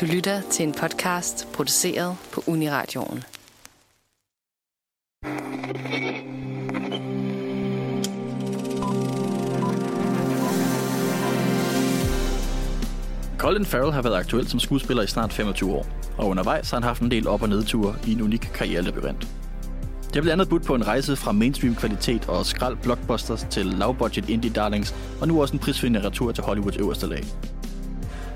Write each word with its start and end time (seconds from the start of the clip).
Du 0.00 0.06
lytter 0.06 0.40
til 0.50 0.66
en 0.66 0.72
podcast 0.72 1.48
produceret 1.52 2.16
på 2.32 2.42
Uniradioen. 2.46 3.24
Colin 13.38 13.64
Farrell 13.64 13.92
har 13.92 14.02
været 14.02 14.16
aktuel 14.16 14.48
som 14.48 14.60
skuespiller 14.60 15.02
i 15.02 15.06
snart 15.06 15.32
25 15.32 15.72
år, 15.72 15.86
og 16.18 16.28
undervejs 16.28 16.70
har 16.70 16.76
han 16.76 16.82
haft 16.82 17.02
en 17.02 17.10
del 17.10 17.28
op- 17.28 17.42
og 17.42 17.48
nedture 17.48 17.94
i 18.06 18.12
en 18.12 18.22
unik 18.22 18.50
karrierelabyrint. 18.54 19.20
Det 19.20 20.14
har 20.14 20.22
blandt 20.22 20.30
andet 20.30 20.48
budt 20.48 20.64
på 20.64 20.74
en 20.74 20.86
rejse 20.86 21.16
fra 21.16 21.32
mainstream 21.32 21.74
kvalitet 21.74 22.28
og 22.28 22.46
skrald 22.46 22.76
blockbusters 22.82 23.46
til 23.50 23.66
lavbudget 23.66 24.28
indie 24.28 24.50
darlings, 24.50 24.94
og 25.20 25.28
nu 25.28 25.40
også 25.40 25.54
en 25.54 25.60
prisvindende 25.60 26.06
retur 26.06 26.32
til 26.32 26.44
Hollywoods 26.44 26.76
øverste 26.76 27.06
lag. 27.06 27.24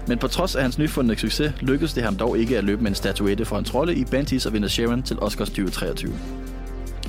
Men 0.08 0.18
på 0.18 0.28
trods 0.28 0.56
af 0.56 0.62
hans 0.62 0.78
nyfundne 0.78 1.16
succes, 1.16 1.52
lykkedes 1.60 1.94
det 1.94 2.02
ham 2.02 2.16
dog 2.16 2.38
ikke 2.38 2.58
at 2.58 2.64
løbe 2.64 2.82
med 2.82 2.90
en 2.90 2.94
statuette 2.94 3.44
for 3.44 3.56
hans 3.56 3.74
rolle 3.74 3.94
i 3.94 4.04
Banshees 4.04 4.46
of 4.46 4.52
Sharon 4.68 5.02
til 5.02 5.18
Oscars 5.18 5.48
2023. 5.48 6.12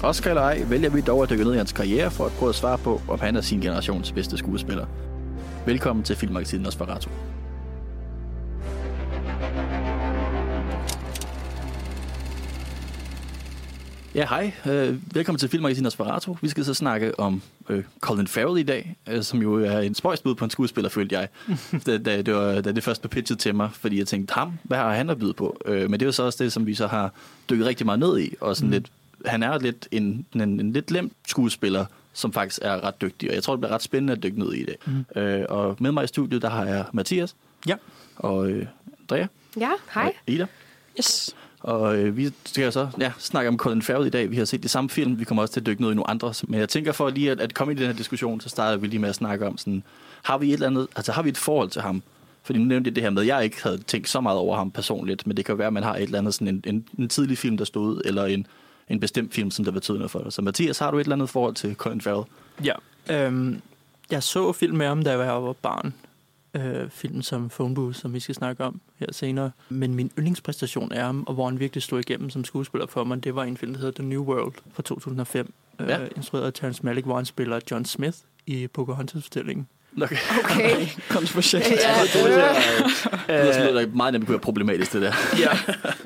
Oscar 0.04 0.30
eller 0.30 0.42
ej, 0.42 0.64
vælger 0.70 0.90
vi 0.90 1.02
dog 1.02 1.24
at 1.24 1.30
dykke 1.30 1.44
ned 1.44 1.54
i 1.54 1.58
hans 1.58 1.72
karriere 1.72 2.12
for 2.12 2.26
at 2.26 2.32
prøve 2.32 2.50
at 2.50 2.56
svare 2.56 2.78
på, 2.78 3.02
om 3.08 3.20
han 3.20 3.36
er 3.36 3.42
sin 3.42 3.62
generations 3.62 4.12
bedste 4.12 4.38
skuespiller. 4.38 4.86
Velkommen 5.66 6.04
til 6.04 6.16
Filmmagasinet 6.16 6.64
Nosferatu. 6.64 7.10
Ja, 14.16 14.28
hej. 14.30 14.54
Øh, 14.66 15.16
velkommen 15.16 15.40
til 15.40 15.50
Filmmagasinet 15.50 15.84
Nosferatu. 15.84 16.38
Vi 16.42 16.50
skal 16.50 16.66
så 16.66 16.74
snakke 16.74 17.20
om 17.20 17.42
øh, 17.70 17.84
Colin 18.00 18.28
Farrell 18.28 18.60
i 18.60 18.64
dag, 18.64 18.96
øh, 19.08 19.24
som 19.24 19.42
jo 19.42 19.56
er 19.56 19.80
en 19.80 19.96
spøjsbud 19.96 20.36
på 20.36 20.46
en 20.46 20.52
skuespiller, 20.52 20.90
følte 20.90 21.16
jeg, 21.16 21.28
da, 21.86 21.98
da, 21.98 22.22
det 22.22 22.34
var, 22.34 22.62
da 22.62 22.72
det 22.72 22.84
først 22.84 23.02
blev 23.02 23.10
pitchet 23.10 23.40
til 23.40 23.56
mig, 23.56 23.70
fordi 23.74 23.98
jeg 24.00 24.08
tænkte, 24.08 24.34
ham, 24.34 24.54
hvad 24.64 24.78
har 24.78 24.94
han 24.94 25.10
at 25.10 25.20
byde 25.20 25.34
på? 25.34 25.58
Øh, 25.66 25.90
men 25.90 25.92
det 26.00 26.02
er 26.02 26.06
jo 26.06 26.12
så 26.12 26.24
også 26.24 26.44
det, 26.44 26.54
som 26.54 26.66
vi 26.66 26.76
så 26.76 26.88
har 26.88 27.12
dykket 27.50 27.68
rigtig 27.68 27.86
meget 27.86 28.00
ned 28.00 28.20
i, 28.20 28.36
og 28.42 28.56
sådan 28.56 28.68
mm. 28.68 28.72
lidt, 28.72 28.92
han 29.26 29.44
er 29.44 29.60
lidt 29.60 29.88
en, 29.92 30.26
en, 30.36 30.42
en 30.42 30.74
lidt 30.74 30.92
lemt 30.92 31.14
skuespiller, 31.28 31.86
som 32.14 32.34
faktisk 32.34 32.60
er 32.62 32.84
ret 32.84 33.02
dygtig, 33.02 33.30
og 33.30 33.36
jeg 33.36 33.44
tror, 33.44 33.54
det 33.54 33.60
bliver 33.62 33.74
ret 33.74 33.84
spændende 33.84 34.14
at 34.14 34.24
dykke 34.24 34.40
ned 34.40 34.54
i 34.54 34.66
det. 34.66 34.76
Mm. 34.86 35.22
Øh, 35.22 35.46
og 35.50 35.76
med 35.80 35.92
mig 35.92 36.04
i 36.04 36.08
studiet, 36.08 36.42
der 36.42 36.50
har 36.50 36.66
jeg 36.66 36.86
Mathias. 36.94 37.36
Ja. 37.68 37.76
Og 38.16 38.50
øh, 38.50 38.66
Andrea. 39.02 39.28
Ja, 39.60 39.72
hej. 39.94 40.06
Og 40.06 40.34
Ida. 40.34 40.46
Yes. 41.00 41.36
Og 41.64 41.98
øh, 41.98 42.18
vi 42.18 42.32
skal 42.46 42.72
så 42.72 42.90
ja, 43.00 43.12
snakke 43.18 43.48
om 43.48 43.58
Colin 43.58 43.82
Farrell 43.82 44.08
i 44.08 44.10
dag. 44.10 44.32
Vi 44.32 44.36
har 44.36 44.46
set 44.46 44.64
de 44.64 44.70
samme 44.70 44.90
film. 44.90 45.20
Vi 45.20 45.26
kommer 45.26 45.42
også 45.42 45.54
til 45.54 45.60
at 45.60 45.66
dykke 45.66 45.82
ned 45.82 45.92
i 45.92 45.96
nogle 45.96 46.10
andre. 46.10 46.34
Men 46.44 46.60
jeg 46.60 46.70
tænker 46.70 46.92
for 46.92 47.10
lige 47.10 47.32
at, 47.32 47.40
at 47.40 47.54
komme 47.54 47.74
i 47.74 47.78
den 47.78 47.86
her 47.86 47.94
diskussion, 47.94 48.42
så 48.42 48.50
starter 48.50 48.78
vi 48.78 48.88
lige 48.88 49.00
med 49.00 49.10
at 49.10 49.16
snakke 49.16 49.48
om 49.48 49.58
sådan, 49.58 49.84
har 50.24 50.38
vi 50.38 50.48
et 50.48 50.54
eller 50.54 50.68
andet, 50.68 50.88
altså 50.96 51.12
har 51.12 51.22
vi 51.22 51.30
et 51.30 51.38
forhold 51.38 51.70
til 51.70 51.82
ham? 51.82 52.04
Fordi 52.44 52.60
nu 52.60 52.66
nævnte 52.66 52.88
jeg 52.88 52.96
det 52.96 53.04
her 53.04 53.10
med, 53.10 53.22
at 53.22 53.28
jeg 53.28 53.44
ikke 53.44 53.64
havde 53.64 53.78
tænkt 53.78 54.10
så 54.10 54.22
meget 54.22 54.38
over 54.38 54.58
ham 54.58 54.72
personligt, 54.72 55.28
men 55.28 55.38
det 55.38 55.46
kan 55.46 55.54
jo 55.54 55.58
være, 55.58 55.68
at 55.68 55.74
man 55.74 55.84
har 55.84 55.96
et 55.96 56.04
eller 56.04 56.20
andet, 56.20 56.34
sådan 56.34 56.48
en, 56.48 56.64
en, 56.66 56.86
en 57.00 57.10
tidlig 57.10 57.38
film, 57.38 57.58
der 57.58 57.66
stod 57.66 57.88
ud, 57.88 58.02
eller 58.06 58.26
en, 58.26 58.48
en 58.90 59.00
bestemt 59.00 59.34
film, 59.34 59.52
som 59.52 59.66
der 59.66 59.72
betyder 59.72 59.98
noget 59.98 60.12
for 60.12 60.20
dig. 60.20 60.34
Så 60.34 60.42
Mathias, 60.42 60.80
har 60.80 60.92
du 60.92 60.98
et 60.98 61.04
eller 61.04 61.16
andet 61.16 61.30
forhold 61.30 61.56
til 61.56 61.76
Colin 61.76 62.02
Farrell? 62.02 62.26
Ja. 62.64 62.74
Øhm, 63.10 63.62
jeg 64.12 64.24
så 64.24 64.52
film 64.52 64.78
med 64.78 64.88
ham, 64.88 65.04
da 65.04 65.12
jeg 65.12 65.44
var 65.44 65.54
barn. 65.54 65.94
Øh, 66.56 66.90
film 66.90 67.22
som 67.22 67.50
Phone 67.50 67.76
Booth, 67.76 67.98
som 67.98 68.14
vi 68.14 68.20
skal 68.20 68.36
snakke 68.36 68.64
om 68.64 68.82
her 68.96 69.08
senere. 69.12 69.52
Men 69.70 69.96
min 69.96 70.12
yndlingspræstation 70.18 70.92
er 70.92 71.06
ham, 71.06 71.24
og 71.28 71.34
hvor 71.34 71.46
han 71.50 71.60
virkelig 71.60 71.84
stod 71.84 72.00
igennem 72.00 72.30
som 72.30 72.44
skuespiller 72.46 72.88
for 72.88 73.04
mig, 73.04 73.24
det 73.24 73.36
var 73.36 73.44
en 73.44 73.58
film, 73.58 73.74
der 73.74 73.80
hedder 73.80 74.02
The 74.02 74.10
New 74.10 74.24
World 74.24 74.54
fra 74.74 74.84
2005. 74.84 75.54
Ja. 75.80 76.02
Øh, 76.02 76.10
instrueret 76.16 76.46
af 76.46 76.54
Terrence 76.54 76.86
Malick, 76.86 77.06
hvor 77.06 77.16
han 77.16 77.26
spiller 77.26 77.60
John 77.72 77.86
Smith 77.86 78.18
i 78.48 78.68
Pocahontas-fortællingen. 78.68 79.68
Okay. 80.02 80.16
Okay. 80.44 80.88
Kontroversielt. 81.10 81.66
Ja, 81.66 82.02
det 82.14 82.24
lyder 83.30 83.54
som 83.54 83.64
noget, 83.64 83.88
der 83.88 83.96
meget 83.96 84.14
nemt 84.14 84.26
kunne 84.26 84.34
være 84.34 84.42
problematisk, 84.42 84.94
det 84.94 85.02
der. 85.02 85.14
ja. 85.40 85.58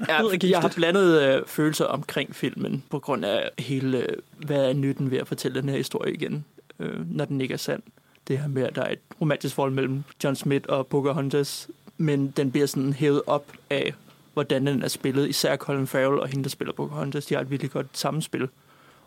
ja, 0.24 0.50
jeg 0.50 0.60
har 0.60 0.74
blandet 0.76 1.22
øh, 1.22 1.42
følelser 1.48 1.86
omkring 1.86 2.36
filmen, 2.36 2.84
på 2.90 3.00
grund 3.00 3.26
af 3.26 3.50
hele, 3.60 3.98
øh, 3.98 4.18
hvad 4.46 4.70
er 4.70 4.74
nytten 4.74 5.12
ved 5.12 5.18
at 5.18 5.28
fortælle 5.28 5.62
den 5.62 5.70
her 5.70 5.78
historie 5.78 6.14
igen, 6.14 6.46
øh, 6.80 7.16
når 7.16 7.26
den 7.26 7.42
ikke 7.42 7.54
er 7.54 7.58
sand. 7.58 7.84
Det 8.28 8.40
her 8.40 8.48
med, 8.48 8.64
at 8.64 8.76
der 8.76 8.82
er 8.82 8.92
et 8.92 9.00
romantisk 9.22 9.56
forhold 9.56 9.74
mellem 9.74 10.04
John 10.24 10.36
Smith 10.36 10.66
og 10.70 10.88
Pocahontas, 10.88 11.68
men 11.98 12.34
den 12.38 12.52
bliver 12.52 12.68
sådan 12.68 12.94
hævet 12.94 13.22
op 13.28 13.52
af, 13.70 13.94
hvordan 14.34 14.68
den 14.68 14.84
er 14.84 14.88
spillet. 14.88 15.30
Især 15.30 15.56
Colin 15.56 15.88
Farrell 15.88 16.20
og 16.20 16.28
hende, 16.28 16.44
der 16.44 16.50
spiller 16.50 16.74
Pocahontas, 16.74 17.26
de 17.26 17.34
har 17.36 17.42
et 17.42 17.52
virkelig 17.52 17.72
godt 17.72 17.88
samspil. 17.94 18.44
Og 18.44 18.50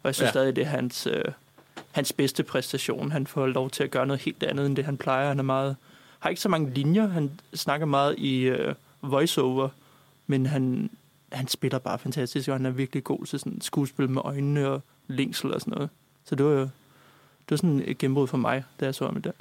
jeg 0.05 0.15
synes 0.15 0.27
Ja. 0.27 0.31
stadig, 0.31 0.57
det 0.57 0.63
er 0.63 0.69
hans, 0.69 1.07
øh, 1.07 1.25
hans 1.91 2.13
bedste 2.13 2.43
præstation. 2.43 3.13
Han 3.13 3.27
får 3.27 3.47
lov 3.47 3.71
til 3.71 3.83
at 3.85 3.91
gøre 3.91 4.07
noget 4.07 4.23
helt 4.23 4.43
andet, 4.43 4.67
end 4.67 4.77
det 4.77 4.85
han 4.85 4.97
plejer. 4.97 5.29
Han 5.29 5.39
er 5.39 5.43
meget, 5.43 5.77
har 6.19 6.31
ikke 6.31 6.43
så 6.43 6.49
mange 6.49 6.71
linjer. 6.75 7.07
Han 7.09 7.31
snakker 7.55 7.87
meget 7.87 8.19
i 8.19 8.41
øh, 8.43 8.75
voiceover, 9.03 9.69
men 10.27 10.47
han, 10.47 10.91
han 11.33 11.49
spiller 11.49 11.79
bare 11.79 11.99
fantastisk, 11.99 12.49
og 12.49 12.55
han 12.55 12.67
er 12.67 12.71
virkelig 12.71 13.05
god 13.05 13.27
til 13.27 13.39
sådan 13.39 13.61
skuespil 13.61 14.11
med 14.11 14.23
øjnene 14.25 14.69
og 14.69 14.83
længsel 15.09 15.55
og 15.55 15.61
sådan 15.61 15.75
noget. 15.75 15.91
Så 16.25 16.35
det 16.35 16.47
var, 16.47 16.69
det 17.51 17.63
var 17.63 17.69
sådan 17.69 17.83
et 17.87 17.99
gennembrud 17.99 18.27
for 18.27 18.37
mig, 18.37 18.65
da 18.81 18.85
jeg 18.85 18.95
så 18.95 19.05
ham 19.05 19.17
i 19.17 19.21
den. 19.21 19.33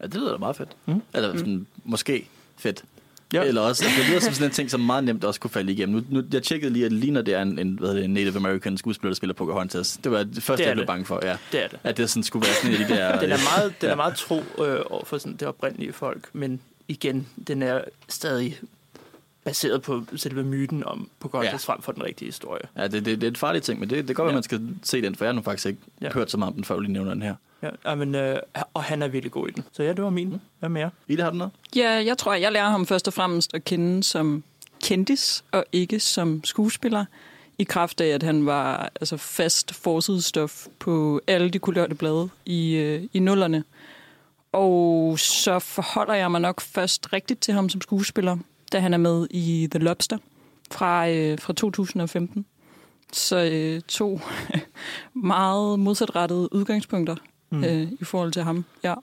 Ja, 0.00 0.06
det 0.06 0.14
lyder 0.14 0.30
da 0.32 0.38
meget 0.38 0.56
fedt. 0.56 0.68
Mm. 0.86 1.02
Eller 1.14 1.36
sådan, 1.38 1.66
måske 1.84 2.28
fedt. 2.56 2.84
Ja. 3.32 3.42
Eller 3.42 3.60
også, 3.60 3.84
altså, 3.84 4.00
det 4.00 4.08
lyder 4.10 4.20
som 4.20 4.32
sådan 4.32 4.48
en 4.48 4.54
ting, 4.54 4.70
som 4.70 4.80
meget 4.80 5.04
nemt 5.04 5.24
også 5.24 5.40
kunne 5.40 5.50
falde 5.50 5.72
igennem. 5.72 5.96
Nu, 6.10 6.20
nu 6.20 6.26
jeg 6.32 6.42
tjekkede 6.42 6.72
lige, 6.72 6.84
at 6.84 6.90
det 6.90 7.00
ligner, 7.00 7.22
det 7.22 7.34
er 7.34 7.42
en, 7.42 7.58
en, 7.58 7.68
hvad 7.78 7.88
hedder 7.88 8.00
det, 8.00 8.04
en 8.04 8.14
Native 8.14 8.36
American 8.36 8.78
skuespiller, 8.78 9.10
der 9.10 9.14
spiller 9.14 9.34
Pocahontas. 9.34 9.98
Det 10.04 10.12
var 10.12 10.22
det 10.22 10.42
første, 10.42 10.62
Det 10.62 10.68
jeg 10.68 10.74
blev 10.74 10.82
det. 10.82 10.86
bange 10.86 11.04
for, 11.04 11.20
ja. 11.22 11.36
Det 11.52 11.64
er 11.64 11.68
det. 11.68 11.78
At 11.82 11.96
det 11.96 12.10
sådan 12.10 12.22
skulle 12.22 12.46
være 12.46 12.54
sådan 12.54 12.74
en 12.76 12.82
af 12.82 12.88
de 12.88 12.94
der... 12.94 13.20
Den 13.20 13.30
er 13.32 13.38
meget, 13.56 13.74
den 13.80 13.86
ja. 13.86 13.92
er 13.92 13.96
meget 13.96 14.14
tro 14.14 14.36
øh, 14.64 14.80
over 14.90 15.04
for 15.04 15.18
sådan 15.18 15.36
det 15.36 15.48
oprindelige 15.48 15.92
folk, 15.92 16.28
men 16.32 16.60
igen, 16.88 17.26
den 17.48 17.62
er 17.62 17.80
stadig 18.08 18.58
baseret 19.44 19.82
på 19.82 20.04
selve 20.16 20.42
myten 20.44 20.84
om 20.84 21.08
Pocahontas 21.20 21.68
Ja. 21.68 21.72
frem 21.72 21.82
for 21.82 21.92
den 21.92 22.02
rigtige 22.04 22.28
historie. 22.28 22.62
Ja, 22.76 22.82
det, 22.82 22.92
det, 22.92 23.20
det 23.20 23.24
er 23.26 23.30
et 23.30 23.38
farligt 23.38 23.64
ting, 23.64 23.80
men 23.80 23.90
det, 23.90 24.08
det 24.08 24.16
går, 24.16 24.22
ja. 24.24 24.28
at 24.28 24.34
man 24.34 24.42
skal 24.42 24.68
se 24.82 25.02
den, 25.02 25.14
for 25.14 25.24
jeg 25.24 25.28
har 25.30 25.34
nu 25.36 25.42
faktisk 25.42 25.66
ikke 25.66 25.78
ja. 26.00 26.06
Ja. 26.06 26.12
hørt 26.12 26.30
så 26.30 26.38
meget 26.38 26.48
om 26.50 26.54
den, 26.54 26.64
før 26.64 26.74
du 26.74 26.80
lige 26.80 26.92
nævner 26.92 27.12
den 27.14 27.22
her. 27.22 27.34
Ja, 27.64 27.90
ja, 27.90 27.94
men, 27.94 28.14
øh, 28.14 28.38
og 28.74 28.82
han 28.82 29.02
er 29.02 29.08
virkelig 29.08 29.32
god 29.32 29.48
i 29.48 29.50
den. 29.50 29.64
Så 29.72 29.82
ja, 29.82 29.88
det 29.88 30.04
var 30.04 30.10
min. 30.10 30.40
Hvad 30.58 30.70
jer? 30.70 30.90
Ida, 31.08 31.22
har 31.22 31.30
du 31.30 31.36
noget? 31.36 31.52
Ja, 31.76 31.90
jeg 31.90 32.18
tror, 32.18 32.34
jeg 32.34 32.52
lærer 32.52 32.70
ham 32.70 32.86
først 32.86 33.08
og 33.08 33.14
fremmest 33.14 33.54
at 33.54 33.64
kende 33.64 34.02
som 34.02 34.44
kendis, 34.82 35.44
og 35.52 35.64
ikke 35.72 36.00
som 36.00 36.44
skuespiller, 36.44 37.04
i 37.58 37.64
kraft 37.64 38.00
af, 38.00 38.06
at 38.06 38.22
han 38.22 38.46
var 38.46 38.90
altså, 39.00 39.16
fast 39.16 39.74
forsidestof 39.74 40.66
på 40.78 41.20
alle 41.26 41.50
de 41.50 41.58
kulørte 41.58 41.94
blade 41.94 42.28
i, 42.46 42.74
øh, 42.74 43.02
i 43.12 43.18
nullerne. 43.18 43.64
Og 44.52 45.18
så 45.18 45.58
forholder 45.58 46.14
jeg 46.14 46.30
mig 46.30 46.40
nok 46.40 46.60
først 46.60 47.12
rigtigt 47.12 47.40
til 47.40 47.54
ham 47.54 47.68
som 47.68 47.80
skuespiller, 47.80 48.36
da 48.72 48.78
han 48.78 48.94
er 48.94 48.98
med 48.98 49.26
i 49.30 49.68
The 49.70 49.78
Lobster 49.78 50.18
fra, 50.70 51.08
øh, 51.08 51.38
fra 51.38 51.52
2015. 51.52 52.46
Så 53.12 53.36
øh, 53.52 53.80
to 53.80 54.20
meget 55.14 55.78
modsatrettede 55.78 56.54
udgangspunkter 56.54 57.16
Mm. 57.56 57.64
øh, 57.64 57.88
i 58.00 58.04
forhold 58.04 58.32
til 58.32 58.42
ham. 58.42 58.64
Ja, 58.82 58.94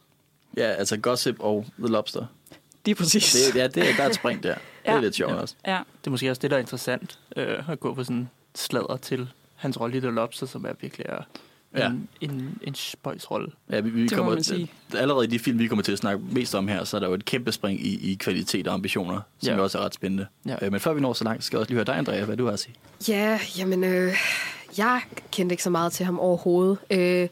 Ja, 0.58 0.64
altså 0.64 0.98
Gossip 0.98 1.36
og 1.40 1.66
The 1.80 1.88
Lobster. 1.88 2.26
lige 2.86 2.96
præcis. 2.96 3.34
Det, 3.54 3.60
ja, 3.60 3.64
det, 3.68 3.76
der 3.98 4.04
er 4.04 4.10
et 4.10 4.16
spring 4.16 4.44
der. 4.44 4.54
Det 4.86 4.90
er 4.90 4.94
Ja. 4.94 5.00
lidt 5.00 5.16
sjovt 5.16 5.32
Ja. 5.34 5.38
også. 5.38 5.56
Ja. 5.68 5.72
Det 6.02 6.08
er 6.08 6.12
måske 6.12 6.30
også 6.30 6.40
det, 6.40 6.52
der 6.52 6.58
er 6.58 6.62
interessant, 6.62 7.20
øh, 7.36 7.70
at 7.72 7.80
gå 7.80 7.94
på 7.94 8.04
sådan 8.04 8.30
sladder 8.56 8.98
til 8.98 9.30
hans 9.56 9.80
rolle 9.80 9.98
i 9.98 10.00
The 10.00 10.10
Lobster, 10.10 10.46
som 10.46 10.66
er 10.66 10.72
virkelig 10.82 11.06
er 11.10 11.22
Ja. 11.78 11.88
en, 11.88 12.08
en, 12.22 12.60
en 12.64 12.76
spøjsrolle. 12.76 13.52
Ja, 13.70 13.80
vi, 13.80 13.90
vi 13.90 14.02
Det 14.04 14.12
kommer 14.12 14.42
sige. 14.42 14.72
allerede 14.98 15.26
i 15.26 15.30
de 15.30 15.40
film, 15.40 15.60
vi 15.60 15.68
kommer 15.68 15.84
til 15.84 15.92
at 15.92 15.98
snakke 15.98 16.24
mest 16.32 16.56
om 16.56 16.68
her, 16.68 16.84
så 16.84 16.98
er 16.98 17.00
der 17.02 17.08
jo 17.08 17.14
et 17.14 17.26
kæmpe 17.26 17.52
spring 17.52 17.80
i, 17.86 18.12
i 18.12 18.16
kvalitet 18.16 18.68
og 18.68 18.74
ambitioner, 18.74 19.22
som 19.44 19.54
Ja. 19.56 19.62
også 19.62 19.78
er 19.80 19.86
ret 19.86 19.94
spændende. 19.94 20.28
Ja. 20.46 20.56
Øh, 20.66 20.72
men 20.72 20.80
før 20.82 20.94
vi 20.94 21.02
når 21.02 21.14
så 21.14 21.24
langt, 21.24 21.44
skal 21.44 21.58
jeg 21.58 21.60
også 21.60 21.70
lige 21.70 21.76
høre 21.76 21.86
dig, 21.86 21.98
Andrea, 21.98 22.24
hvad 22.26 22.38
du 22.38 22.46
har 22.46 22.54
at 22.54 22.60
sige. 22.60 22.76
Ja, 23.08 23.40
jamen, 23.58 23.84
øh, 23.84 24.14
jeg 24.78 25.02
kendte 25.32 25.54
ikke 25.54 25.64
så 25.64 25.70
meget 25.70 25.94
til 25.94 26.06
ham 26.06 26.20
overhovedet. 26.20 26.78
Øh, 26.90 27.28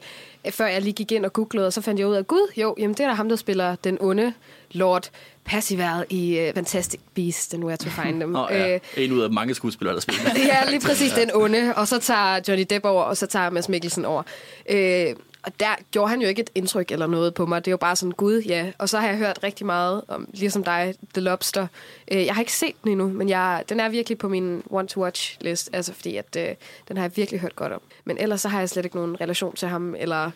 før 0.50 0.66
jeg 0.66 0.82
lige 0.82 0.92
gik 0.92 1.12
ind 1.12 1.24
og 1.24 1.32
googlede, 1.32 1.66
og 1.66 1.72
så 1.72 1.80
fandt 1.80 2.00
jeg 2.00 2.08
ud 2.08 2.14
af, 2.14 2.26
gud, 2.26 2.52
jo, 2.56 2.74
jamen 2.78 2.94
det 2.94 3.00
er 3.00 3.08
da 3.08 3.14
ham, 3.14 3.28
der 3.28 3.36
spiller 3.36 3.74
den 3.74 3.98
onde 4.00 4.32
Lord 4.72 5.10
Passival 5.44 6.04
i 6.10 6.48
uh, 6.48 6.54
Fantastic 6.54 7.00
Beasts, 7.14 7.54
and 7.54 7.64
Where 7.64 7.76
to 7.76 7.90
Find 7.90 8.20
Them. 8.20 8.30
Nå, 8.38 8.46
ja. 8.50 8.74
Øh, 8.74 8.80
En 8.96 9.12
ud 9.12 9.20
af 9.22 9.30
mange 9.30 9.54
skuespillere, 9.54 9.94
der 9.94 10.00
spiller. 10.00 10.22
ja, 10.54 10.70
lige 10.70 10.80
præcis 10.80 11.12
den 11.12 11.30
onde. 11.34 11.74
Og 11.76 11.88
så 11.88 11.98
tager 11.98 12.40
Johnny 12.48 12.66
Depp 12.70 12.84
over, 12.84 13.02
og 13.02 13.16
så 13.16 13.26
tager 13.26 13.50
Mads 13.50 13.68
Mikkelsen 13.68 14.04
over. 14.04 14.22
Øh, 14.70 15.06
og 15.42 15.60
der 15.60 15.74
gjorde 15.90 16.10
han 16.10 16.22
jo 16.22 16.28
ikke 16.28 16.42
et 16.42 16.50
indtryk 16.54 16.90
eller 16.90 17.06
noget 17.06 17.34
på 17.34 17.46
mig. 17.46 17.64
Det 17.64 17.70
er 17.70 17.72
jo 17.72 17.76
bare 17.76 17.96
sådan, 17.96 18.12
gud, 18.12 18.42
ja. 18.42 18.72
Og 18.78 18.88
så 18.88 18.98
har 18.98 19.08
jeg 19.08 19.16
hørt 19.16 19.38
rigtig 19.42 19.66
meget 19.66 20.02
om, 20.08 20.28
ligesom 20.34 20.64
dig, 20.64 20.94
The 21.14 21.20
Lobster. 21.20 21.66
Øh, 22.12 22.26
jeg 22.26 22.34
har 22.34 22.42
ikke 22.42 22.52
set 22.52 22.74
den 22.82 22.90
endnu, 22.90 23.08
men 23.08 23.28
jeg, 23.28 23.64
den 23.68 23.80
er 23.80 23.88
virkelig 23.88 24.18
på 24.18 24.28
min 24.28 24.62
want-to-watch-list. 24.70 25.70
Altså 25.72 25.92
fordi, 25.92 26.16
at 26.16 26.36
øh, 26.38 26.48
den 26.88 26.96
har 26.96 27.04
jeg 27.04 27.16
virkelig 27.16 27.40
hørt 27.40 27.56
godt 27.56 27.72
om. 27.72 27.80
Men 28.04 28.18
ellers 28.18 28.40
så 28.40 28.48
har 28.48 28.58
jeg 28.58 28.68
slet 28.68 28.84
ikke 28.84 28.96
nogen 28.96 29.20
relation 29.20 29.56
til 29.56 29.68
ham, 29.68 29.94
eller 29.98 30.30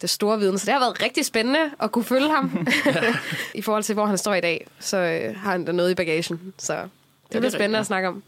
det 0.00 0.10
store 0.10 0.38
viden. 0.38 0.58
Så 0.58 0.66
det 0.66 0.72
har 0.72 0.80
været 0.80 1.02
rigtig 1.02 1.26
spændende 1.26 1.70
at 1.80 1.92
kunne 1.92 2.04
følge 2.04 2.28
ham 2.28 2.66
i 3.54 3.62
forhold 3.62 3.82
til, 3.82 3.94
hvor 3.94 4.06
han 4.06 4.18
står 4.18 4.34
i 4.34 4.40
dag. 4.40 4.66
Så 4.80 4.96
øh, 4.96 5.36
har 5.36 5.50
han 5.50 5.64
da 5.64 5.72
noget 5.72 5.90
i 5.90 5.94
bagagen. 5.94 6.54
Så 6.58 6.74
det 6.74 6.82
det 7.32 7.40
bliver 7.40 7.44
er 7.44 7.50
spændende 7.50 7.78
at 7.78 7.86
snakke 7.86 8.08
om. 8.08 8.22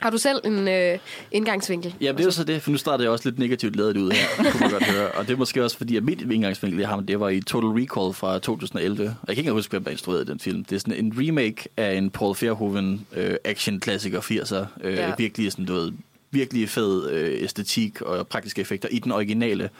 Har 0.00 0.10
du 0.10 0.18
selv 0.18 0.40
en 0.44 0.68
øh, 0.68 0.98
indgangsvinkel? 1.32 1.94
Ja, 2.00 2.12
det 2.12 2.20
er 2.20 2.24
jo 2.24 2.30
så 2.30 2.44
det, 2.44 2.62
for 2.62 2.70
nu 2.70 2.76
starter 2.76 3.04
jeg 3.04 3.10
også 3.10 3.28
lidt 3.28 3.38
negativt 3.38 3.76
lavet 3.76 3.96
ud 3.96 4.10
her, 4.10 4.26
kunne 4.50 4.60
man 4.60 4.70
godt 4.70 4.84
høre. 4.84 5.10
Og 5.10 5.26
det 5.26 5.32
er 5.32 5.36
måske 5.36 5.64
også 5.64 5.76
fordi, 5.76 5.96
at 5.96 6.02
mit 6.04 6.20
indgangsvinkel, 6.32 6.80
jeg 6.80 6.88
har, 6.88 7.00
det 7.00 7.20
var 7.20 7.28
i 7.28 7.40
Total 7.40 7.68
Recall 7.70 8.14
fra 8.14 8.38
2011. 8.38 9.02
Og 9.02 9.08
jeg 9.08 9.16
kan 9.26 9.30
ikke 9.32 9.40
engang 9.40 9.56
huske, 9.56 9.70
hvem 9.70 9.84
der 9.84 9.90
instruerede 9.90 10.24
den 10.26 10.40
film. 10.40 10.64
Det 10.64 10.76
er 10.76 10.80
sådan 10.80 11.04
en 11.04 11.12
remake 11.16 11.68
af 11.76 11.94
en 11.94 12.10
Paul 12.10 12.36
Verhoeven 12.40 13.06
øh, 13.16 13.34
action-klassiker 13.44 14.20
80'er. 14.20 14.86
Øh, 14.86 14.94
Ja. 14.94 15.12
Virkelig 15.18 15.52
sådan, 15.52 15.64
du 15.64 15.72
ved, 15.74 15.92
virkelig 16.30 16.68
fed 16.68 17.10
øh, 17.10 17.42
æstetik 17.42 18.02
og 18.02 18.26
praktiske 18.26 18.60
effekter 18.60 18.88
i 18.92 18.98
den 18.98 19.12
originale. 19.12 19.70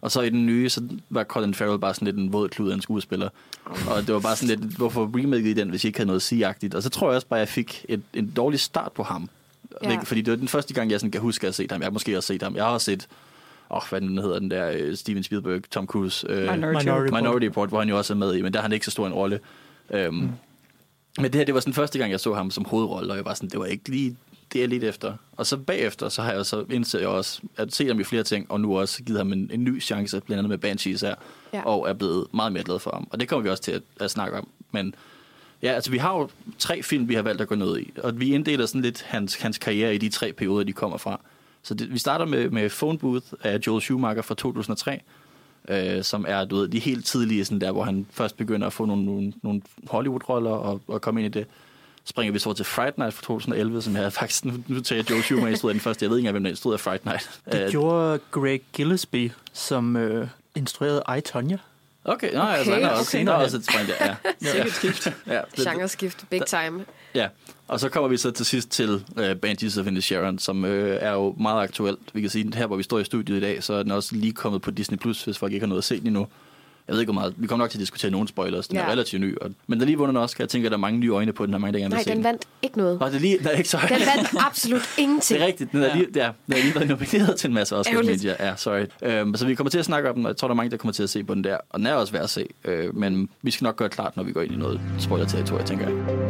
Og 0.00 0.10
så 0.10 0.20
i 0.20 0.30
den 0.30 0.46
nye, 0.46 0.68
så 0.68 0.82
var 1.10 1.24
Colin 1.24 1.54
Farrell 1.54 1.78
bare 1.78 1.94
sådan 1.94 2.06
lidt 2.06 2.16
en 2.16 2.32
våd 2.32 2.48
klud 2.48 2.70
af 2.70 2.74
en 2.74 2.82
skuespiller. 2.82 3.28
Og 3.64 4.06
det 4.06 4.14
var 4.14 4.20
bare 4.20 4.36
sådan 4.36 4.60
lidt, 4.60 4.76
hvorfor 4.76 5.10
remake 5.16 5.50
i 5.50 5.54
den, 5.54 5.70
hvis 5.70 5.84
I 5.84 5.86
ikke 5.86 5.98
havde 5.98 6.06
noget 6.06 6.22
sigagtigt? 6.22 6.74
Og 6.74 6.82
så 6.82 6.90
tror 6.90 7.08
jeg 7.08 7.14
også 7.14 7.26
bare, 7.26 7.38
at 7.40 7.40
jeg 7.40 7.48
fik 7.48 7.84
et, 7.88 8.02
en 8.14 8.30
dårlig 8.36 8.60
start 8.60 8.92
på 8.92 9.02
ham. 9.02 9.28
Ja. 9.82 9.98
Fordi 10.04 10.20
det 10.20 10.30
var 10.30 10.36
den 10.36 10.48
første 10.48 10.74
gang, 10.74 10.90
jeg 10.90 11.00
sådan 11.00 11.10
kan 11.10 11.20
huske 11.20 11.44
at 11.44 11.48
have 11.48 11.52
set 11.52 11.72
ham. 11.72 11.80
Jeg 11.80 11.86
har 11.86 11.92
måske 11.92 12.16
også 12.16 12.26
set 12.26 12.42
ham. 12.42 12.56
Jeg 12.56 12.64
har 12.64 12.70
også 12.70 12.84
set, 12.84 13.08
åh, 13.70 13.76
oh, 13.76 13.82
hvad 13.90 14.00
den 14.00 14.18
hedder, 14.18 14.38
den 14.38 14.50
der 14.50 14.70
øh, 14.70 14.96
Steven 14.96 15.22
Spielberg, 15.22 15.62
Tom 15.70 15.86
Cruise. 15.86 16.26
Øh, 16.30 16.38
Minority 16.38 16.58
Minority 16.58 16.88
Report. 16.88 17.22
Minority 17.22 17.46
Report, 17.46 17.68
hvor 17.68 17.78
han 17.78 17.88
jo 17.88 17.98
også 17.98 18.12
er 18.12 18.16
med 18.16 18.34
i, 18.34 18.42
men 18.42 18.52
der 18.52 18.58
har 18.58 18.62
han 18.62 18.72
ikke 18.72 18.84
så 18.84 18.90
stor 18.90 19.06
en 19.06 19.12
rolle. 19.12 19.40
Øhm, 19.90 20.14
mm. 20.14 20.30
Men 21.18 21.24
det 21.24 21.34
her, 21.34 21.44
det 21.44 21.54
var 21.54 21.60
sådan 21.60 21.74
første 21.74 21.98
gang, 21.98 22.10
jeg 22.10 22.20
så 22.20 22.34
ham 22.34 22.50
som 22.50 22.64
hovedrolle, 22.64 23.12
og 23.12 23.16
jeg 23.16 23.24
var 23.24 23.34
sådan, 23.34 23.48
det 23.48 23.58
var 23.58 23.66
ikke 23.66 23.88
lige 23.88 24.16
det, 24.52 24.60
jeg 24.60 24.68
lidt 24.68 24.84
efter. 24.84 25.14
Og 25.36 25.46
så 25.46 25.56
bagefter, 25.56 26.08
så 26.08 26.22
har 26.22 26.32
jeg 26.32 26.46
så 26.46 26.64
indset 26.70 27.00
jeg 27.00 27.08
også, 27.08 27.42
at 27.56 27.74
se 27.74 27.86
ham 27.86 28.00
i 28.00 28.04
flere 28.04 28.22
ting, 28.22 28.50
og 28.50 28.60
nu 28.60 28.78
også 28.78 29.02
givet 29.02 29.18
ham 29.18 29.32
en, 29.32 29.50
en 29.52 29.64
ny 29.64 29.82
chance, 29.82 30.20
blandt 30.20 30.38
andet 30.38 30.50
med 30.50 30.58
Banshees 30.58 31.00
her, 31.00 31.14
ja. 31.52 31.62
og 31.62 31.88
er 31.88 31.92
blevet 31.92 32.26
meget 32.34 32.52
mere 32.52 32.64
glad 32.64 32.78
for 32.78 32.90
ham. 32.94 33.08
Og 33.10 33.20
det 33.20 33.28
kommer 33.28 33.42
vi 33.42 33.48
også 33.48 33.62
til 33.62 33.72
at, 33.72 33.82
at 34.00 34.10
snakke 34.10 34.38
om. 34.38 34.48
Men 34.72 34.94
ja, 35.62 35.72
altså 35.72 35.90
vi 35.90 35.98
har 35.98 36.14
jo 36.18 36.28
tre 36.58 36.82
film, 36.82 37.08
vi 37.08 37.14
har 37.14 37.22
valgt 37.22 37.40
at 37.40 37.48
gå 37.48 37.54
ned 37.54 37.78
i, 37.78 37.92
og 38.02 38.20
vi 38.20 38.34
inddeler 38.34 38.66
sådan 38.66 38.82
lidt 38.82 39.02
hans, 39.02 39.34
hans 39.34 39.58
karriere 39.58 39.94
i 39.94 39.98
de 39.98 40.08
tre 40.08 40.32
perioder, 40.32 40.64
de 40.64 40.72
kommer 40.72 40.96
fra. 40.96 41.20
Så 41.62 41.74
det, 41.74 41.92
vi 41.92 41.98
starter 41.98 42.24
med, 42.24 42.50
med 42.50 42.70
Phone 42.70 42.98
Booth 42.98 43.26
af 43.42 43.58
Joel 43.66 43.82
Schumacher 43.82 44.22
fra 44.22 44.34
2003, 44.34 45.00
øh, 45.68 46.02
som 46.04 46.24
er 46.28 46.44
du 46.44 46.56
ved, 46.56 46.68
de 46.68 46.78
helt 46.78 47.06
tidlige, 47.06 47.44
sådan 47.44 47.60
der, 47.60 47.72
hvor 47.72 47.84
han 47.84 48.06
først 48.10 48.36
begynder 48.36 48.66
at 48.66 48.72
få 48.72 48.84
nogle, 48.84 49.04
nogle, 49.04 49.32
nogle 49.42 49.62
Hollywood-roller 49.86 50.50
og, 50.50 50.80
og 50.88 51.00
komme 51.00 51.24
ind 51.24 51.36
i 51.36 51.38
det. 51.38 51.46
Springer 52.04 52.32
vi 52.32 52.38
så 52.38 52.52
til 52.52 52.64
Fright 52.64 52.98
Night 52.98 53.14
fra 53.14 53.22
2011, 53.22 53.82
som 53.82 53.96
jeg 53.96 54.12
faktisk, 54.12 54.44
nu, 54.44 54.52
nu 54.68 54.80
tager 54.80 54.98
jeg 54.98 55.10
Joel 55.10 55.22
Schumacher 55.22 55.50
instrueret 55.50 55.74
den 55.74 55.80
første, 55.80 56.04
jeg 56.04 56.10
ved 56.10 56.18
ikke 56.18 56.22
engang, 56.22 56.32
hvem 56.32 56.42
der 56.42 56.50
instruerede 56.50 56.78
Fright 56.78 57.04
Night. 57.04 57.40
Det 57.52 57.62
Øh, 57.64 57.70
gjorde 57.70 58.18
Greg 58.30 58.60
Gillespie, 58.72 59.32
som 59.52 59.96
øh, 59.96 60.28
instruerede 60.54 61.02
I, 61.18 61.20
Tonya. 61.20 61.58
Okay, 62.04 62.32
nej, 62.32 62.42
okay, 62.42 62.58
altså 62.58 62.72
han 62.72 62.82
er 62.82 62.88
også, 62.88 63.00
okay. 63.00 63.18
senere 63.18 63.36
også 63.36 63.56
et 63.56 63.64
spring 63.64 63.88
der, 63.88 63.94
ja. 64.06 64.14
Sikkert 64.50 64.72
skift. 64.80 65.06
ja 65.26 65.40
det, 65.56 65.68
Genreskift, 65.68 66.24
big 66.30 66.46
time. 66.46 66.84
Ja, 67.14 67.28
og 67.68 67.80
så 67.80 67.88
kommer 67.88 68.08
vi 68.08 68.16
så 68.16 68.30
til 68.30 68.46
sidst 68.46 68.70
til 68.70 68.94
uh, 68.94 69.36
Banshees 69.42 69.78
of 69.78 69.86
Inisherin, 69.86 70.38
som 70.38 70.64
øh, 70.64 70.98
er 71.00 71.12
jo 71.12 71.34
meget 71.40 71.62
aktuelt. 71.62 72.00
Vi 72.12 72.20
kan 72.20 72.30
sige, 72.30 72.52
her 72.54 72.66
hvor 72.66 72.76
vi 72.76 72.82
står 72.82 72.98
i 72.98 73.04
studiet 73.04 73.36
i 73.36 73.40
dag, 73.40 73.62
så 73.62 73.74
er 73.74 73.82
den 73.82 73.92
også 73.92 74.16
lige 74.16 74.32
kommet 74.32 74.62
på 74.62 74.70
Disney+, 74.70 74.98
Plus, 74.98 75.24
hvis 75.24 75.38
folk 75.38 75.52
ikke 75.52 75.64
har 75.64 75.68
noget 75.68 75.80
at 75.80 75.84
se 75.84 75.98
den 75.98 76.06
endnu. 76.06 76.26
Jeg 76.88 76.94
ved 76.94 77.00
ikke, 77.00 77.12
hvor 77.12 77.20
meget. 77.20 77.34
Vi 77.36 77.46
kommer 77.46 77.64
nok 77.64 77.70
til 77.70 77.78
at 77.78 77.80
diskutere 77.80 78.10
nogle 78.10 78.28
spoilers. 78.28 78.68
Den 78.68 78.76
ja. 78.76 78.82
Er 78.82 78.90
relativt 78.90 79.22
ny. 79.22 79.36
Og, 79.40 79.50
men 79.66 79.78
der 79.78 79.84
er 79.84 79.86
lige 79.86 79.98
vundet 79.98 80.16
også, 80.16 80.36
kan 80.36 80.42
jeg 80.42 80.48
tænke, 80.48 80.66
at 80.66 80.70
der 80.70 80.76
er 80.76 80.80
mange 80.80 80.98
nye 80.98 81.10
øjne 81.10 81.32
på 81.32 81.46
den, 81.46 81.52
der 81.52 81.58
er 81.58 81.60
mange, 81.60 81.72
der 81.72 81.78
gerne 81.78 81.96
vil 81.96 82.06
Nej, 82.06 82.14
den 82.14 82.24
vandt 82.24 82.42
ikke 82.62 82.78
noget. 82.78 83.02
Og 83.02 83.12
det 83.12 83.20
lige, 83.20 83.38
der 83.42 83.48
er 83.50 83.56
ikke 83.56 83.68
så 83.68 83.78
Den 83.88 83.90
vandt 83.90 84.30
absolut 84.46 84.88
ingenting. 84.98 85.38
det 85.38 85.44
er 85.44 85.46
rigtigt. 85.46 85.72
Den 85.72 85.82
er 85.82 85.96
lige, 85.96 86.06
ja, 86.14 86.30
den 86.46 86.54
er 86.54 86.62
lige 86.62 86.74
været 86.74 86.88
nomineret 86.88 87.36
til 87.36 87.48
en 87.48 87.54
masse 87.54 87.74
Ærgerligt. 87.74 88.06
media. 88.06 88.48
Ja, 88.48 88.56
sorry. 88.56 88.84
Øhm, 89.02 89.34
så 89.34 89.46
vi 89.46 89.54
kommer 89.54 89.70
til 89.70 89.78
at 89.78 89.84
snakke 89.84 90.08
om 90.08 90.14
den, 90.14 90.26
og 90.26 90.30
jeg 90.30 90.36
tror, 90.36 90.48
der 90.48 90.52
er 90.52 90.56
mange, 90.56 90.70
der 90.70 90.76
kommer 90.76 90.92
til 90.92 91.02
at 91.02 91.10
se 91.10 91.24
på 91.24 91.34
den 91.34 91.44
der. 91.44 91.58
Og 91.70 91.78
den 91.78 91.86
er 91.86 91.94
også 91.94 92.12
værd 92.12 92.22
at 92.22 92.30
se. 92.30 92.46
Øh, 92.64 92.96
men 92.96 93.28
vi 93.42 93.50
skal 93.50 93.64
nok 93.64 93.76
gøre 93.76 93.88
klart, 93.88 94.16
når 94.16 94.22
vi 94.24 94.32
går 94.32 94.42
ind 94.42 94.52
i 94.52 94.56
noget 94.56 94.80
spoiler-territorie, 94.98 95.64
tænker 95.64 95.88
jeg. 95.88 96.23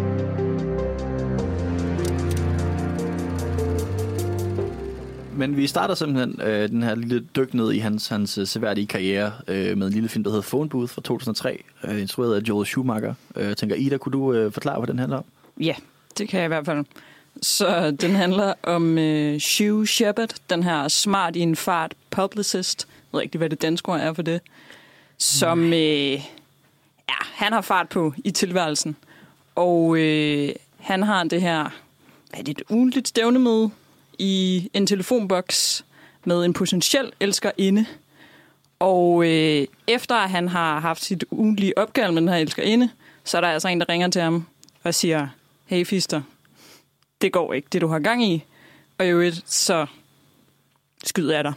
Men 5.36 5.56
vi 5.56 5.66
starter 5.66 5.94
simpelthen 5.94 6.40
øh, 6.40 6.68
den 6.68 6.82
her 6.82 6.94
lille 6.94 7.20
dyk 7.36 7.54
ned 7.54 7.72
i 7.72 7.78
hans, 7.78 8.08
hans 8.08 8.38
øh, 8.38 8.46
seværdige 8.46 8.86
karriere 8.86 9.32
øh, 9.48 9.78
med 9.78 9.86
en 9.86 9.92
lille 9.92 10.08
film, 10.08 10.24
der 10.24 10.30
hedder 10.30 10.42
Phone 10.48 10.68
Booth 10.68 10.92
fra 10.92 11.02
2003, 11.02 11.62
øh, 11.84 12.00
instrueret 12.00 12.36
af 12.36 12.40
Joel 12.40 12.66
Schumacher. 12.66 13.14
Øh, 13.36 13.48
jeg 13.48 13.56
tænker, 13.56 13.76
Ida, 13.76 13.96
kunne 13.96 14.12
du 14.12 14.32
øh, 14.32 14.52
forklare, 14.52 14.78
hvad 14.78 14.86
den 14.86 14.98
handler 14.98 15.16
om? 15.18 15.24
Ja, 15.60 15.74
det 16.18 16.28
kan 16.28 16.38
jeg 16.40 16.46
i 16.46 16.48
hvert 16.48 16.66
fald. 16.66 16.84
Så 17.42 17.90
den 17.90 18.10
handler 18.14 18.54
om 18.62 18.98
øh, 18.98 19.40
Hugh 19.58 19.86
Shepard, 19.86 20.34
den 20.50 20.62
her 20.62 20.88
smart 20.88 21.36
i 21.36 21.40
en 21.40 21.56
fart 21.56 21.94
publicist. 22.10 22.88
Jeg 23.12 23.16
ved 23.18 23.22
ikke, 23.22 23.38
hvad 23.38 23.50
det 23.50 23.62
danske 23.62 23.88
ord 23.88 24.00
er 24.00 24.12
for 24.12 24.22
det. 24.22 24.40
Som, 25.18 25.72
øh, 25.72 26.12
ja, 26.12 26.18
han 27.34 27.52
har 27.52 27.60
fart 27.60 27.88
på 27.88 28.12
i 28.24 28.30
tilværelsen. 28.30 28.96
Og 29.54 29.98
øh, 29.98 30.48
han 30.78 31.02
har 31.02 31.24
det 31.24 31.42
her, 31.42 31.62
hvad 32.30 32.40
er 32.40 32.44
det, 32.44 32.58
et 32.58 32.62
ugentligt 32.70 33.08
stævnemøde 33.08 33.70
i 34.18 34.70
en 34.72 34.86
telefonboks 34.86 35.84
med 36.24 36.44
en 36.44 36.52
potentiel 36.52 37.12
elskerinde. 37.20 37.86
Og 38.78 39.24
øh, 39.26 39.66
efter 39.86 40.14
at 40.14 40.30
han 40.30 40.48
har 40.48 40.80
haft 40.80 41.04
sit 41.04 41.24
ugentlige 41.30 41.78
opgave 41.78 42.12
med 42.12 42.22
den 42.22 42.28
her 42.28 42.36
elskerinde, 42.36 42.90
så 43.24 43.36
er 43.36 43.40
der 43.40 43.48
altså 43.48 43.68
en, 43.68 43.80
der 43.80 43.88
ringer 43.88 44.08
til 44.08 44.22
ham 44.22 44.46
og 44.84 44.94
siger, 44.94 45.28
hey 45.66 45.86
fister, 45.86 46.22
det 47.20 47.32
går 47.32 47.52
ikke, 47.52 47.68
det 47.72 47.80
du 47.80 47.88
har 47.88 47.98
gang 47.98 48.24
i. 48.24 48.44
Og 48.98 49.06
i 49.06 49.08
øvrigt, 49.08 49.42
så 49.46 49.86
skyder 51.04 51.34
jeg 51.34 51.44
dig, 51.44 51.54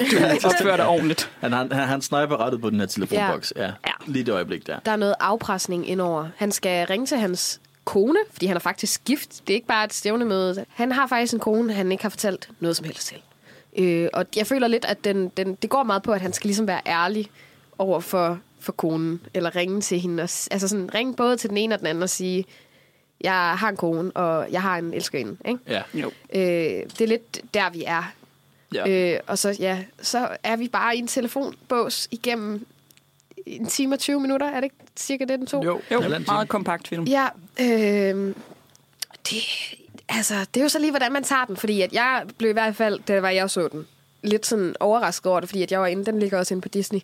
ikke 0.00 0.18
du 0.42 0.48
opfører 0.48 0.76
dig 0.76 0.86
ordentligt. 0.86 1.30
Han, 1.40 1.52
han, 1.52 1.72
han, 1.72 2.02
sniper 2.02 2.36
rettet 2.36 2.60
på 2.60 2.70
den 2.70 2.80
her 2.80 2.86
telefonboks. 2.86 3.52
Ja. 3.56 3.62
ja. 3.62 3.72
Ja. 3.86 3.92
Lige 4.06 4.24
det 4.24 4.32
øjeblik 4.32 4.66
der. 4.66 4.78
Der 4.78 4.92
er 4.92 4.96
noget 4.96 5.14
afpresning 5.20 5.88
indover. 5.88 6.28
Han 6.36 6.52
skal 6.52 6.86
ringe 6.86 7.06
til 7.06 7.18
hans 7.18 7.60
kone, 7.84 8.18
fordi 8.32 8.46
han 8.46 8.56
er 8.56 8.60
faktisk 8.60 9.04
gift. 9.04 9.42
Det 9.46 9.52
er 9.52 9.54
ikke 9.54 9.66
bare 9.66 9.84
et 9.84 9.94
stævnemøde. 9.94 10.64
Han 10.68 10.92
har 10.92 11.06
faktisk 11.06 11.32
en 11.34 11.40
kone, 11.40 11.72
han 11.72 11.92
ikke 11.92 12.02
har 12.04 12.10
fortalt 12.10 12.48
noget 12.60 12.76
som 12.76 12.84
helst 12.86 13.06
til. 13.06 13.16
Øh, 13.78 14.08
og 14.12 14.26
jeg 14.36 14.46
føler 14.46 14.68
lidt, 14.68 14.84
at 14.84 15.04
den, 15.04 15.28
den, 15.28 15.54
det 15.54 15.70
går 15.70 15.82
meget 15.82 16.02
på, 16.02 16.12
at 16.12 16.20
han 16.20 16.32
skal 16.32 16.48
ligesom 16.48 16.66
være 16.66 16.80
ærlig 16.86 17.30
over 17.78 18.00
for, 18.00 18.38
for 18.60 18.72
konen, 18.72 19.20
eller 19.34 19.56
ringe 19.56 19.80
til 19.80 20.00
hende. 20.00 20.22
Og, 20.22 20.28
altså 20.50 20.68
sådan, 20.68 20.94
ringe 20.94 21.14
både 21.14 21.36
til 21.36 21.50
den 21.50 21.56
ene 21.58 21.74
og 21.74 21.78
den 21.78 21.86
anden 21.86 22.02
og 22.02 22.10
sige, 22.10 22.44
jeg 23.20 23.54
har 23.58 23.68
en 23.68 23.76
kone, 23.76 24.10
og 24.10 24.52
jeg 24.52 24.62
har 24.62 24.78
en 24.78 24.94
elskerinde. 24.94 25.36
Ikke? 25.48 25.60
Ja. 25.68 25.82
Jo. 25.94 26.10
Øh, 26.34 26.40
det 26.40 27.00
er 27.00 27.06
lidt 27.06 27.54
der, 27.54 27.70
vi 27.70 27.84
er. 27.86 28.12
ja. 28.74 29.12
Øh, 29.14 29.20
og 29.26 29.38
så, 29.38 29.56
ja, 29.58 29.84
så 30.02 30.28
er 30.42 30.56
vi 30.56 30.68
bare 30.68 30.96
i 30.96 30.98
en 30.98 31.06
telefonbås 31.06 32.08
igennem 32.10 32.66
en 33.46 33.66
time 33.66 33.94
og 33.94 33.98
20 33.98 34.20
minutter. 34.20 34.46
Er 34.46 34.54
det 34.54 34.64
ikke 34.64 34.76
cirka 34.96 35.24
det, 35.24 35.38
den 35.38 35.46
tog? 35.46 35.64
Jo, 35.64 35.80
Jo, 35.92 36.02
meget 36.26 36.48
kompakt 36.48 36.88
film. 36.88 37.04
Ja, 37.04 37.28
øh, 37.60 38.34
det, 39.30 39.42
altså, 40.08 40.34
det 40.54 40.60
er 40.60 40.64
jo 40.64 40.68
så 40.68 40.78
lige, 40.78 40.90
hvordan 40.90 41.12
man 41.12 41.24
tager 41.24 41.44
den. 41.44 41.56
Fordi 41.56 41.82
at 41.82 41.92
jeg 41.92 42.24
blev 42.38 42.50
i 42.50 42.52
hvert 42.52 42.76
fald, 42.76 43.00
da 43.08 43.20
var 43.20 43.30
jeg 43.30 43.50
så 43.50 43.68
den, 43.68 43.86
lidt 44.22 44.46
sådan 44.46 44.74
overrasket 44.80 45.26
over 45.26 45.40
det, 45.40 45.48
fordi 45.48 45.62
at 45.62 45.72
jeg 45.72 45.80
var 45.80 45.86
inde, 45.86 46.04
den 46.04 46.18
ligger 46.18 46.38
også 46.38 46.54
inde 46.54 46.62
på 46.62 46.68
Disney. 46.68 47.00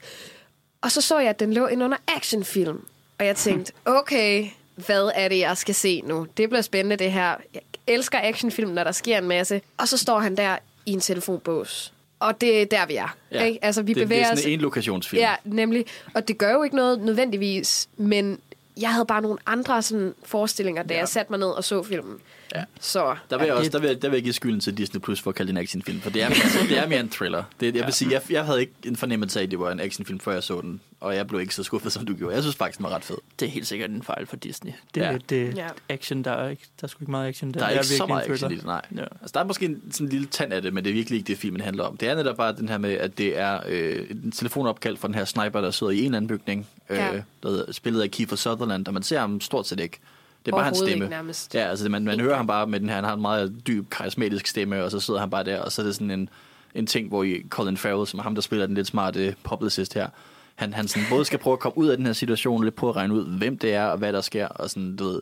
Og 0.81 0.91
så 0.91 1.01
så 1.01 1.19
jeg, 1.19 1.31
at 1.31 1.41
den 1.41 1.53
lå 1.53 1.67
inde 1.67 1.85
under 1.85 1.97
actionfilm. 2.17 2.85
Og 3.19 3.27
jeg 3.27 3.37
tænkte, 3.37 3.73
okay, 3.85 4.47
hvad 4.87 5.11
er 5.15 5.29
det, 5.29 5.39
jeg 5.39 5.57
skal 5.57 5.75
se 5.75 6.01
nu? 6.01 6.27
Det 6.37 6.49
bliver 6.49 6.63
spændende, 6.63 6.97
det 6.97 7.13
her. 7.13 7.37
Jeg 7.55 7.63
elsker 7.87 8.19
actionfilm, 8.23 8.71
når 8.71 8.85
der 8.85 8.93
sker 8.93 9.19
en 9.19 9.29
masse. 9.29 9.61
Og 9.77 9.89
så 9.89 9.99
står 9.99 10.19
han 10.19 10.37
der 10.37 10.57
i 10.87 10.93
en 10.93 11.01
telefonbås. 11.01 11.93
Og 12.21 12.41
det 12.41 12.63
er 12.63 12.67
der, 12.67 12.87
vi 12.87 12.97
er. 12.97 13.17
Ja. 13.33 13.45
Ikke? 13.45 13.65
Altså, 13.65 13.83
vi 13.83 13.93
det, 13.93 13.97
det 13.97 14.09
bevæger 14.09 14.27
er 14.27 14.33
os... 14.33 14.39
sådan 14.39 14.53
en 14.53 14.61
lokationsfilm. 14.61 15.21
Ja, 15.21 15.35
nemlig. 15.45 15.87
Og 16.15 16.29
det 16.29 16.39
gør 16.39 16.53
jo 16.53 16.63
ikke 16.63 16.77
noget 16.77 17.01
nødvendigvis, 17.01 17.89
men 17.97 18.39
jeg 18.81 18.93
havde 18.93 19.07
bare 19.07 19.23
nogle 19.23 19.39
andre 19.47 19.83
sådan, 19.83 20.15
forestillinger, 20.25 20.83
da 20.83 20.95
Ja. 20.95 21.01
jeg 21.01 21.09
satte 21.09 21.33
mig 21.33 21.39
ned 21.39 21.49
og 21.49 21.65
så 21.65 21.83
filmen. 21.83 22.19
Ja. 22.55 22.65
Så 22.81 23.17
Der 23.31 23.39
vil, 23.39 23.45
jeg 23.45 23.47
Ja, 23.47 23.53
også, 23.59 23.65
det- 23.65 23.73
der, 23.73 23.79
vil, 23.79 23.89
jeg- 23.89 24.03
der 24.03 24.09
vil 24.09 24.17
jeg 24.17 24.23
give 24.23 24.33
skylden 24.35 24.61
til 24.61 24.79
Disney 24.79 25.01
Plus 25.01 25.21
for 25.21 25.31
at 25.31 25.35
kalde 25.35 25.49
det 25.53 25.59
en 25.59 25.63
actionfilm, 25.63 26.01
for 26.01 26.11
det 26.11 26.23
er, 26.23 26.27
altså, 26.27 26.59
det 26.69 26.79
er 26.79 26.89
mere 26.89 27.01
en 27.01 27.09
thriller. 27.09 27.43
Det, 27.61 27.77
jeg 27.77 27.85
vil 27.85 27.93
sige, 27.95 28.13
jeg, 28.13 28.23
jeg 28.31 28.45
havde 28.45 28.61
ikke 28.61 28.73
en 28.85 28.97
fornemmelse 28.97 29.39
af, 29.41 29.45
at 29.45 29.51
det 29.51 29.59
var 29.59 29.71
en 29.71 29.81
actionfilm, 29.81 30.21
før 30.21 30.33
jeg 30.33 30.43
så 30.43 30.61
den, 30.61 30.81
og 31.01 31.17
jeg 31.17 31.27
blev 31.27 31.41
ikke 31.41 31.55
så 31.55 31.63
skuffet, 31.63 31.93
som 31.93 32.07
du 32.07 32.15
gjorde. 32.15 32.35
Jeg 32.35 32.43
synes 32.43 32.57
faktisk, 32.57 32.79
den 32.79 32.85
var 32.85 32.91
ret 32.91 33.05
fed. 33.05 33.17
Det 33.41 33.47
er 33.47 33.51
helt 33.51 33.67
sikkert 33.67 33.91
en 33.91 34.03
fejl 34.03 34.27
for 34.27 34.37
Disney. 34.37 34.73
Det 34.95 35.01
er 35.01 35.05
Ja. 35.05 35.11
ja. 35.11 35.17
lidt 35.17 35.31
det 35.31 35.57
Ja. 35.57 35.67
action, 35.89 36.23
der 36.25 36.31
er, 36.31 36.49
ikke, 36.49 36.63
der 36.81 36.85
er 36.85 36.89
sgu 36.89 37.03
ikke 37.03 37.11
meget 37.11 37.29
action. 37.29 37.55
Der 37.55 37.61
er 37.65 37.67
Det 37.69 37.75
ikke 37.75 37.87
så 37.87 37.93
virkelig 37.93 38.09
meget 38.09 38.27
en 38.27 38.33
action 38.33 38.53
i 38.53 38.55
thriller. 38.57 38.81
det, 38.81 38.93
nej. 38.95 39.03
Ja. 39.03 39.09
Altså, 39.21 39.31
der 39.35 39.41
er 39.41 39.45
måske 39.45 39.65
en, 39.65 39.83
sådan 39.93 40.07
en 40.07 40.11
lille 40.13 40.27
tand 40.27 40.53
af 40.53 40.63
det, 40.63 40.73
men 40.75 40.85
det 40.85 40.91
er 40.91 40.95
virkelig 40.95 41.17
ikke 41.17 41.27
det, 41.27 41.39
filmen 41.39 41.61
handler 41.61 41.85
om. 41.85 41.97
Det 41.97 42.09
er 42.09 42.15
netop 42.17 42.37
bare 42.37 42.57
den 42.57 42.69
her 42.69 42.79
med, 42.79 42.93
at 42.93 43.19
det 43.19 43.39
er 43.39 43.61
øh, 43.69 44.07
en 44.11 44.33
telefonopkald 44.33 44.97
fra 44.97 45.09
den 45.09 45.15
her 45.15 45.25
sniper, 45.25 45.61
der 45.61 45.71
sidder 45.71 45.93
i 45.93 45.99
en 45.99 46.05
eller 46.05 46.17
anden 46.17 46.29
bygning, 46.39 46.67
øh, 46.91 46.97
Ja. 46.97 47.23
der 47.43 47.49
hedder- 47.51 47.73
spillet 47.73 48.03
af 48.03 48.11
Kiefer 48.11 48.37
Sutherland, 48.37 48.87
og 48.87 48.95
man 48.95 49.03
ser 49.03 49.21
ham 49.21 49.41
stort 49.41 49.67
set 49.69 49.81
ikke. 49.81 49.99
Det 50.47 50.53
er 50.53 50.57
bare 50.57 50.65
hans 50.65 50.77
stemme. 50.79 50.93
ikke 50.95 51.09
nærmest. 51.09 51.55
Ja, 51.55 51.61
altså 51.61 51.89
man, 51.89 52.05
man 52.05 52.13
Ikke. 52.15 52.25
hører 52.25 52.37
ham 52.37 52.47
bare 52.47 52.67
med 52.67 52.81
den 52.81 52.89
her, 52.89 52.95
han 52.95 53.05
har 53.05 53.15
en 53.15 53.23
meget 53.23 53.67
dyb, 53.67 53.91
karismatisk 53.91 54.47
stemme, 54.47 54.85
og 54.85 54.91
så 54.91 55.01
sidder 55.01 55.21
han 55.21 55.31
bare 55.31 55.45
der, 55.45 55.61
og 55.61 55.73
så 55.73 55.83
er 55.83 55.87
det 55.87 55.95
sådan 55.95 56.11
en, 56.11 56.29
en 56.75 56.87
ting, 56.87 57.09
hvor 57.09 57.23
I, 57.23 57.43
Colin 57.49 57.77
Farrell, 57.77 58.07
som 58.07 58.19
er 58.19 58.23
ham, 58.23 58.35
der 58.35 58.43
spiller 58.43 58.67
den 58.67 58.75
lidt 58.75 58.87
smarte 58.87 59.35
publicist 59.43 59.95
her, 59.95 60.09
han, 60.55 60.73
han 60.73 60.89
sådan 60.89 61.09
både 61.11 61.25
skal 61.25 61.39
prøve 61.39 61.53
at 61.53 61.59
komme 61.61 61.79
ud 61.79 61.89
af 61.89 61.97
den 61.97 62.07
her 62.07 62.13
situation, 62.13 62.65
lidt 62.65 62.75
prøve 62.75 62.91
at 62.91 62.97
regne 62.97 63.15
ud, 63.15 63.39
hvem 63.39 63.59
det 63.59 63.75
er, 63.75 63.85
og 63.87 63.99
hvad 63.99 64.13
der 64.13 64.21
sker, 64.21 64.47
og 64.49 64.71
sådan, 64.71 64.97
du 64.97 65.05
ved, 65.05 65.21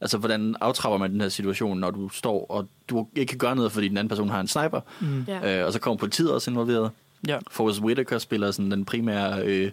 altså 0.00 0.18
hvordan 0.18 0.56
aftrapper 0.60 0.98
man 0.98 1.12
den 1.12 1.20
her 1.20 1.28
situation, 1.28 1.78
når 1.78 1.90
du 1.90 2.08
står, 2.08 2.46
og 2.50 2.68
du 2.88 3.06
ikke 3.16 3.30
kan 3.30 3.38
gøre 3.38 3.56
noget, 3.56 3.72
fordi 3.72 3.88
den 3.88 3.96
anden 3.96 4.08
person 4.08 4.28
har 4.28 4.40
en 4.40 4.48
sniper, 4.48 4.80
Mm. 5.00 5.24
Ja. 5.28 5.60
øh, 5.60 5.66
og 5.66 5.72
så 5.72 5.78
kommer 5.80 5.96
politiet 5.98 6.32
også 6.32 6.50
involveret. 6.50 6.90
Ja. 7.28 7.38
Forrest 7.50 7.80
Whitaker 7.80 8.18
spiller 8.18 8.50
sådan 8.50 8.70
den 8.70 8.84
primære 8.84 9.42
øh, 9.44 9.70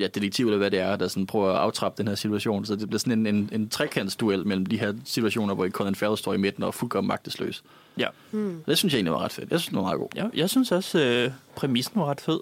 ja, 0.00 0.06
detektiv 0.06 0.46
eller 0.46 0.58
hvad 0.58 0.70
det 0.70 0.78
er, 0.78 0.96
der 0.96 1.08
sådan 1.08 1.26
prøver 1.26 1.50
at 1.52 1.56
aftrappe 1.56 2.02
den 2.02 2.08
her 2.08 2.14
situation. 2.14 2.64
Så 2.64 2.76
det 2.76 2.88
bliver 2.88 2.98
sådan 2.98 3.26
en, 3.26 3.34
en, 3.34 3.50
en 3.52 3.68
trekantsduel 3.68 4.46
mellem 4.46 4.66
de 4.66 4.78
her 4.78 4.92
situationer, 5.04 5.54
hvor 5.54 5.68
Colin 5.68 5.94
Farrell 5.94 6.18
står 6.18 6.34
i 6.34 6.36
midten 6.36 6.62
og 6.62 6.66
er 6.66 6.72
fuldkommen 6.72 7.08
magtesløs. 7.08 7.62
Ja. 7.98 8.08
Mm. 8.30 8.62
Det 8.66 8.78
synes 8.78 8.94
jeg 8.94 8.98
egentlig 8.98 9.12
var 9.12 9.24
ret 9.24 9.32
fedt. 9.32 9.50
Jeg 9.50 9.60
synes, 9.60 9.68
det 9.68 9.76
var 9.76 9.82
meget 9.82 9.98
god. 9.98 10.08
Ja, 10.16 10.26
jeg 10.34 10.50
synes 10.50 10.72
også, 10.72 10.98
øh, 11.00 11.30
præmissen 11.56 12.00
var 12.00 12.06
ret 12.06 12.20
fed. 12.20 12.40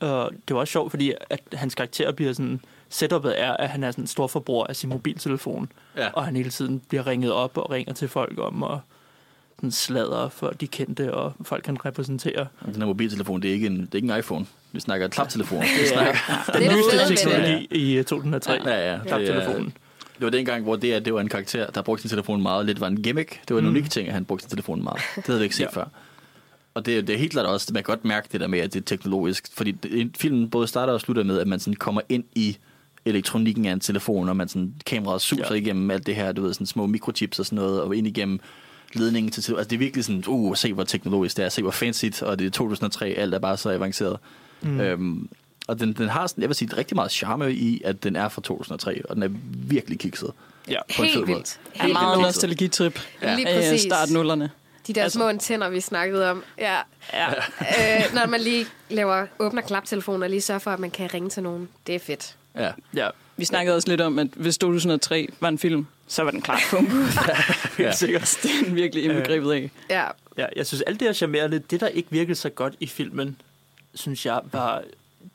Og 0.00 0.30
det 0.48 0.54
var 0.54 0.60
også 0.60 0.72
sjovt, 0.72 0.90
fordi 0.90 1.12
at 1.30 1.40
hans 1.52 1.74
karakter 1.74 2.12
bliver 2.12 2.32
sådan... 2.32 2.60
Setupet 2.88 3.40
er, 3.40 3.52
at 3.52 3.68
han 3.68 3.84
er 3.84 3.90
sådan 3.90 4.04
en 4.04 4.08
stor 4.08 4.26
forbruger 4.26 4.66
af 4.66 4.76
sin 4.76 4.90
mobiltelefon. 4.90 5.72
Ja. 5.96 6.08
Og 6.08 6.24
han 6.24 6.36
hele 6.36 6.50
tiden 6.50 6.82
bliver 6.88 7.06
ringet 7.06 7.32
op 7.32 7.58
og 7.58 7.70
ringer 7.70 7.92
til 7.92 8.08
folk 8.08 8.38
om 8.38 8.62
at 8.62 8.78
sådan 9.56 9.70
sladder 9.70 10.28
for 10.28 10.48
de 10.50 10.66
kendte, 10.66 11.14
og 11.14 11.32
folk 11.42 11.64
kan 11.64 11.84
repræsentere. 11.84 12.46
Og 12.60 12.66
den 12.66 12.76
her 12.76 12.86
mobiltelefon, 12.86 13.42
det 13.42 13.48
er 13.48 13.52
ikke 13.52 13.66
en, 13.66 13.80
det 13.80 13.94
er 13.94 13.96
ikke 13.96 14.12
en 14.12 14.18
iPhone. 14.18 14.46
Vi 14.76 14.80
snakker 14.80 15.08
klaptelefon. 15.08 15.62
Vi 15.62 15.66
Det 15.80 15.88
snakker, 15.88 16.12
er 16.12 16.52
Det 16.52 16.54
den 16.62 16.70
er 16.70 16.76
nyeste 16.76 17.14
teknologi 17.24 17.68
i 17.70 17.96
øh, 17.96 18.04
2003. 18.04 18.52
ja, 18.66 18.92
ja. 18.92 18.98
Klaptelefonen. 19.06 19.64
Det 20.18 20.24
var 20.24 20.30
dengang, 20.30 20.62
hvor 20.64 20.76
det, 20.76 20.92
at 20.92 21.04
det 21.04 21.14
var 21.14 21.20
en 21.20 21.28
karakter, 21.28 21.66
der 21.66 21.82
brugte 21.82 22.02
sin 22.02 22.08
telefon 22.10 22.42
meget. 22.42 22.66
Lidt 22.66 22.80
var 22.80 22.86
en 22.86 23.02
gimmick. 23.02 23.40
Det 23.48 23.54
var 23.54 23.58
en 23.60 23.64
Mm. 23.64 23.70
unik 23.70 23.90
ting, 23.90 24.08
at 24.08 24.14
han 24.14 24.24
brugte 24.24 24.42
sin 24.42 24.50
telefon 24.50 24.82
meget. 24.84 25.00
Det 25.16 25.26
havde 25.26 25.38
vi 25.38 25.44
ikke 25.44 25.56
set 25.56 25.64
Ja. 25.64 25.68
før. 25.80 25.84
Og 26.74 26.86
det, 26.86 27.06
det 27.06 27.14
er 27.14 27.18
helt 27.18 27.32
klart 27.32 27.46
også, 27.46 27.66
man 27.72 27.82
kan 27.82 27.92
godt 27.92 28.04
mærke 28.04 28.28
det 28.32 28.40
der 28.40 28.46
med, 28.46 28.58
at 28.58 28.72
det 28.74 28.80
er 28.80 28.84
teknologisk. 28.84 29.48
Fordi 29.54 29.70
det, 29.70 30.10
filmen 30.18 30.50
både 30.50 30.66
starter 30.66 30.92
og 30.92 31.00
slutter 31.00 31.24
med, 31.24 31.38
at 31.38 31.46
man 31.46 31.60
sådan 31.60 31.74
kommer 31.74 32.00
ind 32.08 32.24
i 32.34 32.56
elektronikken 33.04 33.66
af 33.66 33.72
en 33.72 33.80
telefon, 33.80 34.28
og 34.28 34.36
man 34.36 34.48
sådan, 34.48 34.74
kameraet 34.86 35.20
suser 35.20 35.44
Ja. 35.50 35.54
ja. 35.54 35.60
igennem 35.60 35.90
alt 35.90 36.06
det 36.06 36.14
her, 36.14 36.32
du 36.32 36.42
ved, 36.42 36.52
sådan 36.54 36.66
små 36.66 36.86
mikrochips 36.86 37.38
og 37.38 37.46
sådan 37.46 37.56
noget, 37.56 37.80
og 37.82 37.96
ind 37.96 38.06
igennem 38.06 38.40
ledningen 38.94 39.30
til 39.32 39.42
telefonen. 39.42 39.58
Altså 39.58 39.68
det 39.68 39.76
er 39.76 39.78
virkelig 39.78 40.04
sådan, 40.04 40.24
uh, 40.26 40.56
se 40.56 40.72
hvor 40.72 40.84
teknologisk 40.84 41.36
det 41.36 41.44
er, 41.44 41.48
se 41.48 41.62
hvor 41.62 41.70
fancy, 41.70 42.04
og 42.22 42.38
det 42.38 42.46
er 42.46 42.50
2003, 42.50 43.06
alt 43.06 43.34
er 43.34 43.38
bare 43.38 43.56
så 43.56 43.70
avanceret. 43.70 44.16
Mm. 44.62 44.80
Øhm, 44.80 45.28
og 45.68 45.80
den, 45.80 45.92
den 45.92 46.08
har 46.08 46.26
sådan, 46.26 46.42
jeg 46.42 46.48
vil 46.48 46.56
sige, 46.56 46.76
rigtig 46.76 46.94
meget 46.94 47.10
charme 47.10 47.52
i, 47.52 47.82
at 47.84 48.02
den 48.02 48.16
er 48.16 48.28
fra 48.28 48.42
2003, 48.42 49.02
og 49.08 49.14
den 49.16 49.22
er 49.22 49.28
virkelig 49.68 49.98
kikset. 49.98 50.32
Ja. 50.68 50.78
På 50.96 51.02
en 51.02 51.08
fed 51.08 51.14
Helt 51.14 51.16
måde. 51.18 51.26
vildt. 51.26 51.60
er 51.74 51.82
Helt 51.82 51.92
meget 51.92 52.16
vildt. 52.18 52.28
nostalgitrip 52.28 53.00
Ja. 53.22 53.34
Lige 53.34 53.48
af 53.48 53.56
præcis. 53.70 53.82
start 53.82 54.10
nullerne. 54.10 54.50
De 54.86 54.92
der 54.92 55.02
Altså- 55.02 55.18
små 55.18 55.28
antenner, 55.28 55.68
vi 55.68 55.80
snakkede 55.80 56.30
om. 56.30 56.42
Ja. 56.58 56.76
Ja. 57.12 57.28
øh, 58.06 58.14
når 58.14 58.26
man 58.26 58.40
lige 58.40 58.66
laver, 58.90 59.26
åbner 59.38 59.62
klaptelefonen 59.62 60.22
og 60.22 60.30
lige 60.30 60.40
sørger 60.40 60.58
for, 60.58 60.70
at 60.70 60.78
man 60.78 60.90
kan 60.90 61.14
ringe 61.14 61.30
til 61.30 61.42
nogen. 61.42 61.68
Det 61.86 61.94
er 61.94 61.98
fedt. 61.98 62.36
Ja. 62.56 62.70
ja. 62.94 63.08
Vi 63.36 63.44
snakkede 63.44 63.76
også 63.76 63.88
lidt 63.88 64.00
om, 64.00 64.18
at 64.18 64.26
hvis 64.36 64.58
2003 64.58 65.28
var 65.40 65.48
en 65.48 65.58
film, 65.58 65.86
så 66.08 66.22
var 66.22 66.30
den 66.30 66.42
klart 66.42 66.60
booth. 66.70 66.88
Ja. 67.78 67.92
sikkert. 68.02 68.38
det 68.42 68.50
er 68.60 68.64
den 68.64 68.74
virkelig 68.74 69.04
indbegrebet 69.04 69.52
af. 69.52 69.70
Ja. 69.90 70.04
Ja, 70.38 70.46
jeg 70.56 70.66
synes, 70.66 70.82
alt 70.82 71.00
det 71.00 71.08
her 71.08 71.12
charmerende, 71.12 71.58
det 71.58 71.80
der 71.80 71.88
ikke 71.88 72.08
virkede 72.10 72.34
så 72.34 72.48
godt 72.48 72.74
i 72.80 72.86
filmen, 72.86 73.40
synes 73.96 74.26
jeg, 74.26 74.40
var 74.52 74.82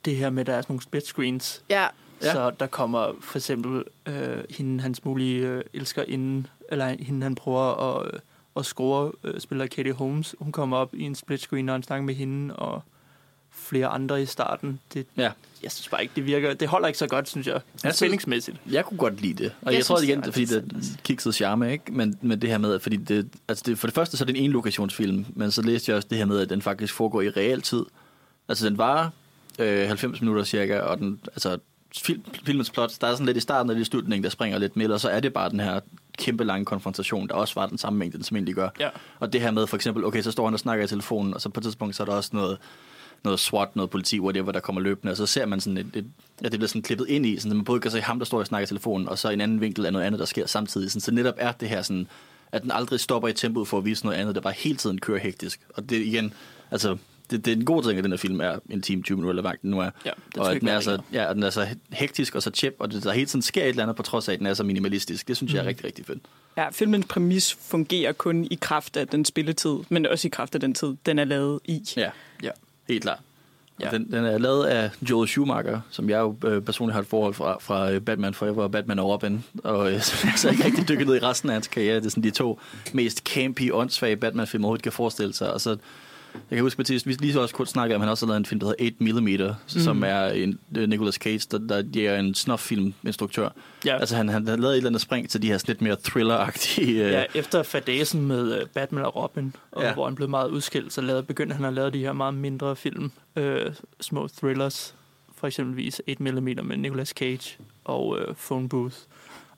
det 0.05 0.15
her 0.15 0.29
med, 0.29 0.41
at 0.41 0.47
der 0.47 0.53
er 0.53 0.61
sådan 0.61 0.73
nogle 0.73 0.83
split 0.83 1.05
screens. 1.05 1.61
Ja. 1.69 1.87
Så 2.21 2.51
der 2.59 2.67
kommer 2.67 3.11
for 3.21 3.37
eksempel 3.37 3.83
øh, 4.05 4.43
hende, 4.49 4.81
hans 4.81 5.05
mulige 5.05 5.47
øh, 5.47 5.63
elsker 5.73 6.03
inden, 6.07 6.47
eller 6.69 6.95
hende, 6.99 7.23
han 7.23 7.35
prøver 7.35 7.97
at, 7.99 8.05
øh, 8.13 8.19
at 8.57 8.65
score, 8.65 9.11
øh, 9.23 9.39
spiller 9.39 9.67
Katie 9.67 9.93
Holmes. 9.93 10.35
Hun 10.39 10.51
kommer 10.51 10.77
op 10.77 10.93
i 10.95 11.01
en 11.03 11.15
split 11.15 11.41
screen, 11.41 11.69
og 11.69 11.75
han 11.75 11.83
snakker 11.83 12.05
med 12.05 12.13
hende, 12.15 12.55
og 12.55 12.81
flere 13.51 13.87
andre 13.87 14.21
i 14.21 14.25
starten. 14.25 14.79
Det, 14.93 15.05
ja. 15.17 15.31
jeg 15.63 15.71
synes 15.71 15.87
bare 15.89 16.01
ikke, 16.01 16.11
det 16.15 16.25
virker, 16.25 16.53
det 16.53 16.67
holder 16.67 16.87
ikke 16.87 16.99
så 16.99 17.07
godt, 17.07 17.29
synes 17.29 17.47
jeg, 17.47 17.53
Jeg 17.53 17.61
synes- 17.79 17.95
spændingsmæssigt. 17.95 18.57
Jeg 18.71 18.85
kunne 18.85 18.97
godt 18.97 19.21
lide 19.21 19.43
det. 19.43 19.53
Og 19.61 19.71
Jeg 19.71 19.77
jeg, 19.77 19.85
tror 19.85 19.99
igen, 20.01 20.19
det 20.21 20.27
er 20.27 20.31
fordi, 20.31 20.45
det 20.45 20.99
kikset 21.03 21.35
charme, 21.35 21.71
ikke? 21.71 21.83
Men, 21.91 22.17
men 22.21 22.41
det 22.41 22.49
her 22.49 22.57
med, 22.57 22.79
fordi 22.79 22.95
det, 22.95 23.29
altså 23.47 23.63
det, 23.67 23.77
for 23.79 23.87
det 23.87 23.93
første 23.93 24.17
så 24.17 24.23
er 24.23 24.25
det 24.25 24.37
en 24.37 24.43
enlokationsfilm, 24.43 25.25
men 25.29 25.51
så 25.51 25.61
læste 25.61 25.89
jeg 25.89 25.95
også 25.95 26.07
det 26.09 26.17
her 26.17 26.25
med, 26.25 26.39
at 26.39 26.49
den 26.49 26.61
faktisk 26.61 26.93
foregår 26.93 27.21
i 27.21 27.29
realtid. 27.29 27.85
Altså 28.47 28.69
den 28.69 28.77
varer 28.77 29.09
øh, 29.59 29.87
90 29.87 30.21
minutter 30.21 30.43
cirka, 30.43 30.79
og 30.79 30.97
den, 30.97 31.19
altså 31.27 31.57
film, 31.97 32.23
filmens 32.45 32.69
plot, 32.69 32.91
der 33.01 33.07
er 33.07 33.11
sådan 33.11 33.25
lidt 33.25 33.37
i 33.37 33.39
starten 33.39 33.69
og 33.69 33.75
lidt 33.75 33.87
i 33.87 33.89
slutningen, 33.89 34.23
der 34.23 34.29
springer 34.29 34.57
lidt 34.57 34.77
med, 34.77 34.89
og 34.89 34.99
så 34.99 35.09
er 35.09 35.19
det 35.19 35.33
bare 35.33 35.49
den 35.49 35.59
her 35.59 35.79
kæmpe 36.17 36.43
lange 36.43 36.65
konfrontation, 36.65 37.27
der 37.27 37.33
også 37.33 37.55
var 37.55 37.65
den 37.65 37.77
samme 37.77 37.99
mængde, 37.99 38.17
den 38.17 38.23
som 38.23 38.37
egentlig 38.37 38.55
gør. 38.55 38.69
Ja. 38.79 38.89
Og 39.19 39.33
det 39.33 39.41
her 39.41 39.51
med 39.51 39.67
for 39.67 39.75
eksempel, 39.75 40.05
okay, 40.05 40.21
så 40.21 40.31
står 40.31 40.45
han 40.45 40.53
og 40.53 40.59
snakker 40.59 40.85
i 40.85 40.87
telefonen, 40.87 41.33
og 41.33 41.41
så 41.41 41.49
på 41.49 41.59
et 41.59 41.63
tidspunkt, 41.63 41.95
så 41.95 42.03
er 42.03 42.05
der 42.05 42.13
også 42.13 42.29
noget, 42.33 42.57
noget 43.23 43.39
SWAT, 43.39 43.75
noget 43.75 43.89
politi, 43.89 44.19
whatever, 44.19 44.51
der 44.51 44.59
kommer 44.59 44.81
løbende, 44.81 45.11
og 45.11 45.17
så 45.17 45.25
ser 45.25 45.45
man 45.45 45.61
sådan 45.61 45.77
et, 45.77 45.87
et 45.93 46.05
ja, 46.43 46.49
det 46.49 46.59
bliver 46.59 46.67
sådan 46.67 46.81
klippet 46.81 47.07
ind 47.09 47.25
i, 47.25 47.37
sådan, 47.37 47.51
at 47.51 47.55
man 47.55 47.65
både 47.65 47.79
kan 47.79 47.91
se 47.91 48.01
ham, 48.01 48.19
der 48.19 48.25
står 48.25 48.39
og 48.39 48.47
snakker 48.47 48.63
i 48.63 48.67
telefonen, 48.67 49.09
og 49.09 49.17
så 49.17 49.29
en 49.29 49.41
anden 49.41 49.61
vinkel 49.61 49.85
er 49.85 49.91
noget 49.91 50.05
andet, 50.05 50.19
der 50.19 50.25
sker 50.25 50.45
samtidig. 50.45 50.91
Sådan, 50.91 51.01
så 51.01 51.11
netop 51.11 51.35
er 51.37 51.51
det 51.51 51.69
her 51.69 51.81
sådan, 51.81 52.07
at 52.51 52.63
den 52.63 52.71
aldrig 52.71 52.99
stopper 52.99 53.29
i 53.29 53.33
tempoet 53.33 53.67
for 53.67 53.77
at 53.77 53.85
vise 53.85 54.05
noget 54.05 54.17
andet, 54.17 54.35
der 54.35 54.41
bare 54.41 54.53
hele 54.57 54.77
tiden 54.77 54.99
kører 54.99 55.19
hektisk. 55.19 55.59
Og 55.75 55.89
det 55.89 56.05
igen, 56.05 56.33
altså, 56.71 56.97
det, 57.31 57.45
det 57.45 57.51
er 57.51 57.55
en 57.55 57.65
god 57.65 57.83
ting, 57.83 57.97
at 57.97 58.03
den 58.03 58.11
her 58.11 58.17
film 58.17 58.41
er 58.41 58.59
en 58.69 58.81
time, 58.81 59.03
20 59.03 59.17
minutter, 59.17 59.39
eller 59.39 59.51
den 59.61 59.69
nu 59.71 59.79
er. 59.79 59.89
Ja, 60.05 60.11
den 60.33 60.41
og 60.41 60.51
at 60.55 60.61
den, 60.61 60.67
er 60.67 60.79
så, 60.79 61.01
ja, 61.13 61.25
og 61.25 61.35
den 61.35 61.43
er 61.43 61.49
så 61.49 61.67
hektisk 61.91 62.35
og 62.35 62.43
så 62.43 62.51
chip, 62.53 62.75
og 62.79 62.91
det, 62.91 63.03
der 63.03 63.11
hele 63.11 63.25
tiden 63.25 63.41
sker 63.41 63.63
et 63.63 63.69
eller 63.69 63.83
andet, 63.83 63.95
på 63.95 64.03
trods 64.03 64.29
af, 64.29 64.33
at 64.33 64.39
den 64.39 64.47
er 64.47 64.53
så 64.53 64.63
minimalistisk. 64.63 65.27
Det 65.27 65.37
synes 65.37 65.53
jeg 65.53 65.63
er 65.63 65.65
rigtig, 65.67 65.85
rigtig 65.85 66.05
fedt. 66.05 66.19
Ja, 66.57 66.69
filmens 66.69 67.05
præmis 67.09 67.53
fungerer 67.61 68.11
kun 68.11 68.47
i 68.51 68.57
kraft 68.61 68.97
af 68.97 69.07
den 69.07 69.25
spilletid, 69.25 69.75
men 69.89 70.05
også 70.05 70.27
i 70.27 70.29
kraft 70.29 70.55
af 70.55 70.61
den 70.61 70.73
tid, 70.73 70.95
den 71.05 71.19
er 71.19 71.23
lavet 71.23 71.59
i. 71.65 71.83
Ja, 71.97 72.09
Ja. 72.43 72.49
helt 72.87 73.01
klart. 73.03 73.19
Ja. 73.81 73.89
Den, 73.89 74.11
den 74.11 74.25
er 74.25 74.37
lavet 74.37 74.65
af 74.65 74.89
Joel 75.09 75.27
Schumacher, 75.27 75.81
som 75.89 76.09
jeg 76.09 76.19
jo 76.19 76.35
øh, 76.45 76.61
personligt 76.61 76.93
har 76.93 77.01
et 77.01 77.07
forhold 77.07 77.33
fra, 77.33 77.57
fra 77.61 77.91
øh, 77.91 78.01
Batman 78.01 78.33
Forever 78.33 78.63
og 78.63 78.71
Batman 78.71 78.99
og 78.99 79.09
Robin. 79.09 79.43
Og 79.63 79.91
øh, 79.93 80.01
så 80.01 80.17
jeg 80.27 80.33
har 80.43 80.49
ikke 80.51 80.65
rigtig 80.65 80.87
dykket 80.89 81.07
ned 81.07 81.15
i 81.15 81.19
resten 81.19 81.49
af 81.49 81.53
hans 81.53 81.67
karriere. 81.67 81.95
Det 81.95 82.05
er 82.05 82.09
sådan 82.09 82.23
de 82.23 82.31
to 82.31 82.59
mest 82.93 83.17
campy, 83.25 83.71
åndssvage 83.71 84.15
Batman-film, 84.15 84.63
overhovedet 84.63 84.83
kan 84.83 84.91
forestille 84.91 85.33
sig. 85.33 85.53
Og 85.53 85.61
så, 85.61 85.77
jeg 86.33 86.55
kan 86.57 86.61
huske, 86.61 86.79
Mathias, 86.79 87.07
vi 87.07 87.13
lige 87.13 87.33
så 87.33 87.41
også 87.41 87.55
kort 87.55 87.67
snakkede 87.69 87.95
om, 87.95 88.01
han 88.01 88.09
også 88.09 88.25
har 88.25 88.27
lavet 88.27 88.39
en 88.39 88.45
film, 88.45 88.59
der 88.59 88.67
hedder 88.67 88.85
8 88.85 88.95
mm, 89.47 89.53
som 89.67 90.03
er 90.03 90.25
en 90.25 90.59
uh, 90.77 90.83
Nicolas 90.83 91.15
Cage, 91.15 91.47
der, 91.51 91.81
der 91.81 92.09
er 92.09 92.19
en 92.19 92.35
snuff-film-instruktør. 92.35 93.49
Ja. 93.85 93.97
Altså 93.99 94.15
han, 94.15 94.29
han 94.29 94.47
har 94.47 94.55
lavet 94.55 94.73
et 94.73 94.77
eller 94.77 94.89
andet 94.89 95.01
spring 95.01 95.29
til 95.29 95.41
de 95.41 95.47
her 95.47 95.57
sådan 95.57 95.73
lidt 95.73 95.81
mere 95.81 95.95
thriller-agtige... 96.03 97.03
Øh, 97.05 97.11
Ja, 97.11 97.23
efter 97.35 97.63
fadasen 97.63 98.27
med 98.27 98.59
øh, 98.61 98.67
Batman 98.67 99.05
og 99.05 99.15
Robin, 99.15 99.55
og 99.71 99.83
Ja. 99.83 99.93
hvor 99.93 100.05
han 100.05 100.15
blev 100.15 100.29
meget 100.29 100.49
udskilt, 100.49 100.93
så 100.93 101.01
lavede, 101.01 101.23
begyndte 101.23 101.55
han 101.55 101.65
at 101.65 101.73
lave 101.73 101.89
de 101.89 101.99
her 101.99 102.13
meget 102.13 102.33
mindre 102.33 102.75
film, 102.75 103.11
øh, 103.35 103.65
små 104.01 104.27
thrillers, 104.27 104.95
for 105.37 105.47
eksempelvis 105.47 106.01
8 106.07 106.23
mm 106.23 106.43
med 106.63 106.77
Nicolas 106.77 107.09
Cage 107.09 107.57
og 107.85 108.19
øh, 108.19 108.35
Phone 108.35 108.69
Booth. 108.69 108.95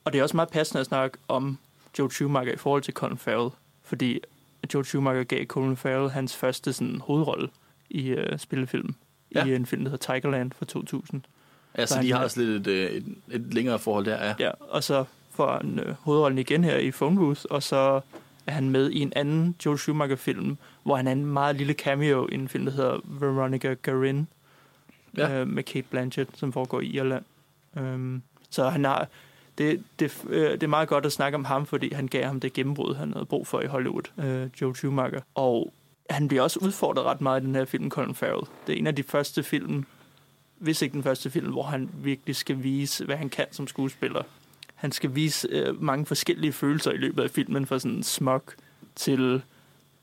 Og 0.06 0.14
det 0.14 0.20
er 0.20 0.24
også 0.24 0.36
meget 0.36 0.50
passende 0.50 0.80
at 0.80 0.86
snakke 0.86 1.18
om 1.28 1.58
Joe 2.00 2.12
Schumacher 2.12 2.54
i 2.54 2.58
forhold 2.58 2.82
til 2.82 2.94
Colin 2.94 3.18
Farrell, 3.18 3.50
fordi 3.84 4.20
Joe 4.74 4.86
Schumacher 4.86 5.24
gav 5.24 5.46
Colin 5.46 5.78
Farrell 5.78 6.10
hans 6.10 6.36
første 6.36 6.74
sådan, 6.74 7.02
hovedrolle 7.02 7.50
i 7.90 8.08
øh, 8.08 8.40
spillefilm, 8.40 8.96
Ja. 9.36 9.46
ja. 9.46 9.52
i 9.52 9.56
en 9.56 9.66
film, 9.66 9.84
der 9.84 9.92
hedder 9.92 10.14
Tigerland 10.14 10.52
fra 10.52 10.66
2000. 10.66 11.22
altså, 11.74 12.02
de 12.02 12.12
har 12.14 12.24
også 12.24 12.42
lidt 12.42 12.68
et, 12.68 12.72
øh, 12.74 12.92
et, 12.92 13.06
et 13.32 13.54
længere 13.54 13.80
forhold 13.80 14.06
der, 14.06 14.26
ja. 14.26 14.36
Ja, 14.40 14.52
og 14.60 14.84
så 14.84 15.06
får 15.32 15.58
han 15.58 15.80
øh, 15.80 15.96
hovedrollen 16.00 16.38
igen 16.40 16.64
her 16.64 16.78
i 16.78 16.92
Phone 16.92 17.16
Booth, 17.16 17.42
og 17.50 17.64
så 17.64 18.02
er 18.48 18.52
han 18.52 18.70
med 18.70 18.90
i 18.92 19.00
en 19.00 19.14
anden 19.16 19.56
Joel 19.66 19.78
Schumacher-film, 19.78 20.58
hvor 20.84 20.96
han 20.96 21.08
er 21.08 21.12
en 21.12 21.26
meget 21.26 21.56
lille 21.56 21.74
cameo 21.74 22.28
i 22.32 22.36
en 22.36 22.48
film, 22.48 22.66
der 22.66 22.72
hedder 22.72 23.00
Veronica 23.04 23.74
Garin, 23.82 24.28
Ja. 25.18 25.28
ja. 25.30 25.40
øh, 25.42 25.48
med 25.48 25.64
Kate 25.64 25.88
Blanchett, 25.90 26.30
som 26.38 26.54
foregår 26.54 26.82
i 26.82 26.86
Irland. 26.86 27.24
Um, 27.78 28.22
så 28.50 28.70
han 28.70 28.86
har, 28.86 29.08
det, 29.58 29.84
det, 30.00 30.24
øh, 30.30 30.52
det 30.52 30.64
er 30.64 30.68
meget 30.68 30.88
godt 30.90 31.06
at 31.06 31.12
snakke 31.12 31.36
om 31.36 31.46
ham, 31.46 31.66
fordi 31.66 31.94
han 31.94 32.08
gav 32.08 32.26
ham 32.26 32.40
det 32.40 32.54
gennembrud, 32.54 32.96
han 32.96 33.14
havde 33.14 33.26
brug 33.26 33.48
for 33.48 33.62
i 33.62 33.66
Hollywood, 33.66 34.24
øh, 34.24 34.50
Joe 34.62 34.76
Schumacher. 34.76 35.22
Og 35.36 35.74
han 36.10 36.28
bliver 36.28 36.44
også 36.44 36.60
udfordret 36.60 37.06
ret 37.06 37.22
meget 37.22 37.44
i 37.44 37.46
den 37.46 37.56
her 37.56 37.66
film, 37.66 37.90
Colin 37.90 38.16
Farrell. 38.16 38.48
Det 38.68 38.74
er 38.74 38.78
en 38.78 38.88
af 38.88 38.96
de 38.96 39.04
første 39.04 39.44
film, 39.44 39.86
hvis 40.58 40.82
ikke 40.82 40.94
den 40.94 41.04
første 41.04 41.30
film, 41.30 41.52
hvor 41.52 41.64
han 41.64 41.90
virkelig 41.94 42.36
skal 42.36 42.64
vise, 42.64 43.06
hvad 43.06 43.16
han 43.16 43.30
kan 43.30 43.46
som 43.52 43.68
skuespiller. 43.68 44.24
Han 44.76 44.92
skal 44.92 45.16
vise 45.16 45.48
øh, 45.52 45.84
mange 45.84 46.06
forskellige 46.06 46.54
følelser 46.54 46.92
i 46.92 46.98
løbet 46.98 47.24
af 47.24 47.30
filmen, 47.30 47.66
fra 47.66 47.80
sådan 47.80 48.04
smuk 48.04 48.56
til 48.96 49.42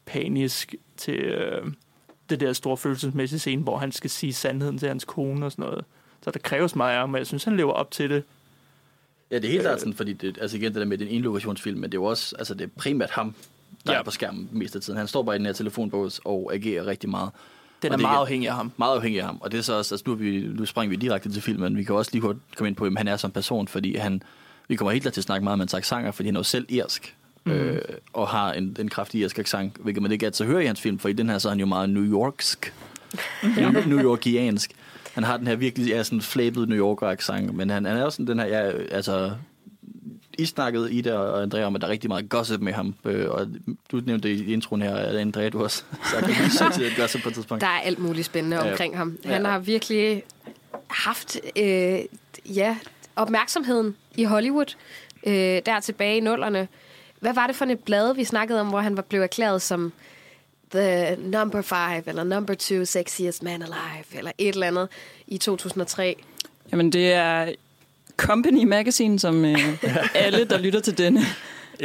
panisk 0.06 0.74
til 0.96 1.14
øh, 1.14 1.72
det 2.30 2.40
der 2.40 2.52
store 2.52 2.76
følelsesmæssige 2.76 3.38
scene, 3.38 3.62
hvor 3.62 3.78
han 3.78 3.92
skal 3.92 4.10
sige 4.10 4.32
sandheden 4.32 4.78
til 4.78 4.88
hans 4.88 5.04
kone 5.04 5.46
og 5.46 5.52
sådan 5.52 5.64
noget. 5.64 5.84
Så 6.22 6.30
der 6.30 6.38
kræves 6.38 6.76
meget 6.76 6.94
af 6.94 7.00
ham, 7.00 7.14
og 7.14 7.18
jeg 7.18 7.26
synes, 7.26 7.44
han 7.44 7.56
lever 7.56 7.72
op 7.72 7.90
til 7.90 8.10
det. 8.10 8.24
Ja, 9.30 9.36
det 9.36 9.44
er 9.44 9.48
helt 9.50 9.62
klart 9.62 9.74
Øh. 9.74 9.78
sådan, 9.80 9.94
fordi 9.94 10.12
det, 10.12 10.38
altså 10.40 10.56
igen, 10.56 10.72
det 10.72 10.80
der 10.80 10.86
med 10.86 10.98
den 10.98 11.08
ene 11.08 11.22
lokationsfilm, 11.24 11.80
men 11.80 11.92
det 11.92 11.98
er 11.98 12.00
jo 12.02 12.04
også, 12.04 12.36
altså 12.38 12.54
det 12.54 12.64
er 12.64 12.68
primært 12.78 13.10
ham, 13.10 13.34
der 13.86 13.92
ja. 13.92 13.98
Er 13.98 14.02
på 14.02 14.10
skærmen 14.10 14.48
mest 14.52 14.76
af 14.76 14.82
tiden. 14.82 14.98
Han 14.98 15.06
står 15.08 15.22
bare 15.22 15.36
i 15.36 15.38
den 15.38 15.46
her 15.46 15.52
telefonbås 15.52 16.20
og 16.24 16.50
agerer 16.54 16.86
rigtig 16.86 17.10
meget. 17.10 17.30
Den 17.82 17.92
er 17.92 17.96
det 17.96 18.04
er 18.04 18.08
meget 18.08 18.20
afhængig 18.20 18.48
af 18.48 18.54
ham. 18.54 18.72
Meget 18.76 18.94
afhængig 18.94 19.20
af 19.20 19.26
ham. 19.26 19.38
Og 19.40 19.52
det 19.52 19.58
er 19.58 19.62
så 19.62 19.74
også, 19.78 19.94
altså 19.94 20.04
nu, 20.06 20.14
vi, 20.14 20.40
nu 20.40 20.66
springer 20.66 20.90
vi 20.90 20.96
direkte 20.96 21.32
til 21.32 21.42
filmen, 21.42 21.62
men 21.62 21.76
vi 21.76 21.84
kan 21.84 21.94
også 21.94 22.10
lige 22.12 22.22
hurtigt 22.22 22.44
komme 22.56 22.68
ind 22.68 22.76
på, 22.76 22.84
hvem 22.84 22.96
han 22.96 23.08
er 23.08 23.16
som 23.16 23.30
person, 23.30 23.68
fordi 23.68 23.96
han, 23.96 24.22
vi 24.68 24.76
kommer 24.76 24.92
helt 24.92 25.02
klart 25.02 25.12
til 25.14 25.20
at 25.20 25.24
snakke 25.24 25.44
meget 25.44 25.52
om 25.52 25.60
hans 25.60 25.74
accenter, 25.74 26.10
fordi 26.10 26.26
han 26.26 26.36
er 26.36 26.40
jo 26.40 26.44
selv 26.44 26.66
irsk. 26.68 27.16
Mm. 27.44 27.52
Øh, 27.52 27.82
og 28.12 28.28
har 28.28 28.52
en, 28.52 28.76
en 28.80 28.88
kraftig 28.88 29.20
irsk 29.20 29.38
accent, 29.38 29.76
hvilket 29.80 30.02
man 30.02 30.12
ikke 30.12 30.26
altid 30.26 30.44
hører 30.44 30.60
i 30.60 30.66
hans 30.66 30.80
film, 30.80 30.98
for 30.98 31.08
i 31.08 31.12
den 31.12 31.28
her 31.28 31.38
så 31.38 31.48
er 31.48 31.50
han 31.50 31.60
jo 31.60 31.66
meget 31.66 31.90
New 31.90 32.04
Yorksk. 32.04 32.74
New, 33.58 33.70
New 33.86 33.98
Yorkiansk. 34.02 34.70
Han 35.14 35.24
har 35.24 35.36
den 35.36 35.46
her 35.46 35.56
virkelig 35.56 35.88
ja, 35.88 36.02
sådan 36.02 36.20
flabet 36.22 36.68
New 36.68 36.78
Yorker 36.78 37.06
accent, 37.08 37.54
men 37.54 37.70
han, 37.70 37.84
han 37.84 37.96
er 37.96 38.04
også 38.04 38.16
sådan 38.16 38.26
den 38.26 38.38
her, 38.38 38.46
ja, 38.46 38.70
altså, 38.90 39.32
I 40.38 40.46
snakkede, 40.46 40.92
Ida 40.92 41.14
og 41.14 41.42
Andrea, 41.42 41.64
om, 41.64 41.74
at 41.74 41.80
der 41.80 41.86
er 41.86 41.90
rigtig 41.92 42.10
meget 42.10 42.28
gossip 42.28 42.60
med 42.60 42.72
ham. 42.72 42.94
Øh, 43.04 43.30
og 43.30 43.46
du 43.92 44.00
nævnte 44.06 44.32
i 44.32 44.52
introen 44.52 44.82
her, 44.82 44.94
at 44.94 45.16
Andrea, 45.16 45.48
du 45.48 45.62
også 45.62 45.84
sagt, 46.02 46.24
at 46.24 46.70
du 46.70 46.74
til 46.74 46.84
at 46.84 46.92
gossip 46.96 47.22
på 47.22 47.28
et 47.28 47.34
tidspunkt. 47.34 47.60
Der 47.60 47.66
er 47.66 47.80
alt 47.80 47.98
muligt 47.98 48.26
spændende 48.26 48.56
Ja. 48.56 48.70
omkring 48.70 48.96
ham. 48.96 49.18
Han 49.24 49.42
Ja. 49.42 49.48
har 49.48 49.58
virkelig 49.58 50.22
haft 50.88 51.36
øh, 51.56 51.98
ja, 52.54 52.76
opmærksomheden 53.16 53.96
i 54.16 54.24
Hollywood 54.24 54.74
øh, 55.26 55.32
der 55.66 55.80
tilbage 55.80 56.16
i 56.16 56.20
nullerne. 56.20 56.68
Hvad 57.20 57.34
var 57.34 57.46
det 57.46 57.56
for 57.56 57.64
et 57.64 57.78
blad, 57.78 58.14
vi 58.14 58.24
snakkede 58.24 58.60
om, 58.60 58.68
hvor 58.68 58.80
han 58.80 58.96
var 58.96 59.02
blevet 59.02 59.24
erklæret 59.24 59.62
som 59.62 59.92
the 60.70 61.16
number 61.16 61.62
five, 61.62 62.02
eller 62.06 62.24
number 62.24 62.54
two 62.54 62.84
sexiest 62.84 63.42
man 63.42 63.62
alive, 63.62 64.18
eller 64.18 64.32
et 64.38 64.48
eller 64.48 64.66
andet 64.66 64.88
i 65.26 65.38
2003? 65.38 66.16
Jamen, 66.72 66.92
det 66.92 67.12
er 67.12 67.52
Company 68.16 68.64
Magazine, 68.64 69.18
som 69.18 69.44
øh, 69.44 69.84
alle, 70.14 70.44
der 70.44 70.58
lytter 70.58 70.80
til 70.80 70.98
denne 70.98 71.20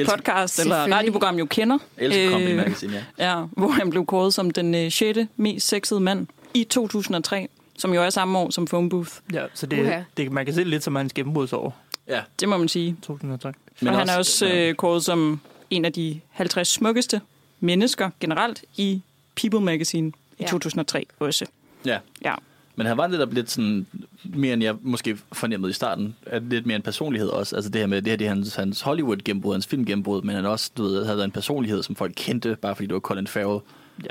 podcast 0.09 0.59
eller 0.59 0.75
radioprogram 0.75 1.37
jo 1.37 1.45
kender. 1.45 1.77
Elsker 1.97 2.29
Company 2.29 2.51
øh, 2.51 2.57
Magazine, 2.57 3.05
ja. 3.17 3.37
ja. 3.37 3.45
Hvor 3.51 3.67
han 3.67 3.89
blev 3.89 4.05
kåret 4.05 4.33
som 4.33 4.51
den 4.51 4.75
øh, 4.75 4.91
6. 4.91 5.19
mest 5.35 5.67
sexede 5.67 5.99
mand 5.99 6.27
i 6.53 6.63
2003, 6.63 7.47
som 7.77 7.93
jo 7.93 8.03
er 8.03 8.09
samme 8.09 8.37
år 8.37 8.49
som 8.49 8.65
Phone 8.65 8.89
Booth. 8.89 9.11
Ja, 9.33 9.45
så 9.53 9.65
det, 9.65 10.05
det 10.17 10.31
man 10.31 10.45
kan 10.45 10.53
se 10.53 10.63
lidt 10.63 10.83
som 10.83 10.95
hans 10.95 11.13
gennembrudsår. 11.13 11.77
Ja. 12.07 12.21
Det 12.39 12.49
må 12.49 12.57
man 12.57 12.67
sige. 12.67 12.97
2003. 13.01 13.53
Men 13.79 13.93
og 13.93 13.99
han 13.99 14.09
er 14.09 14.17
også 14.17 14.47
øh, 14.47 14.75
kåret 14.75 15.03
som 15.03 15.39
en 15.69 15.85
af 15.85 15.93
de 15.93 16.19
50 16.29 16.67
smukkeste 16.67 17.21
mennesker 17.65 18.09
generelt 18.19 18.63
i 18.77 19.01
People 19.35 19.61
Magazine 19.61 20.07
i 20.07 20.43
ja. 20.43 20.47
2003 20.47 21.05
også. 21.19 21.45
Ja. 21.85 21.99
ja. 22.25 22.35
Men 22.75 22.87
han 22.87 22.97
var 22.97 23.07
lidt, 23.07 23.33
lidt 23.33 23.51
sådan, 23.51 23.85
mere 24.23 24.53
end 24.53 24.63
jeg 24.63 24.75
måske 24.81 25.17
fornemmede 25.33 25.69
i 25.69 25.73
starten, 25.73 26.15
at 26.25 26.43
lidt 26.43 26.65
mere 26.65 26.75
en 26.75 26.81
personlighed 26.81 27.29
også. 27.29 27.55
Altså 27.55 27.71
det 27.71 27.81
her 27.81 27.87
med, 27.87 28.01
det 28.01 28.11
her 28.11 28.17
det 28.17 28.25
er 28.25 28.29
hans, 28.29 28.55
hans 28.55 28.81
Hollywood-gennembrud, 28.81 29.53
hans 29.53 29.67
film-gennembrud, 29.67 30.21
men 30.21 30.35
han 30.35 30.45
også, 30.45 30.71
du 30.77 30.83
ved, 30.83 31.05
havde 31.05 31.23
en 31.23 31.31
personlighed, 31.31 31.83
som 31.83 31.95
folk 31.95 32.13
kendte, 32.15 32.57
bare 32.61 32.75
fordi 32.75 32.87
det 32.87 32.93
var 32.93 32.99
Colin 32.99 33.27
Farrell. 33.27 33.59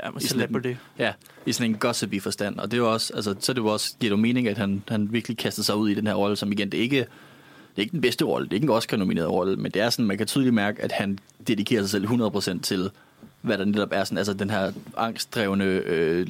Ja, 0.03 0.11
man 0.11 0.21
celebrity. 0.21 0.73
Ja, 0.99 1.13
i 1.45 1.51
sådan 1.51 1.71
en 1.71 1.77
gossipy 1.77 2.21
forstand. 2.21 2.59
Og 2.59 2.71
det 2.71 2.77
er 2.77 2.81
jo 2.81 2.93
også, 2.93 3.13
altså, 3.15 3.35
så 3.39 3.53
det 3.53 3.59
jo 3.59 3.67
også, 3.67 3.95
giver 3.99 4.11
det 4.11 4.19
mening, 4.19 4.47
at 4.47 4.57
han, 4.57 4.83
han 4.87 5.13
virkelig 5.13 5.37
kastede 5.37 5.65
sig 5.65 5.75
ud 5.75 5.89
i 5.89 5.93
den 5.93 6.07
her 6.07 6.13
rolle, 6.13 6.35
som 6.35 6.51
igen, 6.51 6.69
det 6.69 6.77
er 6.77 6.81
ikke, 6.81 6.97
det 6.99 7.05
er 7.77 7.81
ikke 7.81 7.91
den 7.91 8.01
bedste 8.01 8.25
rolle, 8.25 8.45
det 8.45 8.53
er 8.53 8.55
ikke 8.55 8.65
en 8.65 8.69
Oscar-nomineret 8.69 9.31
rolle, 9.31 9.55
men 9.55 9.71
det 9.71 9.81
er 9.81 9.89
sådan, 9.89 10.05
man 10.05 10.17
kan 10.17 10.27
tydeligt 10.27 10.53
mærke, 10.53 10.81
at 10.81 10.91
han 10.91 11.19
dedikerer 11.47 11.81
sig 11.81 11.89
selv 11.89 12.07
100% 12.07 12.61
til, 12.61 12.89
hvad 13.45 13.57
der 13.57 13.65
netop 13.65 13.89
er 13.91 14.03
sådan, 14.03 14.17
altså 14.17 14.33
den 14.33 14.49
her 14.49 14.71
angstdrevne 14.97 15.65
øh, 15.65 16.27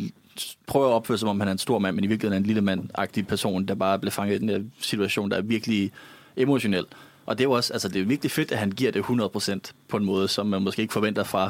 prøver 0.67 0.87
at 0.87 0.93
opføre 0.93 1.17
sig, 1.17 1.19
som 1.19 1.29
om 1.29 1.39
han 1.39 1.47
er 1.47 1.51
en 1.51 1.57
stor 1.57 1.79
mand, 1.79 1.95
men 1.95 2.03
i 2.03 2.07
virkeligheden 2.07 2.33
er 2.33 2.37
en 2.37 2.45
lille 2.45 2.61
mand-agtig 2.61 3.27
person, 3.27 3.65
der 3.65 3.75
bare 3.75 3.99
bliver 3.99 4.11
fanget 4.11 4.35
i 4.35 4.39
den 4.39 4.49
her 4.49 4.61
situation, 4.79 5.31
der 5.31 5.37
er 5.37 5.41
virkelig 5.41 5.91
emotionel. 6.37 6.85
Og 7.25 7.37
det 7.37 7.43
er 7.43 7.47
jo 7.47 7.51
også, 7.51 7.73
altså 7.73 7.89
det 7.89 8.01
er 8.01 8.05
virkelig 8.05 8.31
fedt, 8.31 8.51
at 8.51 8.57
han 8.57 8.71
giver 8.71 8.91
det 8.91 9.01
100% 9.01 9.59
på 9.87 9.97
en 9.97 10.05
måde, 10.05 10.27
som 10.27 10.45
man 10.47 10.61
måske 10.61 10.81
ikke 10.81 10.93
forventer 10.93 11.23
fra 11.23 11.49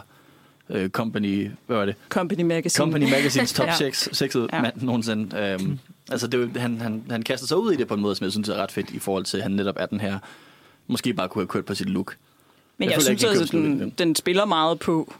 uh, 0.69 0.87
Company, 0.87 1.49
hvad 1.67 1.77
var 1.77 1.85
det? 1.85 1.95
Company 2.09 2.41
Magazine. 2.41 2.85
Company 2.85 3.09
Magazines 3.09 3.53
top 3.59 3.69
6 3.77 4.07
ja. 4.07 4.13
sexede 4.13 4.47
ja. 4.53 4.61
mand 4.61 4.81
nogensinde. 4.81 5.55
Um, 5.61 5.79
altså 6.11 6.27
det 6.27 6.51
er 6.55 6.59
han, 6.59 6.81
han, 6.81 7.03
han 7.09 7.23
kaster 7.23 7.47
sig 7.47 7.57
ud 7.57 7.71
i 7.71 7.75
det 7.75 7.87
på 7.87 7.93
en 7.93 8.01
måde, 8.01 8.15
som 8.15 8.23
jeg 8.23 8.31
synes 8.31 8.49
er 8.49 8.55
ret 8.55 8.71
fedt, 8.71 8.89
i 8.89 8.99
forhold 8.99 9.25
til, 9.25 9.37
at 9.37 9.43
han 9.43 9.51
netop 9.51 9.75
er 9.79 9.85
den 9.85 9.99
her, 9.99 10.19
måske 10.87 11.13
bare 11.13 11.29
kunne 11.29 11.41
have 11.41 11.47
kørt 11.47 11.65
på 11.65 11.75
sit 11.75 11.89
look. 11.89 12.15
Men 12.77 12.89
jeg, 12.89 12.95
jeg 12.95 13.03
synes 13.03 13.23
også, 13.23 13.43
at 13.43 13.51
den, 13.51 13.89
den 13.89 14.15
spiller 14.15 14.45
meget 14.45 14.79
på, 14.79 15.13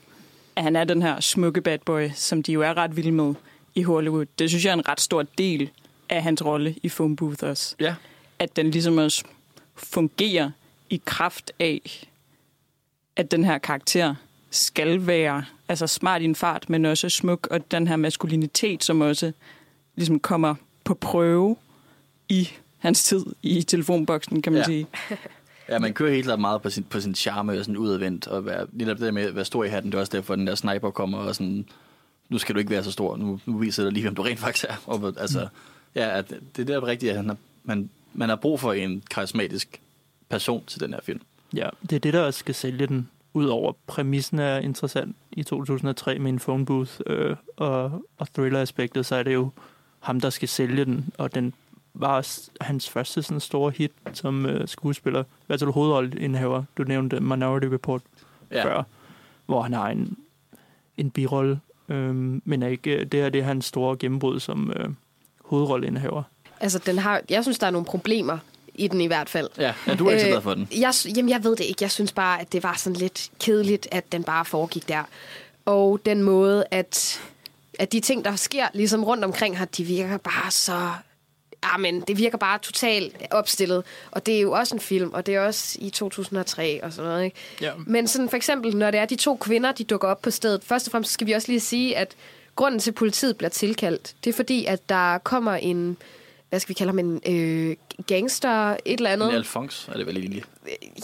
at 0.55 0.63
han 0.63 0.75
er 0.75 0.83
den 0.83 1.01
her 1.01 1.19
smukke 1.19 1.62
bad 1.62 1.79
boy, 1.79 2.09
som 2.15 2.43
de 2.43 2.51
jo 2.51 2.62
er 2.62 2.77
ret 2.77 2.95
vilde 2.95 3.12
med 3.12 3.33
i 3.75 3.81
Hollywood. 3.81 4.25
Det 4.39 4.50
synes 4.50 4.65
jeg 4.65 4.69
er 4.69 4.74
en 4.74 4.89
ret 4.89 5.01
stor 5.01 5.24
del 5.38 5.69
af 6.09 6.24
hans 6.24 6.45
rolle 6.45 6.75
i 6.83 6.89
Phone 6.89 7.15
Booth 7.15 7.43
også. 7.43 7.75
Ja. 7.79 7.95
At 8.39 8.55
den 8.55 8.71
ligesom 8.71 8.97
også 8.97 9.24
fungerer 9.75 10.51
i 10.89 11.01
kraft 11.05 11.51
af, 11.59 12.07
at 13.15 13.31
den 13.31 13.43
her 13.43 13.57
karakter 13.57 14.15
skal 14.50 15.07
være 15.07 15.45
altså 15.69 15.88
smart 15.88 16.21
i 16.21 16.25
en 16.25 16.35
fart, 16.35 16.69
men 16.69 16.85
også 16.85 17.09
smuk, 17.09 17.47
og 17.51 17.71
den 17.71 17.88
her 17.88 17.95
maskulinitet, 17.95 18.83
som 18.83 19.01
også 19.01 19.31
ligesom 19.95 20.19
kommer 20.19 20.55
på 20.83 20.93
prøve 20.93 21.55
i 22.29 22.50
hans 22.77 23.03
tid 23.03 23.25
i 23.43 23.62
telefonboksen, 23.62 24.41
kan 24.41 24.53
man 24.53 24.59
ja. 24.59 24.65
sige. 24.65 24.88
Ja, 25.69 25.79
man 25.79 25.93
kører 25.93 26.13
helt 26.13 26.39
meget 26.39 26.62
på 26.62 26.69
sin, 26.69 26.84
på 26.84 27.00
sin 27.00 27.15
charme 27.15 27.51
og 27.51 27.65
sådan 27.65 27.77
udadvendt, 27.77 28.27
og 28.27 28.45
være, 28.45 28.67
netop 28.72 28.98
det 28.98 29.13
med 29.13 29.24
at 29.24 29.36
være 29.36 29.45
stor 29.45 29.63
i 29.63 29.69
hatten, 29.69 29.91
det 29.91 29.98
er 29.98 30.01
også 30.01 30.17
derfor, 30.17 30.34
at 30.34 30.39
den 30.39 30.48
der 30.48 30.55
sniper 30.55 30.89
kommer 30.89 31.17
og 31.17 31.36
sådan 31.36 31.65
nu 32.29 32.38
skal 32.38 32.55
du 32.55 32.60
ikke 32.60 32.72
være 32.72 32.84
så 32.84 32.91
stor, 32.91 33.17
nu, 33.17 33.39
nu 33.45 33.57
viser 33.57 33.84
det 33.84 33.93
lige, 33.93 34.03
hvem 34.03 34.15
du 34.15 34.22
rent 34.22 34.39
faktisk 34.39 34.65
er. 34.69 34.75
Og, 34.86 35.13
altså, 35.17 35.41
mm. 35.41 35.48
ja, 35.95 36.17
at 36.17 36.29
det 36.29 36.69
er 36.69 36.74
det 36.74 36.84
rigtigt, 36.84 37.10
at 37.10 37.17
han 37.17 37.29
har, 37.29 37.38
man, 37.63 37.89
man 38.13 38.29
har 38.29 38.36
brug 38.36 38.60
for 38.60 38.74
en 38.74 39.03
karismatisk 39.12 39.81
person 40.29 40.63
til 40.67 40.79
den 40.79 40.93
her 40.93 41.00
film. 41.03 41.22
Ja, 41.53 41.69
det 41.81 41.93
er 41.93 42.00
det, 42.00 42.13
der 42.13 42.22
også 42.22 42.39
skal 42.39 42.55
sælge 42.55 42.88
den. 42.88 43.10
Udover 43.34 43.74
præmissen 43.88 44.39
er 44.39 44.57
interessant 44.57 45.15
i 45.31 45.43
2003 45.43 46.19
med 46.19 46.30
en 46.30 46.39
phone 46.39 46.65
booth 46.65 46.91
øh, 47.08 47.36
og, 47.58 48.06
og 48.17 48.28
thriller-aspektet, 48.34 49.06
så 49.06 49.15
er 49.15 49.23
det 49.23 49.34
jo 49.34 49.49
ham, 49.99 50.21
der 50.21 50.30
skal 50.30 50.49
sælge 50.49 50.86
den, 50.86 51.10
og 51.17 51.36
den 51.36 51.54
var 51.95 52.27
hans 52.62 52.89
første 52.89 53.23
sådan 53.23 53.39
store 53.39 53.71
hit 53.71 53.91
som 54.13 54.45
øh, 54.45 54.67
skuespiller. 54.67 55.23
Hvad 55.47 55.62
er 55.62 55.65
det 55.65 55.73
hovedrolleindehaver? 55.73 56.63
Du 56.77 56.84
nævnte 56.84 57.19
Minority 57.19 57.67
Report 57.67 58.01
ja. 58.51 58.65
før, 58.65 58.84
hvor 59.45 59.62
han 59.62 59.73
har 59.73 59.89
en, 59.89 60.17
en 60.97 61.12
birolle 61.12 61.60
Øhm, 61.89 62.41
men 62.45 62.63
er 62.63 62.67
ikke, 62.67 63.05
det 63.05 63.21
her 63.21 63.29
det 63.29 63.39
er 63.39 63.45
hans 63.45 63.65
store 63.65 63.97
gennembrud 63.97 64.39
som 64.39 64.73
øh, 64.75 64.89
hovedrolleindehaver. 65.45 66.23
Altså, 66.60 66.79
den 66.79 66.97
har, 66.97 67.21
jeg 67.29 67.43
synes, 67.43 67.60
der 67.60 67.67
er 67.67 67.71
nogle 67.71 67.86
problemer 67.86 68.38
i 68.75 68.88
den 68.88 69.01
i 69.01 69.08
hvert 69.08 69.29
fald. 69.29 69.49
Ja, 69.58 69.73
ja 69.88 69.95
du 69.95 70.08
er 70.08 70.12
ikke 70.12 70.36
øh, 70.36 70.41
for 70.41 70.53
den. 70.53 70.67
Jeg, 70.71 70.93
jamen, 71.15 71.29
jeg 71.29 71.43
ved 71.43 71.55
det 71.55 71.63
ikke. 71.63 71.84
Jeg 71.84 71.91
synes 71.91 72.12
bare, 72.12 72.41
at 72.41 72.53
det 72.53 72.63
var 72.63 72.73
sådan 72.77 72.95
lidt 72.95 73.31
kedeligt, 73.39 73.88
at 73.91 74.12
den 74.12 74.23
bare 74.23 74.45
foregik 74.45 74.88
der. 74.88 75.03
Og 75.65 75.99
den 76.05 76.23
måde, 76.23 76.65
at, 76.71 77.21
at 77.79 77.91
de 77.91 77.99
ting, 77.99 78.25
der 78.25 78.36
sker 78.36 78.67
ligesom 78.73 79.03
rundt 79.03 79.23
omkring 79.23 79.58
her, 79.58 79.65
de 79.65 79.84
virker 79.84 80.17
bare 80.17 80.51
så 80.51 80.91
men 81.80 82.01
det 82.01 82.17
virker 82.17 82.38
bare 82.38 82.60
totalt 82.60 83.17
opstillet. 83.32 83.84
Og 84.12 84.25
det 84.25 84.38
er 84.38 84.41
jo 84.41 84.51
også 84.51 84.75
en 84.75 84.82
film, 84.82 85.13
og 85.13 85.25
det 85.25 85.36
er 85.36 85.39
også 85.39 85.78
i 85.82 85.89
2003 85.89 86.84
og 86.84 86.93
sådan 86.93 87.10
noget. 87.10 87.25
Ikke? 87.25 87.38
Ja. 87.62 87.71
Men 87.88 88.08
sådan 88.08 88.30
for 88.30 88.38
eksempel, 88.38 88.78
når 88.78 88.91
det 88.91 88.99
er 88.99 89.06
de 89.06 89.15
to 89.15 89.36
kvinder, 89.36 89.71
de 89.71 89.84
dukker 89.84 90.08
op 90.08 90.21
på 90.21 90.32
stedet. 90.32 90.63
Først 90.63 90.88
og 90.88 90.91
fremmest 90.91 91.12
skal 91.12 91.28
vi 91.28 91.32
også 91.32 91.47
lige 91.51 91.60
sige, 91.60 91.97
at 91.97 92.15
grunden 92.56 92.80
til, 92.80 92.91
at 92.91 92.95
politiet 92.95 93.38
bliver 93.38 93.49
tilkaldt, 93.49 94.15
det 94.23 94.30
er 94.30 94.34
fordi, 94.34 94.65
at 94.65 94.89
der 94.89 95.17
kommer 95.17 95.54
en 95.54 95.97
hvad 96.49 96.60
skal 96.60 96.69
vi 96.69 96.73
kalde 96.73 96.89
ham, 96.89 96.99
en 96.99 97.21
øh, 97.28 97.75
gangster, 98.08 98.69
et 98.69 98.80
eller 98.86 99.10
andet. 99.10 99.30
En 99.30 99.36
Alphonse 99.36 99.91
er 99.91 99.97
det 99.97 100.06
vel 100.06 100.17
egentlig. 100.17 100.43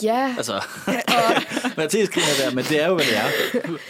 Ja. 0.03 0.35
Altså, 0.37 0.63
Mathias 1.77 2.09
griner 2.09 2.27
der, 2.49 2.55
men 2.55 2.63
det 2.63 2.83
er 2.83 2.87
jo, 2.87 2.95
hvad 2.95 3.05
det 3.05 3.17
er. 3.17 3.23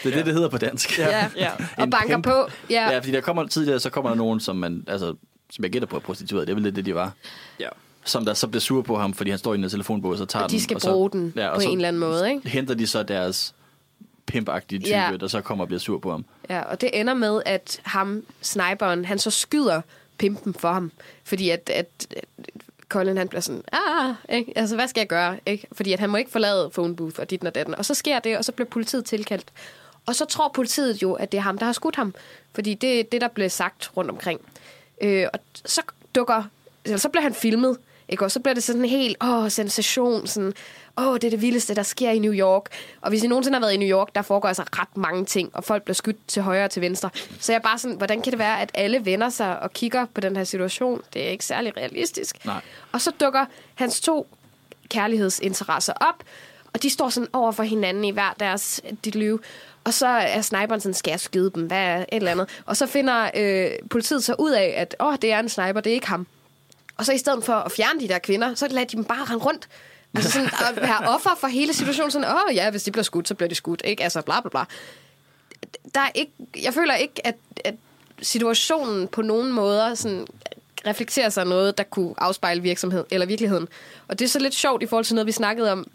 Det 0.04 0.12
er 0.12 0.18
det, 0.18 0.26
det 0.26 0.34
hedder 0.34 0.50
på 0.50 0.58
dansk. 0.58 1.00
Ja, 1.00 1.28
ja. 1.36 1.52
og 1.78 1.90
banker 1.90 2.16
pimp. 2.16 2.26
på. 2.26 2.48
Ja. 2.70 2.92
ja, 2.92 2.98
fordi 2.98 3.12
der 3.12 3.22
kommer 3.22 3.48
tidligere, 3.48 3.80
så 3.80 3.90
kommer 3.90 4.10
der 4.10 4.18
nogen, 4.18 4.40
som 4.40 4.56
man, 4.56 4.84
altså, 4.88 5.16
som 5.52 5.64
jeg 5.64 5.72
gætter 5.72 5.88
på 5.88 5.96
er 5.96 6.00
prostitueret. 6.00 6.48
Det 6.48 6.54
er 6.54 6.56
vel 6.56 6.64
det, 6.64 6.76
det 6.76 6.86
de 6.86 6.96
var. 6.96 7.12
Ja. 7.60 7.70
Som 8.06 8.26
der 8.26 8.34
så 8.34 8.48
bliver 8.48 8.62
sur 8.62 8.82
på 8.82 8.98
ham, 8.98 9.14
fordi 9.14 9.30
han 9.30 9.40
står 9.40 9.54
i 9.54 9.58
en 9.58 9.70
telefonbog, 9.70 10.12
og 10.12 10.18
så 10.18 10.26
tager 10.26 10.44
og 10.44 10.52
de 10.52 10.62
skal 10.62 10.80
den, 10.82 10.92
bruge 10.92 11.10
så, 11.12 11.18
den 11.18 11.34
ja, 11.36 11.56
på 11.56 11.62
en 11.62 11.78
eller 11.78 11.88
anden 11.88 12.00
måde, 12.00 12.30
ikke? 12.30 12.50
henter 12.50 12.74
de 12.74 12.88
så 12.88 13.04
deres 13.04 13.54
pimpagtige 14.26 14.80
type, 14.80 14.90
ja. 14.90 15.18
der 15.20 15.28
så 15.28 15.42
kommer 15.42 15.64
og 15.64 15.68
bliver 15.68 15.80
sur 15.80 16.00
på 16.00 16.12
ham. 16.12 16.26
Ja, 16.50 16.62
og 16.62 16.82
det 16.82 17.00
ender 17.00 17.14
med, 17.14 17.42
at 17.46 17.82
ham, 17.84 18.24
sniperen, 18.42 19.06
han 19.06 19.20
så 19.20 19.32
skyder 19.32 19.82
pimpen 20.18 20.54
for 20.54 20.72
ham. 20.72 20.92
Fordi 21.24 21.50
at, 21.50 21.70
at, 21.74 22.08
at 22.18 22.26
Colin 22.90 23.18
han 23.18 23.28
bliver 23.28 23.42
sådan, 23.42 23.64
ah, 23.72 24.16
ikke? 24.30 24.54
altså 24.56 24.76
hvad 24.76 24.88
skal 24.88 25.02
jeg 25.02 25.08
gøre? 25.08 25.40
Ikke? 25.46 25.68
Fordi 25.72 25.94
at 25.94 26.00
han 26.00 26.10
må 26.10 26.18
ikke 26.18 26.32
forlade 26.32 26.70
phone 26.70 26.96
booth 26.96 27.20
og 27.20 27.30
dit 27.30 27.44
og 27.44 27.56
datten. 27.56 27.76
Og 27.76 27.86
så 27.86 27.94
sker 27.94 28.20
det, 28.20 28.38
og 28.38 28.46
så 28.46 28.52
bliver 28.52 28.68
politiet 28.70 29.06
tilkaldt. 29.06 29.46
Og 30.06 30.16
så 30.16 30.26
tror 30.26 30.52
politiet 30.54 31.02
jo, 31.02 31.14
at 31.14 31.32
det 31.32 31.38
er 31.38 31.42
ham, 31.42 31.58
der 31.58 31.66
har 31.66 31.74
skudt 31.74 31.96
ham. 31.96 32.14
Fordi 32.54 32.74
det 32.74 33.00
er 33.00 33.04
det, 33.04 33.22
der 33.22 33.28
blev 33.28 33.50
sagt 33.50 33.92
rundt 33.98 34.12
omkring. 34.12 34.42
Øh, 35.02 35.28
og 35.34 35.40
så 35.66 35.82
dukker, 36.16 36.44
eller 36.86 36.98
så 36.98 37.10
bliver 37.10 37.24
han 37.24 37.34
filmet, 37.34 37.78
ikke? 38.10 38.26
Og 38.26 38.32
så 38.32 38.40
bliver 38.40 38.54
det 38.54 38.64
sådan 38.64 38.82
en 38.82 38.90
helt, 38.90 39.18
åh, 39.24 39.50
sensation, 39.50 40.28
sådan, 40.28 40.54
åh, 40.98 41.14
det 41.14 41.24
er 41.24 41.30
det 41.30 41.42
vildeste, 41.42 41.76
der 41.76 41.84
sker 41.84 42.12
i 42.12 42.20
New 42.20 42.34
York. 42.34 42.66
Og 43.02 43.10
hvis 43.10 43.24
I 43.24 43.28
nogensinde 43.28 43.56
har 43.56 43.62
været 43.62 43.74
i 43.74 43.78
New 43.78 43.98
York, 43.98 44.16
der 44.16 44.22
foregår 44.22 44.48
altså 44.48 44.64
ret 44.64 44.98
mange 44.98 45.26
ting, 45.26 45.50
og 45.54 45.64
folk 45.64 45.84
bliver 45.84 45.96
skudt 45.96 46.18
til 46.28 46.42
højre 46.42 46.66
og 46.66 46.72
til 46.72 46.82
venstre. 46.82 47.10
Så 47.40 47.52
jeg 47.52 47.58
er 47.58 47.64
bare 47.64 47.78
sådan, 47.78 47.98
hvordan 47.98 48.22
kan 48.22 48.32
det 48.32 48.40
være, 48.40 48.62
at 48.62 48.72
alle 48.74 49.06
vender 49.06 49.30
sig 49.30 49.60
og 49.60 49.74
kigger 49.74 50.06
på 50.14 50.22
den 50.22 50.36
her 50.36 50.44
situation? 50.44 51.02
Det 51.14 51.26
er 51.26 51.30
ikke 51.30 51.46
særlig 51.46 51.78
realistisk. 51.78 52.46
Nej. 52.46 52.62
Og 52.92 53.02
så 53.02 53.12
dukker 53.20 53.46
hans 53.76 54.02
to 54.02 54.28
kærlighedsinteresser 54.90 55.94
op, 55.94 56.24
og 56.74 56.84
de 56.84 56.90
står 56.90 57.10
sådan 57.10 57.30
over 57.34 57.52
for 57.52 57.64
hinanden 57.64 58.04
i 58.04 58.12
hver 58.12 58.36
deres 58.40 58.82
dit 59.06 59.16
liv. 59.16 59.42
Og 59.84 59.94
så 59.94 60.08
er 60.08 60.42
sniperen 60.42 60.82
sådan, 60.82 60.94
skal 60.94 61.12
jeg 61.12 61.20
skyde 61.20 61.52
dem? 61.56 61.64
Hvad 61.64 61.78
er 61.78 61.98
et 61.98 62.06
eller 62.12 62.32
andet? 62.32 62.50
Og 62.66 62.78
så 62.78 62.86
finder 62.86 63.30
øh, 63.36 63.72
politiet 63.90 64.24
så 64.24 64.36
ud 64.40 64.52
af, 64.52 64.74
at 64.78 64.96
åh, 65.00 65.16
det 65.22 65.32
er 65.32 65.40
en 65.40 65.50
sniper, 65.50 65.82
det 65.82 65.90
er 65.90 65.94
ikke 65.94 66.08
ham. 66.08 66.28
Og 66.98 67.06
så 67.06 67.14
i 67.14 67.18
stedet 67.18 67.44
for 67.44 67.54
at 67.54 67.72
fjerne 67.72 68.00
de 68.00 68.08
der 68.08 68.20
kvinder, 68.20 68.56
så 68.56 68.68
lader 68.68 68.88
de 68.88 68.96
dem 68.96 69.04
bare 69.06 69.24
rende 69.24 69.46
rundt. 69.46 69.68
Altså 70.16 70.32
sådan 70.32 70.50
at 70.70 70.82
være 70.82 71.08
offer 71.08 71.30
for 71.40 71.48
hele 71.48 71.74
situationen. 71.74 72.12
Sådan, 72.12 72.28
åh 72.28 72.56
ja, 72.56 72.70
hvis 72.70 72.84
de 72.84 72.92
bliver 72.92 73.04
skudt, 73.04 73.28
så 73.28 73.36
bliver 73.36 73.50
de 73.50 73.56
skudt. 73.56 73.82
Ikke? 73.86 74.04
Altså 74.04 74.22
bla 74.22 74.42
bla 74.42 74.50
bla. 74.50 74.64
Der 75.96 76.02
er 76.02 76.10
ikke, 76.16 76.32
jeg 76.64 76.74
føler 76.74 76.96
ikke, 76.96 77.28
at, 77.28 77.36
at 77.66 77.76
situationen 78.22 79.08
på 79.08 79.22
nogen 79.22 79.52
måder 79.52 79.96
sådan, 79.96 80.28
reflekterer 80.88 81.30
sig 81.30 81.46
noget, 81.46 81.78
der 81.78 81.84
kunne 81.84 82.14
afspejle 82.18 82.62
virksomhed 82.62 83.06
eller 83.12 83.28
virkeligheden. 83.28 83.68
Og 84.08 84.20
det 84.20 84.26
er 84.26 84.30
så 84.30 84.40
lidt 84.40 84.54
sjovt 84.54 84.84
i 84.84 84.86
forhold 84.86 85.06
til 85.06 85.16
noget, 85.16 85.28
vi 85.28 85.32
snakkede 85.32 85.72
om 85.72 85.88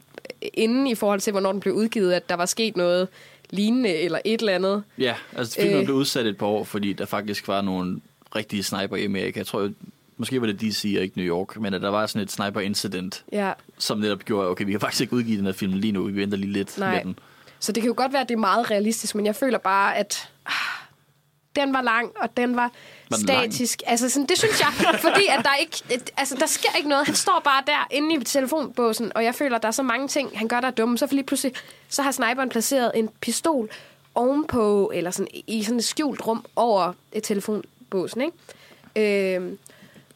inden 0.42 0.86
i 0.86 0.94
forhold 0.94 1.20
til, 1.20 1.30
hvornår 1.30 1.52
den 1.52 1.60
blev 1.60 1.74
udgivet, 1.74 2.12
at 2.12 2.28
der 2.28 2.34
var 2.34 2.46
sket 2.46 2.76
noget 2.76 3.08
lignende 3.50 3.94
eller 3.94 4.18
et 4.24 4.40
eller 4.40 4.54
andet. 4.54 4.82
Ja, 4.98 5.14
altså 5.36 5.60
filmen 5.60 5.78
øh, 5.78 5.84
blev 5.84 5.96
udsat 5.96 6.26
et 6.26 6.36
par 6.38 6.46
år, 6.46 6.64
fordi 6.64 6.92
der 6.92 7.06
faktisk 7.06 7.48
var 7.48 7.60
nogle 7.62 8.00
rigtige 8.36 8.62
sniper 8.62 8.96
i 8.96 9.04
Amerika. 9.04 9.38
Jeg 9.40 9.46
tror, 9.46 9.70
måske 10.16 10.40
var 10.40 10.46
det 10.46 10.60
DC 10.60 10.94
og 10.96 11.02
ikke 11.02 11.18
New 11.18 11.26
York, 11.26 11.60
men 11.60 11.74
at 11.74 11.82
der 11.82 11.88
var 11.88 12.06
sådan 12.06 12.22
et 12.22 12.32
sniper-incident, 12.32 13.24
Ja. 13.32 13.52
som 13.78 13.98
netop 13.98 14.24
gjorde, 14.24 14.48
okay, 14.48 14.64
vi 14.64 14.70
kan 14.70 14.80
faktisk 14.80 15.00
ikke 15.00 15.12
udgive 15.16 15.38
den 15.38 15.46
her 15.46 15.52
film 15.52 15.72
lige 15.72 15.92
nu, 15.92 16.02
vi 16.04 16.16
venter 16.16 16.38
lige 16.38 16.52
lidt 16.52 16.78
Nej. 16.78 16.94
med 16.94 17.04
den. 17.04 17.18
Så 17.60 17.72
det 17.72 17.82
kan 17.82 17.88
jo 17.88 17.94
godt 17.96 18.12
være, 18.12 18.22
at 18.22 18.28
det 18.28 18.34
er 18.34 18.38
meget 18.38 18.70
realistisk, 18.70 19.14
men 19.14 19.26
jeg 19.26 19.36
føler 19.36 19.58
bare, 19.58 19.96
at 19.96 20.28
ah, 20.46 20.52
den 21.56 21.72
var 21.72 21.82
lang, 21.82 22.10
og 22.20 22.36
den 22.36 22.56
var, 22.56 22.70
man 23.10 23.20
statisk. 23.20 23.28
lang? 23.28 23.52
statisk. 23.52 23.82
Altså, 23.86 24.08
sådan, 24.08 24.26
det 24.26 24.38
synes 24.38 24.60
jeg, 24.60 24.72
fordi 25.00 25.26
at 25.38 25.44
der 25.44 25.54
ikke, 25.60 26.04
altså, 26.16 26.36
der 26.40 26.46
sker 26.46 26.76
ikke 26.76 26.88
noget. 26.88 27.06
Han 27.06 27.14
står 27.14 27.40
bare 27.44 27.62
der 27.66 27.86
inde 27.90 28.14
i 28.14 28.24
telefonbåsen, 28.24 29.12
og 29.14 29.24
jeg 29.24 29.34
føler, 29.34 29.56
at 29.56 29.62
der 29.62 29.68
er 29.68 29.72
så 29.72 29.82
mange 29.82 30.08
ting, 30.08 30.30
han 30.34 30.48
gør, 30.48 30.60
der 30.60 30.66
er 30.66 30.72
dumme. 30.72 30.98
Så 30.98 31.06
for 31.06 31.14
lige 31.14 31.24
pludselig, 31.24 31.54
så 31.88 32.02
har 32.02 32.10
sniperen 32.10 32.48
placeret 32.48 32.92
en 32.94 33.08
pistol 33.20 33.68
ovenpå, 34.14 34.90
eller 34.94 35.10
sådan, 35.10 35.28
i 35.46 35.62
sådan 35.62 35.78
et 35.78 35.84
skjult 35.84 36.26
rum 36.26 36.44
over 36.56 36.92
et 37.12 37.22
telefonbåsen, 37.22 38.20
ikke? 38.20 39.36
Øhm, 39.36 39.58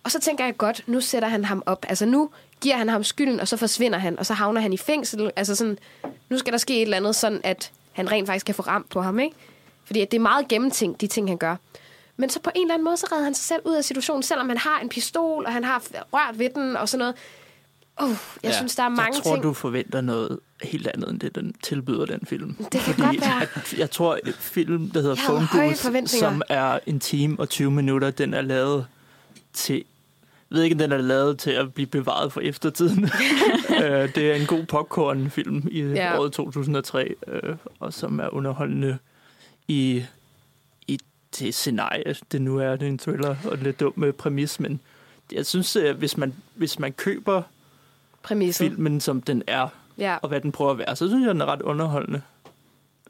og 0.05 0.11
så 0.11 0.21
tænker 0.21 0.45
jeg 0.45 0.57
godt, 0.57 0.83
nu 0.87 1.01
sætter 1.01 1.29
han 1.29 1.45
ham 1.45 1.63
op. 1.67 1.87
Altså 1.89 2.07
nu 2.07 2.31
giver 2.61 2.77
han 2.77 2.89
ham 2.89 3.05
skylden, 3.05 3.41
og 3.41 3.49
så 3.49 3.57
forsvinder 3.57 3.99
han, 3.99 4.19
og 4.19 4.27
så 4.27 4.35
havner 4.35 4.61
han 4.61 4.73
i 4.73 4.77
fængsel. 4.77 5.31
Altså 5.37 5.55
sådan, 5.55 5.79
nu 6.29 6.39
skal 6.39 6.53
der 6.53 6.59
ske 6.59 6.77
et 6.77 6.83
eller 6.83 6.97
andet, 6.97 7.17
sådan 7.17 7.41
at 7.45 7.71
han 7.93 8.13
rent 8.13 8.27
faktisk 8.27 8.47
kan 8.47 8.55
få 8.55 8.63
ramt 8.63 8.89
på 8.89 9.01
ham, 9.01 9.19
ikke? 9.19 9.37
Fordi 9.85 10.01
at 10.01 10.11
det 10.11 10.17
er 10.17 10.23
meget 10.23 10.49
gennemtænkt, 10.49 11.01
de 11.01 11.07
ting, 11.07 11.29
han 11.29 11.39
gør. 11.39 11.57
Men 12.21 12.31
så 12.31 12.41
på 12.41 12.51
en 12.55 12.63
eller 12.63 12.75
anden 12.75 12.85
måde, 12.85 12.97
så 12.97 13.07
redder 13.13 13.25
han 13.25 13.35
sig 13.35 13.45
selv 13.45 13.61
ud 13.65 13.75
af 13.75 13.85
situationen, 13.85 14.23
selvom 14.23 14.49
han 14.49 14.59
har 14.59 14.81
en 14.81 14.89
pistol, 14.89 15.47
og 15.47 15.53
han 15.53 15.65
har 15.65 15.83
rørt 16.13 16.39
ved 16.39 16.51
den, 16.55 16.77
og 16.77 16.89
sådan 16.89 16.99
noget. 16.99 17.15
Oh, 17.97 18.09
jeg 18.11 18.17
Ja. 18.45 18.53
synes, 18.57 18.77
der 18.77 18.83
er 18.83 18.89
mange 18.89 19.15
jeg 19.17 19.23
tror, 19.23 19.35
ting. 19.35 19.43
du 19.43 19.53
forventer 19.53 20.01
noget 20.01 20.39
helt 20.63 20.87
andet, 20.87 21.11
end 21.11 21.21
det, 21.21 21.35
den 21.35 21.55
tilbyder, 21.63 22.05
den 22.07 22.21
film. 22.27 22.55
Det 22.55 22.71
kan 22.71 22.81
Fordi 22.81 23.03
godt 23.03 23.21
være. 23.21 23.43
At, 23.43 23.75
jeg 23.79 23.91
tror, 23.91 24.19
et 24.27 24.35
film, 24.35 24.91
der 24.91 25.01
hedder 25.01 25.15
Phone 25.17 25.47
Booth, 25.53 26.07
som 26.07 26.43
er 26.49 26.79
en 26.87 27.01
time 27.01 27.37
og 27.41 27.49
20 27.49 27.71
minutter, 27.71 28.11
den 28.11 28.35
er 28.35 28.41
lavet 28.43 28.87
til... 29.53 29.75
Jeg 30.51 30.57
ved 30.57 30.63
ikke, 30.63 30.75
om 30.75 30.79
den 30.79 30.93
er 30.93 30.99
lavet 30.99 31.39
til 31.39 31.51
at 31.51 31.75
blive 31.75 31.87
bevaret 31.87 32.33
for 32.33 32.41
eftertiden. 32.41 33.11
Øh, 33.71 34.15
det 34.15 34.31
er 34.31 34.35
en 34.35 34.47
god 34.47 34.65
popcorn-film 34.67 35.69
i 35.71 35.83
Ja. 35.83 36.19
året 36.21 36.33
2003, 36.33 37.15
øh, 37.27 37.57
og 37.81 37.93
som 37.93 38.21
er 38.21 38.35
underholdende 38.35 38.99
i 39.69 40.05
det 41.41 41.55
scenarie, 41.55 42.15
det 42.33 42.43
nu 42.43 42.59
er. 42.59 42.77
Det 42.77 42.83
er 42.87 42.91
en 42.91 42.99
thriller 42.99 43.37
og 43.45 43.55
en 43.55 43.63
lidt 43.63 43.81
dum 43.81 44.05
øh, 44.05 44.13
præmis, 44.13 44.61
men 44.61 44.81
jeg 45.33 45.47
synes, 45.47 45.77
at 45.77 45.95
hvis 45.97 46.17
man, 46.17 46.35
hvis 46.55 46.79
man 46.79 46.93
køber 46.93 47.43
Præmissen. 48.23 48.71
filmen, 48.71 49.01
som 49.01 49.23
den 49.23 49.43
er, 49.47 49.69
Ja. 49.99 50.17
og 50.23 50.29
hvad 50.29 50.41
den 50.41 50.53
prøver 50.53 50.71
at 50.71 50.79
være, 50.79 50.97
så 50.97 51.09
synes 51.09 51.27
jeg, 51.27 51.35
den 51.35 51.41
er 51.41 51.47
ret 51.47 51.63
underholdende. 51.63 52.23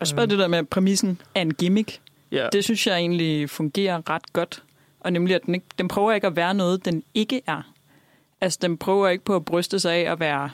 Og 0.01 0.07
bare 0.17 0.27
det 0.27 0.39
der 0.39 0.49
med 0.49 0.59
at 0.59 0.69
præmissen 0.69 1.21
er 1.35 1.43
en 1.43 1.55
gimmick. 1.55 2.01
Ja. 2.33 2.49
Det 2.53 2.65
synes 2.65 2.87
jeg 2.87 2.97
egentlig 2.97 3.51
fungerer 3.51 4.11
ret 4.11 4.33
godt. 4.33 4.63
Og 5.01 5.13
nemlig, 5.13 5.35
at 5.35 5.43
den, 5.47 5.55
ikke, 5.55 5.67
den 5.79 5.89
prøver 5.89 6.13
ikke 6.13 6.27
at 6.27 6.37
være 6.37 6.55
noget, 6.55 6.85
den 6.85 7.03
ikke 7.15 7.43
er. 7.47 7.63
Altså, 8.41 8.59
den 8.63 8.77
prøver 8.79 9.09
ikke 9.09 9.25
på 9.25 9.37
at 9.37 9.45
bryste 9.45 9.81
sig 9.81 9.93
af 9.95 10.13
at 10.13 10.21
være 10.21 10.51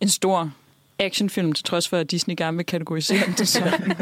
en 0.00 0.08
stor 0.08 0.52
actionfilm, 0.98 1.52
til 1.52 1.64
trods 1.64 1.88
for, 1.88 1.96
at 1.96 2.10
Disney 2.10 2.34
gerne 2.38 2.56
vil 2.56 2.66
kategorisere 2.66 3.26
den 3.38 3.46
sådan. 3.56 3.92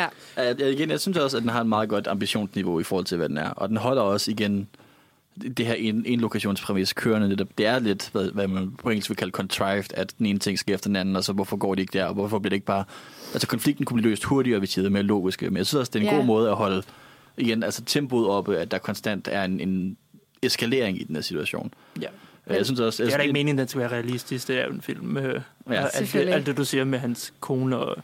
Ja. 0.00 0.06
Jeg, 0.36 0.60
jeg, 0.60 0.70
igen, 0.72 0.90
jeg 0.90 1.00
synes 1.00 1.18
også, 1.18 1.36
at 1.36 1.42
den 1.42 1.50
har 1.50 1.60
et 1.60 1.66
meget 1.66 1.88
godt 1.88 2.06
ambitionsniveau 2.06 2.80
i 2.80 2.82
forhold 2.82 3.04
til, 3.04 3.16
hvad 3.16 3.28
den 3.28 3.38
er. 3.38 3.50
Og 3.50 3.68
den 3.68 3.76
holder 3.76 4.02
også 4.02 4.30
igen 4.30 4.68
det 5.56 5.66
her 5.66 5.74
en, 5.74 6.02
en 6.06 6.20
lokationspræmis 6.20 6.92
kørende. 6.92 7.36
Det, 7.36 7.48
det 7.58 7.66
er 7.66 7.78
lidt, 7.78 8.08
hvad, 8.12 8.30
hvad 8.30 8.48
man 8.48 8.70
på 8.82 8.90
engelsk 8.90 9.10
vil 9.10 9.16
kalde 9.16 9.30
contrived, 9.32 9.84
at 9.94 10.14
den 10.18 10.26
ene 10.26 10.38
ting 10.38 10.58
sker 10.58 10.74
efter 10.74 10.88
den 10.88 10.96
anden, 10.96 11.16
og 11.16 11.24
så 11.24 11.32
hvorfor 11.32 11.56
går 11.56 11.74
det 11.74 11.82
ikke 11.82 11.98
der, 11.98 12.04
og 12.04 12.14
hvorfor 12.14 12.38
bliver 12.38 12.50
det 12.50 12.56
ikke 12.56 12.66
bare... 12.66 12.84
Altså 13.32 13.46
konflikten 13.48 13.84
kunne 13.84 13.96
blive 13.96 14.10
løst 14.10 14.24
hurtigere, 14.24 14.58
hvis 14.58 14.70
de 14.70 14.80
havde 14.80 14.90
mere 14.90 15.02
logiske. 15.02 15.50
Men 15.50 15.56
jeg 15.56 15.66
synes 15.66 15.78
også, 15.80 15.90
det 15.94 15.98
er 15.98 16.02
en 16.02 16.10
Ja. 16.10 16.16
god 16.16 16.24
måde 16.26 16.50
at 16.50 16.56
holde 16.56 16.82
igen, 17.36 17.62
altså 17.62 17.82
tempoet 17.84 18.28
oppe, 18.28 18.58
at 18.58 18.70
der 18.70 18.78
konstant 18.78 19.28
er 19.32 19.44
en, 19.44 19.60
en 19.60 19.96
eskalering 20.42 21.00
i 21.00 21.04
den 21.04 21.14
her 21.16 21.22
situation. 21.22 21.72
ja. 22.00 22.06
Jeg 22.46 22.64
synes 22.66 22.80
også... 22.80 23.04
Det 23.04 23.12
er 23.12 23.16
da 23.16 23.22
ikke 23.22 23.32
meningen, 23.32 23.58
at 23.58 23.60
den 23.60 23.68
skal 23.68 23.80
være 23.80 23.90
realistisk. 23.92 24.48
Det 24.48 24.60
er 24.60 24.66
jo 24.66 24.72
en 24.72 24.82
film 24.82 25.06
med 25.06 25.22
Ja. 25.70 25.74
ja, 25.74 25.86
alt, 25.94 26.12
det, 26.12 26.28
alt 26.28 26.46
det, 26.46 26.56
du 26.56 26.64
siger 26.64 26.84
med 26.84 26.98
hans 26.98 27.32
kone 27.40 27.76
og 27.76 27.96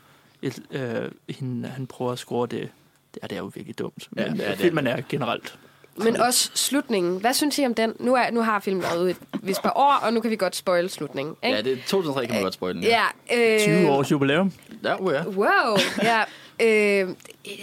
et, 0.42 0.58
øh, 0.70 1.10
hende, 1.28 1.68
han 1.68 1.86
prøver 1.86 2.12
at 2.12 2.18
score 2.18 2.46
det. 2.46 2.68
Det 3.14 3.22
er, 3.22 3.26
det 3.26 3.36
er 3.36 3.40
jo 3.40 3.50
virkelig 3.54 3.78
dumt. 3.78 4.08
Men 4.10 4.24
Ja, 4.24 4.30
ja, 4.30 4.34
det 4.36 4.40
er 4.40 4.44
ja, 4.44 4.50
det. 4.50 4.58
filmen 4.60 4.86
er 4.86 5.02
generelt. 5.08 5.58
Men 5.96 6.16
også 6.16 6.50
slutningen. 6.54 7.20
Hvad 7.20 7.34
synes 7.34 7.58
I 7.58 7.66
om 7.66 7.74
den? 7.74 7.92
Nu, 7.98 8.14
er, 8.14 8.30
nu 8.30 8.42
har 8.42 8.60
filmen 8.60 8.82
været 8.82 8.98
ude 9.00 9.10
et 9.10 9.16
vist 9.42 9.62
par 9.62 9.72
år, 9.76 9.92
og 10.02 10.12
nu 10.12 10.20
kan 10.20 10.30
vi 10.30 10.36
godt 10.36 10.56
spoil 10.56 10.90
slutningen. 10.90 11.36
Ikke? 11.44 11.56
Ja, 11.56 11.62
det 11.62 11.72
er 11.72 11.76
2003 11.76 12.26
kan 12.26 12.34
man 12.34 12.42
godt 12.42 12.54
spoil 12.54 12.74
den. 12.74 12.82
ja 12.82 13.04
øh, 13.34 13.60
20 13.60 13.90
års 13.90 14.10
jubilæum. 14.10 14.52
Ja, 14.84 14.96
uh, 15.00 15.12
ja. 15.12 15.24
Wow, 15.26 15.76
ja. 16.02 16.22
Øh, 16.62 17.08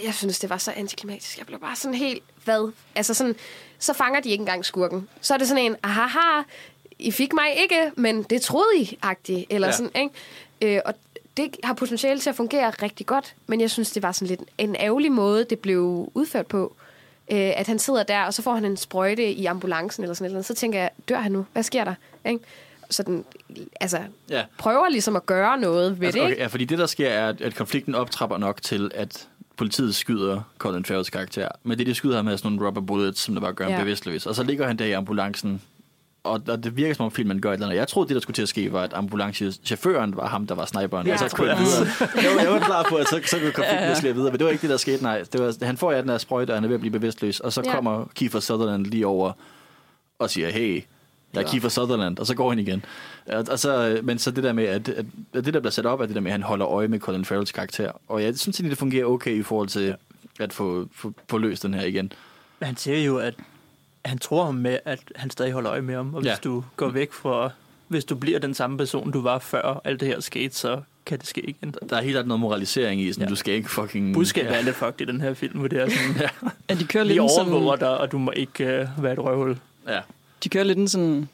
jeg 0.04 0.14
synes, 0.14 0.38
det 0.38 0.50
var 0.50 0.56
så 0.56 0.72
antiklimatisk. 0.76 1.38
Jeg 1.38 1.46
blev 1.46 1.60
bare 1.60 1.76
sådan 1.76 1.94
helt, 1.94 2.22
hvad? 2.44 2.72
Altså 2.94 3.14
sådan, 3.14 3.34
så 3.78 3.92
fanger 3.94 4.20
de 4.20 4.28
ikke 4.30 4.42
engang 4.42 4.64
skurken. 4.64 5.08
Så 5.20 5.34
er 5.34 5.38
det 5.38 5.48
sådan 5.48 5.64
en, 5.64 5.76
ahaha, 5.82 6.42
I 6.98 7.10
fik 7.10 7.32
mig 7.32 7.56
ikke, 7.56 7.90
men 7.96 8.22
det 8.22 8.42
troede 8.42 8.76
I-agtigt. 8.78 9.46
Eller 9.50 9.68
Ja. 9.68 9.72
ja. 9.72 9.76
sådan, 9.76 9.90
ikke? 10.60 10.76
Øh, 10.76 10.80
og 10.86 10.94
det 11.38 11.56
har 11.64 11.74
potentiale 11.74 12.20
til 12.20 12.30
at 12.30 12.36
fungere 12.36 12.70
rigtig 12.70 13.06
godt, 13.06 13.34
men 13.46 13.60
jeg 13.60 13.70
synes, 13.70 13.90
det 13.90 14.02
var 14.02 14.12
sådan 14.12 14.28
lidt 14.28 14.40
en 14.58 14.76
ærgerlig 14.76 15.12
måde, 15.12 15.44
det 15.50 15.58
blev 15.58 16.10
udført 16.14 16.46
på. 16.46 16.76
Øh, 17.32 17.52
at 17.56 17.66
han 17.66 17.78
sidder 17.78 18.02
der, 18.02 18.22
og 18.22 18.34
så 18.34 18.42
får 18.42 18.54
han 18.54 18.64
en 18.64 18.76
sprøjte 18.76 19.32
i 19.32 19.46
ambulancen 19.46 20.02
eller 20.02 20.14
sådan 20.14 20.30
noget. 20.32 20.46
Så 20.46 20.54
tænker 20.54 20.78
jeg, 20.78 20.90
dør 21.08 21.18
han 21.20 21.32
nu? 21.32 21.46
Hvad 21.52 21.62
sker 21.62 21.84
der? 21.84 21.94
Ikke? 22.24 22.40
Så 22.90 23.02
den, 23.02 23.24
altså, 23.80 23.98
ja. 24.30 24.42
prøver 24.58 24.88
ligesom 24.88 25.16
at 25.16 25.26
gøre 25.26 25.58
noget 25.60 26.00
ved 26.00 26.06
Altså, 26.06 26.18
det, 26.18 26.24
okay, 26.24 26.30
ikke? 26.30 26.42
ja, 26.42 26.46
fordi 26.46 26.64
det, 26.64 26.78
der 26.78 26.86
sker, 26.86 27.08
er, 27.08 27.28
at, 27.28 27.40
at 27.40 27.54
konflikten 27.54 27.94
optrapper 27.94 28.38
nok 28.38 28.62
til, 28.62 28.90
at 28.94 29.28
politiet 29.56 29.94
skyder 29.94 30.40
Colin 30.58 30.84
Farrells 30.84 31.10
karakter. 31.10 31.48
Men 31.62 31.78
det, 31.78 31.86
de 31.86 31.94
skyder 31.94 32.16
ham 32.16 32.24
med, 32.24 32.32
er 32.32 32.36
sådan 32.36 32.52
nogle 32.52 32.66
rubber 32.66 32.80
bullets, 32.80 33.20
som 33.20 33.34
der 33.34 33.40
bare 33.40 33.52
gør 33.52 33.64
ham 33.64 33.72
Ja. 33.72 33.80
bevidstløs. 33.80 34.26
Og 34.26 34.34
så 34.34 34.42
ligger 34.42 34.66
han 34.66 34.76
der 34.78 34.84
i 34.84 34.92
ambulancen, 34.92 35.62
og, 36.28 36.40
og 36.48 36.64
det 36.64 36.76
virker 36.76 36.94
som 36.94 37.04
om 37.04 37.10
filmen 37.12 37.40
gør 37.40 37.50
et 37.50 37.54
eller 37.54 37.66
andet. 37.66 37.78
Jeg 37.78 37.88
troede, 37.88 38.08
det, 38.08 38.14
der 38.14 38.20
skulle 38.20 38.34
til 38.34 38.42
at 38.42 38.48
ske, 38.48 38.72
var, 38.72 38.82
at 38.82 38.92
ambulancechaufføren 38.94 40.16
var 40.16 40.26
ham, 40.28 40.46
der 40.46 40.54
var 40.54 40.66
sniperen. 40.66 41.06
Ja, 41.06 41.12
og 41.12 41.18
så 41.30 41.36
kørte 41.36 41.50
jeg 41.50 41.58
videre. 41.58 41.86
Jeg 42.00 42.34
var, 42.36 42.42
jeg 42.42 42.52
var 42.52 42.58
klar 42.58 42.86
på, 42.88 42.96
at 42.96 43.08
så, 43.08 43.20
så 43.26 43.38
kunne 43.38 43.52
konflikten 43.52 43.78
ja, 43.88 43.94
ja. 44.04 44.12
videre, 44.12 44.30
men 44.30 44.38
det 44.38 44.44
var 44.44 44.50
ikke 44.50 44.62
det, 44.62 44.70
der 44.70 44.76
skete. 44.76 45.02
Nej, 45.02 45.22
det 45.32 45.40
var, 45.42 45.64
han 45.64 45.76
får 45.76 45.92
ja 45.92 46.00
den 46.00 46.08
her 46.08 46.18
sprøjte, 46.18 46.50
og 46.50 46.56
han 46.56 46.64
er 46.64 46.68
ved 46.68 46.74
at 46.74 46.80
blive 46.80 46.92
bevidstløs. 46.92 47.40
Og 47.40 47.52
så 47.52 47.62
Ja. 47.64 47.74
kommer 47.74 48.04
Kiefer 48.14 48.40
Sutherland 48.40 48.86
lige 48.86 49.06
over 49.06 49.32
og 50.18 50.30
siger, 50.30 50.50
hey, 50.50 50.74
jeg 51.34 51.40
er 51.40 51.40
Ja. 51.40 51.50
Kiefer 51.50 51.68
Sutherland, 51.68 52.18
og 52.18 52.26
så 52.26 52.34
går 52.34 52.48
han 52.48 52.58
igen. 52.58 52.84
Og, 53.26 53.44
og 53.50 53.58
så, 53.58 54.00
men 54.02 54.18
så 54.18 54.30
det 54.30 54.44
der 54.44 54.52
med, 54.52 54.64
at, 54.64 54.88
at, 54.88 55.06
at 55.34 55.44
det 55.44 55.54
der 55.54 55.60
bliver 55.60 55.70
sat 55.70 55.86
op, 55.86 56.00
er 56.00 56.06
det 56.06 56.14
der 56.14 56.20
med, 56.20 56.30
at 56.30 56.32
han 56.32 56.42
holder 56.42 56.68
øje 56.68 56.88
med 56.88 56.98
Colin 57.00 57.24
Farrells 57.24 57.52
karakter. 57.52 57.92
Og 58.08 58.22
jeg 58.22 58.38
synes 58.38 58.56
egentlig, 58.56 58.70
det 58.70 58.78
fungerer 58.78 59.04
okay 59.04 59.34
i 59.38 59.42
forhold 59.42 59.68
til 59.68 59.94
at 60.40 60.52
få, 60.52 60.88
få, 60.94 61.12
få 61.30 61.38
løst 61.38 61.62
den 61.62 61.74
her 61.74 61.82
igen. 61.84 62.12
Men 62.60 62.66
han 62.66 62.76
siger 62.76 62.98
jo, 63.04 63.16
at 63.18 63.34
han 64.08 64.18
tror 64.18 64.44
ham 64.44 64.54
med, 64.54 64.78
at 64.84 65.00
han 65.16 65.30
stadig 65.30 65.52
holder 65.52 65.70
øje 65.72 65.82
med 65.82 65.94
ham. 65.94 66.14
Og 66.14 66.20
hvis 66.20 66.30
Ja. 66.30 66.36
du 66.44 66.64
går 66.76 66.88
væk 66.88 67.12
fra... 67.12 67.50
Hvis 67.88 68.04
du 68.04 68.14
bliver 68.16 68.38
den 68.38 68.54
samme 68.54 68.78
person, 68.78 69.10
du 69.10 69.20
var 69.20 69.38
før 69.38 69.80
alt 69.84 70.00
det 70.00 70.08
her 70.08 70.20
skete, 70.20 70.56
så 70.56 70.80
kan 71.06 71.18
det 71.18 71.26
ske 71.26 71.40
igen. 71.40 71.74
Der 71.90 71.96
er 71.96 72.00
helt 72.02 72.14
klart 72.14 72.26
noget 72.26 72.40
moralisering 72.40 73.00
i, 73.00 73.12
sådan, 73.12 73.22
ja. 73.22 73.26
Ja. 73.26 73.30
du 73.30 73.36
skal 73.36 73.54
ikke 73.54 73.70
fucking... 73.70 74.14
Budskabet 74.14 74.50
ja. 74.50 74.56
er 74.58 74.62
lidt 74.62 74.76
fucked 74.76 75.00
i 75.00 75.04
den 75.04 75.20
her 75.20 75.34
film, 75.34 75.58
hvor 75.58 75.68
det 75.68 75.80
er 75.82 75.88
sådan, 75.88 76.20
ja. 76.42 76.48
At 76.68 76.78
de 76.78 76.84
kører 76.84 77.04
lidt 77.04 77.18
overvåger 77.18 77.76
sådan, 77.76 77.78
dig, 77.88 77.98
og 77.98 78.12
du 78.12 78.18
må 78.18 78.30
ikke 78.30 78.64
uh, 78.98 79.02
være 79.02 79.12
et 79.12 79.18
røvhul. 79.18 79.58
ja. 79.88 80.00
de 80.44 80.48
kører 80.48 80.64
lidt 80.64 80.78
en 80.78 80.88
sådan 80.88 81.28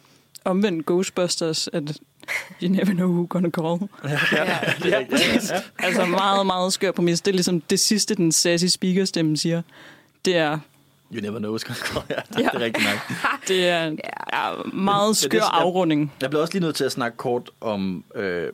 omvendt 0.45 0.87
Ghostbusters, 0.87 1.69
at 1.73 1.99
you 2.63 2.69
never 2.69 2.85
know 2.93 3.09
who 3.09 3.27
gonna 3.31 3.51
call. 3.51 3.89
Ja. 4.33 4.49
Ja, 4.89 5.07
præcis. 5.11 5.53
Altså 5.79 6.05
meget, 6.05 6.47
meget 6.47 6.73
skør 6.73 6.91
præmis. 6.93 7.21
Det 7.21 7.31
er 7.31 7.35
ligesom 7.35 7.61
det 7.61 7.81
sidste, 7.81 8.15
den 8.15 8.33
sassy 8.33 8.67
speakerstemme 8.67 9.37
siger. 9.37 9.63
Det 10.25 10.37
er, 10.37 10.59
You 11.13 11.21
never 11.21 11.39
know, 11.39 11.57
skal 11.59 11.75
ja, 12.11 12.15
Ja. 12.15 12.21
det 12.37 12.47
er 12.55 12.61
rigtigt 12.61 12.87
nok. 12.91 12.99
det 13.49 13.69
er 13.69 13.85
ja, 14.33 14.63
meget 14.73 15.17
skør 15.17 15.29
det- 15.29 15.37
jeg- 15.37 15.49
afrunding. 15.53 16.13
Jeg 16.21 16.31
bliver 16.31 16.43
også 16.43 16.53
lige 16.55 16.63
nødt 16.65 16.77
til 16.77 16.85
at 16.85 16.93
snakke 16.93 17.17
kort 17.17 17.51
om, 17.61 18.05
øh, 18.15 18.49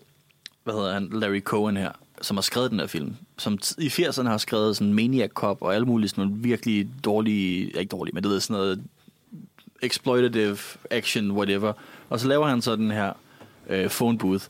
hvad 0.65 0.75
hedder 0.75 0.93
han, 0.93 1.09
Larry 1.13 1.41
Cohen 1.41 1.77
her, 1.77 1.93
som 2.23 2.37
har 2.37 2.43
skrevet 2.43 2.71
den 2.71 2.81
her 2.81 2.87
film. 2.87 3.17
Som 3.39 3.59
t- 3.65 3.75
i 3.79 3.89
80'erne 3.89 4.29
har 4.29 4.39
skrevet 4.39 4.77
sådan 4.77 4.95
Maniac 4.95 5.31
Cop 5.31 5.63
og 5.63 5.75
alle 5.75 5.87
mulige 5.87 6.09
sådan 6.09 6.25
nogle 6.25 6.43
virkelig 6.43 6.89
dårlige, 7.05 7.79
ikke 7.79 7.91
dårlige, 7.91 8.15
men 8.15 8.23
det 8.23 8.31
ved 8.31 8.41
sådan 8.41 8.55
noget 8.55 8.83
exploitative 9.83 10.57
action, 10.91 11.31
whatever. 11.31 11.73
Og 12.11 12.21
så 12.21 12.29
laver 12.29 12.47
han 12.47 12.63
så 12.63 12.77
den 12.77 12.91
her 12.91 13.13
øh, 13.69 13.89
phone 13.91 14.19
booth 14.19 14.45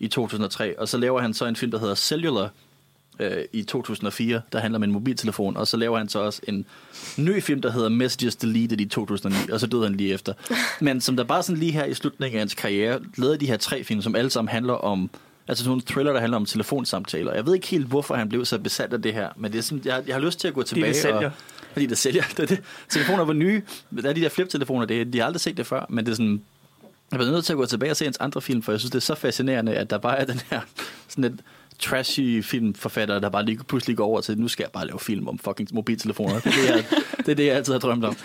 i 0.00 0.08
2003, 0.08 0.78
og 0.78 0.88
så 0.88 0.98
laver 0.98 1.20
han 1.20 1.34
så 1.34 1.46
en 1.46 1.56
film, 1.56 1.70
der 1.70 1.78
hedder 1.78 1.94
Cellular, 1.94 2.48
øh, 3.18 3.44
i 3.52 3.62
2004, 3.62 4.40
der 4.52 4.58
handler 4.58 4.78
om 4.78 4.82
en 4.82 4.92
mobiltelefon, 4.92 5.56
og 5.56 5.66
så 5.66 5.76
laver 5.76 5.98
han 5.98 6.08
så 6.08 6.18
også 6.18 6.40
en 6.48 6.66
ny 7.16 7.42
film, 7.42 7.62
der 7.62 7.70
hedder 7.70 7.88
Messages 7.88 8.36
Deleted 8.36 8.80
i 8.80 8.84
2009, 8.84 9.50
og 9.52 9.60
så 9.60 9.66
døde 9.66 9.82
han 9.82 9.94
lige 9.94 10.14
efter. 10.14 10.32
Men 10.80 11.00
som 11.00 11.16
der 11.16 11.24
bare 11.24 11.42
sådan 11.42 11.58
lige 11.58 11.72
her 11.72 11.84
i 11.84 11.94
slutningen 11.94 12.36
af 12.36 12.40
hans 12.40 12.54
karriere, 12.54 13.00
lavede 13.16 13.38
de 13.38 13.46
her 13.46 13.56
tre 13.56 13.84
film, 13.84 14.02
som 14.02 14.16
alle 14.16 14.30
sammen 14.30 14.48
handler 14.52 14.74
om, 14.74 15.10
altså 15.48 15.64
sådan 15.64 15.70
nogle 15.70 15.82
thriller, 15.86 16.12
der 16.12 16.20
handler 16.20 16.36
om 16.36 16.46
telefonsamtaler. 16.46 17.34
Jeg 17.34 17.46
ved 17.46 17.54
ikke 17.54 17.66
helt, 17.66 17.86
hvorfor 17.86 18.14
han 18.14 18.28
blev 18.28 18.44
så 18.44 18.58
besat 18.58 18.92
af 18.92 19.02
det 19.02 19.14
her, 19.14 19.28
men 19.36 19.52
det 19.52 19.58
er 19.58 19.62
sådan, 19.62 19.82
jeg, 19.84 20.02
jeg 20.06 20.14
har 20.14 20.22
lyst 20.22 20.40
til 20.40 20.48
at 20.48 20.54
gå 20.54 20.62
tilbage. 20.62 20.88
det 20.88 20.96
sælger. 20.96 21.26
Og, 21.26 21.32
fordi 21.72 21.86
det 21.86 21.98
sælger. 21.98 22.22
Det, 22.36 22.48
det. 22.48 22.62
Telefoner 22.88 23.24
var 23.24 23.32
nye. 23.32 23.62
Der 24.02 24.08
er 24.08 24.12
de 24.12 24.20
der 24.20 24.28
flip-telefoner, 24.28 24.86
det, 24.86 25.12
de 25.12 25.18
har 25.18 25.26
aldrig 25.26 25.40
set 25.40 25.56
det 25.56 25.66
før, 25.66 25.86
men 25.88 26.06
det 26.06 26.12
er 26.12 26.16
sådan, 26.16 26.42
jeg 27.10 27.18
bliver 27.18 27.32
nødt 27.32 27.44
til 27.44 27.52
at 27.52 27.56
gå 27.56 27.66
tilbage 27.66 27.90
og 27.90 27.96
se 27.96 28.04
hans 28.04 28.16
andre 28.16 28.40
film, 28.40 28.62
for 28.62 28.72
jeg 28.72 28.80
synes, 28.80 28.90
det 28.90 28.96
er 28.96 29.02
så 29.02 29.14
fascinerende, 29.14 29.74
at 29.74 29.90
der 29.90 29.98
bare 29.98 30.18
er 30.18 30.24
den 30.24 30.40
her 30.50 30.60
sådan 31.08 31.24
et 31.24 31.40
trashy 31.84 32.44
filmforfattere, 32.44 33.20
der 33.20 33.28
bare 33.28 33.44
lige 33.44 33.58
pludselig 33.68 33.96
går 33.96 34.04
over 34.04 34.20
til, 34.20 34.38
nu 34.38 34.48
skal 34.48 34.62
jeg 34.62 34.70
bare 34.72 34.86
lave 34.86 35.00
film 35.00 35.28
om 35.28 35.38
fucking 35.38 35.68
mobiltelefoner. 35.72 36.40
Det 36.40 36.46
er 36.46 36.50
det, 36.50 36.68
jeg, 36.68 36.84
det, 37.16 37.28
er 37.28 37.34
det, 37.34 37.46
jeg 37.46 37.54
altid 37.54 37.72
har 37.72 37.80
drømt 37.80 38.04
om. 38.04 38.16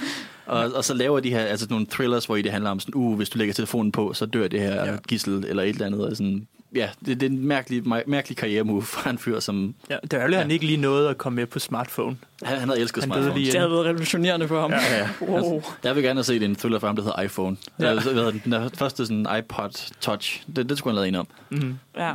Og, 0.45 0.72
og 0.76 0.86
så 0.86 0.93
laver 0.93 1.19
de 1.19 1.30
her 1.30 1.39
altså 1.39 1.67
nogle 1.69 1.86
thrillers, 1.91 2.26
hvor 2.26 2.36
i 2.36 2.41
det 2.41 2.52
handler 2.52 2.69
om 2.69 2.80
sådan, 2.80 2.95
uh, 2.95 3.17
hvis 3.17 3.30
du 3.30 3.38
lægger 3.38 3.54
telefonen 3.54 3.91
på, 3.91 4.13
så 4.13 4.26
dør 4.26 4.48
det 4.48 4.60
her 4.60 4.86
ja. 4.86 4.95
gissel 5.08 5.45
eller 5.48 5.63
et 5.63 5.69
eller 5.69 5.86
andet. 5.86 6.06
Og 6.06 6.17
sådan, 6.17 6.48
ja, 6.76 6.89
det, 7.06 7.19
det 7.19 7.24
er 7.24 7.30
en 7.30 7.48
mærkelig, 7.48 7.84
mærkelig 8.08 8.38
karrieremove 8.38 8.82
for 8.82 9.10
en 9.10 9.17
fyr, 9.17 9.39
som... 9.39 9.76
Ja, 9.89 9.98
det 10.04 10.13
er 10.13 10.24
jo, 10.24 10.32
ja. 10.32 10.38
han 10.38 10.52
ikke 10.52 10.65
lige 10.65 10.78
noget 10.78 11.08
at 11.08 11.17
komme 11.17 11.36
med 11.36 11.45
på 11.45 11.60
smartphone. 11.60 12.17
Han, 12.43 12.58
han 12.58 12.69
havde 12.69 12.82
elsket 12.82 13.04
han 13.04 13.08
smartphone. 13.08 13.36
Lige, 13.36 13.52
det 13.52 13.60
havde 13.60 13.72
været 13.72 13.86
revolutionerende 13.86 14.48
for 14.48 14.62
ham. 14.62 14.72
Ja, 14.72 14.98
ja. 14.98 15.10
Wow. 15.22 15.56
Altså, 15.56 15.72
jeg 15.84 15.95
vil 15.95 16.04
gerne 16.04 16.17
have 16.17 16.24
set 16.24 16.43
en 16.43 16.56
thriller 16.56 16.80
for 16.80 16.88
ham, 16.88 16.95
der 16.95 17.04
hedder 17.04 17.22
iPhone. 17.22 17.58
Ja. 17.80 17.88
Jeg, 17.88 18.06
ved, 18.06 18.34
den 18.43 18.52
der 18.52 18.69
første 18.74 19.06
sådan 19.06 19.28
iPod 19.39 19.91
Touch, 20.02 20.43
det, 20.56 20.69
det 20.69 20.78
skulle 20.78 20.91
han 20.91 20.95
lave 20.95 21.08
en 21.08 21.15
om. 21.15 21.28
Mm-hmm. 21.50 21.76
Ja. 21.98 22.13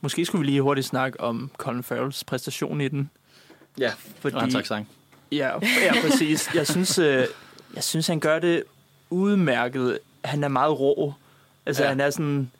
Måske 0.00 0.26
skulle 0.26 0.40
vi 0.40 0.46
lige 0.46 0.62
hurtigt 0.62 0.86
snakke 0.86 1.20
om 1.20 1.50
Colin 1.56 1.82
Farrells 1.82 2.24
præstation 2.24 2.80
i 2.80 2.88
den. 2.88 3.10
Ja, 3.78 3.92
fordi, 4.20 4.34
og 4.34 4.40
hans 4.40 4.66
sang. 4.66 4.88
Ja, 5.32 5.50
ja, 5.82 5.92
præcis. 6.02 6.54
Jeg 6.54 6.66
synes, 6.66 6.98
øh, 6.98 7.26
jeg 7.74 7.84
synes, 7.84 8.06
han 8.06 8.20
gør 8.20 8.38
det 8.38 8.62
udmærket. 9.10 9.98
Han 10.24 10.44
er 10.44 10.48
meget 10.48 10.80
rå. 10.80 11.14
Altså, 11.66 11.82
ja. 11.82 11.88
han 11.88 12.00
er 12.00 12.10
sådan 12.10 12.50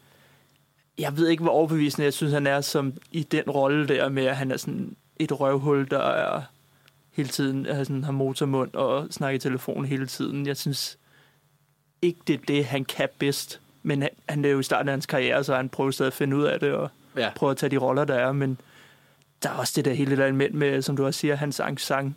jeg 0.98 1.16
ved 1.16 1.28
ikke, 1.28 1.42
hvor 1.42 1.52
overbevisende 1.52 2.04
jeg 2.04 2.12
synes, 2.12 2.32
han 2.32 2.46
er 2.46 2.60
som 2.60 2.92
i 3.12 3.22
den 3.22 3.50
rolle 3.50 3.88
der 3.88 4.08
med, 4.08 4.24
at 4.24 4.36
han 4.36 4.50
er 4.50 4.56
sådan 4.56 4.96
et 5.16 5.40
røvhul, 5.40 5.90
der 5.90 5.98
er 5.98 6.42
hele 7.12 7.28
tiden 7.28 7.66
er 7.66 7.84
sådan, 7.84 8.04
har 8.04 8.12
motormund 8.12 8.74
og 8.74 9.06
snakker 9.10 9.36
i 9.36 9.38
telefon 9.38 9.84
hele 9.84 10.06
tiden. 10.06 10.46
Jeg 10.46 10.56
synes 10.56 10.98
ikke, 12.02 12.20
det 12.26 12.34
er 12.34 12.44
det, 12.48 12.64
han 12.64 12.84
kan 12.84 13.08
bedst. 13.18 13.60
Men 13.82 14.02
han, 14.02 14.10
han 14.28 14.44
er 14.44 14.48
jo 14.48 14.58
i 14.58 14.62
starten 14.62 14.88
af 14.88 14.92
hans 14.92 15.06
karriere, 15.06 15.44
så 15.44 15.56
han 15.56 15.68
prøver 15.68 15.90
stadig 15.90 16.06
at 16.06 16.12
finde 16.12 16.36
ud 16.36 16.44
af 16.44 16.60
det 16.60 16.72
og 16.72 16.90
ja. 17.16 17.30
prøver 17.34 17.50
at 17.50 17.56
tage 17.56 17.70
de 17.70 17.76
roller, 17.76 18.04
der 18.04 18.14
er. 18.14 18.32
Men 18.32 18.58
der 19.42 19.48
er 19.48 19.54
også 19.54 19.72
det 19.76 19.84
der 19.84 19.92
hele 19.92 20.16
der 20.16 20.24
element 20.24 20.54
med, 20.54 20.82
som 20.82 20.96
du 20.96 21.06
også 21.06 21.20
siger, 21.20 21.36
hans 21.36 21.62
sang. 21.76 22.16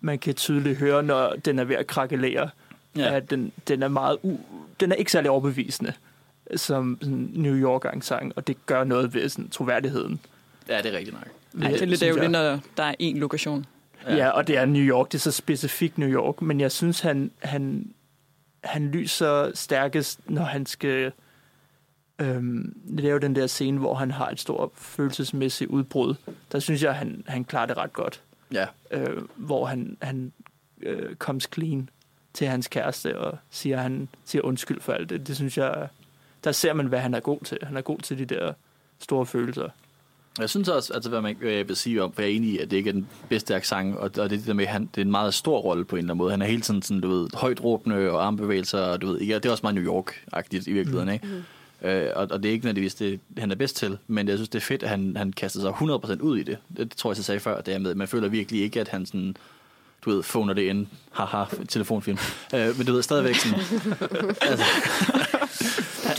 Man 0.00 0.18
kan 0.18 0.34
tydeligt 0.34 0.78
høre, 0.78 1.02
når 1.02 1.34
den 1.44 1.58
er 1.58 1.64
ved 1.64 1.76
at 1.76 1.86
krakelere. 1.86 2.50
Ja. 2.96 3.14
At 3.14 3.30
den, 3.30 3.52
den 3.68 3.82
er 3.82 3.88
meget 3.88 4.18
u, 4.22 4.36
den 4.80 4.92
er 4.92 4.96
ikke 4.96 5.12
særlig 5.12 5.30
overbevisende 5.30 5.92
som 6.56 6.98
sådan 7.00 7.30
New 7.32 7.54
york 7.54 7.84
sang, 8.00 8.32
og 8.36 8.46
det 8.46 8.66
gør 8.66 8.84
noget 8.84 9.14
ved 9.14 9.28
sådan, 9.28 9.48
troværdigheden. 9.48 10.20
Ja, 10.68 10.78
det 10.78 10.86
er 10.94 10.98
rigtigt 10.98 11.16
nok. 11.16 11.62
Ej, 11.62 11.70
det 11.70 11.82
er 11.82 11.86
lidt 11.86 12.02
ærgerligt, 12.02 12.30
når 12.30 12.60
der 12.76 12.82
er 12.82 12.94
én 13.02 13.18
lokation. 13.18 13.66
Ja. 14.06 14.16
ja, 14.16 14.28
og 14.28 14.46
det 14.46 14.56
er 14.56 14.64
New 14.64 14.82
York. 14.82 15.12
Det 15.12 15.18
er 15.18 15.20
så 15.22 15.32
specifikt 15.32 15.98
New 15.98 16.08
York. 16.08 16.42
Men 16.42 16.60
jeg 16.60 16.72
synes, 16.72 17.00
han, 17.00 17.30
han, 17.38 17.92
han 18.64 18.88
lyser 18.88 19.50
stærkest, 19.54 20.20
når 20.26 20.42
han 20.42 20.66
skal 20.66 21.12
øhm, 22.20 22.76
lave 22.88 23.18
den 23.18 23.36
der 23.36 23.46
scene, 23.46 23.78
hvor 23.78 23.94
han 23.94 24.10
har 24.10 24.28
et 24.28 24.40
stort 24.40 24.70
følelsesmæssigt 24.74 25.70
udbrud. 25.70 26.14
Der 26.52 26.58
synes 26.58 26.82
jeg, 26.82 26.94
han, 26.94 27.24
han 27.26 27.44
klarer 27.44 27.66
det 27.66 27.76
ret 27.76 27.92
godt. 27.92 28.22
Ja. 28.52 28.66
Øh, 28.90 29.22
hvor 29.36 29.66
han, 29.66 29.96
han 30.02 30.32
øh, 30.82 31.16
comes 31.16 31.48
clean 31.54 31.88
til 32.32 32.46
hans 32.46 32.68
kæreste 32.68 33.18
og 33.18 33.38
siger, 33.50 33.76
han 33.76 34.08
siger 34.24 34.42
undskyld 34.42 34.80
for 34.80 34.92
alt 34.92 35.10
det. 35.10 35.26
Det 35.26 35.36
synes 35.36 35.58
jeg 35.58 35.88
der 36.44 36.52
ser 36.52 36.72
man, 36.72 36.86
hvad 36.86 36.98
han 36.98 37.14
er 37.14 37.20
god 37.20 37.38
til. 37.44 37.58
Han 37.62 37.76
er 37.76 37.80
god 37.80 37.98
til 37.98 38.18
de 38.18 38.24
der 38.24 38.52
store 38.98 39.26
følelser. 39.26 39.68
Jeg 40.38 40.50
synes 40.50 40.68
også, 40.68 40.92
altså, 40.94 41.10
hvad 41.10 41.20
man 41.20 41.36
jeg 41.42 41.68
vil 41.68 41.76
sige 41.76 42.02
om, 42.02 42.12
for 42.12 42.22
jeg 42.22 42.30
er 42.30 42.34
enig 42.34 42.50
i, 42.50 42.58
at 42.58 42.70
det 42.70 42.76
ikke 42.76 42.88
er 42.88 42.94
den 42.94 43.08
bedste 43.28 43.54
accent, 43.54 43.96
og, 43.96 44.10
og 44.18 44.30
det, 44.30 44.46
der 44.46 44.54
med, 44.54 44.66
han, 44.66 44.82
det 44.94 45.00
er 45.00 45.04
en 45.04 45.10
meget 45.10 45.34
stor 45.34 45.58
rolle 45.58 45.84
på 45.84 45.96
en 45.96 45.98
eller 45.98 46.12
anden 46.12 46.18
måde. 46.18 46.30
Han 46.30 46.42
er 46.42 46.46
hele 46.46 46.62
tiden 46.62 46.82
sådan, 46.82 47.00
du 47.00 47.08
ved, 47.08 47.28
højt 47.34 47.64
råbende 47.64 48.10
og 48.10 48.26
armbevægelser, 48.26 48.78
og 48.78 49.02
du 49.02 49.06
ved, 49.06 49.20
ikke, 49.20 49.34
det 49.34 49.46
er 49.46 49.50
også 49.50 49.62
meget 49.62 49.74
New 49.74 49.84
York-agtigt 49.84 50.66
i 50.66 50.72
virkeligheden, 50.72 51.08
mm. 51.08 51.12
ikke? 51.12 51.26
Mm. 51.26 51.42
Øh, 51.82 52.06
og, 52.14 52.28
og, 52.30 52.42
det 52.42 52.48
er 52.48 52.52
ikke 52.52 52.64
nødvendigvis 52.64 52.94
det, 52.94 53.20
han 53.38 53.50
er 53.50 53.54
bedst 53.54 53.76
til, 53.76 53.98
men 54.06 54.28
jeg 54.28 54.36
synes, 54.36 54.48
det 54.48 54.58
er 54.58 54.64
fedt, 54.64 54.82
at 54.82 54.88
han, 54.88 55.16
han 55.16 55.32
kaster 55.32 55.60
sig 55.60 55.70
100% 55.70 56.20
ud 56.20 56.38
i 56.38 56.42
det. 56.42 56.58
Det 56.76 56.92
tror 56.96 57.10
jeg, 57.10 57.16
jeg 57.16 57.24
sagde 57.24 57.40
før, 57.40 57.60
det 57.60 57.74
er 57.74 57.78
med. 57.78 57.94
Man 57.94 58.08
føler 58.08 58.28
virkelig 58.28 58.62
ikke, 58.62 58.80
at 58.80 58.88
han 58.88 59.06
sådan, 59.06 59.36
du 60.04 60.10
ved, 60.10 60.22
phoner 60.22 60.54
det 60.54 60.62
ind. 60.62 60.86
Haha, 61.12 61.44
telefonfilm. 61.68 62.18
øh, 62.54 62.76
men 62.78 62.86
du 62.86 62.92
ved, 62.92 63.02
stadigvæk 63.02 63.34
sådan... 63.34 63.60
altså, 64.50 64.64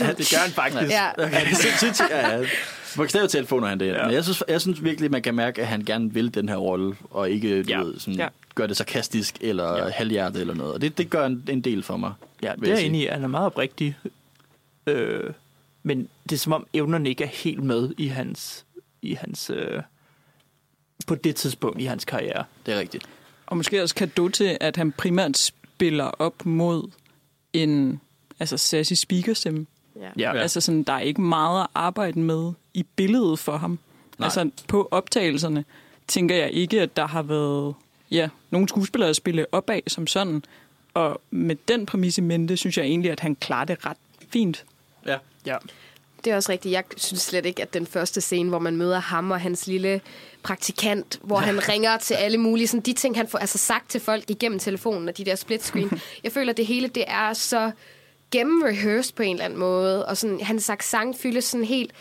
ja, 0.00 0.12
det 0.12 0.30
gør 0.30 0.38
han 0.38 0.50
faktisk. 0.50 0.92
Ja. 0.92 1.10
Okay. 1.12 1.46
ja, 2.10 2.38
ja. 2.38 2.46
Bogstaveligt 2.96 3.32
talt 3.32 3.64
han 3.64 3.80
det. 3.80 3.86
Ja. 3.86 4.06
Men 4.06 4.14
jeg 4.14 4.24
synes, 4.24 4.44
jeg 4.48 4.60
synes 4.60 4.84
virkelig, 4.84 5.10
man 5.10 5.22
kan 5.22 5.34
mærke, 5.34 5.60
at 5.60 5.66
han 5.66 5.84
gerne 5.84 6.14
vil 6.14 6.34
den 6.34 6.48
her 6.48 6.56
rolle, 6.56 6.94
og 7.10 7.30
ikke 7.30 7.64
ja. 7.68 7.80
ved, 7.80 7.98
sådan, 7.98 8.18
ja. 8.18 8.28
gør 8.54 8.66
det 8.66 8.76
sarkastisk 8.76 9.36
eller 9.40 9.76
ja. 9.76 9.88
halvhjertet 9.88 10.40
eller 10.40 10.54
noget. 10.54 10.74
Og 10.74 10.80
det, 10.80 10.98
det 10.98 11.10
gør 11.10 11.26
en, 11.26 11.44
en 11.48 11.60
del 11.60 11.82
for 11.82 11.96
mig. 11.96 12.12
Ja, 12.42 12.52
det 12.60 12.68
er 12.68 12.74
jeg 12.74 12.84
enig 12.84 13.02
i. 13.02 13.06
Han 13.06 13.24
er 13.24 13.28
meget 13.28 13.46
oprigtig. 13.46 13.96
Øh, 14.86 15.30
men 15.82 16.08
det 16.22 16.32
er 16.32 16.38
som 16.38 16.52
om 16.52 16.66
evnerne 16.74 17.08
ikke 17.08 17.24
er 17.24 17.28
helt 17.28 17.62
med 17.62 17.94
i 17.98 18.06
hans, 18.06 18.64
i 19.02 19.14
hans 19.14 19.50
øh, 19.50 19.82
på 21.06 21.14
det 21.14 21.36
tidspunkt 21.36 21.80
i 21.80 21.84
hans 21.84 22.04
karriere. 22.04 22.44
Det 22.66 22.74
er 22.74 22.78
rigtigt. 22.78 23.08
Og 23.46 23.56
måske 23.56 23.82
også 23.82 24.10
du 24.16 24.28
til, 24.28 24.58
at 24.60 24.76
han 24.76 24.92
primært 24.92 25.38
spiller 25.38 26.04
op 26.04 26.46
mod 26.46 26.90
en 27.52 28.00
altså 28.40 28.56
sassy 28.56 28.92
speakerstemme. 28.92 29.66
Ja. 30.00 30.10
ja. 30.18 30.32
Altså 30.32 30.60
sådan, 30.60 30.82
der 30.82 30.92
er 30.92 31.00
ikke 31.00 31.20
meget 31.20 31.62
at 31.62 31.66
arbejde 31.74 32.20
med 32.20 32.52
i 32.74 32.82
billedet 32.96 33.38
for 33.38 33.56
ham. 33.56 33.78
Nej. 34.18 34.26
Altså 34.26 34.50
på 34.68 34.88
optagelserne 34.90 35.64
tænker 36.08 36.36
jeg 36.36 36.50
ikke, 36.52 36.80
at 36.80 36.96
der 36.96 37.06
har 37.06 37.22
været 37.22 37.74
ja, 38.10 38.28
nogle 38.50 38.68
skuespillere 38.68 39.10
at 39.10 39.16
spille 39.16 39.46
opad 39.52 39.80
som 39.86 40.06
sådan. 40.06 40.44
Og 40.94 41.20
med 41.30 41.56
den 41.68 41.86
præmis 41.86 42.18
i 42.18 42.20
mente, 42.20 42.56
synes 42.56 42.78
jeg 42.78 42.84
egentlig, 42.84 43.10
at 43.10 43.20
han 43.20 43.34
klarer 43.34 43.64
det 43.64 43.86
ret 43.86 43.96
fint. 44.28 44.64
Ja. 45.46 45.56
Det 46.24 46.32
er 46.32 46.36
også 46.36 46.52
rigtigt. 46.52 46.72
Jeg 46.72 46.84
synes 46.96 47.22
slet 47.22 47.46
ikke, 47.46 47.62
at 47.62 47.74
den 47.74 47.86
første 47.86 48.20
scene, 48.20 48.48
hvor 48.48 48.58
man 48.58 48.76
møder 48.76 48.98
ham 48.98 49.30
og 49.30 49.40
hans 49.40 49.66
lille 49.66 50.00
praktikant, 50.42 51.20
hvor 51.22 51.40
ja. 51.40 51.46
han 51.46 51.68
ringer 51.68 51.98
til 51.98 52.14
alle 52.14 52.38
mulige, 52.38 52.66
sådan 52.66 52.80
de 52.80 52.92
ting, 52.92 53.16
han 53.16 53.28
får 53.28 53.38
altså 53.38 53.58
sagt 53.58 53.90
til 53.90 54.00
folk 54.00 54.30
igennem 54.30 54.58
telefonen 54.58 55.08
og 55.08 55.16
de 55.18 55.24
der 55.24 55.34
split 55.34 55.64
screen. 55.64 56.00
jeg 56.24 56.32
føler, 56.32 56.50
at 56.50 56.56
det 56.56 56.66
hele 56.66 56.88
det 56.88 57.04
er 57.06 57.32
så 57.32 57.70
gennemrehearsed 58.30 59.14
på 59.14 59.22
en 59.22 59.32
eller 59.32 59.44
anden 59.44 59.58
måde, 59.58 60.06
og 60.06 60.16
sådan, 60.16 60.40
hans 60.40 60.70
sang 60.80 61.16
fyldes 61.16 61.44
sådan 61.44 61.66
helt 61.66 61.92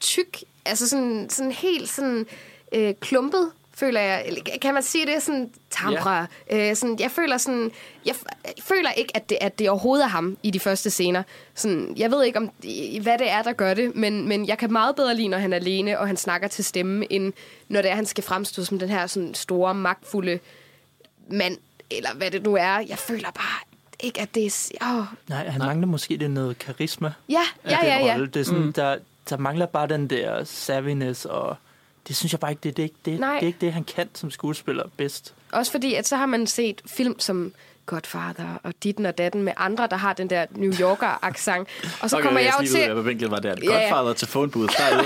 tyk, 0.00 0.42
altså 0.64 0.88
sådan, 0.88 1.26
sådan 1.30 1.52
helt 1.52 1.88
sådan 1.88 2.26
øh, 2.72 2.94
klumpet, 3.00 3.50
føler 3.76 4.00
jeg. 4.00 4.36
Kan 4.62 4.74
man 4.74 4.82
sige 4.82 5.06
det? 5.06 5.22
Sådan 5.22 5.50
tamra. 5.70 6.26
Yeah. 6.52 6.70
Øh, 6.70 6.76
sådan, 6.76 6.96
jeg 7.00 7.10
føler 7.10 7.36
sådan, 7.36 7.70
jeg, 8.06 8.14
jeg 8.44 8.64
føler 8.64 8.90
ikke, 8.90 9.16
at 9.16 9.30
det, 9.30 9.38
at 9.40 9.58
det 9.58 9.70
overhovedet 9.70 10.04
er 10.04 10.08
ham 10.08 10.38
i 10.42 10.50
de 10.50 10.60
første 10.60 10.90
scener. 10.90 11.22
Sådan, 11.54 11.94
jeg 11.96 12.10
ved 12.10 12.24
ikke, 12.24 12.38
om 12.38 12.50
hvad 13.02 13.18
det 13.18 13.30
er, 13.30 13.42
der 13.42 13.52
gør 13.52 13.74
det, 13.74 13.96
men, 13.96 14.28
men 14.28 14.48
jeg 14.48 14.58
kan 14.58 14.72
meget 14.72 14.96
bedre 14.96 15.14
lide, 15.14 15.28
når 15.28 15.38
han 15.38 15.52
er 15.52 15.56
alene, 15.56 15.98
og 15.98 16.06
han 16.06 16.16
snakker 16.16 16.48
til 16.48 16.64
stemme, 16.64 17.12
end 17.12 17.32
når 17.68 17.82
det 17.82 17.90
er, 17.90 17.94
han 17.94 18.06
skal 18.06 18.24
fremstå 18.24 18.64
som 18.64 18.78
den 18.78 18.88
her 18.88 19.06
sådan, 19.06 19.34
store, 19.34 19.74
magtfulde 19.74 20.38
mand, 21.30 21.56
eller 21.90 22.14
hvad 22.14 22.30
det 22.30 22.44
nu 22.44 22.54
er. 22.54 22.78
Jeg 22.78 22.98
føler 22.98 23.30
bare, 23.30 23.60
ikke, 24.00 24.20
at 24.20 24.34
det 24.34 24.46
er... 24.46 24.98
Oh. 24.98 25.04
Nej, 25.28 25.48
han 25.48 25.60
Nej. 25.60 25.66
mangler 25.66 25.86
måske 25.86 26.16
det 26.16 26.30
noget 26.30 26.58
karisma. 26.58 27.12
Ja, 27.28 27.42
ja, 27.64 27.78
ja. 27.84 28.06
ja. 28.06 28.20
Det 28.20 28.36
er 28.36 28.44
sådan, 28.44 28.62
mm. 28.62 28.72
der, 28.72 28.96
der 29.30 29.36
mangler 29.36 29.66
bare 29.66 29.86
den 29.86 30.10
der 30.10 30.44
savviness, 30.44 31.24
og 31.24 31.56
det 32.08 32.16
synes 32.16 32.32
jeg 32.32 32.40
bare 32.40 32.50
ikke, 32.50 32.60
det, 32.60 32.76
det, 32.76 32.82
er, 32.82 32.84
ikke, 32.84 32.96
det, 33.04 33.18
det 33.18 33.42
er 33.42 33.46
ikke 33.46 33.58
det, 33.60 33.72
han 33.72 33.84
kan 33.84 34.08
som 34.14 34.30
skuespiller 34.30 34.84
bedst. 34.96 35.34
Også 35.52 35.72
fordi, 35.72 35.94
at 35.94 36.08
så 36.08 36.16
har 36.16 36.26
man 36.26 36.46
set 36.46 36.82
film 36.86 37.18
som 37.18 37.52
Godfather 37.86 38.60
og 38.62 38.74
ditten 38.82 39.06
og 39.06 39.18
datten 39.18 39.42
med 39.42 39.52
andre, 39.56 39.86
der 39.90 39.96
har 39.96 40.12
den 40.12 40.30
der 40.30 40.46
New 40.50 40.72
Yorker-accent. 40.80 41.68
Og 42.02 42.10
så 42.10 42.16
okay, 42.16 42.24
kommer 42.24 42.40
jeg, 42.40 42.52
jeg 42.60 42.66
jo 42.68 42.72
til... 42.72 42.94
Ud, 42.94 43.02
hvad 43.02 43.28
var 43.28 43.38
der. 43.38 43.54
Ja. 43.62 43.82
Godfather 43.82 44.12
til 44.12 44.26
phonebooth. 44.26 44.76
Der 44.78 44.84
er, 44.84 45.02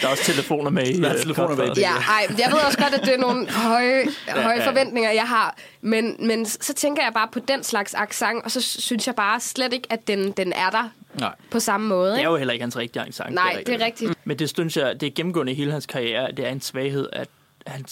der 0.00 0.06
er 0.06 0.10
også 0.10 0.24
telefoner 0.24 0.70
med 0.70 0.86
i 0.86 1.00
Der 1.00 1.08
er 1.08 1.16
telefoner 1.16 1.56
med 1.56 1.72
Ja, 1.76 1.92
ej, 1.92 2.26
jeg 2.38 2.52
ved 2.52 2.58
også 2.66 2.78
godt, 2.78 2.94
at 2.94 3.00
det 3.00 3.14
er 3.14 3.18
nogle 3.18 3.50
høje, 3.50 4.06
ja, 4.26 4.42
høje 4.42 4.60
ja. 4.60 4.68
forventninger, 4.68 5.10
jeg 5.10 5.28
har. 5.28 5.56
Men, 5.80 6.16
men 6.18 6.46
så 6.46 6.74
tænker 6.74 7.02
jeg 7.02 7.12
bare 7.12 7.28
på 7.32 7.38
den 7.38 7.62
slags 7.62 7.94
accent, 7.94 8.44
og 8.44 8.50
så 8.50 8.60
synes 8.60 9.06
jeg 9.06 9.14
bare 9.14 9.40
slet 9.40 9.72
ikke, 9.72 9.86
at 9.90 10.08
den, 10.08 10.30
den 10.30 10.52
er 10.52 10.70
der 10.70 10.88
Nej. 11.20 11.34
på 11.50 11.60
samme 11.60 11.88
måde. 11.88 12.10
Ikke? 12.10 12.18
Det 12.18 12.24
er 12.26 12.30
jo 12.30 12.36
heller 12.36 12.52
ikke 12.52 12.62
hans 12.62 12.76
rigtige 12.76 13.02
accent. 13.02 13.34
Nej, 13.34 13.50
det 13.52 13.60
er, 13.60 13.64
det 13.64 13.82
er 13.82 13.86
rigtigt. 13.86 14.14
Men 14.24 14.38
det 14.38 14.48
synes 14.48 14.76
jeg, 14.76 15.00
det 15.00 15.06
er 15.06 15.10
gennemgående 15.10 15.52
i 15.52 15.54
hele 15.54 15.72
hans 15.72 15.86
karriere, 15.86 16.32
det 16.32 16.46
er 16.46 16.50
en 16.50 16.60
svaghed, 16.60 17.08
at 17.12 17.28
han 17.66 17.84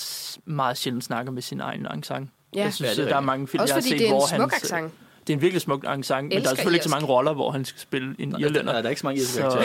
meget 0.44 0.76
sjældent 0.76 1.04
snakker 1.04 1.32
med 1.32 1.42
sin 1.42 1.60
egen 1.60 1.86
accent. 1.90 2.30
Ja. 2.54 2.62
Jeg 2.62 2.74
synes, 2.74 2.98
ja, 2.98 3.04
der 3.04 3.16
er 3.16 3.20
mange 3.20 3.48
film, 3.48 3.60
Også 3.60 3.74
jeg 3.74 3.76
har 3.76 3.88
set, 3.88 3.98
det 3.98 4.08
er 4.08 4.14
en 4.14 4.28
smuk 4.28 4.52
hans, 4.52 4.94
Det 5.26 5.32
er 5.32 5.36
en 5.36 5.42
virkelig 5.42 5.60
smuk 5.60 5.84
accent, 5.86 6.28
men 6.28 6.42
der 6.42 6.50
er 6.50 6.54
selvfølgelig 6.54 6.76
ikke 6.76 6.84
så 6.84 6.90
mange 6.90 7.06
roller, 7.06 7.32
hvor 7.32 7.50
han 7.50 7.64
skal 7.64 7.80
spille 7.80 8.14
en 8.18 8.34
irlænder. 8.38 8.62
Nej, 8.62 8.74
der 8.74 8.82
er 8.82 8.88
ikke 8.88 9.00
så 9.00 9.06
mange 9.06 9.24
så, 9.24 9.64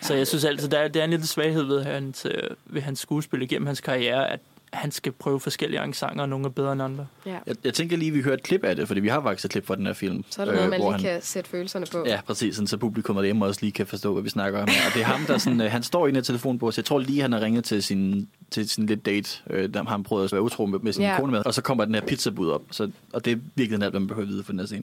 så 0.00 0.14
jeg 0.14 0.26
synes 0.26 0.44
altid, 0.44 0.68
der 0.68 0.78
er, 0.78 0.88
det 0.88 1.00
er 1.00 1.04
en 1.04 1.10
lille 1.10 1.26
svaghed 1.26 1.62
ved 1.62 1.84
hans, 1.84 2.26
øh, 2.26 2.50
ved 2.64 2.82
hans 2.82 3.00
skuespil 3.00 3.42
igennem 3.42 3.66
hans 3.66 3.80
karriere, 3.80 4.30
at 4.30 4.40
han 4.74 4.90
skal 4.90 5.12
prøve 5.12 5.40
forskellige 5.40 5.80
accenter, 5.80 6.22
og 6.22 6.28
nogle 6.28 6.46
er 6.46 6.50
bedre 6.50 6.72
end 6.72 6.82
andre. 6.82 7.06
Ja. 7.26 7.38
Jeg, 7.46 7.56
jeg 7.64 7.74
tænker 7.74 7.96
lige, 7.96 8.08
at 8.08 8.14
vi 8.14 8.22
hører 8.22 8.34
et 8.34 8.42
klip 8.42 8.64
af 8.64 8.76
det, 8.76 8.86
fordi 8.86 9.00
vi 9.00 9.08
har 9.08 9.22
faktisk 9.22 9.44
et 9.44 9.50
klip 9.50 9.66
fra 9.66 9.76
den 9.76 9.86
her 9.86 9.92
film. 9.92 10.24
Så 10.30 10.42
er 10.42 10.46
noget, 10.46 10.64
øh, 10.64 10.70
man 10.70 10.80
lige 10.80 10.90
han, 10.90 11.00
kan 11.00 11.22
sætte 11.22 11.50
følelserne 11.50 11.86
på. 11.92 12.04
Ja, 12.06 12.20
præcis, 12.26 12.54
sådan, 12.54 12.66
så 12.66 12.76
publikum 12.76 13.16
derhjemme 13.16 13.44
også 13.44 13.60
lige 13.62 13.72
kan 13.72 13.86
forstå, 13.86 14.12
hvad 14.12 14.22
vi 14.22 14.28
snakker 14.28 14.62
om. 14.62 14.68
Og 14.86 14.94
det 14.94 15.02
er 15.02 15.06
ham, 15.06 15.26
der 15.26 15.38
sådan, 15.38 15.60
øh, 15.60 15.70
han 15.70 15.82
står 15.82 16.06
i 16.06 16.10
en 16.10 16.24
telefonbog, 16.24 16.74
så 16.74 16.80
jeg 16.80 16.84
tror 16.84 16.98
lige, 16.98 17.20
han 17.20 17.32
har 17.32 17.40
ringet 17.40 17.64
til 17.64 17.82
sin, 17.82 18.28
til 18.50 18.68
sin 18.68 18.86
lidt 18.86 19.06
date, 19.06 19.30
øh, 19.50 19.74
der 19.74 19.82
har 19.82 19.90
han 19.90 20.02
prøvet 20.02 20.24
at 20.24 20.32
være 20.32 20.42
utro 20.42 20.66
med, 20.66 20.78
med 20.78 20.92
sin 20.92 21.02
ja. 21.02 21.20
kone 21.20 21.32
med, 21.32 21.46
og 21.46 21.54
så 21.54 21.62
kommer 21.62 21.84
den 21.84 21.94
her 21.94 22.02
pizzabud 22.02 22.50
op. 22.50 22.62
Så, 22.70 22.90
og 23.12 23.24
det 23.24 23.32
er 23.32 23.36
virkelig 23.54 23.82
alt, 23.82 23.92
hvad 23.92 24.00
man 24.00 24.08
behøver 24.08 24.26
at 24.26 24.32
vide 24.32 24.44
for 24.44 24.52
den 24.52 24.58
her 24.58 24.66
scene. 24.66 24.82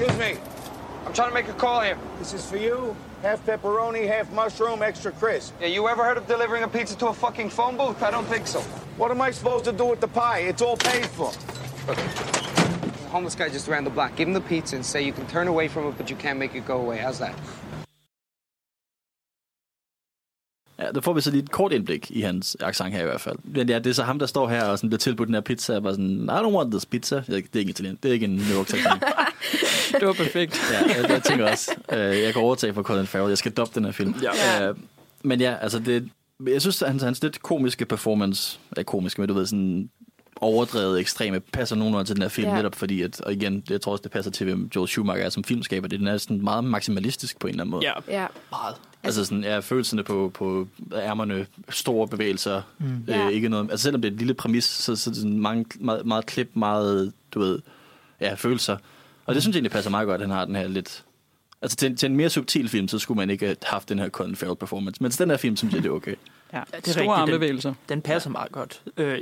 Excuse 0.00 0.18
me. 0.18 0.59
I'm 1.10 1.16
trying 1.16 1.30
to 1.30 1.34
make 1.34 1.48
a 1.48 1.54
call 1.54 1.80
here. 1.80 1.98
This 2.20 2.32
is 2.34 2.48
for 2.48 2.56
you. 2.56 2.94
Half 3.22 3.44
pepperoni, 3.44 4.06
half 4.06 4.30
mushroom, 4.32 4.80
extra 4.80 5.10
crisp. 5.10 5.52
Yeah, 5.60 5.66
you 5.66 5.88
ever 5.88 6.04
heard 6.04 6.16
of 6.16 6.28
delivering 6.28 6.62
a 6.62 6.68
pizza 6.68 6.96
to 6.98 7.08
a 7.08 7.12
fucking 7.12 7.50
phone 7.50 7.76
booth? 7.76 8.00
I 8.00 8.12
don't 8.12 8.26
think 8.26 8.46
so. 8.46 8.60
What 8.96 9.10
am 9.10 9.20
I 9.20 9.32
supposed 9.32 9.64
to 9.64 9.72
do 9.72 9.86
with 9.86 10.00
the 10.00 10.06
pie? 10.06 10.38
It's 10.50 10.62
all 10.62 10.76
paid 10.76 11.06
for. 11.06 11.32
The 11.86 13.08
homeless 13.08 13.34
guy 13.34 13.48
just 13.48 13.66
ran 13.66 13.82
the 13.82 13.90
block. 13.90 14.14
Give 14.14 14.28
him 14.28 14.34
the 14.34 14.40
pizza 14.40 14.76
and 14.76 14.86
say 14.86 15.02
you 15.02 15.12
can 15.12 15.26
turn 15.26 15.48
away 15.48 15.66
from 15.66 15.88
it, 15.88 15.98
but 15.98 16.10
you 16.10 16.16
can't 16.16 16.38
make 16.38 16.54
it 16.54 16.64
go 16.64 16.76
away. 16.80 16.98
How's 16.98 17.18
that? 17.18 17.34
Ja, 20.78 20.92
der 20.92 21.00
får 21.00 21.12
vi 21.12 21.20
så 21.20 21.30
lige 21.30 21.42
et 21.42 21.50
kort 21.50 21.72
indblik 21.72 22.10
i 22.10 22.20
hans 22.20 22.56
accent 22.60 22.94
her 22.94 23.00
i 23.00 23.04
hvert 23.04 23.20
fald. 23.20 23.36
Men 23.44 23.68
ja, 23.68 23.78
det 23.78 23.86
er 23.86 23.94
så 23.94 24.02
ham, 24.02 24.18
der 24.18 24.26
står 24.26 24.48
her 24.48 24.64
og 24.64 24.78
sådan 24.78 24.90
bliver 24.90 24.98
tilbudt 24.98 25.26
den 25.26 25.34
her 25.34 25.40
pizza, 25.40 25.76
og 25.76 25.82
bare 25.82 25.92
sådan, 25.92 26.24
I 26.24 26.38
don't 26.46 26.56
want 26.56 26.70
this 26.70 26.86
pizza. 26.86 27.14
Jeg, 27.14 27.24
det 27.28 27.54
er 27.54 27.58
ikke 27.58 27.70
italien, 27.70 27.98
det 28.02 28.08
er 28.08 28.12
ikke 28.12 28.24
en 28.24 28.34
New 28.34 28.58
York 28.58 28.74
accent. 28.74 29.04
Det 30.00 30.06
var 30.08 30.12
perfekt. 30.12 30.60
ja, 30.72 31.00
jeg, 31.00 31.10
jeg 31.10 31.22
tænker 31.22 31.50
også, 31.50 31.70
øh, 31.92 31.98
jeg 31.98 32.32
kan 32.32 32.42
overtage 32.42 32.74
for 32.74 32.82
Colin 32.82 33.06
Farrell, 33.06 33.28
jeg 33.28 33.38
skal 33.38 33.52
doppe 33.52 33.74
den 33.74 33.84
her 33.84 33.92
film. 33.92 34.14
Ja. 34.22 34.68
Øh, 34.68 34.76
men 35.22 35.40
ja, 35.40 35.54
altså 35.60 35.78
det, 35.78 36.08
jeg 36.46 36.60
synes, 36.60 36.82
at 36.82 36.88
hans, 36.90 37.02
hans 37.02 37.22
lidt 37.22 37.42
komiske 37.42 37.84
performance, 37.84 38.58
er 38.76 38.82
komisk, 38.82 39.18
men 39.18 39.28
du 39.28 39.34
ved, 39.34 39.46
sådan 39.46 39.90
overdrevet 40.40 41.00
ekstreme, 41.00 41.40
passer 41.40 41.76
nogenlunde 41.76 42.08
til 42.08 42.16
den 42.16 42.22
her 42.22 42.28
film, 42.28 42.44
Ja. 42.46 42.50
ja. 42.50 42.56
netop 42.56 42.74
fordi, 42.74 43.02
at, 43.02 43.20
og 43.20 43.32
igen, 43.32 43.62
jeg 43.70 43.80
tror 43.80 43.92
også, 43.92 44.02
det 44.02 44.10
passer 44.10 44.30
til, 44.30 44.44
hvem 44.44 44.70
Joel 44.76 44.88
Schumacher 44.88 45.24
er 45.24 45.28
som 45.30 45.44
filmskaber, 45.44 45.88
det 45.88 45.98
den 46.00 46.08
er 46.08 46.18
sådan 46.18 46.44
meget 46.44 46.64
maksimalistisk 46.64 47.38
på 47.38 47.46
en 47.46 47.50
eller 47.50 47.62
anden 47.62 47.70
måde. 47.70 47.84
Ja, 47.86 47.92
Ja. 48.20 48.26
meget. 48.50 48.74
Altså 49.02 49.24
sådan, 49.24 49.44
ja, 49.44 49.58
følelserne 49.58 50.02
på, 50.02 50.30
på 50.34 50.68
ærmerne, 50.94 51.46
store 51.68 52.08
bevægelser, 52.08 52.62
mm. 52.78 53.04
Ja. 53.08 53.26
øh, 53.26 53.32
ikke 53.32 53.48
noget, 53.48 53.70
altså 53.70 53.82
selvom 53.84 54.02
det 54.02 54.08
er 54.08 54.12
et 54.12 54.18
lille 54.18 54.34
præmis, 54.34 54.64
så, 54.64 54.96
så 54.96 55.10
er 55.10 55.14
sådan 55.14 55.38
mange, 55.38 55.64
meget, 55.80 56.06
meget 56.06 56.26
klip, 56.26 56.50
meget, 56.54 57.12
du 57.34 57.40
ved, 57.40 57.58
ja, 58.20 58.34
følelser. 58.34 58.76
Og 59.30 59.34
det 59.34 59.42
synes 59.42 59.54
jeg 59.54 59.58
egentlig 59.58 59.72
passer 59.72 59.90
meget 59.90 60.06
godt, 60.06 60.20
at 60.22 60.28
han 60.28 60.36
har 60.36 60.44
den 60.44 60.56
her 60.56 60.68
lidt, 60.68 61.04
altså 61.62 61.76
til, 61.76 61.96
til 61.96 62.06
en 62.10 62.16
mere 62.16 62.30
subtil 62.30 62.68
film, 62.68 62.88
så 62.88 62.98
skulle 62.98 63.16
man 63.16 63.30
ikke 63.30 63.46
have 63.46 63.56
haft 63.62 63.88
den 63.88 63.98
her 63.98 64.08
Colin 64.08 64.36
Farrell 64.36 64.56
performance, 64.56 65.02
men 65.02 65.10
til 65.10 65.18
den 65.18 65.30
her 65.30 65.36
film, 65.36 65.56
synes 65.56 65.74
jeg, 65.74 65.82
det 65.82 65.88
er 65.88 65.92
okay. 65.94 66.14
Ja, 66.52 66.60
det 66.66 66.74
er 66.74 66.90
Store 66.92 66.94
rigtigt. 67.02 67.10
armbevægelser. 67.10 67.74
Den 67.88 68.02
passer 68.02 68.30
meget 68.30 68.52
godt. 68.52 68.82
Øh, 68.96 69.18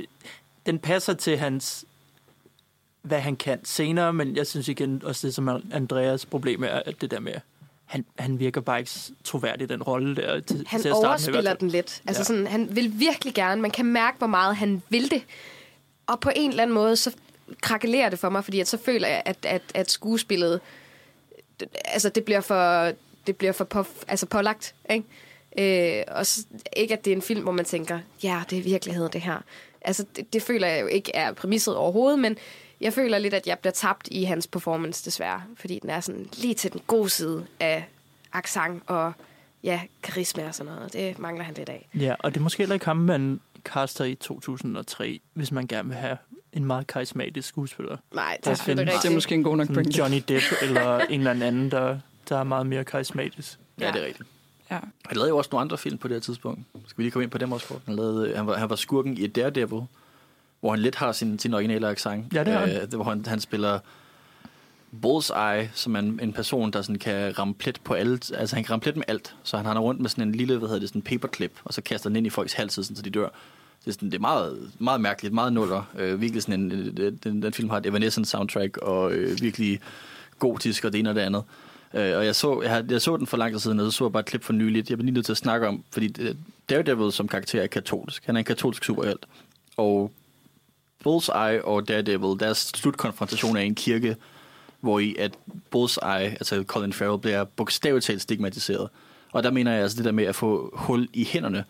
den 0.65 0.79
passer 0.79 1.13
til 1.13 1.37
hans 1.37 1.85
hvad 3.01 3.19
han 3.19 3.35
kan 3.35 3.59
senere, 3.65 4.13
men 4.13 4.35
jeg 4.35 4.47
synes 4.47 4.67
igen 4.67 5.01
også 5.05 5.27
det, 5.27 5.35
som 5.35 5.61
Andreas 5.71 6.25
problem 6.25 6.63
er, 6.63 6.67
at 6.85 7.01
det 7.01 7.11
der 7.11 7.19
med, 7.19 7.33
han, 7.85 8.05
han 8.19 8.39
virker 8.39 8.61
bare 8.61 8.79
ikke 8.79 8.91
troværdig 9.23 9.63
i 9.63 9.67
den 9.67 9.83
rolle 9.83 10.15
der. 10.15 10.39
Til, 10.39 10.63
Han 10.67 10.81
til 10.81 10.89
at 10.89 10.95
starte 10.95 11.01
med, 11.01 11.09
overspiller 11.09 11.49
fald. 11.49 11.57
den 11.59 11.69
lidt. 11.69 12.01
Altså 12.07 12.19
Ja. 12.19 12.23
sådan, 12.23 12.47
han 12.47 12.75
vil 12.75 12.93
virkelig 12.99 13.33
gerne. 13.33 13.61
Man 13.61 13.71
kan 13.71 13.85
mærke, 13.85 14.17
hvor 14.17 14.27
meget 14.27 14.55
han 14.55 14.81
vil 14.89 15.11
det. 15.11 15.21
Og 16.07 16.19
på 16.19 16.29
en 16.35 16.49
eller 16.49 16.63
anden 16.63 16.73
måde, 16.73 16.95
så 16.95 17.15
krakelerer 17.61 18.09
det 18.09 18.19
for 18.19 18.29
mig, 18.29 18.43
fordi 18.43 18.59
at 18.59 18.67
så 18.67 18.77
føler 18.77 19.07
jeg, 19.07 19.21
at, 19.25 19.37
at, 19.45 19.61
at 19.75 19.91
skuespillet, 19.91 20.61
altså 21.85 22.09
det 22.09 22.23
bliver 22.23 22.41
for, 22.41 22.91
det 23.27 23.35
bliver 23.35 23.53
for 23.53 23.63
på, 23.63 23.85
altså 24.07 24.25
pålagt, 24.25 24.75
ikke? 24.89 25.05
Øh, 25.57 26.03
og 26.07 26.25
så, 26.25 26.45
ikke 26.77 26.93
at 26.93 27.05
det 27.05 27.11
er 27.11 27.15
en 27.15 27.21
film, 27.21 27.43
hvor 27.43 27.51
man 27.51 27.65
tænker, 27.65 27.99
ja, 28.23 28.43
det 28.49 28.57
er 28.57 28.63
virkelighed, 28.63 29.09
det 29.09 29.21
her. 29.21 29.41
Altså, 29.81 30.05
det, 30.15 30.33
det 30.33 30.41
føler 30.41 30.67
jeg 30.67 30.81
jo 30.81 30.87
ikke 30.87 31.15
er 31.15 31.33
præmisset 31.33 31.75
overhovedet, 31.75 32.19
men 32.19 32.37
jeg 32.81 32.93
føler 32.93 33.17
lidt, 33.17 33.33
at 33.33 33.47
jeg 33.47 33.59
bliver 33.59 33.73
tabt 33.73 34.07
i 34.11 34.23
hans 34.23 34.47
performance, 34.47 35.05
desværre. 35.05 35.43
Fordi 35.55 35.79
den 35.79 35.89
er 35.89 35.99
sådan 35.99 36.29
lige 36.37 36.53
til 36.53 36.73
den 36.73 36.81
gode 36.87 37.09
side 37.09 37.45
af 37.59 37.85
accent 38.33 38.83
og 38.87 39.13
ja, 39.63 39.81
karisma 40.03 40.47
og 40.47 40.55
sådan 40.55 40.73
noget. 40.73 40.93
Det 40.93 41.19
mangler 41.19 41.43
han 41.43 41.53
lidt 41.53 41.69
af. 41.69 41.89
Ja, 41.93 42.15
og 42.19 42.33
det 42.33 42.39
er 42.39 42.43
måske 42.43 42.61
heller 42.61 42.73
ikke 42.73 42.85
ham, 42.85 42.97
man 42.97 43.39
kaster 43.65 44.05
i 44.05 44.15
2003, 44.15 45.19
hvis 45.33 45.51
man 45.51 45.67
gerne 45.67 45.89
vil 45.89 45.97
have 45.97 46.17
en 46.59 46.65
meget 46.67 46.87
karismatisk 46.87 47.47
skuespiller. 47.47 47.97
Nej, 48.13 48.37
det 48.43 48.47
er 48.51 48.53
selvfølgelig 48.53 48.87
rigtigt. 48.87 49.03
Det 49.03 49.09
er 49.09 49.13
måske 49.13 49.35
en 49.35 49.43
god 49.43 49.57
nok 49.57 49.67
pointe. 49.73 49.97
Johnny 49.97 50.23
Depp 50.27 50.43
eller 50.61 50.99
en 50.99 51.27
eller 51.27 51.47
anden, 51.47 51.71
der, 51.71 51.99
der 52.29 52.37
er 52.37 52.43
meget 52.43 52.67
mere 52.67 52.83
karismatisk. 52.83 53.59
Ja, 53.79 53.85
Ja. 53.85 53.91
det 53.91 54.01
er 54.01 54.05
rigtigt. 54.05 54.29
Ja. 54.71 54.79
Han 55.05 55.17
lavede 55.17 55.29
jo 55.29 55.37
også 55.37 55.49
nogle 55.51 55.61
andre 55.61 55.77
film 55.77 55.97
på 55.97 56.07
det 56.07 56.15
her 56.15 56.21
tidspunkt. 56.21 56.59
Skal 56.87 56.97
vi 56.97 57.03
lige 57.03 57.11
komme 57.11 57.23
ind 57.23 57.31
på 57.31 57.37
dem 57.37 57.51
også? 57.51 57.67
Kort? 57.67 57.81
Han, 57.85 57.95
lavede, 57.95 58.35
han, 58.35 58.47
var, 58.47 58.57
han 58.57 58.69
var 58.69 58.75
skurken 58.75 59.17
i 59.17 59.27
Daredevil, 59.27 59.81
hvor 60.59 60.69
han 60.69 60.79
lidt 60.79 60.95
har 60.95 61.11
sin, 61.11 61.39
sin 61.39 61.53
originale 61.53 61.87
accent. 61.87 62.33
Ja, 62.33 62.43
det 62.43 62.53
har 62.53 62.59
han. 62.65 62.69
Øh, 62.81 62.93
hvor 62.93 63.03
han, 63.03 63.25
han 63.25 63.39
spiller 63.39 63.79
Bullseye, 65.01 65.69
som 65.73 65.95
er 65.95 65.99
en, 65.99 66.19
en 66.23 66.33
person, 66.33 66.71
der 66.71 66.81
sådan 66.81 66.99
kan 66.99 67.39
ramme 67.39 67.53
plet 67.53 67.79
på 67.83 67.93
alt. 67.93 68.31
Altså 68.37 68.55
han 68.55 68.63
kan 68.65 68.71
ramme 68.71 68.81
plet 68.81 68.95
med 68.95 69.03
alt. 69.07 69.35
Så 69.43 69.57
han 69.57 69.65
har 69.65 69.79
rundt 69.79 70.01
med 70.01 70.09
sådan 70.09 70.27
en 70.27 70.35
lille, 70.35 70.57
hvad 70.57 70.67
hedder 70.67 70.79
det, 70.79 70.89
sådan 70.89 70.99
en 70.99 71.03
paperclip, 71.03 71.59
og 71.63 71.73
så 71.73 71.81
kaster 71.81 72.09
den 72.09 72.15
ind 72.15 72.27
i 72.27 72.29
folks 72.29 72.53
hals, 72.53 72.73
sådan, 72.73 72.95
så 72.95 73.01
de 73.01 73.09
dør. 73.09 73.29
Det 73.85 73.87
er, 73.87 73.91
sådan, 73.91 74.09
det 74.09 74.17
er 74.17 74.21
meget, 74.21 74.71
meget 74.79 75.01
mærkeligt, 75.01 75.33
meget 75.33 75.53
nuller. 75.53 75.83
Øh, 75.97 76.21
virkelig 76.21 76.43
sådan 76.43 76.61
en, 76.61 76.71
øh, 76.99 77.13
den, 77.23 77.41
den 77.41 77.53
film 77.53 77.69
har 77.69 77.77
et 77.77 77.85
Evanescence 77.85 78.31
soundtrack, 78.31 78.77
og 78.77 79.11
øh, 79.11 79.41
virkelig 79.41 79.79
gotisk, 80.39 80.85
og 80.85 80.93
det 80.93 80.99
ene 80.99 81.09
og 81.09 81.15
det 81.15 81.21
andet. 81.21 81.43
Øh, 81.93 82.17
og 82.17 82.25
jeg 82.25 82.35
så, 82.35 82.61
jeg, 82.61 82.85
jeg 82.91 83.01
så 83.01 83.17
den 83.17 83.27
for 83.27 83.37
lang 83.37 83.53
tid 83.53 83.59
siden, 83.59 83.79
og 83.79 83.85
så 83.85 83.97
så 83.97 84.05
jeg 84.05 84.11
bare 84.11 84.19
et 84.19 84.25
klip 84.25 84.43
for 84.43 84.53
nyligt. 84.53 84.89
Jeg 84.89 84.97
blev 84.97 85.05
lige 85.05 85.13
nødt 85.13 85.25
til 85.25 85.33
at 85.33 85.37
snakke 85.37 85.67
om, 85.67 85.83
fordi 85.91 86.15
øh, 86.19 86.35
Daredevil 86.69 87.11
som 87.11 87.27
karakter 87.27 87.61
er 87.61 87.67
katolsk. 87.67 88.25
Han 88.25 88.35
er 88.35 88.39
en 88.39 88.45
katolsk 88.45 88.83
superhelt. 88.83 89.25
Og 89.77 90.11
Bullseye 91.03 91.65
og 91.65 91.87
Daredevil, 91.87 92.39
deres 92.39 92.57
slutkonfrontation 92.57 93.57
er 93.57 93.61
i 93.61 93.65
en 93.65 93.75
kirke, 93.75 94.15
hvor 94.79 94.99
i 94.99 95.15
at 95.19 95.31
Bullseye, 95.71 96.29
altså 96.29 96.63
Colin 96.67 96.93
Farrell, 96.93 97.19
bliver 97.19 97.43
bogstaveligt 97.43 98.05
talt 98.05 98.21
stigmatiseret. 98.21 98.89
Og 99.31 99.43
der 99.43 99.51
mener 99.51 99.71
jeg 99.71 99.81
altså 99.81 99.97
det 99.97 100.05
der 100.05 100.11
med 100.11 100.23
at 100.23 100.35
få 100.35 100.69
hul 100.73 101.07
i 101.13 101.23
hænderne. 101.25 101.63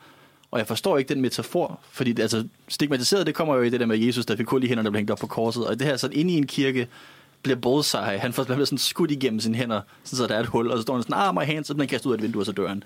Og 0.52 0.60
jeg 0.60 0.68
forstår 0.68 0.98
ikke 0.98 1.14
den 1.14 1.22
metafor, 1.22 1.80
fordi 1.92 2.22
altså, 2.22 2.48
stigmatiseret, 2.68 3.28
det 3.28 3.36
kommer 3.36 3.56
jo 3.56 3.62
i 3.62 3.70
det 3.70 3.80
der 3.80 3.86
med 3.86 3.98
Jesus, 3.98 4.26
der 4.26 4.36
fik 4.36 4.48
hul 4.48 4.64
i 4.64 4.68
hænderne, 4.68 4.86
der 4.86 4.92
blev 4.92 5.00
hængt 5.00 5.12
op 5.12 5.18
på 5.18 5.28
korset. 5.28 5.68
Og 5.68 5.80
det 5.80 5.88
her 5.88 5.98
sådan 5.98 6.18
inde 6.18 6.34
i 6.34 6.38
en 6.38 6.48
kirke, 6.48 6.88
bliver 7.44 7.60
Bullseye, 7.60 8.20
han 8.20 8.34
får 8.34 8.44
bliver 8.44 8.66
sådan 8.66 8.78
skudt 8.78 9.12
igennem 9.12 9.40
sine 9.40 9.56
hænder, 9.56 9.82
sådan 10.04 10.18
så 10.18 10.28
der 10.28 10.36
er 10.36 10.40
et 10.40 10.46
hul, 10.46 10.72
og 10.72 10.78
så 10.78 10.82
står 10.82 10.94
han 10.94 11.04
sådan, 11.04 11.16
ah, 11.16 11.36
my 11.36 11.54
hands, 11.54 11.68
så 11.68 11.74
bliver 11.74 11.84
han 11.84 11.90
kastet 11.90 12.08
ud 12.08 12.14
af 12.14 12.18
et 12.18 12.24
vindue, 12.24 12.42
og 12.42 12.46
så 12.46 12.52
dør 12.52 12.68
han. 12.68 12.84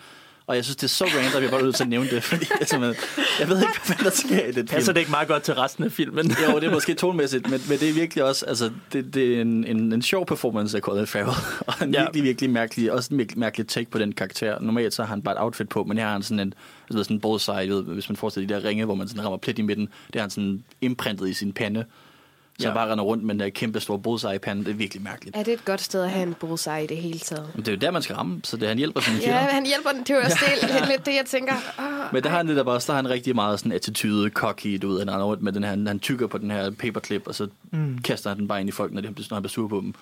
Og 0.47 0.56
jeg 0.56 0.63
synes, 0.63 0.76
det 0.76 0.84
er 0.84 0.88
så 0.88 1.06
random, 1.06 1.38
at 1.38 1.43
jeg 1.43 1.52
bare 1.52 1.62
nødt 1.62 1.76
til 1.76 1.84
at 1.84 1.89
nævne 1.89 2.10
det, 2.10 2.23
fordi 2.34 2.45
jeg, 2.60 2.67
simpelthen, 2.67 3.06
jeg 3.39 3.49
ved 3.49 3.58
ikke, 3.58 3.80
hvad 3.86 3.97
der 4.04 4.10
sker 4.10 4.45
i 4.45 4.52
det 4.52 4.69
Passer 4.69 4.93
det 4.93 4.99
ikke 4.99 5.12
meget 5.12 5.28
godt 5.28 5.43
til 5.43 5.54
resten 5.54 5.84
af 5.84 5.91
filmen? 5.91 6.36
jo, 6.49 6.60
det 6.60 6.67
er 6.67 6.71
måske 6.71 6.93
tonmæssigt, 6.93 7.49
men, 7.49 7.62
men 7.69 7.80
det 7.80 7.89
er 7.89 7.93
virkelig 7.93 8.23
også, 8.23 8.45
altså, 8.45 8.71
det, 8.93 9.13
det 9.13 9.38
er 9.38 9.41
en, 9.41 9.65
en, 9.65 9.93
en 9.93 10.02
sjov 10.02 10.26
performance 10.26 10.78
af 10.78 10.82
Colin 10.82 11.08
Farrell, 11.08 11.38
og 11.67 11.73
en 11.82 11.93
ja. 11.93 12.02
virkelig, 12.02 12.23
virkelig 12.23 12.49
mærkelig, 12.49 12.91
også 12.91 13.10
en 13.12 13.17
virkelig 13.17 13.39
mærkelig 13.39 13.67
take 13.67 13.91
på 13.91 13.97
den 13.97 14.12
karakter. 14.12 14.60
Normalt 14.60 14.93
så 14.93 15.04
har 15.04 15.10
han 15.10 15.21
bare 15.21 15.36
et 15.36 15.41
outfit 15.41 15.69
på, 15.69 15.84
men 15.84 15.97
her 15.97 16.06
har 16.06 16.13
han 16.13 16.23
sådan 16.23 16.39
en, 16.39 16.54
altså, 16.84 16.98
ved, 16.98 17.04
sådan 17.04 17.17
en 17.17 17.22
bullseye, 17.22 17.69
ved, 17.69 17.84
hvis 17.84 18.10
man 18.10 18.15
forestiller 18.15 18.48
de 18.48 18.54
der 18.54 18.69
ringe, 18.69 18.86
hvor 18.86 18.96
man 18.96 19.08
sådan 19.08 19.24
rammer 19.24 19.38
plet 19.38 19.60
i 19.60 19.62
midten, 19.62 19.86
det 19.86 20.15
har 20.15 20.22
han 20.22 20.30
sådan 20.30 20.63
imprintet 20.82 21.30
i 21.30 21.34
sin 21.34 21.54
pande, 21.54 21.86
så 22.60 22.63
Ja. 22.63 22.70
ja. 22.70 22.74
bare 22.76 22.92
render 22.92 23.04
rundt 23.04 23.24
med 23.24 23.36
der 23.36 23.50
kæmpe 23.50 23.80
store 23.80 24.00
bullseye 24.00 24.36
i 24.36 24.38
panden, 24.38 24.66
det 24.66 24.72
er 24.72 24.76
virkelig 24.76 25.04
mærkeligt. 25.04 25.36
Er 25.38 25.44
det 25.44 25.54
et 25.54 25.66
godt 25.66 25.82
sted 25.82 26.04
at 26.04 26.10
have 26.12 26.24
en 26.28 26.34
bullseye 26.34 26.84
i 26.84 26.88
det 26.88 26.98
hele 26.98 27.20
taget? 27.20 27.50
Men 27.56 27.62
det 27.66 27.68
er 27.68 27.76
jo 27.76 27.80
der, 27.80 27.92
man 27.92 28.02
skal 28.02 28.16
ramme, 28.16 28.39
så 28.44 28.58
det, 28.58 28.68
han 28.68 28.78
hjælper 28.78 29.02
sin 29.02 29.13
Ja, 29.13 29.20
fjender. 29.20 29.39
han 29.39 29.66
hjælper 29.66 29.89
den. 29.89 30.00
Det 30.00 30.10
er 30.10 30.16
jo 30.16 30.22
også 30.22 30.38
det, 30.62 30.72
lidt, 30.74 30.88
lidt 30.89 31.06
det, 31.06 31.13
jeg 31.13 31.26
tænker. 31.26 31.54
Oh, 31.80 32.13
Men 32.13 32.24
der 32.24 32.30
har 32.30 32.38
han 32.38 32.48
det 32.48 32.56
der 32.56 32.63
bare 32.63 32.76
også, 32.76 32.86
der 32.88 32.94
har 32.94 33.02
han 33.02 33.12
rigtig 33.12 33.36
meget 33.36 33.60
sådan 33.60 33.72
attitude, 33.72 34.30
cocky, 34.30 34.80
du 34.82 34.88
ved, 34.89 35.00
han 35.00 35.12
render 35.12 35.26
rundt 35.26 35.44
med 35.44 35.52
den 35.52 35.63
her, 35.63 35.70
han 35.88 36.00
tykker 36.00 36.28
på 36.28 36.38
den 36.38 36.52
her 36.52 36.70
paperclip, 36.72 37.28
og 37.28 37.36
så 37.36 37.48
mm. 37.72 37.98
kaster 38.04 38.30
han 38.30 38.39
den 38.39 38.48
bare 38.48 38.60
ind 38.60 38.70
i 38.70 38.72
folk, 38.72 38.94
når, 38.94 39.02
de, 39.02 39.08
når 39.08 39.34
han 39.36 39.42
bliver 39.44 39.50
sur 39.50 39.68
på 39.68 39.80
dem. 39.82 39.94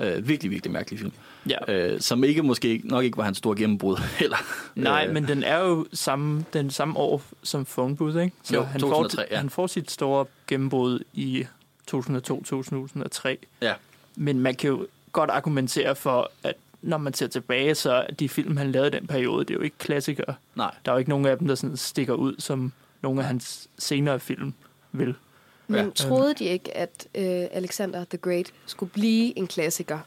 Øh, 0.00 0.28
virkelig, 0.28 0.50
virkelig 0.50 0.72
mærkelig 0.72 0.98
film. 1.00 1.12
Ja. 1.48 1.72
Øh, 1.72 2.00
som 2.00 2.24
ikke 2.24 2.42
måske 2.42 2.68
ikke- 2.68 2.88
nok 2.88 3.04
ikke 3.04 3.16
var 3.16 3.24
hans 3.24 3.38
store 3.38 3.56
gennembrud 3.56 3.96
heller. 4.20 4.36
Nej, 4.74 5.04
Øh, 5.08 5.14
men 5.14 5.28
den 5.28 5.42
er 5.42 5.58
jo 5.58 5.86
samme, 5.92 6.44
den 6.52 6.70
samme 6.70 6.96
år 6.98 7.22
som 7.42 7.64
Phone 7.64 7.96
Booth, 7.96 8.16
ikke? 8.22 8.36
Så 8.42 8.54
Jo, 8.54 8.62
han, 8.62 8.80
2003, 8.80 9.16
får, 9.16 9.24
ja. 9.30 9.36
han 9.38 9.50
får 9.50 9.66
sit 9.66 9.90
store 9.90 10.26
gennembrud 10.48 10.98
i 11.12 11.44
2002-2003. 11.94 13.36
Ja. 13.62 13.74
Men 14.16 14.40
man 14.40 14.54
kan 14.54 14.70
jo 14.70 14.86
godt 15.12 15.30
argumentere 15.30 15.94
for, 15.96 16.30
at 16.42 16.54
når 16.82 16.98
man 16.98 17.14
ser 17.14 17.26
tilbage, 17.26 17.74
så 17.74 17.92
er 17.92 18.06
de 18.12 18.28
film, 18.28 18.56
han 18.56 18.72
lavede 18.72 18.88
i 18.88 18.90
den 19.00 19.06
periode, 19.06 19.44
det 19.44 19.50
er 19.50 19.54
jo 19.54 19.60
ikke 19.60 19.78
klassikere. 19.78 20.34
Nej. 20.54 20.74
Der 20.84 20.92
er 20.92 20.94
jo 20.96 20.98
ikke 20.98 21.10
nogen 21.10 21.26
af 21.26 21.38
dem, 21.38 21.48
der 21.48 21.54
sådan 21.54 21.76
stikker 21.76 22.14
ud, 22.14 22.34
som 22.38 22.72
nogle 23.02 23.20
af 23.20 23.26
hans 23.26 23.68
senere 23.78 24.20
film 24.20 24.54
vil. 24.92 25.14
Men 25.66 25.84
Ja. 25.84 25.90
troede 25.94 26.34
de 26.34 26.44
ikke, 26.44 26.76
at 26.76 27.06
øh, 27.14 27.24
Alexander 27.52 28.04
the 28.04 28.18
Great 28.18 28.52
skulle 28.66 28.92
blive 28.92 29.38
en 29.38 29.46
klassiker? 29.46 29.98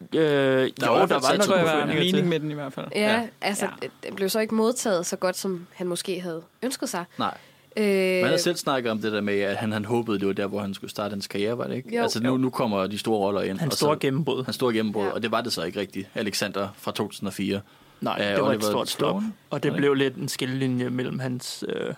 Øh, 0.00 0.20
jo, 0.20 0.68
der, 0.80 1.06
hvert 1.06 1.10
var 1.10 1.18
der 1.18 1.46
var 1.48 1.56
jeg 1.56 1.64
var 1.66 1.82
en 1.82 1.88
mening 1.88 2.14
til. 2.14 2.24
med 2.24 2.40
den 2.40 2.50
i 2.50 2.54
hvert 2.54 2.72
fald. 2.72 2.86
Ja, 2.94 3.00
Ja. 3.20 3.28
altså, 3.40 3.68
ja. 3.82 3.88
den 4.08 4.14
blev 4.16 4.28
så 4.28 4.40
ikke 4.40 4.54
modtaget 4.54 5.06
så 5.06 5.16
godt, 5.16 5.36
som 5.36 5.66
han 5.74 5.86
måske 5.86 6.20
havde 6.20 6.42
ønsket 6.62 6.88
sig. 6.88 7.04
Nej. 7.18 7.36
Øh, 7.76 8.20
Man 8.22 8.30
har 8.30 8.36
selv 8.36 8.56
snakket 8.56 8.92
om 8.92 8.98
det 8.98 9.12
der 9.12 9.20
med, 9.20 9.40
at 9.40 9.56
han, 9.56 9.72
han 9.72 9.84
håbede, 9.84 10.18
det 10.18 10.26
var 10.26 10.32
der, 10.34 10.46
hvor 10.46 10.60
han 10.60 10.74
skulle 10.74 10.90
starte 10.90 11.12
hans 11.12 11.26
karriere, 11.26 11.58
var 11.58 11.66
det 11.66 11.76
ikke? 11.76 11.96
Jo. 11.96 12.02
altså 12.02 12.22
nu, 12.22 12.36
nu 12.36 12.50
kommer 12.50 12.86
de 12.86 12.98
store 12.98 13.18
roller 13.18 13.42
ind. 13.42 13.58
Hans 13.58 13.74
store 13.74 13.96
gennembrud. 14.00 14.44
Hans 14.44 14.56
store 14.56 14.74
gennembrud, 14.74 15.04
Ja. 15.04 15.10
og 15.10 15.22
det 15.22 15.30
var 15.30 15.40
det 15.40 15.52
så 15.52 15.62
ikke 15.62 15.80
rigtigt. 15.80 16.08
Alexander 16.14 16.68
fra 16.78 16.92
2004. 16.92 17.60
Nej, 18.00 18.18
det 18.18 18.26
var 18.26 18.32
et 18.34 18.40
Oliver 18.42 18.60
stort 18.60 18.88
stop. 18.88 19.08
Stone. 19.10 19.32
Og 19.50 19.62
det 19.62 19.74
blev 19.74 19.94
lidt 19.94 20.14
en 20.16 20.28
skillelinje 20.28 20.90
mellem 20.90 21.18
hans, 21.18 21.64
øh, 21.68 21.94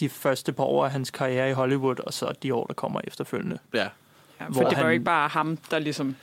de 0.00 0.08
første 0.08 0.52
par 0.52 0.64
år 0.64 0.84
af 0.84 0.90
hans 0.90 1.10
karriere 1.10 1.50
i 1.50 1.52
Hollywood, 1.52 2.00
og 2.06 2.12
så 2.14 2.32
de 2.42 2.54
år, 2.54 2.66
der 2.66 2.74
kommer 2.74 3.00
efterfølgende. 3.04 3.58
Ja. 3.74 3.78
Ja, 4.40 4.46
for 4.46 4.52
det 4.52 4.62
var 4.64 4.70
jo 4.70 4.76
han- 4.76 4.92
ikke 4.92 5.04
bare 5.04 5.28
ham, 5.28 5.58
der 5.70 5.78
ligesom 5.78 6.16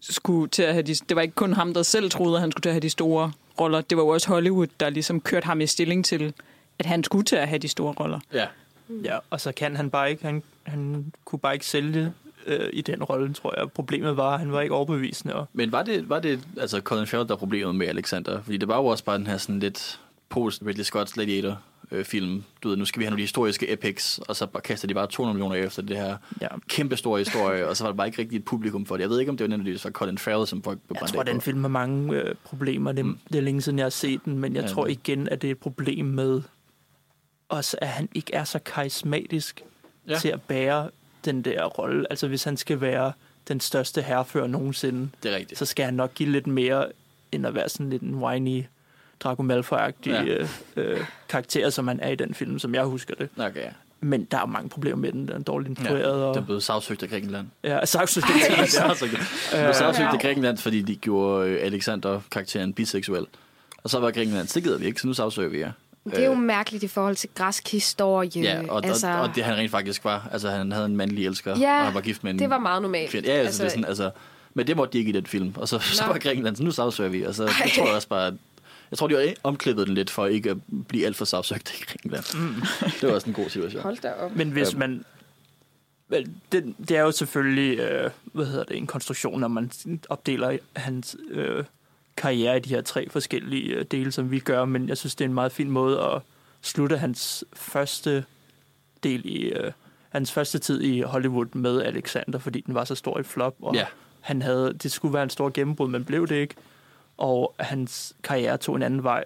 skulle 0.00 0.48
til 0.50 0.62
at 0.62 0.72
have 0.72 0.82
de, 0.82 0.94
det 0.94 1.14
var 1.16 1.22
ikke 1.22 1.34
kun 1.34 1.52
ham, 1.52 1.74
der 1.74 1.82
selv 1.82 2.10
troede, 2.10 2.34
at 2.36 2.40
han 2.40 2.50
skulle 2.52 2.62
til 2.62 2.68
at 2.68 2.74
have 2.74 2.80
de 2.80 2.90
store 2.90 3.32
roller. 3.60 3.80
Det 3.80 3.96
var 3.98 4.04
jo 4.04 4.08
også 4.08 4.28
Hollywood, 4.28 4.66
der 4.80 4.90
ligesom 4.90 5.20
kørte 5.20 5.44
ham 5.44 5.60
i 5.60 5.66
stilling 5.66 6.04
til, 6.04 6.34
at 6.78 6.86
han 6.86 7.04
skulle 7.04 7.24
til 7.24 7.36
at 7.36 7.48
have 7.48 7.58
de 7.58 7.68
store 7.68 7.92
roller. 8.00 8.20
Ja. 8.32 8.46
Ja, 9.04 9.18
og 9.30 9.40
så 9.40 9.52
kan 9.52 9.76
han 9.76 9.90
bare 9.90 10.10
ikke, 10.10 10.24
han, 10.24 10.42
han 10.62 11.12
kunne 11.24 11.38
bare 11.38 11.52
ikke 11.54 11.66
sælge 11.66 12.12
øh, 12.46 12.68
i 12.72 12.80
den 12.80 13.02
rolle, 13.02 13.34
tror 13.34 13.54
jeg. 13.60 13.70
Problemet 13.70 14.16
var, 14.16 14.30
at 14.34 14.38
han 14.38 14.52
var 14.52 14.60
ikke 14.60 14.74
overbevisende. 14.74 15.34
Og 15.34 15.46
Men 15.52 15.72
var 15.72 15.82
det, 15.82 16.08
var 16.08 16.20
det 16.20 16.40
altså 16.60 16.80
Colin 16.80 17.06
Farrell, 17.06 17.28
der 17.28 17.34
er 17.34 17.38
problemet 17.38 17.74
med 17.74 17.86
Alexander? 17.86 18.42
Fordi 18.42 18.56
det 18.56 18.68
var 18.68 18.76
jo 18.76 18.86
også 18.86 19.04
bare 19.04 19.18
den 19.18 19.26
her 19.26 19.36
sådan 19.36 19.58
lidt 19.60 20.00
post-Ridley 20.28 20.84
Scott's 20.84 21.12
Gladiator 21.14 21.58
øh, 21.90 22.04
film. 22.04 22.44
Du 22.62 22.68
ved, 22.68 22.76
nu 22.76 22.84
skal 22.84 23.00
vi 23.00 23.04
have 23.04 23.10
nogle 23.10 23.22
historiske 23.22 23.72
epics, 23.72 24.18
og 24.28 24.36
så 24.36 24.46
bare 24.46 24.60
kaster 24.62 24.88
de 24.88 24.94
bare 24.94 25.06
200 25.06 25.34
millioner 25.34 25.66
efter 25.66 25.82
det 25.82 25.96
her 25.96 26.16
ja, 26.40 26.48
kæmpe 26.68 26.96
store 26.96 27.18
historie, 27.18 27.68
og 27.68 27.76
så 27.76 27.84
var 27.84 27.90
der 27.90 27.96
bare 27.96 28.06
ikke 28.06 28.18
rigtig 28.18 28.36
et 28.36 28.44
publikum 28.44 28.86
for 28.86 28.96
det. 28.96 29.02
Jeg 29.02 29.10
ved 29.10 29.20
ikke, 29.20 29.30
om 29.30 29.36
det 29.36 29.44
var 29.44 29.48
nødvendigvis 29.48 29.84
var 29.84 29.90
Colin 29.90 30.18
Farrell, 30.18 30.46
som 30.46 30.62
folk 30.62 30.78
jeg 31.00 31.08
tror, 31.08 31.22
den 31.22 31.34
på. 31.36 31.40
film 31.40 31.60
har 31.60 31.68
mange 31.68 32.14
øh, 32.22 32.34
problemer. 32.44 32.92
Det, 32.92 33.04
Mm. 33.06 33.18
det 33.32 33.38
er 33.38 33.42
længe 33.42 33.62
siden, 33.62 33.78
jeg 33.78 33.84
har 33.84 33.90
set 33.90 34.24
den, 34.24 34.38
men 34.38 34.54
jeg 34.54 34.62
Ja, 34.62 34.68
tror 34.68 34.84
det- 34.84 34.90
igen, 34.92 35.28
at 35.28 35.42
det 35.42 35.48
er 35.48 35.52
et 35.52 35.58
problem 35.58 36.04
med 36.06 36.42
også, 37.48 37.76
at 37.80 37.88
han 37.88 38.08
ikke 38.14 38.34
er 38.34 38.44
så 38.44 38.58
karismatisk 38.58 39.62
Ja. 40.08 40.18
til 40.18 40.28
at 40.28 40.42
bære 40.42 40.90
den 41.24 41.42
der 41.42 41.64
rolle. 41.64 42.06
Altså, 42.10 42.28
hvis 42.28 42.44
han 42.44 42.56
skal 42.56 42.80
være 42.80 43.12
den 43.48 43.60
største 43.60 44.02
herrefører 44.02 44.46
nogensinde, 44.46 45.08
Det 45.22 45.32
er 45.32 45.36
rigtigt. 45.36 45.58
så 45.58 45.66
skal 45.66 45.84
han 45.84 45.94
nok 45.94 46.14
give 46.14 46.30
lidt 46.30 46.46
mere, 46.46 46.86
end 47.32 47.46
at 47.46 47.54
være 47.54 47.68
sådan 47.68 47.90
lidt 47.90 48.02
en 48.02 48.14
whiny 48.14 48.64
Draco 49.20 49.42
Malfoy-agtig 49.42 50.06
Ja. 50.10 50.24
øh, 50.24 50.48
øh, 50.76 51.00
karakter, 51.28 51.70
som 51.70 51.88
han 51.88 52.00
er 52.00 52.08
i 52.10 52.14
den 52.14 52.34
film, 52.34 52.58
som 52.58 52.74
jeg 52.74 52.84
husker 52.84 53.14
det. 53.14 53.28
Okay, 53.38 53.60
ja. 53.60 53.68
Men 54.00 54.24
der 54.24 54.38
er 54.38 54.46
mange 54.46 54.68
problemer 54.68 54.96
med 54.96 55.12
den. 55.12 55.28
Den 55.28 55.36
er 55.36 55.38
dårligt 55.38 55.68
instrueret. 55.78 56.02
ja. 56.02 56.08
og, 56.24 56.34
Den 56.34 56.44
blev 56.44 56.60
sagsøgt 56.60 57.02
af 57.02 57.08
Grækenland. 57.08 57.46
ja, 57.64 57.84
sagsøgt. 57.84 58.22
Den 59.52 59.60
blev 59.62 59.74
sagsøgt 59.74 60.08
af 60.12 60.20
Grækenland, 60.20 60.58
fordi 60.58 60.82
de 60.82 60.96
gjorde 60.96 61.48
øh, 61.50 61.58
Alexander-karakteren 61.66 62.72
biseksuel. 62.72 63.26
Og 63.82 63.90
så 63.90 64.00
var 64.00 64.10
Grækenland, 64.10 64.46
det 64.48 64.62
gider 64.62 64.78
vi 64.78 64.86
ikke, 64.86 65.00
så 65.00 65.06
nu 65.06 65.14
sagsøger 65.14 65.48
vi 65.48 65.58
jer. 65.60 65.72
Det 66.04 66.18
er 66.18 66.26
jo 66.26 66.34
mærkeligt 66.34 66.84
i 66.84 66.88
forhold 66.88 67.16
til 67.16 67.30
græsk 67.34 67.68
historie. 67.72 68.30
Ja, 68.34 68.62
og, 68.68 68.86
altså, 68.86 69.08
og, 69.08 69.20
og 69.20 69.30
det 69.34 69.44
han 69.44 69.54
rent 69.56 69.70
faktisk 69.70 70.04
var. 70.04 70.28
Altså, 70.32 70.50
han 70.50 70.72
havde 70.72 70.86
en 70.86 70.96
mandlig 70.96 71.26
elsker, 71.26 71.58
Ja, 71.58 71.78
og 71.78 71.84
han 71.84 71.94
var 71.94 72.00
gift 72.00 72.24
med 72.24 72.30
en 72.32 72.38
det 72.38 72.50
var 72.50 72.58
meget 72.58 72.82
normalt. 72.82 73.10
kvinde. 73.10 73.28
Ja, 73.28 73.34
altså, 73.34 73.46
altså, 73.46 73.62
det 73.62 73.66
er 73.66 73.70
sådan, 73.70 73.84
altså, 73.84 74.10
men 74.54 74.66
det 74.66 74.76
måtte 74.76 74.92
de 74.92 74.98
ikke 74.98 75.08
i 75.08 75.12
den 75.12 75.26
film. 75.26 75.52
Og 75.56 75.68
så, 75.68 75.78
så 75.78 76.04
var 76.06 76.18
Grækenland, 76.18 76.56
så 76.56 76.62
nu 76.62 76.70
sagsøger 76.70 77.10
vi. 77.10 77.22
Og 77.22 77.34
så 77.34 77.42
jeg 77.44 77.70
tror 77.76 77.86
jeg 77.86 77.94
også 77.94 78.08
bare, 78.08 78.26
at 78.26 78.34
jeg 78.90 78.98
tror, 78.98 79.06
de 79.08 79.14
har 79.14 79.34
omklippet 79.42 79.86
den 79.86 79.94
lidt 79.94 80.10
for 80.10 80.26
ikke 80.26 80.50
at 80.50 80.56
blive 80.88 81.06
alt 81.06 81.16
for 81.16 81.24
sagsøgt 81.24 81.70
i 81.80 81.84
Grækenland. 81.84 82.24
Mm. 82.38 82.62
Det 83.00 83.08
var 83.08 83.14
også 83.14 83.26
en 83.26 83.34
god 83.34 83.48
situation. 83.50 83.82
Hold 83.82 83.96
da 84.02 84.12
op. 84.12 84.36
Men 84.36 84.50
hvis 84.50 84.70
Øhm. 84.70 84.78
man... 84.78 85.04
Vel, 86.08 86.30
det, 86.52 86.74
det 86.88 86.96
er 86.96 87.00
jo 87.00 87.10
selvfølgelig, 87.12 87.78
øh, 87.78 88.10
hvad 88.24 88.46
hedder 88.46 88.64
det, 88.64 88.76
en 88.76 88.86
konstruktion, 88.86 89.40
når 89.40 89.48
man 89.48 89.70
opdeler 90.08 90.58
hans 90.76 91.16
øh, 91.30 91.64
karriere 92.16 92.56
i 92.56 92.60
de 92.60 92.68
her 92.68 92.80
tre 92.80 93.08
forskellige 93.10 93.74
øh, 93.74 93.84
dele, 93.90 94.12
som 94.12 94.30
vi 94.30 94.38
gør, 94.38 94.64
men 94.64 94.88
jeg 94.88 94.96
synes, 94.98 95.14
det 95.14 95.24
er 95.24 95.28
en 95.28 95.34
meget 95.34 95.52
fin 95.52 95.70
måde 95.70 96.00
at 96.00 96.22
slutte 96.62 96.98
hans 96.98 97.44
første 97.52 98.24
del 99.02 99.22
i, 99.24 99.38
øh, 99.42 99.72
hans 100.08 100.32
første 100.32 100.58
tid 100.58 100.82
i 100.82 101.00
Hollywood 101.00 101.46
med 101.54 101.82
Alexander, 101.82 102.38
fordi 102.38 102.60
den 102.60 102.74
var 102.74 102.84
så 102.84 102.94
stor 102.94 103.18
i 103.18 103.22
flop, 103.22 103.54
og 103.62 103.74
Ja. 103.74 103.86
han 104.20 104.42
havde, 104.42 104.72
det 104.82 104.92
skulle 104.92 105.14
være 105.14 105.22
en 105.22 105.30
stor 105.30 105.50
gennembrud, 105.54 105.88
men 105.88 106.04
blev 106.04 106.26
det 106.28 106.34
ikke, 106.36 106.54
og 107.18 107.54
hans 107.58 108.16
karriere 108.22 108.56
tog 108.56 108.76
en 108.76 108.82
anden 108.82 109.02
vej 109.02 109.24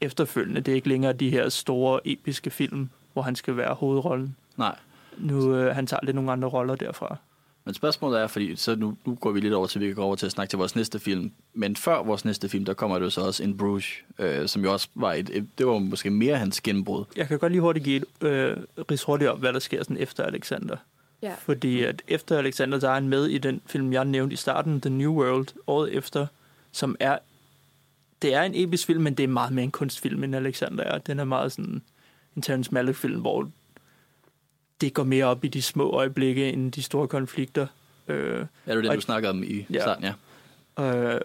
efterfølgende. 0.00 0.60
Det 0.60 0.72
er 0.72 0.76
ikke 0.76 0.88
længere 0.88 1.12
de 1.12 1.30
her 1.30 1.48
store, 1.48 2.00
episke 2.04 2.50
film, 2.50 2.88
hvor 3.12 3.22
han 3.22 3.36
skal 3.36 3.56
være 3.56 3.74
hovedrollen. 3.74 4.36
Nej. 4.56 4.76
Nu 5.18 5.54
øh, 5.56 5.74
han 5.74 5.86
tager 5.86 6.00
lidt 6.04 6.14
nogle 6.14 6.32
andre 6.32 6.48
roller 6.48 6.74
derfra. 6.74 7.16
Men 7.64 7.74
spørgsmålet 7.74 8.20
er, 8.20 8.26
fordi 8.26 8.56
så 8.56 8.76
nu, 8.76 8.96
nu 9.04 9.14
går 9.14 9.30
vi 9.30 9.40
lidt 9.40 9.54
over 9.54 9.66
til, 9.66 9.80
vi 9.80 9.86
kan 9.86 9.94
gå 9.94 10.02
over 10.02 10.16
til 10.16 10.26
at 10.26 10.32
snakke 10.32 10.50
til 10.50 10.58
vores 10.58 10.76
næste 10.76 10.98
film. 10.98 11.32
Men 11.54 11.76
før 11.76 12.02
vores 12.02 12.24
næste 12.24 12.48
film, 12.48 12.64
der 12.64 12.74
kommer 12.74 12.98
det 12.98 13.04
jo 13.04 13.10
så 13.10 13.20
også 13.20 13.42
In 13.42 13.56
Bruges, 13.56 13.86
øh, 14.18 14.48
som 14.48 14.64
jo 14.64 14.72
også 14.72 14.88
var 14.94 15.12
et, 15.12 15.30
et, 15.32 15.48
det 15.58 15.66
var 15.66 15.78
måske 15.78 16.10
mere 16.10 16.36
hans 16.36 16.60
gennembrud. 16.60 17.04
Jeg 17.16 17.28
kan 17.28 17.38
godt 17.38 17.52
lige 17.52 17.62
hurtigt 17.62 17.84
give 17.84 17.96
et 17.96 18.26
øh, 18.26 18.56
ris 18.90 19.02
hurtigt 19.02 19.30
om, 19.30 19.38
hvad 19.38 19.52
der 19.52 19.58
sker 19.58 19.82
sådan 19.82 19.96
efter 19.96 20.24
Alexander. 20.24 20.76
Ja. 21.22 21.34
Fordi 21.38 21.82
at 21.82 22.02
efter 22.08 22.38
Alexander, 22.38 22.80
der 22.80 22.88
er 22.88 22.94
han 22.94 23.08
med 23.08 23.26
i 23.26 23.38
den 23.38 23.60
film, 23.66 23.92
jeg 23.92 24.04
nævnte 24.04 24.32
i 24.32 24.36
starten, 24.36 24.80
The 24.80 24.90
New 24.90 25.12
World, 25.12 25.48
året 25.66 25.94
efter, 25.94 26.26
som 26.72 26.96
er, 27.00 27.18
det 28.22 28.34
er 28.34 28.42
en 28.42 28.52
episk 28.54 28.86
film, 28.86 29.02
men 29.02 29.14
det 29.14 29.24
er 29.24 29.28
meget 29.28 29.52
mere 29.52 29.64
en 29.64 29.70
kunstfilm, 29.70 30.24
end 30.24 30.36
Alexander 30.36 30.84
er. 30.84 30.98
Den 30.98 31.18
er 31.18 31.24
meget 31.24 31.52
sådan 31.52 31.82
en 32.36 32.42
Terrence 32.42 32.74
Malick-film, 32.74 33.20
hvor 33.20 33.50
det 34.80 34.94
går 34.94 35.04
mere 35.04 35.24
op 35.24 35.44
i 35.44 35.48
de 35.48 35.62
små 35.62 35.90
øjeblikke, 35.90 36.52
end 36.52 36.72
de 36.72 36.82
store 36.82 37.08
konflikter. 37.08 37.66
Øh, 38.08 38.46
Er 38.66 38.74
det 38.74 38.82
det, 38.84 38.90
Og- 38.90 38.96
du 38.96 39.00
snakkede 39.00 39.30
om 39.30 39.42
i 39.42 39.66
Ja. 39.72 39.80
starten? 39.80 40.04
Ja. 40.78 41.14
Øh, 41.14 41.20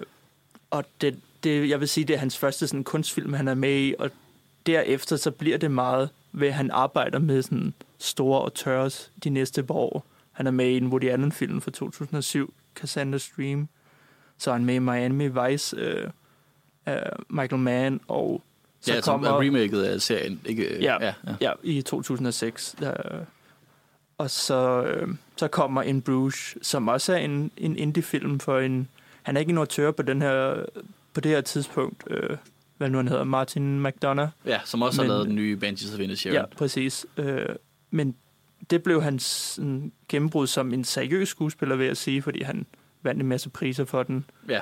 og 0.71 0.85
det, 1.01 1.19
det, 1.43 1.69
jeg 1.69 1.79
vil 1.79 1.87
sige, 1.87 2.05
det 2.05 2.13
er 2.13 2.17
hans 2.17 2.37
første 2.37 2.67
sådan, 2.67 2.83
kunstfilm, 2.83 3.33
han 3.33 3.47
er 3.47 3.53
med 3.53 3.75
i, 3.79 3.95
og 3.99 4.09
derefter 4.65 5.15
så 5.15 5.31
bliver 5.31 5.57
det 5.57 5.71
meget 5.71 6.09
ved, 6.31 6.47
at 6.47 6.53
han 6.53 6.71
arbejder 6.71 7.19
med 7.19 7.41
sådan 7.41 7.73
store 7.99 8.41
auteurs 8.41 9.11
de 9.23 9.29
næste 9.29 9.63
par 9.63 9.73
år. 9.75 10.05
Han 10.31 10.47
er 10.47 10.51
med 10.51 10.67
i 10.69 10.77
en 10.77 10.87
Woody 10.87 11.09
Allen-film 11.09 11.61
fra 11.61 11.71
2007, 11.71 12.53
Cassandra 12.75 13.17
Stream. 13.17 13.67
Så 14.37 14.49
er 14.49 14.53
han 14.55 14.65
med 14.65 14.75
i 14.75 14.79
Miami 14.79 15.27
Vice, 15.27 15.75
øh, 15.77 16.07
øh, 16.87 16.95
Michael 17.29 17.61
Mann, 17.61 17.99
og 18.07 18.41
så 18.81 18.93
ja, 18.93 19.01
kommer... 19.01 19.27
kommer... 19.29 19.47
remaket 19.47 19.83
af 19.83 20.01
serien, 20.01 20.41
ikke? 20.45 20.83
Ja. 20.83 20.97
ja, 21.05 21.13
ja. 21.27 21.35
Ja, 21.41 21.51
i 21.63 21.81
2006. 21.81 22.75
Der, 22.79 22.93
og 24.17 24.29
så, 24.29 24.83
øh, 24.83 25.07
så 25.37 25.47
kommer 25.47 25.81
In 25.81 26.01
Bruges, 26.01 26.57
som 26.61 26.87
også 26.87 27.13
er 27.13 27.17
en, 27.17 27.51
en 27.57 27.77
indie-film 27.77 28.39
for 28.39 28.59
en... 28.59 28.87
Han 29.23 29.35
er 29.35 29.39
ikke 29.39 29.49
en 29.49 29.57
autør 29.57 29.91
på, 29.91 30.01
den 30.01 30.21
her, 30.21 30.65
på 31.13 31.21
det 31.21 31.31
her 31.31 31.41
tidspunkt. 31.41 32.03
Øh, 32.09 32.37
hvad 32.77 32.89
nu 32.89 32.97
han 32.97 33.07
hedder, 33.07 33.23
Martin 33.23 33.83
McDonough. 33.83 34.29
ja, 34.45 34.59
som 34.65 34.81
også 34.81 35.01
Men- 35.01 35.09
har 35.09 35.15
lavet 35.15 35.27
den 35.27 35.35
nye 35.35 35.57
Banshees 35.57 35.93
of 35.93 35.99
Inisherin. 35.99 36.35
Ja, 36.35 36.45
præcis. 36.57 37.05
Øh, 37.17 37.45
men 37.91 38.15
det 38.69 38.83
blev 38.83 39.01
hans 39.03 39.23
sådan, 39.23 39.91
gennembrud 40.09 40.47
som 40.47 40.73
en 40.73 40.83
seriøs 40.83 41.29
skuespiller, 41.29 41.75
vil 41.75 41.87
jeg 41.87 41.97
sige, 41.97 42.21
fordi 42.21 42.41
han 42.43 42.65
vandt 43.03 43.21
en 43.21 43.27
masse 43.27 43.49
priser 43.49 43.85
for 43.85 44.03
den. 44.03 44.25
ja. 44.49 44.61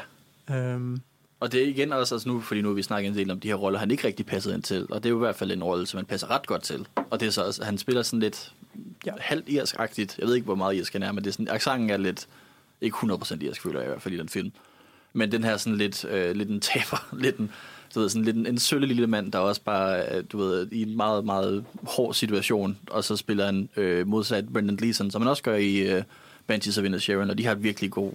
Øhm, 0.55 1.01
Og 1.39 1.51
det 1.51 1.63
er 1.63 1.67
igen 1.67 1.93
også, 1.93 2.15
altså 2.15 2.29
nu, 2.29 2.41
fordi 2.41 2.61
nu 2.61 2.67
har 2.67 2.75
vi 2.75 2.81
snakket 2.83 3.09
en 3.09 3.15
del 3.15 3.31
om 3.31 3.39
de 3.39 3.47
her 3.47 3.55
roller, 3.55 3.79
han 3.79 3.91
ikke 3.91 4.07
rigtig 4.07 4.25
passet 4.25 4.53
ind 4.53 4.63
til. 4.63 4.87
Og 4.89 5.03
det 5.03 5.09
er 5.09 5.11
jo 5.11 5.15
i 5.17 5.19
hvert 5.19 5.35
fald 5.35 5.51
en 5.51 5.63
rolle, 5.63 5.87
som 5.87 5.97
han 5.97 6.05
passer 6.05 6.29
ret 6.31 6.47
godt 6.47 6.63
til. 6.63 6.87
Og 7.09 7.19
det 7.19 7.25
er 7.27 7.29
så 7.31 7.43
også, 7.45 7.63
han 7.65 7.77
spiller 7.77 8.01
sådan 8.01 8.19
lidt 8.19 8.53
ja. 9.05 9.11
Halvt 9.19 9.49
irsk-agtigt. 9.49 10.15
Jeg 10.19 10.27
ved 10.27 10.35
ikke, 10.35 10.45
hvor 10.45 10.55
meget 10.55 10.75
irsk 10.75 10.93
han 10.93 11.03
er, 11.03 11.11
men 11.11 11.23
det 11.23 11.29
er 11.29 11.33
sådan, 11.33 11.47
accenten 11.49 11.89
er 11.89 11.97
lidt, 11.97 12.27
ikke 12.81 12.97
100% 12.97 13.37
irsk, 13.41 13.61
føler 13.61 13.79
jeg 13.79 13.87
i 13.87 13.89
hvert 13.89 14.01
fald 14.01 14.13
i 14.13 14.17
den 14.17 14.29
film. 14.29 14.51
Men 15.13 15.31
den 15.31 15.43
her 15.43 15.57
sådan 15.57 15.77
lidt, 15.77 16.05
øh, 16.05 16.35
lidt 16.35 16.49
en 16.49 16.59
taber, 16.59 17.07
lidt 17.23 17.37
en, 17.37 17.51
du 17.95 17.99
ved, 17.99 18.09
sådan 18.09 18.23
lidt 18.25 18.35
en, 18.37 18.45
en 18.45 18.59
sølle 18.59 18.87
lille 18.87 19.07
mand, 19.07 19.31
der 19.31 19.39
også 19.39 19.61
bare, 19.61 20.15
øh, 20.17 20.23
du 20.31 20.37
ved, 20.37 20.67
i 20.71 20.81
en 20.81 20.97
meget, 20.97 21.25
meget 21.25 21.65
hård 21.83 22.13
situation, 22.13 22.77
og 22.89 23.03
så 23.03 23.15
spiller 23.15 23.45
han 23.45 23.69
øh, 23.77 24.07
modsat 24.07 24.53
Brendan 24.53 24.75
Gleeson, 24.75 25.11
som 25.11 25.21
han 25.21 25.29
også 25.29 25.43
gør 25.43 25.55
i 25.55 25.75
øh, 25.77 26.03
Banshees 26.47 26.77
of 26.77 26.83
Inisherin, 26.85 27.29
og 27.29 27.37
de 27.37 27.45
har 27.45 27.51
et 27.51 27.63
virkelig 27.63 27.91
god 27.91 28.11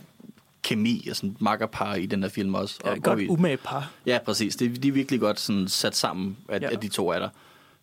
kemi 0.63 1.07
og 1.11 1.17
sådan 1.17 1.37
makkerpar 1.41 1.95
i 1.95 2.07
den 2.07 2.23
her 2.23 2.31
film 2.31 2.55
også. 2.55 2.79
ja, 2.85 2.91
og 2.91 3.03
godt 3.03 3.19
vi- 3.19 3.29
umage 3.29 3.57
par. 3.57 3.91
Ja, 4.07 4.19
præcis. 4.25 4.57
Det, 4.57 4.83
de 4.83 4.89
er 4.89 4.93
virkelig 4.93 5.21
godt 5.21 5.41
sådan 5.41 5.69
sat 5.69 5.97
sammen, 5.97 6.37
at. 6.49 6.63
Ja. 6.63 6.71
at 6.73 6.83
de 6.83 6.89
to 6.89 7.09
er 7.09 7.19
der. 7.19 7.29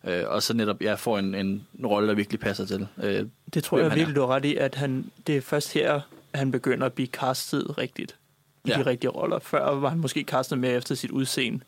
Øh, 0.06 0.22
og 0.26 0.42
så 0.42 0.54
netop, 0.54 0.80
jeg 0.80 0.98
får 0.98 1.18
en, 1.18 1.34
en 1.34 1.66
rolle, 1.84 2.08
der 2.08 2.14
virkelig 2.14 2.40
passer 2.40 2.64
til. 2.66 2.86
Øh, 3.02 3.26
Det 3.54 3.64
tror 3.64 3.78
jeg 3.78 3.94
virkelig, 3.94 4.16
du 4.16 4.20
har 4.20 4.28
ret 4.28 4.44
i, 4.44 4.56
at 4.56 4.74
han, 4.74 5.10
det 5.26 5.36
er 5.36 5.40
først 5.40 5.72
her, 5.72 6.00
han 6.34 6.50
begynder 6.50 6.86
at 6.86 6.92
blive 6.92 7.08
castet 7.08 7.78
rigtigt 7.78 8.16
i 8.64 8.70
Ja. 8.70 8.76
de 8.78 8.86
rigtige 8.86 9.10
roller. 9.10 9.38
Før 9.38 9.74
var 9.74 9.88
han 9.88 9.98
måske 9.98 10.22
castet 10.28 10.58
med 10.58 10.76
efter 10.76 10.94
sit 10.94 11.10
udseende. 11.10 11.60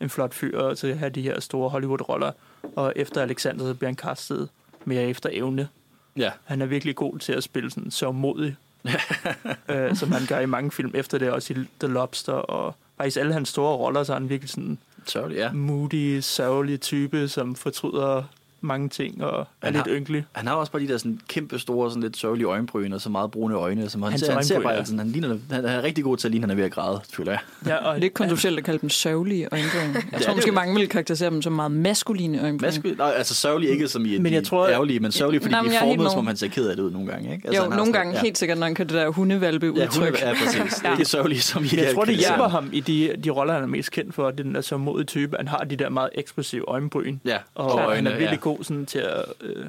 En 0.00 0.10
flot 0.10 0.34
fyr 0.34 0.58
og 0.58 0.78
til 0.78 0.86
at 0.86 0.98
have 0.98 1.10
de 1.10 1.22
her 1.22 1.40
store 1.40 1.68
Hollywood-roller. 1.70 2.32
Og 2.76 2.92
efter 2.96 3.22
Alexander, 3.22 3.64
så 3.66 3.74
bliver 3.74 3.88
han 3.88 3.96
castet 3.96 4.48
mere 4.84 5.02
efter 5.02 5.28
evne. 5.32 5.68
ja, 6.16 6.30
Han 6.44 6.62
er 6.62 6.66
virkelig 6.66 6.96
god 6.96 7.18
til 7.18 7.32
at 7.32 7.42
spille 7.42 7.70
sådan 7.70 7.90
sørgmodig, 7.90 8.56
øh, 9.68 9.96
som 9.96 10.12
han 10.12 10.26
gør 10.28 10.38
i 10.38 10.46
mange 10.46 10.70
film 10.70 10.90
efter 10.94 11.18
det, 11.18 11.30
også 11.30 11.52
i 11.52 11.56
The 11.80 11.88
Lobster. 11.92 12.32
Og 12.32 12.74
faktisk 12.96 13.16
alle 13.16 13.32
hans 13.32 13.48
store 13.48 13.76
roller, 13.76 14.04
så 14.04 14.12
er 14.12 14.18
han 14.18 14.28
virkelig 14.28 14.50
sådan 14.50 14.78
sørgelig, 15.10 15.36
ja. 15.36 15.52
moody, 15.52 16.20
sørgelig 16.20 16.80
type, 16.80 17.28
som 17.28 17.54
fortryder 17.54 18.22
mange 18.62 18.88
ting 18.88 19.24
og 19.24 19.40
er 19.40 19.44
Han 19.66 19.72
lidt 19.72 19.86
har- 19.86 19.94
ynkelig. 19.94 20.24
Han 20.32 20.46
har 20.46 20.54
også 20.54 20.72
bare 20.72 20.82
de 20.82 20.88
der 20.88 20.98
sådan 20.98 21.20
kæmpe 21.28 21.58
store, 21.58 21.90
sådan 21.90 22.02
lidt 22.02 22.16
sørgelige 22.16 22.46
øjenbryn, 22.46 22.92
og 22.92 23.00
så 23.00 23.10
meget 23.10 23.30
brune 23.30 23.54
øjne, 23.54 23.88
som 23.90 24.02
han, 24.02 24.18
ser, 24.18 24.32
han 24.34 24.44
ser 24.44 24.60
bare 24.60 24.72
ja. 24.72 24.78
altid, 24.78 24.98
han, 24.98 25.08
ligner, 25.08 25.36
han 25.50 25.64
er 25.64 25.82
rigtig 25.82 26.04
god 26.04 26.16
til 26.16 26.28
at 26.28 26.32
ligne, 26.32 26.42
han 26.42 26.50
er 26.50 26.54
ved 26.54 26.64
at 26.64 26.70
græde, 26.72 27.00
føler 27.12 27.32
jeg. 27.32 27.40
Ja, 27.66 27.76
og 27.76 27.94
Det 27.94 28.00
er 28.00 28.04
ikke 28.04 28.14
kontroversielt 28.14 28.58
at 28.58 28.64
kalde 28.64 28.78
dem 28.78 28.90
sørgelige 28.90 29.48
øjenbryn. 29.52 30.02
Jeg 30.12 30.20
tror 30.20 30.34
måske, 30.34 30.52
mange 30.52 30.74
vil 30.74 30.88
karakterisere 30.88 31.30
dem 31.30 31.42
som 31.42 31.52
meget 31.52 31.70
maskuline 31.72 32.42
øjenbryn. 32.42 32.66
Masku, 32.66 32.88
nej, 32.98 33.12
altså 33.16 33.34
sørgelig 33.34 33.70
ikke 33.70 33.88
som 33.88 34.04
i, 34.06 34.18
Men 34.18 34.24
de 34.26 34.32
jeg 34.36 34.44
tror- 34.44 34.66
er 34.66 34.72
ærgerlige, 34.72 35.00
men 35.00 35.12
sørgelig, 35.12 35.42
fordi 35.42 35.52
Nej, 35.52 35.62
men 35.62 35.70
de 35.70 35.76
er 35.76 35.80
er 35.80 35.84
formet, 35.84 36.10
som 36.10 36.18
om 36.18 36.26
han 36.26 36.36
ser 36.36 36.48
ked 36.48 36.68
af 36.68 36.76
det 36.76 36.82
ud 36.82 36.90
nogle 36.90 37.06
gange. 37.08 37.32
Ikke? 37.34 37.48
Altså, 37.48 37.62
jo, 37.62 37.70
han 37.70 37.78
nogle 37.78 37.92
sådan- 37.92 37.92
gange 37.92 38.14
ja. 38.14 38.20
helt 38.20 38.38
sikkert, 38.38 38.58
når 38.58 38.66
han 38.66 38.74
kan 38.74 38.86
det 38.86 38.94
der 38.94 39.08
hundevalpe 39.08 39.66
Ja, 39.66 39.72
hun 39.72 39.80
udtryk. 39.80 40.18
er, 40.22 40.28
ja, 40.28 40.34
præcis. 40.44 40.84
Ja. 40.84 40.92
Ikke 40.92 41.04
sørgelig, 41.04 41.42
som 41.42 41.64
i 41.64 41.68
jeg 41.76 41.94
tror, 41.94 42.04
det 42.04 42.16
hjælper 42.16 42.48
ham 42.48 42.68
i 42.72 42.80
de, 42.80 43.14
de 43.24 43.30
roller, 43.30 43.54
han 43.54 43.62
er 43.62 43.66
mest 43.66 43.90
kendt 43.90 44.14
for. 44.14 44.30
Det 44.30 44.40
er 44.40 44.44
den 44.44 44.54
der 44.54 44.60
så 44.60 44.76
modige 44.76 45.06
type. 45.06 45.36
Han 45.36 45.48
har 45.48 45.58
de 45.58 45.76
der 45.76 45.88
meget 45.88 46.10
ekspressive 46.14 46.68
øjenbryn. 46.68 47.18
Ja, 47.24 47.36
Og, 47.54 47.72
og 47.72 47.92
han 47.96 48.06
er 48.06 48.10
virkelig 48.10 48.30
ja. 48.30 48.36
God 48.56 48.64
sådan, 48.64 48.86
til, 48.86 48.98
at, 48.98 49.24
øh, 49.40 49.66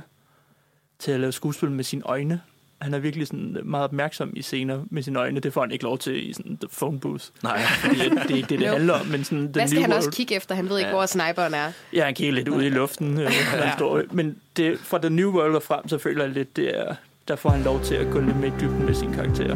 til 0.99 1.11
at 1.11 1.19
lave 1.19 1.31
skuespil 1.31 1.71
med 1.71 1.83
sine 1.83 2.01
øjne. 2.05 2.41
Han 2.81 2.93
er 2.93 2.99
virkelig 2.99 3.27
sådan 3.27 3.57
meget 3.63 3.83
opmærksom 3.83 4.33
i 4.35 4.41
scener 4.41 4.83
med 4.89 5.03
sine 5.03 5.19
øjne. 5.19 5.39
Det 5.39 5.53
får 5.53 5.61
han 5.61 5.71
ikke 5.71 5.83
lov 5.83 5.97
til 5.97 6.29
i 6.29 6.33
sådan 6.33 6.57
The 6.57 6.67
Phone 6.77 6.99
Booth. 6.99 7.25
Nej, 7.43 7.61
Fordi 7.81 7.95
det, 7.95 8.11
det 8.11 8.31
er 8.31 8.35
ikke 8.35 8.49
det, 8.49 8.59
det 8.59 8.67
handler 8.67 8.93
om. 8.93 9.05
Men 9.07 9.23
sådan, 9.23 9.45
Hvad 9.45 9.61
den 9.61 9.67
skal 9.69 9.81
han 9.81 9.91
også 9.93 10.07
World- 10.09 10.15
kigge 10.15 10.35
efter? 10.35 10.55
Han 10.55 10.69
ved 10.69 10.77
ikke, 10.77 10.87
Ja. 10.89 10.95
hvor 10.95 11.05
sniperen 11.05 11.53
er. 11.53 11.71
Ja, 11.93 12.05
han 12.05 12.13
kigger 12.13 12.33
lidt 12.33 12.47
ud 12.47 12.63
i 12.63 12.69
luften. 12.69 13.19
Øh, 13.19 13.27
han 13.63 13.77
står. 13.77 14.01
Men 14.11 14.35
det, 14.57 14.79
fra 14.79 14.97
The 14.97 15.09
New 15.09 15.31
World 15.31 15.55
og 15.55 15.63
frem, 15.63 15.87
så 15.87 15.97
føler 15.97 16.23
jeg 16.23 16.33
lidt, 16.33 16.55
det 16.55 16.79
er, 16.79 16.95
der 17.27 17.35
får 17.35 17.49
han 17.49 17.63
lov 17.63 17.81
til 17.83 17.95
at 17.95 18.11
gå 18.11 18.19
lidt 18.19 18.37
mere 18.37 18.47
i 18.47 18.59
dybden 18.59 18.85
med 18.85 18.93
sin 18.93 19.13
karakter. 19.13 19.55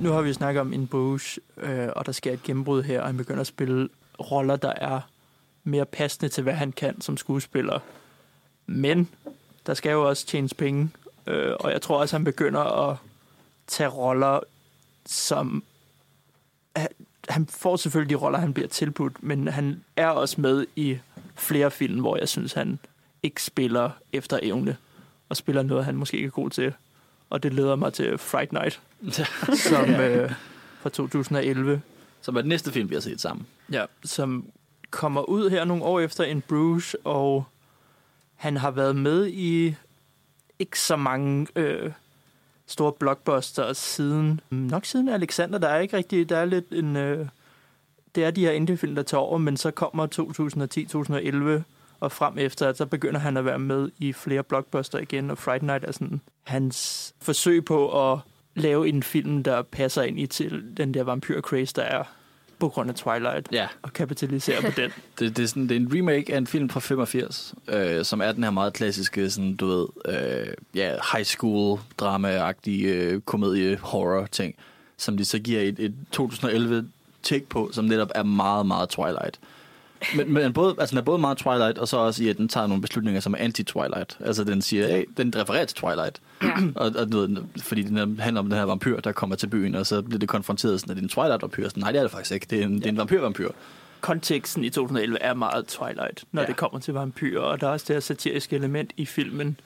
Nu 0.00 0.10
har 0.10 0.22
vi 0.22 0.32
snakket 0.32 0.60
om 0.60 0.72
en 0.72 0.86
Bruges, 0.86 1.38
øh, 1.56 1.88
og 1.96 2.06
der 2.06 2.12
sker 2.12 2.32
et 2.32 2.42
gennembrud 2.42 2.82
her, 2.82 3.00
og 3.00 3.06
han 3.06 3.16
begynder 3.16 3.40
at 3.40 3.46
spille 3.46 3.88
roller, 4.20 4.56
der 4.56 4.72
er 4.76 5.00
mere 5.64 5.84
passende 5.84 6.28
til, 6.28 6.42
hvad 6.42 6.52
han 6.52 6.72
kan 6.72 7.00
som 7.00 7.16
skuespiller. 7.16 7.78
Men 8.66 9.08
der 9.66 9.74
skal 9.74 9.92
jo 9.92 10.08
også 10.08 10.26
tjenes 10.26 10.54
penge, 10.54 10.90
øh, 11.26 11.54
og 11.60 11.72
jeg 11.72 11.82
tror 11.82 11.98
også, 11.98 12.16
han 12.16 12.24
begynder 12.24 12.90
at 12.90 12.96
tage 13.66 13.88
roller, 13.88 14.40
som... 15.06 15.64
Han 17.28 17.46
får 17.46 17.76
selvfølgelig 17.76 18.10
de 18.10 18.22
roller, 18.24 18.38
han 18.38 18.54
bliver 18.54 18.68
tilbudt, 18.68 19.22
men 19.22 19.48
han 19.48 19.84
er 19.96 20.08
også 20.08 20.40
med 20.40 20.66
i 20.76 20.98
flere 21.34 21.70
film, 21.70 22.00
hvor 22.00 22.16
jeg 22.16 22.28
synes, 22.28 22.52
han 22.52 22.78
ikke 23.22 23.42
spiller 23.42 23.90
efter 24.12 24.38
evne, 24.42 24.76
og 25.28 25.36
spiller 25.36 25.62
noget, 25.62 25.84
han 25.84 25.96
måske 25.96 26.16
ikke 26.16 26.26
er 26.26 26.30
god 26.30 26.50
til. 26.50 26.72
Og 27.30 27.42
det 27.42 27.52
leder 27.52 27.76
mig 27.76 27.92
til 27.92 28.18
Fright 28.18 28.52
Night, 28.52 28.80
som 29.70 29.90
øh, 29.90 30.32
fra 30.80 30.90
2011. 30.90 31.82
Som 32.20 32.36
er 32.36 32.40
den 32.40 32.48
næste 32.48 32.72
film, 32.72 32.90
vi 32.90 32.94
har 32.94 33.00
set 33.00 33.20
sammen. 33.20 33.46
Ja, 33.72 33.84
som 34.04 34.50
kommer 34.90 35.22
ud 35.22 35.50
her 35.50 35.64
nogle 35.64 35.84
år 35.84 36.00
efter 36.00 36.24
en 36.24 36.40
Bruges, 36.40 36.96
og 37.04 37.44
han 38.34 38.56
har 38.56 38.70
været 38.70 38.96
med 38.96 39.26
i 39.26 39.74
ikke 40.58 40.80
så 40.80 40.96
mange 40.96 41.46
øh, 41.56 41.92
store 42.66 42.92
blockbusters 42.92 43.76
siden. 43.76 44.40
Nok 44.50 44.84
siden 44.84 45.08
Alexander, 45.08 45.58
der 45.58 45.68
er 45.68 45.78
ikke 45.78 45.96
rigtig, 45.96 46.28
der 46.28 46.36
er 46.36 46.44
lidt 46.44 46.72
en... 46.72 46.96
Øh, 46.96 47.26
det 48.14 48.24
er 48.24 48.30
de 48.30 48.44
her 48.44 48.52
indie-film, 48.52 48.94
der 48.94 49.02
tager 49.02 49.20
over, 49.20 49.38
men 49.38 49.56
så 49.56 49.70
kommer 49.70 50.06
2010-2011 51.60 51.62
og 52.00 52.12
frem 52.12 52.38
efter, 52.38 52.68
at 52.68 52.76
så 52.76 52.86
begynder 52.86 53.20
han 53.20 53.36
at 53.36 53.44
være 53.44 53.58
med 53.58 53.90
i 53.98 54.12
flere 54.12 54.42
blockbuster 54.42 54.98
igen, 54.98 55.30
og 55.30 55.38
Friday 55.38 55.66
Night 55.66 55.84
er 55.84 55.92
sådan 55.92 56.20
hans 56.48 57.12
forsøg 57.22 57.64
på 57.64 58.10
at 58.12 58.18
lave 58.54 58.88
en 58.88 59.02
film, 59.02 59.42
der 59.42 59.62
passer 59.62 60.02
ind 60.02 60.20
i 60.20 60.26
til 60.26 60.62
den 60.76 60.94
der 60.94 61.04
vampyr-craze, 61.04 61.72
der 61.76 61.82
er 61.82 62.02
på 62.58 62.68
grund 62.68 62.90
af 62.90 62.96
Twilight, 62.96 63.48
Ja. 63.52 63.66
og 63.82 63.92
kapitalisere 63.92 64.62
på 64.62 64.70
den. 64.76 64.90
Det, 65.18 65.36
det, 65.36 65.42
er 65.42 65.46
sådan, 65.46 65.62
det 65.68 65.76
er 65.76 65.80
en 65.80 65.90
remake 65.94 66.34
af 66.34 66.38
en 66.38 66.46
film 66.46 66.68
fra 66.68 66.80
85, 66.80 67.54
øh, 67.68 68.04
som 68.04 68.20
er 68.20 68.32
den 68.32 68.42
her 68.44 68.50
meget 68.50 68.72
klassiske, 68.72 69.30
sådan, 69.30 69.56
du 69.56 69.66
ved, 69.66 69.86
øh, 70.14 70.46
ja, 70.74 70.94
high 71.12 71.24
school 71.24 71.78
drama-agtige 72.02 72.86
øh, 72.88 73.20
komedie-horror-ting, 73.20 74.54
som 74.96 75.16
de 75.16 75.24
så 75.24 75.38
giver 75.38 75.60
et, 75.60 75.78
et 75.78 75.94
2011 76.12 76.88
take 77.22 77.46
på, 77.46 77.70
som 77.72 77.84
netop 77.84 78.10
er 78.14 78.22
meget, 78.22 78.66
meget 78.66 78.88
Twilight. 78.88 79.40
Men, 80.16 80.32
men 80.32 80.52
både, 80.52 80.74
altså, 80.78 80.92
den 80.92 80.98
er 80.98 81.02
både 81.02 81.18
meget 81.18 81.38
Twilight, 81.38 81.78
og 81.78 81.88
så 81.88 81.96
også 81.96 82.24
i, 82.24 82.28
at 82.28 82.36
den 82.36 82.48
tager 82.48 82.66
nogle 82.66 82.80
beslutninger, 82.82 83.20
som 83.20 83.34
er 83.34 83.38
anti-Twilight. 83.38 84.26
Altså, 84.26 84.44
den 84.44 84.62
siger, 84.62 84.88
hey, 84.88 85.04
den 85.16 85.32
refererer 85.36 85.64
til 85.64 85.76
Twilight. 85.76 86.20
Ja. 86.42 86.48
og, 86.82 86.92
og, 86.96 87.12
ved, 87.12 87.36
fordi 87.62 87.82
den 87.82 88.18
handler 88.20 88.40
om 88.40 88.48
den 88.48 88.58
her 88.58 88.64
vampyr, 88.64 89.00
der 89.00 89.12
kommer 89.12 89.36
til 89.36 89.46
byen, 89.46 89.74
og 89.74 89.86
så 89.86 90.02
bliver 90.02 90.18
det 90.18 90.28
konfronteret 90.28 90.80
sådan, 90.80 90.90
at 90.90 90.96
det 90.96 91.02
er 91.02 91.04
en 91.04 91.08
Twilight-vampyr. 91.08 91.68
Sådan, 91.68 91.80
Nej, 91.82 91.92
det 91.92 91.98
er 91.98 92.02
det 92.02 92.10
faktisk 92.10 92.32
ikke. 92.34 92.46
Det 92.50 92.60
er 92.60 92.64
en, 92.64 92.74
det 92.74 92.84
er 92.86 92.90
en 92.90 92.96
vampyr-vampyr. 92.96 93.48
Konteksten 94.00 94.64
i 94.64 94.70
2011 94.70 95.18
er 95.20 95.34
meget 95.34 95.66
Twilight, 95.66 96.24
når 96.32 96.40
Ja. 96.42 96.44
ja. 96.44 96.48
det 96.48 96.56
kommer 96.56 96.80
til 96.80 96.94
vampyrer, 96.94 97.40
og 97.42 97.60
der 97.60 97.66
er 97.66 97.72
også 97.72 97.84
det 97.88 97.96
her 97.96 98.00
satiriske 98.00 98.56
element 98.56 98.90
i 98.96 99.06
filmen, 99.06 99.60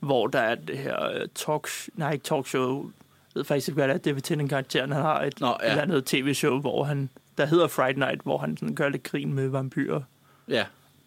hvor 0.00 0.26
der 0.26 0.38
er 0.38 0.54
det 0.54 0.78
her 0.78 1.06
øh, 1.08 1.28
talk, 1.34 1.68
nej 1.94 2.12
ikke 2.12 2.24
talkshow, 2.24 2.84
jeg 2.84 3.40
ved 3.40 3.44
faktisk 3.44 3.68
ikke, 3.68 3.74
hvad 3.74 3.88
det 3.88 3.94
er, 3.94 3.98
David 3.98 4.20
Tennant-karakteren, 4.22 4.92
han 4.92 5.02
har 5.02 5.22
et 5.22 5.40
Nå, 5.40 5.46
ja. 5.46 5.52
ja. 5.62 5.70
eller 5.70 5.82
andet 5.82 6.04
tv-show, 6.04 6.60
hvor 6.60 6.84
han, 6.84 7.10
der 7.38 7.46
hedder 7.46 7.68
Friday 7.68 7.98
Night, 7.98 8.20
hvor 8.22 8.38
han 8.38 8.56
sådan 8.56 8.74
gør 8.74 8.88
lidt 8.88 9.02
grin 9.02 9.32
med 9.34 9.48
vampyrer. 9.48 10.00
Ja, 10.48 10.64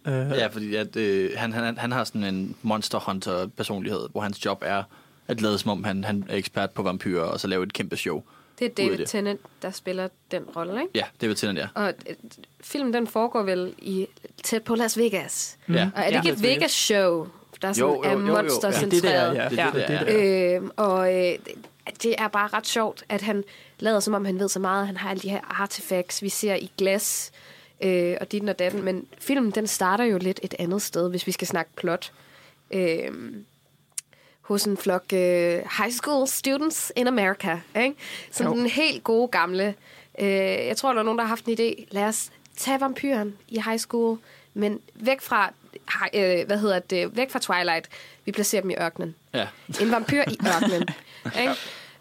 Øh, 0.07 0.13
Ja, 0.29 0.47
fordi 0.47 0.75
at, 0.75 0.95
øh, 0.95 1.31
han, 1.37 1.53
han, 1.53 1.77
han 1.77 1.91
har 1.91 2.03
sådan 2.03 2.23
en 2.23 2.55
monster 2.61 2.99
hunter 2.99 3.47
personlighed, 3.47 3.99
hvor 4.11 4.21
hans 4.21 4.45
job 4.45 4.63
er 4.65 4.83
at 5.27 5.41
lade 5.41 5.57
som 5.57 5.71
om, 5.71 5.83
han, 5.83 6.03
han 6.03 6.25
er 6.29 6.35
ekspert 6.35 6.71
på 6.71 6.83
vampyrer, 6.83 7.23
og 7.23 7.39
så 7.39 7.47
lave 7.47 7.63
et 7.63 7.73
kæmpe 7.73 7.97
show. 7.97 8.23
Det 8.59 8.65
er 8.65 8.69
David 8.69 8.97
det. 8.97 9.07
Tennant, 9.07 9.41
der 9.61 9.71
spiller 9.71 10.07
den 10.31 10.43
rolle, 10.43 10.73
ikke? 10.81 10.91
Ja, 10.95 11.03
det 11.21 11.37
til 11.37 11.47
den 11.47 11.55
der. 11.55 11.67
Og 11.75 11.93
øh, 12.09 12.15
filmen, 12.61 12.93
den 12.93 13.07
foregår 13.07 13.43
vel 13.43 13.73
i 13.77 14.07
tæt 14.43 14.63
på 14.63 14.75
Las 14.75 14.97
Vegas. 14.97 15.57
Ja. 15.69 15.89
Og 15.95 16.01
er 16.01 16.05
det 16.05 16.13
Ja, 16.13 16.17
ikke 16.21 16.29
et. 16.29 16.43
Vegas-show, 16.43 17.27
der 17.61 17.73
sådan 17.73 17.89
Jo, 17.89 17.95
jo, 17.95 18.01
er 18.01 18.11
jo, 18.13 18.19
jo. 18.19 18.25
monster 18.41 18.67
Ja, 18.67 18.85
det 18.85 19.05
er 19.05 19.29
det, 19.29 19.37
ja. 19.39 19.49
Det 19.49 19.59
er 19.59 19.71
det, 19.71 19.87
det, 19.87 19.95
er 19.95 20.03
det, 20.03 20.61
Øh, 20.63 20.69
og 20.75 21.13
øh, 21.15 21.21
det- 21.21 21.39
det 22.03 22.15
er 22.17 22.27
bare 22.27 22.47
ret 22.47 22.67
sjovt, 22.67 23.03
at 23.09 23.21
han 23.21 23.43
lader 23.83 23.99
som 23.99 24.13
om, 24.13 24.25
han 24.25 24.39
ved 24.39 24.49
så 24.49 24.59
meget. 24.59 24.87
Han 24.87 24.97
har 24.97 25.09
alle 25.09 25.21
de 25.21 25.29
her 25.29 25.61
artefacts, 25.61 26.21
vi 26.21 26.29
ser 26.29 26.55
i 26.55 26.71
glas, 26.77 27.31
øh, 27.81 28.17
og 28.21 28.31
dit 28.31 28.49
og 28.49 28.59
datten. 28.59 28.83
Men 28.83 29.07
filmen, 29.19 29.51
den 29.51 29.67
starter 29.67 30.03
jo 30.03 30.17
lidt 30.17 30.39
et 30.43 30.55
andet 30.59 30.81
sted, 30.81 31.09
hvis 31.09 31.27
vi 31.27 31.31
skal 31.31 31.47
snakke 31.47 31.71
plot. 31.75 32.11
Øh, 32.71 33.11
hos 34.41 34.63
en 34.63 34.77
flok 34.77 35.03
øh, 35.13 35.61
high 35.77 35.91
school 35.91 36.27
students 36.27 36.91
in 36.95 37.07
America. 37.07 37.59
Ikke? 37.75 37.95
Som 38.31 38.45
Jo. 38.47 38.53
den 38.53 38.67
helt 38.67 39.03
gode 39.03 39.27
gamle. 39.27 39.75
Øh, 40.19 40.27
jeg 40.67 40.77
tror, 40.77 40.93
der 40.93 40.99
er 40.99 41.03
nogen, 41.03 41.17
der 41.17 41.23
har 41.23 41.29
haft 41.29 41.45
en 41.45 41.57
idé. 41.59 41.85
Lad 41.91 42.03
os 42.03 42.31
tage 42.57 42.81
vampyren 42.81 43.37
i 43.47 43.59
high 43.65 43.79
school, 43.79 44.17
men 44.53 44.79
væk 44.95 45.21
fra, 45.21 45.53
øh, 46.13 46.45
hvad 46.45 46.57
hedder 46.57 46.79
det, 46.79 47.17
væk 47.17 47.31
fra 47.31 47.39
Twilight. 47.39 47.89
Vi 48.25 48.31
placerer 48.31 48.61
dem 48.61 48.69
i 48.69 48.75
ørkenen. 48.75 49.15
Ja. 49.33 49.47
En 49.81 49.91
vampyr 49.91 50.21
i 50.21 50.37
ørkenen. 50.47 50.87
ikke? 51.41 51.53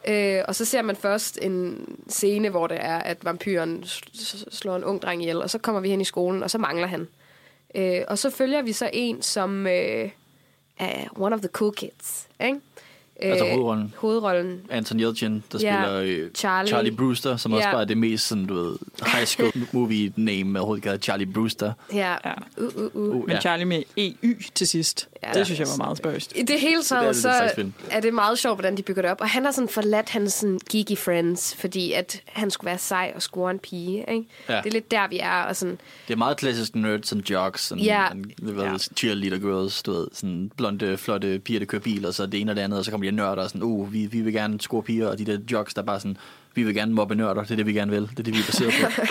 Øh, 0.09 0.43
og 0.49 0.55
så 0.55 0.65
ser 0.65 0.83
man 0.83 0.97
først 0.97 1.39
en 1.43 1.87
scene, 2.09 2.49
hvor 2.49 2.67
det 2.67 2.79
er, 2.81 2.99
at 2.99 3.25
vampyren 3.25 3.85
slår 4.51 4.77
en 4.77 4.85
ung 4.85 5.03
dreng 5.03 5.23
ihjel, 5.23 5.43
og 5.43 5.51
så 5.51 5.59
kommer 5.59 5.81
vi 5.81 5.89
hen 5.89 6.01
i 6.01 6.05
skolen, 6.05 6.43
og 6.43 6.51
så 6.51 6.59
mangler 6.59 6.87
han. 6.87 7.09
Øh, 7.75 8.01
og 8.09 8.19
så 8.19 8.31
følger 8.31 8.63
vi 8.63 8.73
så 8.73 8.91
en, 8.93 9.23
som 9.23 9.67
øh, 9.67 10.11
er 10.79 11.07
one 11.17 11.35
of 11.35 11.41
the 11.41 11.49
cool 11.49 11.73
kids. 11.73 12.29
Ikke? 12.45 12.61
Altså 13.21 13.45
hovedrollen. 13.45 13.95
Hovedrollen. 13.97 14.61
Anton 14.71 15.01
Yelchin, 15.01 15.43
der 15.53 15.59
Ja, 15.61 15.83
spiller 15.83 16.01
øh, 16.25 16.31
Charlie. 16.35 16.69
Charlie 16.69 16.93
Brewster, 16.97 17.37
som 17.37 17.53
også 17.53 17.69
Ja. 17.69 17.73
bare 17.73 17.81
er 17.83 17.87
det 17.87 17.99
mest 17.99 18.27
sådan, 18.29 18.47
du 18.47 18.55
ved, 18.55 18.77
high 19.07 19.27
school 19.27 19.53
movie 19.73 20.13
name 20.17 20.59
overhovedet 20.59 20.83
kaldet 20.85 21.03
Charlie 21.05 21.27
Brewster. 21.33 21.73
Ja. 21.93 22.15
Ja. 22.25 22.33
Uh, 22.57 22.65
uh, 22.77 22.97
uh. 22.97 23.17
Uh, 23.17 23.27
Men 23.29 23.41
Charlie 23.41 23.65
med 23.65 23.83
EU 23.97 24.33
til 24.55 24.67
sidst. 24.69 25.09
Ja. 25.23 25.29
Ja, 25.29 25.39
det 25.39 25.47
synes 25.47 25.61
jeg 25.61 25.69
var 25.69 25.77
meget 25.85 25.99
spørgst. 25.99 26.33
I 26.37 26.43
det 26.43 26.61
hele 26.61 26.77
Det 26.83 26.91
er 26.93 27.01
taget, 27.01 27.17
så 27.17 27.23
slags 27.23 27.55
film. 27.55 27.73
er 27.91 28.01
det 28.01 28.15
meget 28.15 28.39
sjovt, 28.39 28.57
hvordan 28.57 28.77
de 28.77 28.83
bygger 28.83 29.03
det 29.03 29.11
op. 29.11 29.21
Og 29.21 29.29
han 29.29 29.45
har 29.45 29.53
sådan 29.53 29.69
forladt 29.69 30.09
hans 30.09 30.33
sådan, 30.33 30.59
geeky 30.71 30.99
friends, 30.99 31.55
fordi 31.55 31.93
at 31.93 32.23
han 32.27 32.51
skulle 32.51 32.67
være 32.69 32.79
sej 32.79 33.13
og 33.15 33.23
score 33.23 33.51
en 33.51 33.59
pige. 33.59 34.05
Ikke? 34.11 34.25
Ja. 34.49 34.57
Det 34.57 34.67
er 34.67 34.71
lidt 34.71 34.91
der, 34.91 35.09
vi 35.09 35.19
er. 35.19 35.43
Og 35.43 35.57
sådan, 35.57 35.79
Det 36.09 36.15
er 36.15 36.19
meget 36.19 36.37
klassisk 36.37 36.75
nerds 36.75 37.13
and 37.13 37.31
jocks, 37.31 37.73
and, 37.73 37.81
Ja. 37.81 38.11
and, 38.11 38.25
and 38.43 38.61
ja. 38.61 38.79
cheerleader 38.97 39.39
girls, 39.39 39.83
du 39.83 39.93
ved, 39.93 40.07
sådan 40.13 40.51
blonde, 40.57 40.97
flotte 40.97 41.39
piger, 41.39 41.59
der 41.59 41.67
kører 41.67 41.83
bil, 41.83 42.07
og 42.07 42.15
så 42.15 42.27
det 42.27 42.41
ene 42.41 42.53
og 42.53 42.57
det 42.57 42.63
andet, 42.63 42.79
og 42.79 42.85
så 42.85 42.91
kommer 42.91 43.02
de 43.03 43.09
her 43.09 43.13
nørder 43.17 43.43
og 43.43 43.49
sådan, 43.49 43.63
uh, 43.63 43.93
vi, 43.93 44.07
vi 44.07 44.21
vil 44.21 44.33
gerne 44.33 44.61
score 44.61 44.83
piger, 44.83 45.09
og 45.09 45.19
de 45.19 45.25
der 45.27 45.39
jocks, 45.53 45.75
der 45.75 45.83
er 45.83 45.87
bare 45.87 46.01
sådan, 46.01 46.17
vi 46.55 46.63
vil 46.63 46.75
gerne 46.75 46.93
mobbe 46.93 47.15
nørder, 47.15 47.43
det 47.43 47.51
er 47.51 47.57
det, 47.57 47.67
vi 47.67 47.73
gerne 47.73 47.91
vil, 47.91 48.03
det 48.03 48.19
er 48.19 48.23
det, 48.23 48.35
vi 48.35 48.39
er 48.39 48.47
baseret 48.47 48.73
på. 48.83 48.91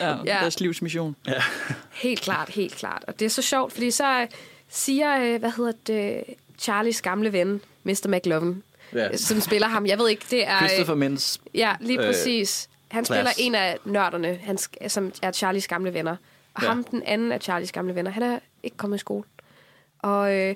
Ja, 0.00 0.16
Ja. 0.24 0.38
Deres 0.40 0.60
livsmission. 0.60 1.16
Helt 1.92 2.20
klart, 2.20 2.48
helt 2.48 2.74
klart. 2.74 3.04
Og 3.08 3.18
det 3.20 3.24
er 3.26 3.30
så 3.30 3.42
sjovt, 3.42 3.72
fordi 3.72 3.90
så 3.90 4.20
øh, 4.20 4.26
siger, 4.68 5.20
øh, 5.34 5.40
hvad 5.40 5.50
hedder 5.56 5.72
det, 5.86 6.24
Charlies 6.58 7.02
gamle 7.02 7.32
ven, 7.32 7.60
Mr. 7.84 8.06
McLovin, 8.08 8.62
Ja. 8.94 9.16
som 9.16 9.40
spiller 9.40 9.68
ham. 9.68 9.86
Jeg 9.86 9.98
ved 9.98 10.08
ikke, 10.08 10.24
det 10.30 10.46
er... 10.48 10.62
øh, 10.62 10.68
Christopher 10.68 10.94
Mintz, 10.94 11.36
Ja, 11.54 11.72
lige 11.80 11.98
øh, 12.00 12.06
præcis. 12.06 12.68
Han 12.90 13.04
Class. 13.04 13.18
spiller 13.18 13.32
en 13.46 13.54
af 13.54 13.76
nørderne, 13.84 14.38
han, 14.42 14.58
som 14.88 15.12
er 15.22 15.32
Charlies 15.32 15.68
gamle 15.68 15.94
venner. 15.94 16.16
Og 16.54 16.62
Ja. 16.62 16.66
ja. 16.68 16.72
ham, 16.74 16.84
den 16.84 17.02
anden 17.06 17.32
af 17.32 17.40
Charlies 17.40 17.72
gamle 17.72 17.94
venner, 17.94 18.10
han 18.10 18.22
er 18.22 18.38
ikke 18.62 18.76
kommet 18.76 18.96
i 18.96 19.00
skole. 19.00 19.24
Og 19.98 20.34
øh, 20.36 20.54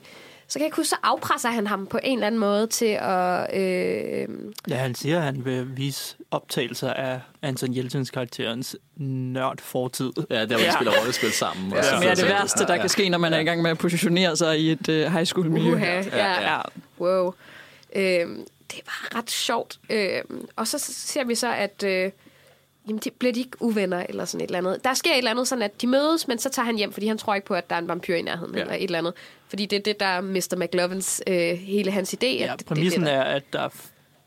så 0.49 0.53
kan 0.59 0.61
jeg 0.61 0.66
ikke 0.66 0.76
huske, 0.76 0.88
så 0.90 0.97
afpresser 1.03 1.49
han 1.49 1.66
ham 1.66 1.86
på 1.86 1.99
en 2.03 2.18
eller 2.18 2.26
anden 2.26 2.38
måde 2.40 2.66
til 2.66 2.99
at... 3.01 3.55
Øh, 3.57 4.28
Ja, 4.68 4.74
han 4.76 4.94
siger, 4.94 5.16
at 5.18 5.22
han 5.22 5.44
vil 5.44 5.76
vise 5.76 6.16
optagelser 6.30 6.92
af 6.92 7.20
Anton 7.42 7.76
Jeltsins 7.76 8.11
karakterens 8.11 8.76
nørd 8.97 9.59
fortid. 9.61 10.12
ja, 10.30 10.40
der 10.40 10.47
hvor 10.47 10.57
de 10.57 10.62
Ja. 10.64 10.72
spiller 10.74 10.92
rollespil 11.01 11.32
sammen. 11.32 11.72
og 11.72 11.76
Ja. 11.78 11.82
Som 11.82 12.03
er 12.03 12.14
det 12.14 12.24
værste, 12.24 12.64
der 12.66 12.76
kan 12.76 12.88
ske, 12.88 13.09
når 13.09 13.18
man 13.18 13.32
er 13.32 13.38
i 13.38 13.44
gang 13.44 13.62
med 13.62 13.70
at 13.70 13.78
positionere 13.78 14.36
sig 14.36 14.61
i 14.61 14.72
et 14.72 14.88
uh, 14.88 14.94
high 14.94 15.24
school 15.26 15.51
miljø. 15.51 15.72
uha, 15.72 15.86
ja, 16.12 16.53
Ja. 16.55 16.61
wow. 17.01 17.32
Øh, 17.97 18.03
det 18.72 18.80
var 18.86 19.18
ret 19.18 19.30
sjovt. 19.30 19.78
Øh, 19.90 20.20
og 20.57 20.66
så 20.68 20.78
ser 20.78 21.24
vi 21.24 21.34
så, 21.34 21.53
at... 21.53 21.82
Øh, 21.86 22.11
Jamen, 22.88 22.99
de, 23.05 23.11
bliver 23.11 23.32
de 23.32 23.40
ikke 23.40 23.62
uvenner 23.62 24.07
eller 24.09 24.24
sådan 24.24 24.40
et 24.44 24.49
eller 24.49 24.59
andet? 24.59 24.84
Der 24.84 24.94
sker 24.94 25.11
et 25.12 25.18
eller 25.18 25.30
andet 25.30 25.49
sådan, 25.49 25.62
at 25.62 25.80
de 25.82 25.86
mødes, 25.86 26.28
men 26.28 26.38
så 26.38 26.49
tager 26.51 26.66
han 26.66 26.76
hjem, 26.76 26.92
fordi 26.92 27.07
han 27.07 27.18
tror 27.18 27.34
ikke 27.34 27.47
på, 27.47 27.55
at 27.55 27.70
der 27.70 27.76
er 27.76 27.80
en 27.80 27.88
vampyr 27.88 28.14
i 28.14 28.22
nærheden 28.22 28.53
Ja. 28.55 28.59
ja. 28.59 28.64
eller 28.64 28.74
et 28.76 28.82
eller 28.84 28.99
andet. 28.99 29.14
Fordi 29.49 29.66
det 29.66 29.76
er 29.76 29.82
det, 29.82 30.01
der 30.01 30.07
er 30.07 30.20
Mr. 30.20 30.57
McLovins 30.57 31.22
øh, 31.26 31.59
hele 31.59 31.90
hans 31.90 32.14
idé. 32.14 32.26
Ja, 32.26 32.53
at 32.53 32.59
det, 32.59 32.66
præmissen 32.66 33.03
det, 33.03 33.12
er, 33.12 33.22
at 33.22 33.42
der 33.53 33.68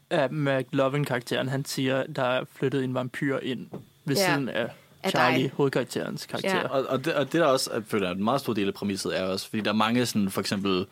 er 0.09 0.27
McLovin-karakteren, 0.31 1.47
han 1.49 1.65
siger, 1.65 2.03
der 2.03 2.23
er 2.23 2.43
flyttet 2.55 2.83
en 2.83 2.93
vampyr 2.93 3.37
ind 3.39 3.67
ved 4.05 4.15
Ja. 4.15 4.25
siden 4.33 4.49
af 4.49 4.67
Af 5.03 5.09
Charlie, 5.09 5.43
dig. 5.43 5.51
hovedkarakterens 5.53 6.25
karakter. 6.25 6.55
Ja. 6.55 6.67
Og, 6.67 6.85
og, 6.89 7.05
det, 7.05 7.13
og 7.13 7.25
det 7.25 7.41
der 7.41 7.45
også, 7.45 7.69
jeg 7.73 7.83
føler, 7.87 8.07
er 8.09 8.13
en 8.13 8.23
meget 8.23 8.41
stor 8.41 8.53
del 8.53 8.67
af 8.67 8.73
præmisset, 8.73 9.19
er 9.19 9.23
også, 9.23 9.49
fordi 9.49 9.61
der 9.61 9.69
er 9.69 9.75
mange 9.75 10.05
sådan, 10.05 10.29
for 10.29 10.41
eksempel 10.41 10.85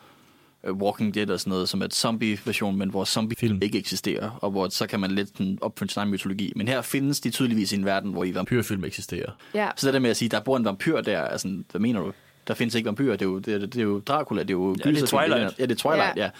uh, 0.68 0.76
Walking 0.76 1.14
Dead 1.14 1.30
og 1.30 1.40
sådan 1.40 1.50
noget, 1.50 1.68
som 1.68 1.80
er 1.80 1.84
et 1.84 1.94
zombie-version, 1.94 2.76
men 2.76 2.90
hvor 2.90 3.04
zombie-film 3.04 3.58
ikke 3.62 3.78
eksisterer, 3.78 4.30
og 4.42 4.50
hvor 4.50 4.68
så 4.68 4.86
kan 4.86 5.00
man 5.00 5.10
lidt 5.10 5.28
sådan, 5.28 5.58
opfinde 5.60 5.92
sin 5.92 6.00
egen 6.00 6.10
mytologi. 6.10 6.52
Men 6.56 6.68
her 6.68 6.82
findes 6.82 7.20
de 7.20 7.30
tydeligvis 7.30 7.72
i 7.72 7.76
en 7.76 7.84
verden, 7.84 8.12
hvor 8.12 8.24
i 8.24 8.34
vampyrfilm 8.34 8.84
eksisterer. 8.84 9.30
Ja. 9.54 9.68
Så 9.76 9.86
det 9.86 9.94
der 9.94 10.00
med 10.00 10.10
at 10.10 10.16
sige, 10.16 10.28
der 10.28 10.40
bor 10.40 10.56
en 10.56 10.64
vampyr 10.64 11.00
der, 11.00 11.18
er 11.18 11.36
sådan, 11.36 11.64
hvad 11.70 11.80
mener 11.80 12.00
du? 12.00 12.12
Der 12.48 12.54
findes 12.54 12.74
ikke 12.74 12.86
vampyrer, 12.86 13.12
det 13.16 13.22
er 13.22 13.28
jo, 13.30 13.38
det 13.38 13.54
er, 13.54 13.58
det 13.58 13.76
er 13.76 13.82
jo 13.82 13.98
Dracula, 13.98 14.42
det 14.42 14.50
er 14.50 14.54
jo 14.54 14.76
Ja, 14.84 14.90
det 14.90 15.02
er 15.02 15.06
Twilight. 15.06 15.58
Ja, 15.58 15.62
det 15.66 15.70
er 15.72 15.76
Twilight, 15.76 16.16
Ja. 16.16 16.24
ja. 16.24 16.30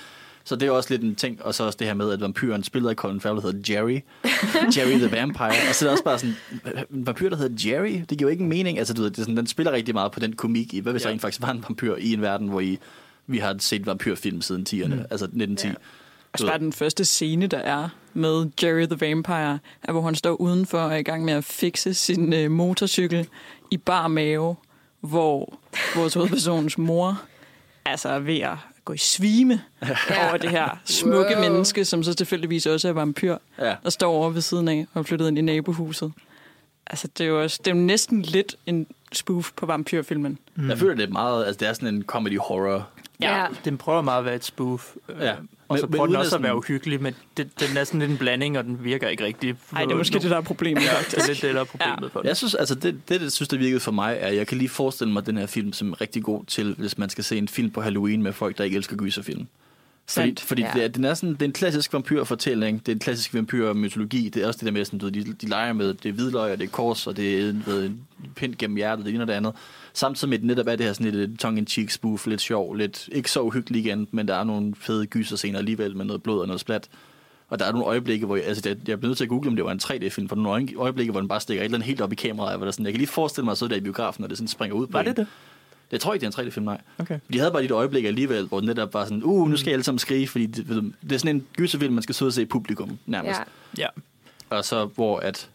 Så 0.45 0.57
det 0.57 0.67
er 0.67 0.71
også 0.71 0.91
lidt 0.91 1.03
en 1.03 1.15
ting, 1.15 1.43
og 1.45 1.55
så 1.55 1.65
også 1.65 1.77
det 1.79 1.87
her 1.87 1.95
med, 1.95 2.13
at 2.13 2.21
vampyren 2.21 2.63
spillet 2.65 2.91
af 2.91 2.97
Colin 2.97 3.21
Farrell 3.21 3.43
hedder 3.43 3.75
Jerry. 3.75 4.01
Jerry 4.77 4.99
the 4.99 5.11
Vampire. 5.17 5.49
Og 5.69 5.75
så 5.75 5.85
er 5.85 5.87
det 5.87 5.93
også 5.93 6.05
bare 6.05 6.19
sådan, 6.19 6.37
en 6.91 7.07
vampyr, 7.07 7.29
der 7.29 7.37
hedder 7.37 7.71
Jerry, 7.71 8.01
det 8.11 8.19
giver 8.19 8.23
jo 8.23 8.29
ikke 8.29 8.45
mening. 8.45 8.79
Altså, 8.79 8.95
du 8.95 9.03
ved, 9.03 9.11
det 9.11 9.19
er 9.19 9.23
sådan, 9.23 9.37
den 9.37 9.47
spiller 9.47 9.73
rigtig 9.73 9.95
meget 9.95 10.13
på 10.13 10.21
den 10.21 10.33
komik 10.33 10.75
i, 10.75 10.81
hvad 10.81 10.93
hvis 10.93 11.03
Ja. 11.03 11.09
der 11.09 11.13
rent 11.13 11.23
faktisk 11.23 11.43
var 11.43 11.51
en 11.51 11.65
vampyr 11.69 11.95
i 11.97 12.13
en 12.13 12.21
verden, 12.23 12.49
hvor 12.49 12.61
I, 12.61 12.79
vi 13.27 13.39
har 13.39 13.57
set 13.59 13.87
vampyrfilm 13.87 14.41
siden 14.41 14.67
10'erne, 14.69 14.95
mm. 14.95 15.01
altså 15.11 15.25
1910. 15.25 15.67
Ja. 15.67 15.71
Ja. 15.73 15.75
Altså 16.35 16.47
bare 16.47 16.59
den 16.59 16.73
første 16.73 17.05
scene, 17.05 17.47
der 17.47 17.59
er 17.59 17.89
med 18.15 18.47
Jerry 18.63 18.87
the 18.87 19.07
Vampire, 19.09 19.59
er, 19.83 19.93
hvor 19.93 20.03
han 20.03 20.15
står 20.15 20.35
udenfor 20.35 20.79
og 20.79 20.93
er 20.93 20.97
i 20.97 21.03
gang 21.03 21.25
med 21.25 21.33
at 21.33 21.45
fikse 21.45 21.95
sin 21.95 22.33
øh, 22.33 22.51
motorcykel 22.51 23.27
i 23.71 23.77
bar 23.77 24.09
mave, 24.09 24.57
hvor 25.01 25.59
vores 25.97 26.15
hovedpersons 26.15 26.79
mor 26.79 27.21
altså 27.85 28.09
er 28.09 28.19
ved 28.19 28.39
at 28.41 28.57
gå 28.85 28.93
i 28.93 28.99
svime 28.99 29.63
over 30.29 30.37
det 30.37 30.51
her 30.51 30.79
smukke 30.85 31.35
Wow. 31.35 31.41
menneske, 31.41 31.85
som 31.85 32.03
så 32.03 32.15
tilfældigvis 32.15 32.67
også 32.67 32.89
er 32.89 32.93
vampyr, 32.93 33.37
Ja. 33.59 33.75
der 33.83 33.91
står 33.91 34.13
over 34.13 34.31
ved 34.31 34.41
siden 34.41 34.69
af 34.69 34.87
og 34.95 35.07
flyttet 35.07 35.29
ind 35.29 35.39
i 35.39 35.41
nabohuset. 35.43 36.13
Altså, 36.87 37.09
det 37.19 37.25
er 37.25 37.29
jo, 37.29 37.43
også, 37.43 37.59
det 37.65 37.71
er 37.71 37.75
jo 37.77 37.81
næsten 37.83 38.23
lidt 38.23 38.57
en 38.67 38.87
spoof 39.13 39.51
på 39.57 39.67
vampyrfilmen. 39.67 40.39
Mm. 40.55 40.69
Jeg 40.69 40.79
føler, 40.79 40.95
det 40.95 41.05
er 41.09 41.13
meget, 41.13 41.47
altså 41.47 41.59
det 41.59 41.69
er 41.69 41.73
sådan 41.73 41.95
en 41.95 42.03
comedy-horror. 42.03 42.89
Ja. 43.21 43.47
Den 43.65 43.79
prøver 43.79 44.03
meget 44.03 44.19
at 44.19 44.25
være 44.25 44.35
et 44.35 44.45
spoof. 44.45 44.95
øh, 45.09 45.17
Ja. 45.21 45.35
Og 45.69 45.79
så 45.79 45.87
prøver 45.87 46.07
den 46.07 46.17
også 46.17 46.35
at 46.37 46.41
at 46.41 46.43
være 46.43 46.57
uhyggelig, 46.57 47.03
men 47.03 47.15
det, 47.37 47.61
den 47.61 47.77
er 47.77 47.85
sådan 47.85 48.01
lidt 48.01 48.11
en 48.11 48.19
blanding, 48.19 48.59
og 48.59 48.65
den 48.65 48.85
virker 48.85 49.09
ikke 49.09 49.25
rigtig. 49.25 49.57
Nej, 49.73 49.85
det 49.85 49.93
er 49.93 49.97
måske 49.97 50.19
det, 50.19 50.31
der 50.31 50.37
er 50.37 50.41
problemet. 50.41 50.83
Ja, 50.83 50.89
det 51.11 51.15
er 51.15 51.27
lidt 51.29 51.43
det, 51.43 51.55
der 51.55 51.61
er 51.61 51.65
problemet 51.65 52.03
Ja. 52.03 52.07
for 52.09 52.21
den. 52.21 52.29
Jeg 52.29 52.37
synes, 52.37 52.55
altså 52.55 52.75
det, 52.75 53.01
det, 53.09 53.23
jeg 53.23 53.33
synes, 53.33 53.49
der 53.49 53.57
virkede 53.59 53.81
for 53.81 53.93
mig, 53.93 54.17
er, 54.21 54.27
at 54.27 54.37
jeg 54.37 54.47
kan 54.47 54.59
lige 54.59 54.69
forestille 54.69 55.13
mig 55.13 55.27
den 55.27 55.37
her 55.37 55.47
film 55.47 55.73
som 55.73 55.93
rigtig 55.93 56.23
god 56.23 56.45
til, 56.45 56.75
hvis 56.79 56.99
man 56.99 57.09
skal 57.11 57.25
se 57.25 57.39
en 57.39 57.49
film 57.49 57.71
på 57.71 57.81
Halloween 57.81 58.23
med 58.23 58.33
folk, 58.33 58.59
der 58.59 58.65
ikke 58.65 58.77
elsker 58.77 58.97
gyserfilm. 58.97 59.47
Fordi, 60.11 60.27
Sandt. 60.27 60.41
fordi 60.41 60.63
Ja. 60.63 60.69
ja. 60.69 60.75
det, 60.75 60.85
er, 60.85 60.89
den 60.89 61.05
er 61.05 61.15
sådan, 61.15 61.33
det 61.35 61.43
er 61.43 61.47
en 61.47 61.53
klassisk 61.53 61.93
vampyrfortælling, 61.93 62.81
det 62.87 62.93
er 62.93 62.97
en 62.97 62.99
klassisk 63.01 63.35
vampyrmytologi, 63.35 64.29
det 64.29 64.43
er 64.43 64.47
også 64.47 64.59
det 64.59 64.67
der 64.67 64.73
med, 64.73 64.85
sådan, 64.85 64.99
du, 64.99 65.09
de, 65.09 65.25
de 65.25 65.47
leger 65.49 65.73
med, 65.73 65.95
det 65.95 66.09
er 66.09 66.13
hvidløg, 66.13 66.53
og 66.53 66.59
det 66.59 66.65
er 66.65 66.71
kors, 66.71 67.07
og 67.07 67.17
det 67.17 67.41
er 67.41 67.53
ved, 67.67 67.85
en 67.87 68.01
pind 68.37 68.55
gennem 68.59 68.77
hjertet, 68.77 69.07
det 69.07 69.15
ene 69.15 69.23
og 69.25 69.27
det 69.29 69.33
andet. 69.33 69.53
Samtidig 69.93 70.29
med, 70.29 70.37
at 70.37 70.41
det 70.41 70.47
netop 70.47 70.67
er 70.67 70.77
det 70.77 70.87
her 70.87 70.93
sådan 70.93 71.13
lidt 71.13 71.41
tongue-in-cheek 71.41 71.91
spoof, 71.91 72.27
lidt 72.27 72.41
sjov, 72.41 72.75
lidt 72.75 73.09
ikke 73.13 73.31
så 73.31 73.41
uhyggeligt 73.43 73.87
igen, 73.87 74.09
men 74.11 74.29
der 74.29 74.35
er 74.35 74.45
nogle 74.45 74.75
fede 74.81 75.07
gyserscener 75.07 75.59
alligevel 75.59 75.97
med 75.97 76.05
noget 76.05 76.23
blod 76.23 76.41
og 76.41 76.47
noget 76.47 76.61
splat. 76.61 76.89
Og 77.49 77.59
der 77.59 77.65
er 77.65 77.73
nogle 77.73 77.87
øjeblikke, 77.87 78.27
hvor 78.27 78.37
jeg, 78.37 78.45
altså 78.45 78.69
jeg, 78.69 78.77
jeg 78.89 78.93
er 78.95 78.99
nødt 79.07 79.17
til 79.17 79.25
at 79.25 79.29
google, 79.31 79.49
om 79.51 79.57
det 79.57 79.65
var 79.65 79.73
en 79.73 79.81
3D-film, 79.85 80.29
for 80.29 80.37
nogle 80.37 80.51
øje- 80.51 80.75
øjeblikke, 80.77 81.11
hvor 81.13 81.21
den 81.21 81.29
bare 81.29 81.41
stikker 81.41 81.63
et 81.63 81.65
eller 81.65 81.77
andet 81.79 81.87
helt 81.87 82.01
op 82.01 82.13
i 82.13 82.15
kameraet, 82.15 82.57
hvor 82.57 82.65
der 82.65 82.73
sådan, 82.73 82.85
jeg 82.85 82.93
kan 82.93 82.99
lige 82.99 83.09
forestille 83.09 83.45
mig 83.45 83.53
at 83.53 83.59
sidde 83.59 83.71
der 83.71 83.77
i 83.77 83.81
biografen, 83.81 84.23
når 84.23 84.29
det 84.29 84.37
sådan 84.39 84.49
springer 84.49 84.77
ud 84.77 84.87
på 84.87 84.93
Var 84.93 85.01
en. 85.01 85.07
det 85.07 85.17
det? 85.17 85.27
Jeg 85.93 86.01
tror 86.01 86.15
ikke, 86.15 86.27
det 86.27 86.35
er 86.37 86.41
en 86.43 86.47
3D-film, 86.47 86.65
nej. 86.65 86.81
Okay. 86.99 87.19
De 87.33 87.39
havde 87.39 87.51
bare 87.53 87.63
de 87.63 87.69
der 87.69 87.77
øjeblikke 87.77 88.09
alligevel, 88.09 88.47
hvor 88.47 88.61
det 88.61 88.67
netop 88.67 88.95
var 88.95 89.05
sådan, 89.05 89.23
uh, 89.25 89.49
nu 89.51 89.57
skal 89.57 89.67
jeg 89.71 89.73
alle 89.75 89.85
sammen 89.85 89.99
skrige, 89.99 90.29
fordi 90.29 90.47
det, 90.47 90.69
ved 90.69 90.77
du, 90.83 90.93
det 91.03 91.13
er 91.13 91.19
sådan 91.19 91.37
en 91.37 91.47
gyserfilm, 91.57 91.95
man 91.95 92.03
skal 92.03 92.15
sidde 92.15 92.29
og 92.29 92.33
se 92.33 92.43
i 92.43 92.45
publikum, 92.45 92.99
nærmest. 93.07 93.41
Ja. 93.79 93.83
Ja. 93.83 93.89
Og 94.57 94.65
så 94.65 94.85
hvor 94.85 95.19
at, 95.19 95.49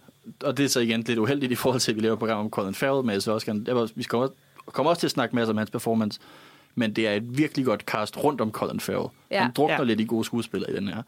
og 0.44 0.58
det 0.58 0.66
er 0.66 0.70
så 0.70 0.80
igen 0.80 1.02
lidt 1.02 1.20
uheldigt 1.20 1.52
i 1.52 1.56
forhold 1.56 1.80
til, 1.82 1.92
at 1.92 1.96
vi 1.96 2.02
laver 2.02 2.14
et 2.14 2.20
program 2.20 2.40
om 2.46 2.50
Colin 2.50 2.74
Farrell, 2.74 3.06
men 3.06 3.14
jeg 3.14 3.22
synes 3.22 3.34
også 3.34 3.46
gerne, 3.46 3.64
jeg, 3.68 3.76
var- 3.76 3.90
vi 3.96 4.04
skal 4.04 4.18
også, 4.18 4.34
kommer 4.66 4.90
også 4.90 5.00
til 5.00 5.08
at 5.08 5.12
snakke 5.12 5.36
mere 5.36 5.46
om 5.46 5.58
hans 5.58 5.70
performance, 5.70 6.20
men 6.76 6.94
det 6.94 7.08
er 7.08 7.12
et 7.14 7.38
virkelig 7.38 7.66
godt 7.66 7.82
cast 7.82 8.24
rundt 8.24 8.42
om 8.42 8.52
Colin 8.52 8.80
Farrell. 8.80 9.10
Ja. 9.32 9.42
Han 9.42 9.52
drukner 9.56 9.76
Ja. 9.78 9.84
lidt 9.84 10.00
i 10.00 10.06
gode 10.06 10.26
skuespillere 10.26 10.72
i 10.72 10.76
den 10.76 10.88
her. 10.88 11.02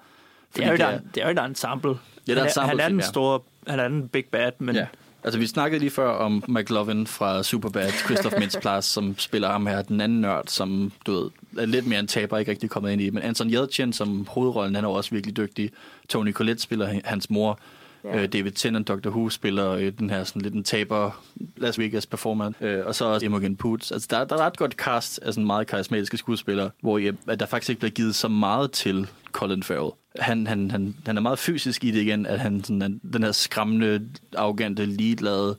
Det 0.56 0.64
er, 0.64 0.68
jo 0.68 0.74
et, 0.74 0.82
en- 0.94 1.10
det 1.16 1.24
er 1.24 1.30
jo 1.30 1.42
et 1.42 1.46
ensemble. 1.50 1.90
Ja, 2.28 2.32
det 2.36 2.38
er 2.38 2.42
han, 2.42 2.48
et 2.50 2.58
er, 2.58 2.62
han 2.62 2.80
er 2.80 2.86
ensemble-film, 2.86 2.92
den 2.92 3.00
ja. 3.00 3.06
store, 3.08 3.40
han 3.68 3.80
er 3.80 3.88
den 3.88 4.08
big 4.08 4.26
bad, 4.26 4.52
men 4.60 4.76
Ja. 4.76 4.86
Altså, 5.26 5.40
vi 5.40 5.48
snakkede 5.48 5.80
lige 5.80 5.90
før 5.90 6.10
om 6.10 6.44
McLovin 6.48 7.08
fra 7.08 7.44
Superbad, 7.44 7.92
Christoph 7.92 8.36
Mintz-Plasse, 8.36 8.82
som 8.82 9.16
spiller 9.18 9.52
ham 9.52 9.68
her, 9.68 9.82
den 9.82 10.02
anden 10.02 10.22
nørd, 10.22 10.44
som, 10.48 10.92
du 11.06 11.12
ved, 11.12 11.30
er 11.58 11.66
lidt 11.66 11.88
mere 11.88 12.00
en 12.00 12.08
taber, 12.08 12.38
ikke 12.38 12.52
rigtig 12.52 12.70
kommet 12.70 12.92
ind 12.92 13.02
i. 13.02 13.10
Men 13.10 13.24
Anton 13.24 13.50
Yelchin 13.50 13.94
som 13.94 14.28
hovedrollen, 14.30 14.76
han 14.76 14.84
er 14.84 14.90
også 14.90 15.12
virkelig 15.12 15.38
dygtig. 15.38 15.72
Tony 16.10 16.34
Collette 16.34 16.64
spiller 16.64 17.00
hans 17.04 17.30
mor. 17.30 17.60
Ja. 18.04 18.20
Ja. 18.20 18.26
David 18.26 18.52
Tennant, 18.52 18.88
Dr. 18.88 19.10
Who, 19.10 19.30
spiller 19.30 19.72
øh, 19.72 19.92
den 20.00 20.10
her 20.10 20.24
sådan 20.24 20.42
lidt 20.42 20.54
en 20.54 20.64
taber 20.64 21.24
Las 21.58 21.80
Vegas 21.80 22.06
performer. 22.06 22.52
Øh, 22.62 22.86
og 22.86 22.96
så 22.96 23.06
også 23.06 23.26
Imogen 23.26 23.56
Poots. 23.56 23.92
Altså, 23.92 24.08
der, 24.12 24.26
der 24.26 24.36
er 24.36 24.40
ret 24.40 24.58
godt 24.58 24.74
cast 24.74 25.20
af 25.22 25.34
sådan 25.34 25.48
meget 25.48 25.68
karismatiske 25.68 26.18
skuespillere, 26.18 26.70
hvor 26.82 26.98
øh, 26.98 27.14
at 27.28 27.40
der 27.40 27.46
faktisk 27.46 27.70
ikke 27.70 27.80
bliver 27.80 27.92
givet 27.92 28.16
så 28.16 28.28
meget 28.28 28.72
til 28.72 29.08
Colin 29.32 29.64
Farrell. 29.64 29.92
Han, 30.20 30.48
han, 30.48 30.72
han, 30.72 30.96
han 31.06 31.18
er 31.18 31.22
meget 31.22 31.40
fysisk 31.40 31.84
i 31.84 31.92
det 31.92 32.02
igen, 32.02 32.26
at 32.26 32.40
han 32.40 32.64
sådan, 32.64 33.00
den 33.14 33.24
her 33.24 33.32
skræmmende, 33.32 34.08
arrogante, 34.38 34.86
ligeglade, 34.86 35.58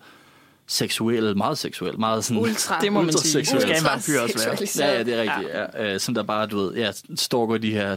seksuel, 0.66 1.36
meget 1.36 1.58
seksuel, 1.58 2.00
meget 2.00 2.24
sådan... 2.24 2.42
Ultra. 2.42 2.80
Det 2.80 2.92
må 2.92 3.02
man 3.02 3.12
sige. 3.12 3.18
ultraseksuel. 3.18 3.62
Skal 3.62 3.76
en 3.76 3.84
vampyr 3.84 4.20
også 4.20 4.78
være. 4.78 4.88
Ja, 4.88 4.96
ja, 4.96 5.02
det 5.02 5.14
er 5.14 5.22
rigtigt. 5.22 5.48
Ja. 5.54 5.84
Ja, 5.84 5.94
øh, 5.94 6.00
som 6.00 6.14
der 6.14 6.22
bare, 6.22 6.46
du 6.46 6.56
ved, 6.58 6.74
ja, 6.74 6.90
stalker 7.16 7.58
de 7.58 7.70
her 7.72 7.96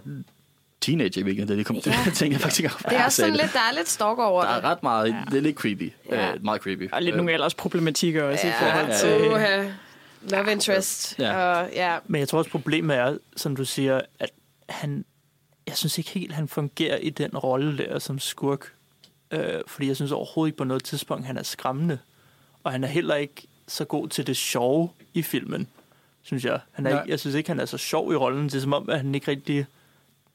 teenager 0.81 1.21
i 1.21 1.23
virkeligheden. 1.23 1.57
Det 1.57 1.65
kommer 1.65 1.81
til 1.81 1.89
Ja. 1.91 1.97
at 2.07 2.13
tænke 2.13 2.33
jeg 2.33 2.41
faktisk 2.41 2.59
ikke 2.63 2.75
om. 2.75 2.81
Det 2.89 2.97
er 2.99 3.05
også 3.05 3.15
sådan 3.21 3.35
lidt, 3.35 3.53
der 3.53 3.59
er 3.59 3.75
lidt 3.77 3.89
stalker 3.89 4.23
over 4.23 4.43
Der 4.43 4.55
det. 4.55 4.63
er 4.63 4.69
ret 4.71 4.83
meget, 4.83 5.07
Ja. 5.07 5.15
det 5.31 5.37
er 5.37 5.41
lidt 5.41 5.55
creepy. 5.55 5.91
Ja. 6.11 6.25
Ja. 6.27 6.33
Uh, 6.35 6.43
meget 6.43 6.61
creepy. 6.61 6.89
Og 6.91 7.01
lidt 7.01 7.13
Øh, 7.13 7.17
nogle 7.17 7.33
ellers 7.33 7.53
problematikker 7.53 8.23
også 8.23 8.47
i 8.47 8.49
Ja, 8.49 8.71
forhold 8.71 8.91
ja. 8.91 8.97
til... 8.97 9.31
uha. 9.31 9.63
Love 10.29 10.51
interest. 10.51 11.15
Ja. 11.19 11.35
Og, 11.37 11.69
ja. 11.73 11.97
Men 12.07 12.19
jeg 12.19 12.27
tror 12.27 12.37
også, 12.37 12.51
problemet 12.51 12.97
er, 12.97 13.17
som 13.37 13.55
du 13.55 13.65
siger, 13.65 14.01
at 14.19 14.29
han... 14.69 15.05
Jeg 15.69 15.77
synes 15.77 15.97
ikke 15.97 16.09
helt, 16.09 16.33
han 16.33 16.47
fungerer 16.47 16.97
i 16.97 17.09
den 17.09 17.37
rolle 17.37 17.77
der 17.77 17.99
som 17.99 18.19
skurk. 18.19 18.73
Øh, 19.31 19.61
fordi 19.67 19.87
jeg 19.87 19.95
synes 19.95 20.11
overhovedet 20.11 20.49
ikke 20.49 20.57
på 20.57 20.63
noget 20.63 20.83
tidspunkt, 20.83 21.25
han 21.25 21.37
er 21.37 21.43
skræmmende. 21.43 21.99
Og 22.63 22.71
han 22.71 22.83
er 22.83 22.87
heller 22.87 23.15
ikke 23.15 23.47
så 23.67 23.85
god 23.85 24.07
til 24.07 24.27
det 24.27 24.37
sjove 24.37 24.89
i 25.13 25.21
filmen, 25.21 25.67
synes 26.21 26.45
jeg. 26.45 26.59
Han 26.71 26.85
er 26.85 26.89
Nej. 26.89 27.01
ikke, 27.01 27.11
jeg 27.11 27.19
synes 27.19 27.35
ikke, 27.35 27.49
han 27.49 27.59
er 27.59 27.65
så 27.65 27.77
sjov 27.77 28.13
i 28.13 28.15
rollen. 28.15 28.45
Det 28.45 28.55
er 28.55 28.59
som 28.59 28.73
om, 28.73 28.89
at 28.89 28.97
han 28.97 29.15
ikke 29.15 29.31
rigtig... 29.31 29.65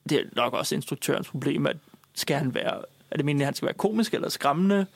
Det 0.09 0.21
er 0.21 0.25
nok 0.33 0.53
også 0.53 0.75
instruktørens 0.75 1.29
problem, 1.29 1.67
at 1.67 1.77
skal 2.15 2.37
han 2.37 2.55
være... 2.55 2.83
Er 3.11 3.17
det 3.17 3.25
meningen, 3.25 3.43
at 3.43 3.47
han 3.47 3.55
skal 3.55 3.67
være 3.67 3.75
komisk 3.75 4.15
eller 4.15 4.29
skræmmende? 4.29 4.87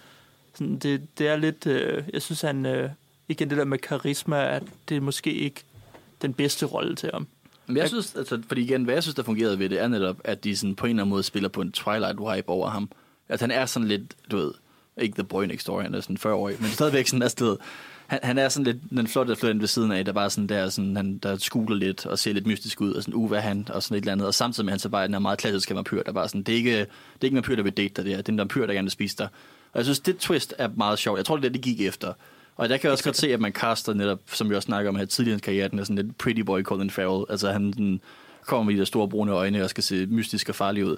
Sådan, 0.55 0.79
det, 0.79 1.19
det 1.19 1.29
er 1.29 1.37
lidt... 1.37 1.67
Øh, 1.67 2.05
jeg 2.13 2.23
synes, 2.23 2.41
han... 2.41 2.67
Øh, 2.67 2.91
igen, 3.29 3.51
det 3.51 3.59
der 3.59 3.65
med 3.65 3.79
karisma, 3.79 4.57
at 4.57 4.63
det 4.89 4.97
er 4.97 5.01
måske 5.01 5.33
ikke 5.33 5.65
den 6.23 6.35
bedste 6.35 6.67
rolle 6.67 6.97
til 6.97 7.11
ham. 7.15 7.27
Men 7.69 7.77
jeg 7.77 7.89
synes, 7.89 8.15
altså, 8.17 8.43
fordi 8.49 8.63
igen, 8.63 8.85
hvad 8.85 8.95
jeg 8.95 9.03
synes, 9.03 9.15
der 9.15 9.23
fungerede 9.23 9.59
ved 9.59 9.69
det, 9.69 9.81
er 9.81 9.89
netop, 9.89 10.17
at 10.25 10.45
de 10.45 10.57
sådan 10.57 10.75
på 10.75 10.87
en 10.87 10.91
eller 10.91 11.03
anden 11.03 11.11
måde 11.11 11.23
spiller 11.23 11.49
på 11.49 11.61
en 11.61 11.75
Twilight-vibe 11.77 12.43
over 12.47 12.71
ham. 12.71 12.91
At 13.29 13.41
han 13.41 13.51
er 13.51 13.67
sådan 13.67 13.89
lidt, 13.89 14.15
du 14.31 14.37
ved, 14.37 14.53
ikke 14.97 15.15
The 15.15 15.25
Boy 15.25 15.45
Next 15.45 15.67
Door, 15.67 15.81
han 15.81 15.95
er 15.95 16.01
sådan 16.01 16.19
40 16.19 16.35
år, 16.35 16.51
men 16.61 16.71
stadigvæk 16.71 17.07
sådan, 17.07 17.23
altså, 17.23 17.33
sted. 17.33 17.57
han, 18.07 18.21
han 18.23 18.39
er 18.39 18.49
sådan 18.49 18.65
lidt 18.65 18.77
den 18.91 19.09
flotte 19.09 19.37
fløjt 19.37 19.61
ved 19.61 19.67
siden 19.67 19.93
af, 19.93 20.05
der 20.05 20.13
bare 20.13 20.31
sådan 20.31 20.49
der, 20.49 20.69
sådan, 20.69 20.97
han, 20.97 21.19
der 21.19 21.37
skuler 21.37 21.77
lidt 21.77 22.07
og 22.07 22.19
ser 22.19 22.33
lidt 22.33 22.47
mystisk 22.47 22.81
ud, 22.81 22.93
og 22.93 23.03
sådan, 23.03 23.15
uh, 23.15 23.29
hvad 23.29 23.41
han, 23.41 23.69
og 23.71 23.83
sådan 23.83 23.97
et 23.97 24.01
eller 24.03 24.13
andet. 24.13 24.27
Og 24.27 24.35
samtidig 24.35 24.65
med, 24.65 24.73
han 24.73 24.79
så 24.79 24.89
bare 24.89 25.07
den 25.07 25.15
her 25.15 25.19
meget 25.19 25.39
klassiske 25.39 25.75
vampyr, 25.75 26.03
der 26.03 26.13
bare 26.13 26.29
sådan, 26.29 26.43
det 26.43 26.53
er 26.53 26.57
ikke, 26.57 26.79
det 26.79 26.81
er 26.81 27.25
ikke 27.25 27.35
en 27.35 27.37
vampyr, 27.37 27.57
der 27.57 27.63
vil 27.63 27.73
date 27.73 27.95
dig, 27.95 28.05
det 28.05 28.13
er, 28.13 28.17
det 28.17 28.29
er 28.29 28.33
en 28.33 28.39
vampyr, 28.39 28.67
der 28.67 28.73
gerne 28.73 28.85
vil 28.85 28.91
spise 28.91 29.17
dig. 29.17 29.29
Og 29.73 29.79
jeg 29.79 29.85
synes, 29.85 30.01
det 30.01 30.19
twist 30.19 30.55
er 30.59 30.69
meget 30.77 30.99
sjovt. 30.99 31.19
Jeg 31.19 31.27
tror, 31.27 31.37
det 31.37 31.45
er 31.45 31.49
det, 31.49 31.65
de 31.65 31.71
gik 31.71 31.81
efter. 31.81 32.13
Og 32.59 32.69
der 32.69 32.77
kan 32.77 32.85
jeg 32.85 32.93
også 32.93 33.05
godt 33.05 33.17
se, 33.17 33.33
at 33.33 33.41
man 33.41 33.53
caster 33.53 33.95
netop, 33.95 34.21
som 34.27 34.51
vi 34.51 34.55
også 34.55 34.67
snakker 34.67 34.89
om 34.89 34.97
her 34.97 35.05
tidligere 35.05 35.37
i 35.37 35.41
karrieren, 35.41 35.79
er 35.79 35.85
sådan 35.85 35.97
lidt 35.97 36.19
pretty 36.19 36.41
boy 36.41 36.63
Colin 36.63 36.91
Farrell. 36.91 37.25
Altså 37.31 37.53
han 37.53 37.73
sådan, 37.73 38.01
kommer 38.47 38.65
med 38.65 38.75
de 38.75 38.79
der 38.79 38.85
store 38.85 39.09
brune 39.09 39.33
øjne 39.33 39.65
og 39.65 39.71
skal 39.71 39.85
se 39.85 40.07
mystisk 40.07 40.49
og 40.49 40.55
farlig 40.55 40.85
ud. 40.85 40.97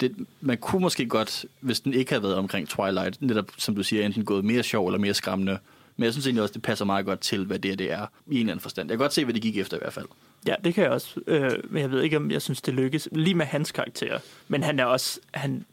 Det, 0.00 0.16
man 0.40 0.58
kunne 0.58 0.80
måske 0.80 1.06
godt, 1.06 1.44
hvis 1.60 1.80
den 1.80 1.94
ikke 1.94 2.10
havde 2.10 2.22
været 2.22 2.34
omkring 2.34 2.68
Twilight, 2.68 3.22
netop 3.22 3.50
som 3.56 3.74
du 3.74 3.82
siger, 3.82 4.06
enten 4.06 4.24
gået 4.24 4.44
mere 4.44 4.62
sjov 4.62 4.86
eller 4.86 4.98
mere 4.98 5.14
skræmmende. 5.14 5.58
Men 5.96 6.04
jeg 6.04 6.12
synes 6.12 6.26
egentlig 6.26 6.42
også, 6.42 6.52
det 6.52 6.62
passer 6.62 6.84
meget 6.84 7.06
godt 7.06 7.20
til, 7.20 7.44
hvad 7.44 7.58
det, 7.58 7.70
er, 7.70 7.76
det 7.76 7.92
er, 7.92 8.06
i 8.26 8.34
en 8.34 8.40
eller 8.40 8.52
anden 8.52 8.62
forstand. 8.62 8.90
Jeg 8.90 8.98
kan 8.98 9.04
godt 9.04 9.14
se, 9.14 9.24
hvad 9.24 9.34
de 9.34 9.40
gik 9.40 9.56
efter 9.58 9.76
i 9.76 9.80
hvert 9.80 9.92
fald. 9.92 10.06
Ja, 10.46 10.54
det 10.64 10.74
kan 10.74 10.84
jeg 10.84 10.92
også. 10.92 11.20
Øh, 11.26 11.50
men 11.70 11.82
jeg 11.82 11.90
ved 11.90 12.02
ikke, 12.02 12.16
om 12.16 12.30
jeg 12.30 12.42
synes, 12.42 12.62
det 12.62 12.74
lykkes. 12.74 13.08
Lige 13.12 13.34
med 13.34 13.46
hans 13.46 13.72
karakter. 13.72 14.18
Men 14.48 14.62
han 14.62 14.78
er 14.78 14.84
også... 14.84 15.20
Han, 15.34 15.64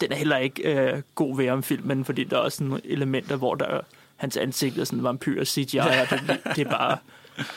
den 0.00 0.12
er 0.12 0.16
heller 0.16 0.36
ikke 0.36 0.74
øh, 0.74 1.02
god 1.14 1.36
ved 1.36 1.48
om 1.48 1.62
filmen, 1.62 2.04
fordi 2.04 2.24
der 2.24 2.36
er 2.36 2.40
også 2.40 2.64
nogle 2.64 2.80
elementer, 2.84 3.36
hvor 3.36 3.54
der 3.54 3.66
er, 3.66 3.80
hans 4.20 4.36
ansigt 4.36 4.78
er 4.78 4.84
sådan 4.84 5.02
vampyr 5.04 5.44
CGI, 5.44 5.76
og 5.78 5.86
det, 6.10 6.40
det 6.56 6.66
er 6.66 6.70
bare... 6.70 6.98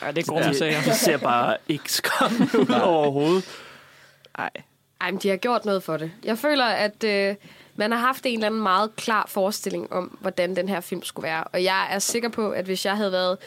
Ja, 0.02 0.10
det 0.10 0.18
er 0.18 0.22
grumme 0.32 0.54
sager. 0.54 0.76
det, 0.78 0.86
det 0.86 0.94
ser 0.96 1.16
bare 1.16 1.56
ikke 1.68 1.92
skræmmende 1.92 2.58
ud 2.60 2.80
overhovedet. 2.82 3.44
Nej. 4.38 4.50
Ej, 5.00 5.10
men 5.10 5.20
de 5.20 5.28
har 5.28 5.36
gjort 5.36 5.64
noget 5.64 5.82
for 5.82 5.96
det. 5.96 6.10
Jeg 6.24 6.38
føler, 6.38 6.64
at 6.64 7.04
øh, 7.04 7.34
man 7.76 7.92
har 7.92 7.98
haft 7.98 8.26
en 8.26 8.34
eller 8.34 8.46
anden 8.46 8.62
meget 8.62 8.96
klar 8.96 9.26
forestilling 9.28 9.92
om, 9.92 10.18
hvordan 10.20 10.56
den 10.56 10.68
her 10.68 10.80
film 10.80 11.02
skulle 11.02 11.24
være. 11.28 11.44
Og 11.44 11.64
jeg 11.64 11.88
er 11.90 11.98
sikker 11.98 12.28
på, 12.28 12.50
at 12.50 12.64
hvis 12.64 12.84
jeg 12.86 12.96
havde 12.96 13.12
været 13.12 13.38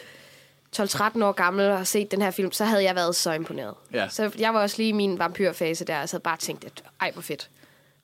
12-13 0.76 1.24
år 1.24 1.32
gammel 1.32 1.70
og 1.70 1.86
set 1.86 2.10
den 2.10 2.22
her 2.22 2.30
film, 2.30 2.52
så 2.52 2.64
havde 2.64 2.82
jeg 2.84 2.94
været 2.94 3.16
så 3.16 3.32
imponeret. 3.32 3.74
Ja. 3.92 4.08
Så 4.08 4.30
jeg 4.38 4.54
var 4.54 4.60
også 4.60 4.76
lige 4.78 4.88
i 4.88 4.92
min 4.92 5.18
vampyrfase 5.18 5.84
der, 5.84 6.00
og 6.02 6.08
så 6.08 6.14
havde 6.16 6.22
bare 6.22 6.36
tænkt, 6.36 6.64
at 6.64 6.82
ej, 7.00 7.10
hvor 7.12 7.22
fedt. 7.22 7.48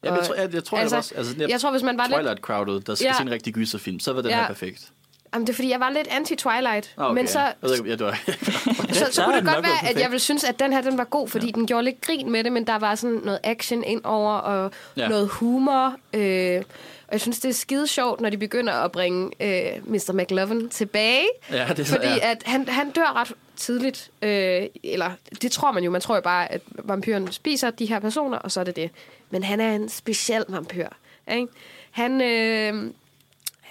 Ja, 0.05 0.11
men 0.11 0.19
jeg 0.19 0.27
tror, 0.27 0.35
jeg, 0.35 0.55
jeg 0.55 0.65
tror, 0.65 0.79
altså, 0.79 0.97
altså, 0.97 1.15
også, 1.15 1.31
altså, 1.31 1.47
jeg 1.49 1.61
tror, 1.61 1.71
hvis 1.71 1.83
man 1.83 1.99
var 1.99 2.07
lidt... 2.07 2.17
Twilight-crowdet, 2.17 2.87
der 2.87 2.95
skal 2.95 3.07
Ja. 3.07 3.13
se 3.17 3.23
en 3.23 3.31
rigtig 3.31 3.55
gyserfilm, 3.55 4.01
så 4.01 4.13
var 4.13 4.23
den 4.23 4.31
Ja. 4.31 4.37
her 4.37 4.47
perfekt. 4.47 4.93
Jamen, 5.35 5.47
det 5.47 5.53
er 5.53 5.55
fordi, 5.55 5.71
jeg 5.71 5.81
var 5.81 5.91
lidt 5.91 6.09
anti-Twilight. 6.09 6.95
Ah, 6.97 7.05
okay. 7.11 7.15
Men 7.15 7.27
så, 7.29 7.39
Jeg 7.41 7.55
ved 7.63 7.97
det 7.97 8.07
var... 8.07 8.21
så, 8.95 9.07
så 9.11 9.25
kunne 9.25 9.37
det 9.37 9.45
godt 9.45 9.65
være, 9.65 9.91
at 9.91 10.01
jeg 10.01 10.11
ville 10.11 10.21
synes, 10.21 10.45
at 10.45 10.59
den 10.59 10.73
her 10.73 10.81
den 10.81 10.99
var 10.99 11.05
god, 11.05 11.29
fordi 11.29 11.47
ja. 11.47 11.53
den 11.53 11.67
gjorde 11.67 11.85
lidt 11.85 12.01
grin 12.01 12.31
med 12.33 12.45
det, 12.45 12.53
men 12.53 12.67
der 12.67 12.79
var 12.79 12.95
sådan 12.95 13.21
noget 13.25 13.41
action 13.45 13.85
ind 13.85 14.05
over, 14.05 14.33
og 14.33 14.71
Ja. 14.97 15.09
noget 15.09 15.29
humor. 15.29 15.97
Øh, 16.15 16.63
og 17.09 17.13
jeg 17.13 17.21
synes, 17.21 17.41
det 17.41 17.49
er 17.49 17.53
skide 17.53 17.87
sjovt, 17.87 18.21
når 18.21 18.31
de 18.31 18.37
begynder 18.39 18.73
at 18.73 18.93
bringe 18.93 19.31
øh, 19.41 19.91
Mr. 19.93 20.13
McLovin 20.13 20.69
tilbage. 20.69 21.27
Ja, 21.51 21.67
det 21.69 21.79
er 21.79 21.85
Fordi 21.85 22.07
ja. 22.07 22.31
at 22.31 22.43
han, 22.47 22.69
han 22.69 22.91
dør 22.91 23.17
ret 23.17 23.33
tidligt, 23.57 24.11
øh, 24.23 24.63
eller 24.85 25.11
det 25.43 25.53
tror 25.53 25.73
man 25.73 25.85
jo, 25.85 25.91
man 25.91 26.01
tror 26.01 26.15
jo 26.15 26.21
bare, 26.21 26.53
at 26.53 26.61
vampyren 26.75 27.33
spiser 27.33 27.71
de 27.71 27.87
her 27.87 27.99
personer, 27.99 28.39
og 28.39 28.51
så 28.53 28.61
er 28.61 28.65
det 28.65 28.77
det. 28.77 28.91
Men 29.31 29.43
han 29.43 29.61
er 29.61 29.75
en 29.75 29.89
speciel 29.89 30.45
vampyr. 30.49 30.89
Ikke? 31.33 31.47
Han, 31.91 32.21
øh, 32.21 32.91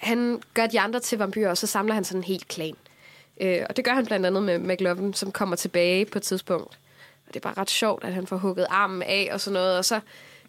han 0.04 0.41
gør 0.54 0.68
de 0.68 0.80
andre 0.80 0.99
til 0.99 1.18
vampyrer, 1.18 1.49
og 1.49 1.58
så 1.58 1.68
samler 1.68 1.93
han 1.93 2.04
sådan 2.04 2.20
en 2.20 2.24
helt 2.24 2.47
klan. 2.47 2.76
Øh, 3.41 3.62
og 3.70 3.78
det 3.78 3.86
gør 3.86 3.93
han 3.93 4.06
blandt 4.06 4.26
andet 4.26 4.43
med 4.43 4.60
McLovin, 4.60 5.14
som 5.14 5.32
kommer 5.32 5.56
tilbage 5.56 6.06
på 6.06 6.18
et 6.18 6.24
tidspunkt. 6.24 6.80
Og 7.28 7.34
det 7.34 7.36
er 7.36 7.39
bare 7.39 7.54
ret 7.58 7.70
sjovt, 7.70 8.04
at 8.04 8.14
han 8.14 8.28
får 8.28 8.38
hugget 8.38 8.68
armen 8.70 9.01
af 9.01 9.30
og 9.32 9.41
sådan 9.41 9.54
noget, 9.54 9.78
og 9.78 9.86
så 9.86 9.99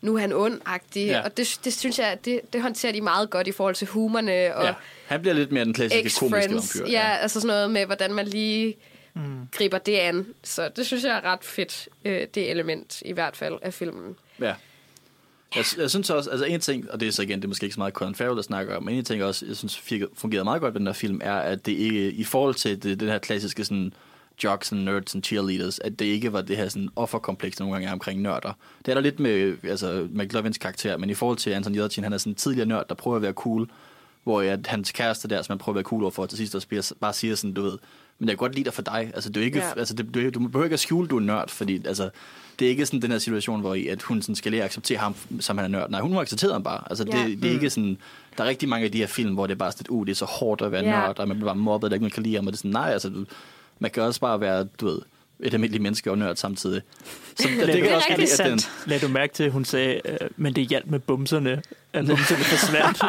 nu 0.00 0.16
er 0.16 0.20
han 0.20 0.32
ondagtig. 0.32 1.06
Ja. 1.06 1.12
Ja. 1.12 1.24
Og 1.24 1.36
det, 1.36 1.60
det 1.64 1.72
synes 1.74 1.98
jeg, 1.98 2.18
det, 2.24 2.40
det 2.52 2.62
håndterer 2.62 2.92
de 2.92 3.00
meget 3.00 3.30
godt 3.30 3.46
i 3.46 3.52
forhold 3.52 3.74
til 3.74 3.86
humorne 3.86 4.54
og 4.56 4.64
ja. 4.64 4.74
Han 5.06 5.20
bliver 5.20 5.34
lidt 5.34 5.52
mere 5.52 5.64
den 5.64 5.74
klassiske 5.74 6.18
komiske 6.18 6.54
vampyr. 6.54 6.90
Ja, 6.90 7.16
altså 7.16 7.40
sådan 7.40 7.54
noget 7.54 7.70
med, 7.70 7.86
hvordan 7.86 8.14
man 8.14 8.26
lige 8.26 8.76
mm. 9.14 9.48
griber 9.52 9.78
det 9.78 9.96
an. 9.96 10.26
Så 10.42 10.68
det 10.76 10.86
synes 10.86 11.04
jeg 11.04 11.16
er 11.16 11.24
ret 11.24 11.44
fedt, 11.44 11.88
øh, 12.04 12.26
det 12.34 12.50
element 12.50 13.02
i 13.04 13.12
hvert 13.12 13.36
fald 13.36 13.58
af 13.62 13.74
filmen. 13.74 14.16
Ja. 14.40 14.54
Jeg, 15.56 15.64
jeg 15.78 15.90
synes 15.90 16.10
også, 16.10 16.30
altså 16.30 16.44
en 16.44 16.60
ting, 16.60 16.90
og 16.90 17.00
det 17.00 17.08
er 17.08 17.12
så 17.12 17.22
igen, 17.22 17.38
det 17.38 17.44
er 17.44 17.48
måske 17.48 17.64
ikke 17.64 17.74
så 17.74 17.80
meget 17.80 17.94
Colin 17.94 18.14
Farrell, 18.14 18.36
der 18.36 18.42
snakker 18.42 18.76
om, 18.76 18.82
men 18.82 18.94
en 18.94 19.04
ting 19.04 19.24
også, 19.24 19.46
jeg 19.46 19.56
synes 19.56 19.78
fik- 19.78 20.02
fungerede 20.14 20.44
meget 20.44 20.60
godt 20.60 20.74
ved 20.74 20.78
den 20.80 20.86
her 20.86 20.94
film, 20.94 21.20
er, 21.24 21.34
at 21.34 21.66
det 21.66 21.72
ikke, 21.72 22.10
i 22.10 22.24
forhold 22.24 22.54
til 22.54 22.82
det, 22.82 23.00
den 23.00 23.08
her 23.08 23.18
klassiske 23.18 23.64
sådan, 23.64 23.92
jocks 24.44 24.72
and 24.72 24.80
nerds 24.82 25.14
and 25.14 25.22
cheerleaders, 25.22 25.78
at 25.78 25.98
det 25.98 26.04
ikke 26.04 26.32
var 26.32 26.40
det 26.42 26.56
her 26.56 26.68
sådan 26.68 26.88
offerkompleks, 26.96 27.56
der 27.56 27.64
nogle 27.64 27.74
gange 27.74 27.88
er 27.88 27.92
omkring 27.92 28.20
nørder. 28.20 28.52
Det 28.78 28.88
er 28.88 28.94
der 28.94 29.00
lidt 29.00 29.20
med 29.20 29.56
altså, 29.64 30.08
McLovins 30.12 30.58
karakter, 30.58 30.96
men 30.96 31.10
i 31.10 31.14
forhold 31.14 31.38
til 31.38 31.50
Anton 31.50 31.74
Yelchin, 31.74 32.04
han 32.04 32.12
er 32.12 32.18
sådan 32.18 32.30
en 32.30 32.34
tidligere 32.34 32.66
nørd, 32.66 32.88
der 32.88 32.94
prøver 32.94 33.16
at 33.16 33.22
være 33.22 33.32
cool, 33.32 33.68
hvor 34.24 34.42
at 34.42 34.66
hans 34.66 34.92
kæreste 34.92 35.28
der, 35.28 35.42
som 35.42 35.52
han 35.52 35.58
prøver 35.58 35.74
at 35.74 35.76
være 35.76 35.84
cool 35.84 36.02
overfor, 36.02 36.26
til 36.26 36.38
sidst 36.38 36.54
også 36.54 36.94
bare 37.00 37.12
siger 37.12 37.34
sådan, 37.34 37.54
du 37.54 37.62
ved, 37.62 37.78
men 38.24 38.28
jeg 38.28 38.38
kan 38.38 38.44
godt 38.44 38.54
lide 38.54 38.64
dig 38.64 38.74
for 38.74 38.82
dig. 38.82 39.10
Altså, 39.14 39.30
du, 39.30 39.40
er 39.40 39.44
ikke, 39.44 39.58
Ja. 39.58 39.78
altså, 39.78 39.94
det, 39.94 40.14
du, 40.14 40.30
du 40.30 40.48
behøver 40.48 40.64
ikke 40.64 40.74
at 40.74 40.80
skjule, 40.80 41.08
du 41.08 41.16
er 41.16 41.20
nørd, 41.20 41.48
fordi 41.48 41.82
altså, 41.86 42.10
det 42.58 42.64
er 42.64 42.68
ikke 42.70 42.86
sådan 42.86 43.02
den 43.02 43.10
her 43.10 43.18
situation, 43.18 43.60
hvor 43.60 43.74
I, 43.74 43.86
at 43.88 44.02
hun 44.02 44.22
sådan 44.22 44.34
skal 44.34 44.52
lære 44.52 44.60
at 44.62 44.64
acceptere 44.66 44.98
ham, 44.98 45.14
som 45.40 45.58
han 45.58 45.64
er 45.64 45.68
nørd. 45.78 45.90
Nej, 45.90 46.00
hun 46.00 46.12
har 46.12 46.20
accepteret 46.20 46.52
ham 46.52 46.62
bare. 46.62 46.80
Altså, 46.90 47.04
det, 47.04 47.14
Ja. 47.14 47.24
det 47.28 47.44
er 47.44 47.50
ikke 47.50 47.70
sådan... 47.70 47.98
Der 48.38 48.44
er 48.44 48.48
rigtig 48.48 48.68
mange 48.68 48.84
af 48.84 48.92
de 48.92 48.98
her 48.98 49.06
film, 49.06 49.34
hvor 49.34 49.46
det 49.46 49.54
er 49.54 49.58
bare 49.58 49.72
sådan, 49.72 49.86
uh, 49.88 50.06
det 50.06 50.12
er 50.12 50.16
så 50.16 50.24
hårdt 50.24 50.62
at 50.62 50.72
være 50.72 50.84
Ja. 50.84 50.90
nørd, 50.90 51.18
og 51.18 51.28
man 51.28 51.36
bliver 51.36 51.48
bare 51.48 51.56
mobbet, 51.56 51.90
der 51.90 51.94
ikke 51.94 52.04
man 52.04 52.10
kan 52.10 52.22
lide 52.22 52.34
ham. 52.34 52.46
Og 52.46 52.52
det 52.52 52.56
er 52.56 52.60
sådan, 52.60 52.70
nej, 52.70 52.90
altså, 52.92 53.08
du, 53.08 53.24
man 53.78 53.90
kan 53.90 54.02
også 54.02 54.20
bare 54.20 54.40
være, 54.40 54.64
du 54.64 54.86
ved, 54.86 54.98
et 55.40 55.54
almindeligt 55.54 55.82
menneske 55.82 56.10
og 56.10 56.18
nørd 56.18 56.36
samtidig. 56.36 56.82
Så 57.36 57.48
det, 57.60 57.66
Det 57.66 57.76
kan 57.82 57.90
er 57.92 57.96
også 57.96 58.14
lide, 58.18 58.42
at 58.42 58.50
den. 58.50 58.60
Lad 58.86 59.00
du 59.00 59.08
mærke 59.08 59.34
til, 59.34 59.44
at 59.44 59.52
hun 59.52 59.64
sagde, 59.64 60.00
øh, 60.04 60.16
men 60.36 60.54
det 60.56 60.68
hjalp 60.68 60.86
med 60.86 60.98
bumserne, 60.98 61.62
at 61.92 62.06
bumserne 62.08 62.44
forsvandt. 62.44 63.02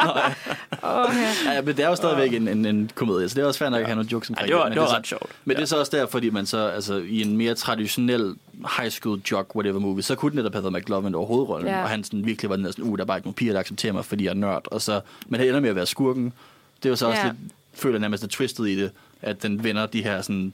Oh, 0.82 1.06
ja. 1.46 1.52
Ja, 1.54 1.60
men 1.62 1.76
det 1.76 1.84
er 1.84 1.88
jo 1.88 1.94
stadigvæk 1.96 2.32
en, 2.34 2.48
en, 2.48 2.64
en 2.66 2.90
komedie, 2.94 3.28
så 3.28 3.34
det 3.34 3.42
er 3.42 3.46
også 3.46 3.58
fair 3.58 3.68
nok 3.68 3.80
at 3.80 3.86
have 3.86 3.96
nogle 3.96 4.08
jokes 4.12 4.30
omkring 4.30 4.48
det 4.48 4.56
var, 4.56 4.64
men 4.64 4.72
det 4.72 4.80
var 4.80 4.86
er 4.86 4.90
så- 4.90 4.96
ret 4.96 5.06
sjovt. 5.06 5.30
Men 5.44 5.56
det 5.56 5.62
er 5.62 5.66
så 5.66 5.78
også 5.78 5.96
der, 5.96 6.06
fordi 6.06 6.30
man 6.30 6.46
så, 6.46 6.66
altså 6.68 6.94
i 6.96 7.22
en 7.22 7.36
mere 7.36 7.54
traditionel 7.54 8.34
high 8.78 8.90
school 8.90 9.20
jock, 9.30 9.54
whatever 9.56 9.78
movie, 9.78 10.02
så 10.02 10.14
kunne 10.14 10.30
den 10.30 10.36
netop 10.36 10.52
have 10.52 10.62
været 10.64 10.72
McLovin 10.74 11.14
over 11.14 11.26
hovedrollen, 11.26 11.68
Ja. 11.68 11.82
og 11.82 11.88
han 11.88 12.04
sådan 12.04 12.26
virkelig 12.26 12.50
var 12.50 12.56
den 12.56 12.64
der 12.64 12.70
sådan, 12.70 12.84
uh, 12.84 12.96
der 12.98 13.02
er 13.04 13.06
bare 13.06 13.16
ikke 13.18 13.26
nogen 13.26 13.34
piger, 13.34 13.52
der 13.52 13.60
accepterer 13.60 13.92
mig, 13.92 14.04
fordi 14.04 14.24
jeg 14.24 14.30
er 14.30 14.34
nørd, 14.34 14.62
og 14.70 14.82
så, 14.82 15.00
men 15.28 15.40
han 15.40 15.48
ender 15.48 15.60
med 15.60 15.70
at 15.70 15.76
være 15.76 15.86
skurken. 15.86 16.32
Det 16.82 16.90
var 16.90 16.96
så 16.96 17.06
også 17.06 17.20
Ja. 17.20 17.26
lidt, 17.26 17.36
føler 17.74 17.98
nærmest, 17.98 18.22
det 18.22 18.30
twistet 18.30 18.68
i 18.68 18.76
det, 18.82 18.90
at 19.22 19.42
den 19.42 19.64
vender 19.64 19.86
de 19.86 20.02
her 20.02 20.22
sådan, 20.22 20.52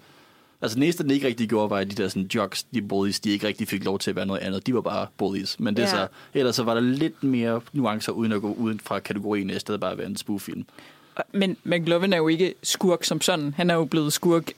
altså 0.62 0.74
den 0.74 0.82
eneste, 0.82 1.02
den 1.02 1.10
ikke 1.10 1.26
rigtig 1.26 1.48
gjorde, 1.48 1.70
var, 1.70 1.76
at 1.78 1.90
de 1.90 2.02
der 2.02 2.08
sådan 2.08 2.28
jocks, 2.34 2.62
de 2.62 2.82
bullies, 2.82 3.20
de 3.20 3.30
ikke 3.30 3.46
rigtig 3.46 3.68
fik 3.68 3.84
lov 3.84 3.98
til 3.98 4.10
at 4.10 4.16
være 4.16 4.26
noget 4.26 4.40
andet. 4.40 4.66
De 4.66 4.74
var 4.74 4.80
bare 4.80 5.06
bullies. 5.18 5.60
Men 5.60 5.76
det 5.76 5.82
Ja. 5.82 5.86
så, 5.88 6.06
ellers 6.34 6.56
så 6.56 6.62
var 6.62 6.74
der 6.74 6.80
lidt 6.80 7.22
mere 7.24 7.60
nuancer, 7.72 8.12
uden 8.12 8.32
at 8.32 8.40
gå 8.40 8.52
uden 8.52 8.80
fra 8.84 8.98
kategorien, 8.98 9.50
i 9.50 9.58
stedet 9.58 9.80
bare 9.80 9.92
at 9.92 9.98
være 9.98 10.06
en 10.06 10.16
spoof-film. 10.16 10.64
Men 11.32 11.56
McLovin 11.64 12.12
er 12.12 12.16
jo 12.16 12.28
ikke 12.28 12.54
skurk 12.62 13.04
som 13.04 13.20
sådan. 13.20 13.54
Han 13.56 13.70
er 13.70 13.74
jo 13.74 13.84
blevet 13.84 14.12
skurk 14.12 14.50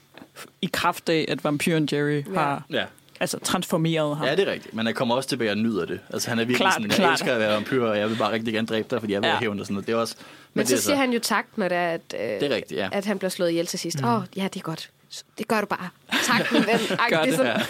i 0.61 0.69
kraft 0.73 1.09
af, 1.09 1.25
at 1.27 1.43
vampyren 1.43 1.89
Jerry 1.91 2.23
Ja. 2.33 2.39
har 2.39 2.63
Ja. 2.71 2.83
altså, 3.19 3.39
transformeret 3.39 4.17
ham. 4.17 4.27
Ja, 4.27 4.35
det 4.35 4.47
er 4.47 4.51
rigtigt. 4.51 4.75
Men 4.75 4.85
han 4.85 4.95
kommer 4.95 5.15
også 5.15 5.29
tilbage 5.29 5.51
og 5.51 5.57
nyder 5.57 5.85
det. 5.85 5.99
Altså, 6.13 6.29
han 6.29 6.39
er 6.39 6.43
virkelig 6.43 6.57
Klart, 6.57 6.73
sådan, 6.73 6.87
jeg 6.87 6.95
klart. 6.95 7.11
elsker 7.13 7.33
at 7.33 7.39
være 7.39 7.53
vampyr, 7.53 7.83
og 7.83 7.97
jeg 7.97 8.09
vil 8.09 8.15
bare 8.17 8.31
rigtig 8.31 8.53
gerne 8.53 8.67
dræbe 8.67 8.87
dig, 8.91 8.99
fordi 8.99 9.13
jeg 9.13 9.21
vil 9.21 9.27
Ja. 9.27 9.33
have 9.33 9.39
hævn 9.39 9.59
og 9.59 9.65
sådan 9.65 9.73
noget. 9.73 9.87
Det 9.87 9.93
er 9.93 9.97
også... 9.97 10.15
Men, 10.53 10.59
det 10.61 10.69
så 10.69 10.75
er 10.75 10.79
siger 10.79 10.95
han 10.95 11.13
jo 11.13 11.19
tak, 11.19 11.45
når 11.55 11.67
det 11.67 11.77
er, 11.77 11.87
at, 11.89 12.01
øh, 12.13 12.19
Det 12.19 12.43
er 12.51 12.55
rigtigt, 12.55 12.79
ja. 12.79 12.89
at 12.91 13.05
han 13.05 13.17
bliver 13.17 13.29
slået 13.29 13.49
ihjel 13.49 13.65
til 13.67 13.79
sidst. 13.79 13.97
Åh, 14.03 14.13
oh, 14.15 14.23
ja, 14.35 14.43
det 14.43 14.55
er 14.55 14.63
godt. 14.63 14.89
Det 15.37 15.47
gør 15.47 15.61
du 15.61 15.67
bare. 15.67 15.89
Tak, 16.25 16.51
min 16.51 16.61
ven. 16.61 16.79
Ej, 16.99 17.09
Gør 17.09 17.23
det. 17.23 17.35
sådan, 17.35 17.61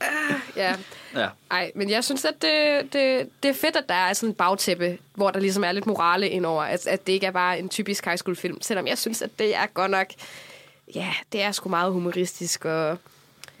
Ja. 0.00 0.16
ja. 0.64 0.76
ja. 1.20 1.28
Ej, 1.50 1.72
men 1.74 1.90
jeg 1.90 2.04
synes, 2.04 2.24
at 2.24 2.42
det, 2.42 2.92
det, 2.92 3.28
det 3.42 3.48
er 3.48 3.54
fedt, 3.54 3.76
at 3.76 3.84
der 3.88 3.94
er 3.94 4.12
sådan 4.12 4.28
en 4.28 4.34
bagtæppe, 4.34 4.98
hvor 5.14 5.30
der 5.30 5.40
ligesom 5.40 5.64
er 5.64 5.72
lidt 5.72 5.86
morale 5.86 6.28
indover, 6.28 6.62
at, 6.62 6.86
at 6.86 7.06
det 7.06 7.12
ikke 7.12 7.26
er 7.26 7.30
bare 7.30 7.58
en 7.58 7.68
typisk 7.68 8.04
high 8.04 8.18
school 8.18 8.36
film, 8.36 8.62
selvom 8.62 8.86
jeg 8.86 8.98
synes, 8.98 9.22
at 9.22 9.38
det 9.38 9.56
er 9.56 9.66
godt 9.66 9.90
nok, 9.90 10.06
ja, 10.94 11.12
det 11.32 11.42
er 11.42 11.52
sgu 11.52 11.68
meget 11.68 11.92
humoristisk 11.92 12.64
og 12.64 12.98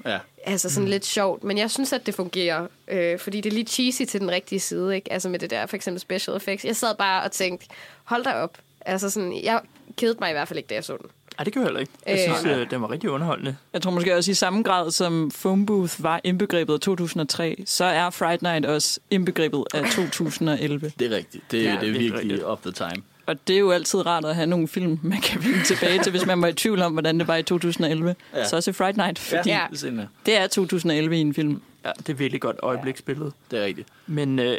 ja. 0.04 0.18
altså 0.44 0.70
sådan 0.70 0.84
mm. 0.84 0.90
lidt 0.90 1.06
sjovt, 1.06 1.44
men 1.44 1.58
jeg 1.58 1.70
synes, 1.70 1.92
at 1.92 2.06
det 2.06 2.14
fungerer, 2.14 2.66
øh, 2.88 3.18
fordi 3.18 3.40
det 3.40 3.52
er 3.52 3.54
lidt 3.54 3.70
cheesy 3.70 4.02
til 4.02 4.20
den 4.20 4.30
rigtige 4.30 4.60
side, 4.60 4.94
ikke? 4.96 5.12
Altså 5.12 5.28
med 5.28 5.38
det 5.38 5.50
der, 5.50 5.66
for 5.66 5.76
eksempel 5.76 6.00
special 6.00 6.36
effects. 6.36 6.64
Jeg 6.64 6.76
sad 6.76 6.94
bare 6.94 7.22
og 7.22 7.32
tænkte, 7.32 7.66
hold 8.04 8.24
da 8.24 8.32
op. 8.32 8.58
Altså 8.80 9.10
sådan, 9.10 9.44
jeg 9.44 9.60
kedede 9.96 10.16
mig 10.20 10.30
i 10.30 10.32
hvert 10.32 10.48
fald 10.48 10.58
ikke, 10.58 10.68
da 10.68 10.74
jeg 10.74 10.84
så 10.84 10.96
den. 10.96 11.10
Ej, 11.38 11.44
det 11.44 11.52
kan 11.52 11.62
jeg 11.62 11.66
heller 11.66 11.80
ikke. 11.80 11.92
Jeg 12.06 12.14
Øh, 12.28 12.36
synes, 12.36 12.56
øh, 12.58 12.70
den 12.70 12.82
var 12.82 12.90
rigtig 12.90 13.10
underholdende. 13.10 13.56
Jeg 13.72 13.82
tror 13.82 13.90
måske 13.90 14.16
også 14.16 14.30
i 14.30 14.34
samme 14.34 14.62
grad, 14.62 14.90
som 14.90 15.30
Phone 15.40 15.66
Booth 15.66 16.02
var 16.02 16.20
indbegrebet 16.24 16.74
af 16.74 16.80
2003, 16.80 17.62
så 17.66 17.84
er 17.84 18.10
Friday 18.10 18.38
Night 18.42 18.66
også 18.66 19.00
indbegrebet 19.10 19.64
af 19.74 19.84
2011. 19.90 20.92
Det 20.98 21.12
er 21.12 21.16
rigtigt. 21.16 21.50
Det, 21.50 21.64
Ja, 21.64 21.72
ja, 21.74 21.80
det 21.80 21.88
er 21.88 21.92
virkelig 21.92 22.14
rigtigt. 22.14 22.42
off 22.44 22.62
the 22.62 22.72
time. 22.72 23.02
Og 23.26 23.48
det 23.48 23.56
er 23.56 23.60
jo 23.60 23.70
altid 23.70 24.06
rart 24.06 24.24
at 24.24 24.34
have 24.34 24.46
nogle 24.46 24.68
film, 24.68 24.98
man 25.02 25.20
kan 25.20 25.44
vende 25.44 25.64
tilbage 25.64 26.02
til, 26.02 26.10
hvis 26.10 26.26
man 26.26 26.42
var 26.42 26.48
i 26.48 26.52
tvivl 26.52 26.82
om, 26.82 26.92
hvordan 26.92 27.18
det 27.18 27.28
var 27.28 27.36
i 27.36 27.42
2011. 27.42 28.14
Ja. 28.32 28.38
Ja. 28.38 28.48
Så 28.48 28.56
også 28.56 28.72
Friday 28.72 28.96
Night, 28.96 29.18
fordi 29.18 29.48
Ja. 29.50 29.56
ja. 29.58 29.66
Det 29.70 29.74
er 29.74 29.78
sådan, 29.78 29.98
ja. 29.98 30.04
det 30.26 30.36
er 30.36 30.46
2011 30.46 31.16
i 31.16 31.20
en 31.20 31.34
film. 31.34 31.62
Ja, 31.84 31.90
det 31.98 32.08
er 32.08 32.14
virkelig 32.14 32.40
godt 32.40 32.56
øjebliksbillede. 32.62 33.32
Det 33.50 33.58
er 33.58 33.64
rigtigt. 33.64 33.88
Men 34.06 34.38
øh, 34.38 34.56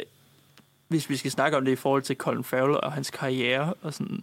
hvis 0.88 1.10
vi 1.10 1.16
skal 1.16 1.30
snakke 1.30 1.56
om 1.56 1.64
det 1.64 1.72
i 1.72 1.76
forhold 1.76 2.02
til 2.02 2.16
Colin 2.16 2.44
Farrell 2.44 2.76
og 2.76 2.92
hans 2.92 3.10
karriere, 3.10 3.74
og 3.82 3.94
sådan, 3.94 4.22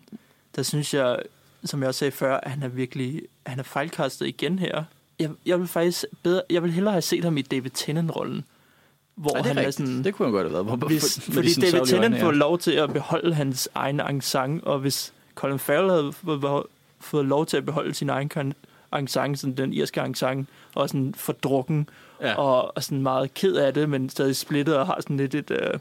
der 0.56 0.64
synes 0.64 0.93
jeg, 0.93 1.20
som 1.66 1.80
jeg 1.80 1.88
også 1.88 1.99
sagde 1.99 2.11
før, 2.11 2.38
at 2.38 2.51
han 2.51 2.64
er 2.64 2.68
virkelig 2.68 3.22
han 3.45 3.59
er 3.59 3.64
fejlkastet 3.64 4.28
igen 4.28 4.59
her. 4.59 4.84
Jeg, 5.20 5.30
jeg 5.45 5.59
vil 5.59 5.68
faktisk 5.68 6.05
bedre, 6.24 6.41
jeg 6.49 6.64
vil 6.64 6.72
hellere 6.72 6.91
have 6.91 7.01
set 7.01 7.24
ham 7.24 7.38
i 7.38 7.41
David 7.41 7.70
Tennant-rollen, 7.72 8.43
hvor 9.16 9.32
Ja, 9.38 9.38
det 9.38 9.45
er 9.45 9.47
han 9.47 9.57
er 9.57 9.61
rigtigt. 9.68 9.76
sådan... 9.88 10.03
Det 10.03 10.14
kunne 10.14 10.26
han 10.26 10.34
godt 10.34 10.43
have 10.47 10.53
været. 10.53 10.66
Hvor- 10.66 10.88
hvis, 10.88 11.20
for- 11.22 11.32
fordi 11.32 11.53
David 11.53 11.86
Tennant 11.86 12.20
får 12.20 12.32
lov 12.32 12.57
til 12.59 12.72
at 12.72 12.93
beholde 12.93 13.34
hans 13.36 13.70
egen 13.76 13.99
accent, 13.99 14.64
og 14.64 14.80
hvis 14.80 15.14
Colin 15.36 15.59
Farrell 15.59 15.89
havde 15.89 16.11
fået- 17.01 17.26
lov 17.26 17.45
til 17.45 17.57
at 17.57 17.66
beholde 17.66 17.93
sin 17.93 18.09
egen 18.09 18.32
accent, 18.91 19.39
sådan 19.39 19.57
den 19.57 19.74
irske 19.74 20.01
accent, 20.01 20.49
og 20.76 20.89
sådan 20.89 21.14
fordrukken, 21.18 21.89
Ja. 22.22 22.34
og, 22.36 22.78
og 22.78 22.84
sådan 22.84 23.01
meget 23.01 23.34
ked 23.34 23.55
af 23.55 23.74
det, 23.74 23.89
men 23.89 24.09
stadig 24.09 24.36
splittet 24.36 24.78
og 24.78 24.86
har 24.86 24.97
sådan 25.01 25.18
lidt 25.18 25.36
et, 25.36 25.51
øh, 25.51 25.80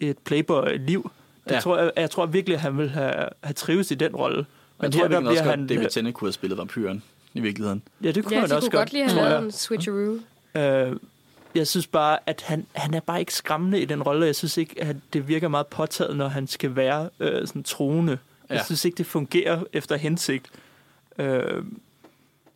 et 0.00 0.18
playboy-liv. 0.18 1.10
Det 1.44 1.52
Ja. 1.52 1.60
tror 1.60 1.78
jeg, 1.78 1.92
jeg 1.96 2.10
tror 2.10 2.26
virkelig, 2.26 2.54
at 2.54 2.60
han 2.60 2.78
vil 2.78 2.88
have, 2.90 3.14
have 3.42 3.52
trives 3.54 3.90
i 3.90 3.94
den 3.94 4.16
rolle. 4.16 4.46
Men 4.78 4.84
jeg 4.84 4.92
tror 4.92 5.00
her, 5.00 5.08
der 5.08 5.20
bliver 5.20 5.56
godt, 5.56 5.68
David 5.68 5.88
Tennant 5.90 6.16
kunne 6.16 6.26
have 6.28 6.32
spillet 6.32 6.58
vampyren 6.58 7.02
i 7.34 7.40
virkeligheden. 7.40 7.82
Ja, 8.02 8.10
det 8.10 8.24
kunne 8.24 8.34
Ja, 8.36 8.40
han 8.40 8.52
også 8.52 8.70
kunne 8.70 8.78
godt 8.78 8.92
lige 8.92 9.04
have 9.04 9.14
tror 9.18 9.22
lavet 9.28 9.34
jeg. 9.34 9.44
en 9.44 9.52
switcheroo. 9.52 10.18
Øh, 10.54 10.96
jeg 11.54 11.66
synes 11.66 11.86
bare, 11.86 12.18
at 12.26 12.42
han, 12.42 12.66
han 12.72 12.94
er 12.94 13.00
bare 13.00 13.20
ikke 13.20 13.34
skræmmende 13.34 13.80
i 13.80 13.84
den 13.84 14.02
rolle. 14.02 14.26
Jeg 14.26 14.36
synes 14.36 14.56
ikke, 14.56 14.82
at 14.82 14.96
det 15.12 15.28
virker 15.28 15.48
meget 15.48 15.66
påtaget, 15.66 16.16
når 16.16 16.28
han 16.28 16.46
skal 16.46 16.76
være 16.76 17.08
øh, 17.20 17.46
sådan 17.46 17.62
troende. 17.62 18.12
Ja. 18.12 18.18
Jeg 18.54 18.58
Ja. 18.60 18.64
synes 18.64 18.84
ikke, 18.84 18.96
det 18.98 19.06
fungerer 19.06 19.62
efter 19.72 19.96
hensigt. 19.96 20.46
Øh, 21.18 21.64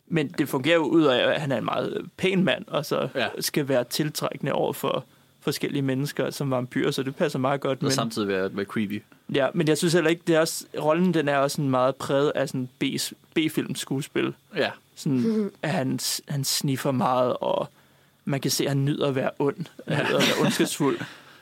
men 0.07 0.27
det 0.27 0.49
fungerer 0.49 0.75
jo 0.75 0.83
ud 0.83 1.03
af, 1.03 1.33
at 1.33 1.41
han 1.41 1.51
er 1.51 1.57
en 1.57 1.65
meget 1.65 2.01
pæn 2.17 2.43
mand, 2.43 2.65
og 2.67 2.85
så 2.85 3.09
Ja. 3.15 3.19
ja. 3.21 3.27
skal 3.39 3.67
være 3.67 3.83
tiltrækkende 3.83 4.51
over 4.53 4.73
for 4.73 5.05
forskellige 5.41 5.81
mennesker 5.81 6.29
som 6.29 6.51
vampyrer, 6.51 6.91
så 6.91 7.03
det 7.03 7.15
passer 7.15 7.39
meget 7.39 7.61
godt. 7.61 7.79
Og 7.79 7.83
Men, 7.83 7.91
samtidig 7.91 8.27
være, 8.27 8.55
være 8.55 8.65
creepy. 8.65 9.01
Ja, 9.35 9.47
men 9.53 9.67
jeg 9.67 9.77
synes 9.77 9.93
heller 9.93 10.09
ikke, 10.09 10.21
det 10.27 10.35
er 10.35 10.39
også, 10.39 10.65
rollen 10.81 11.13
den 11.13 11.27
er 11.27 11.37
også 11.37 11.55
sådan 11.55 11.69
meget 11.69 11.95
præget 11.95 12.31
af 12.35 12.47
sådan 12.49 12.69
B- 12.79 12.83
B-film 13.35 13.75
skuespil. 13.75 14.33
Ja. 14.57 14.69
Sådan, 14.95 15.51
at 15.61 15.69
han, 15.69 15.99
han 16.29 16.43
sniffer 16.43 16.91
meget, 16.91 17.35
og 17.41 17.69
man 18.25 18.39
kan 18.41 18.51
se, 18.51 18.63
at 18.63 18.69
han 18.69 18.85
nyder 18.85 19.07
at 19.07 19.15
være 19.15 19.29
ond. 19.39 19.55
Han 19.87 20.05
nyder 20.05 20.17
at 20.17 20.23
være 20.23 20.45
ondskabsfuld. 20.45 20.99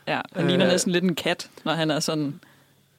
Ja, 0.08 0.22
han 0.36 0.48
ligner 0.48 0.66
Øh. 0.66 0.72
næsten 0.72 0.92
lidt 0.92 1.04
en 1.04 1.16
kat, 1.16 1.50
når 1.64 1.74
han 1.74 1.92
er 1.92 2.00
sådan 2.00 2.40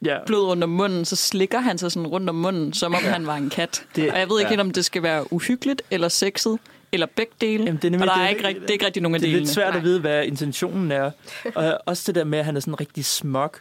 Ja, 0.05 0.16
blød 0.26 0.41
rundt 0.43 0.64
om 0.64 0.70
munden, 0.70 1.05
så 1.05 1.16
slikker 1.16 1.59
han 1.61 1.78
sig 1.78 1.93
sådan 1.93 2.07
rundt 2.07 2.28
om 2.28 2.34
munden, 2.34 2.72
som 2.72 2.95
om 2.95 3.03
han 3.03 3.26
var 3.26 3.36
en 3.36 3.51
kat. 3.51 3.70
Det- 3.88 3.97
Det, 4.05 4.12
og 4.12 4.18
jeg 4.18 4.28
ved 4.28 4.38
ikke 4.38 4.47
ja. 4.47 4.49
helt, 4.49 4.61
om 4.61 4.70
det 4.70 4.84
skal 4.84 5.03
være 5.03 5.32
uhyggeligt 5.32 5.82
eller 5.91 6.09
sexet, 6.09 6.59
eller 6.93 7.07
begge 7.16 7.32
dele. 7.41 7.64
Jamen, 7.64 7.76
det 7.76 7.84
er 7.84 7.91
nemlig- 7.91 8.11
og 8.11 8.14
der 8.16 8.22
det 8.22 8.24
er 8.24 8.28
ikke, 8.28 8.49
rigt- 8.49 8.61
det 8.61 8.68
er 8.68 8.72
ikke 8.72 8.86
rigtig 8.86 9.03
nogen 9.03 9.14
af 9.14 9.20
det 9.20 9.26
er 9.28 9.30
delene. 9.30 9.45
lidt 9.47 9.55
svært 9.55 9.68
Nej. 9.68 9.76
at 9.78 9.84
vide, 9.84 10.01
hvad 10.01 10.24
intentionen 10.24 10.93
er. 10.93 11.11
Og 11.55 11.78
også 11.86 12.03
det 12.07 12.14
der 12.14 12.24
med, 12.24 12.38
at 12.38 12.45
han 12.45 12.57
er 12.57 12.61
sådan 12.61 12.80
rigtig 12.80 13.05
smuk. 13.05 13.61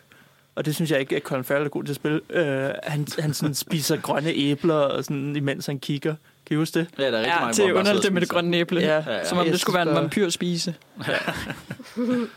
Og 0.59 0.65
det 0.65 0.75
synes 0.75 0.91
jeg 0.91 0.99
ikke, 0.99 1.15
at 1.15 1.21
Colin 1.21 1.43
Farrell 1.43 1.65
er 1.65 1.69
god 1.69 1.83
til 1.83 1.91
at 1.91 1.95
spille. 1.95 2.19
Øh, 2.29 2.69
han 2.83 3.07
han 3.19 3.33
sådan 3.33 3.55
spiser 3.65 3.97
grønne 3.97 4.29
æbler, 4.33 4.73
og 4.75 5.03
sådan, 5.03 5.35
imens 5.35 5.65
han 5.65 5.79
kigger. 5.79 6.15
Kan 6.45 6.55
I 6.55 6.57
huske 6.57 6.79
det? 6.79 6.87
Ja, 6.99 7.03
der 7.03 7.09
er 7.11 7.17
rigtig 7.17 7.31
Ja, 7.33 7.39
mange, 7.39 7.53
det 7.63 7.69
er 7.69 7.73
underligt 7.73 8.03
det 8.03 8.13
med 8.13 8.21
det 8.21 8.29
grønne 8.29 8.57
æble. 8.57 8.79
Ja. 8.81 8.95
Ja, 9.07 9.25
Som 9.27 9.37
om 9.37 9.43
Jeg 9.45 9.51
det 9.51 9.59
skulle 9.61 9.73
være 9.73 9.83
en 9.83 9.87
bare- 9.93 10.01
vampyrspise. 10.01 10.73
spiser. 11.01 11.13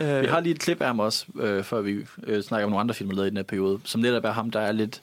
Ja. 0.00 0.20
Vi 0.20 0.26
har 0.26 0.40
lige 0.40 0.54
et 0.54 0.58
klip 0.60 0.80
af 0.80 0.86
ham 0.86 1.00
også, 1.00 1.24
øh, 1.40 1.62
før 1.64 1.80
vi 1.80 2.04
øh, 2.26 2.42
snakker 2.42 2.64
om 2.64 2.70
nogle 2.70 2.80
andre 2.80 2.94
film, 2.94 3.08
der 3.10 3.14
er 3.14 3.16
lavet 3.16 3.26
i 3.26 3.30
den 3.30 3.36
her 3.36 3.42
periode, 3.44 3.78
som 3.84 4.00
netop 4.00 4.24
er 4.24 4.30
ham, 4.32 4.50
der 4.50 4.60
er 4.60 4.72
lidt 4.72 5.02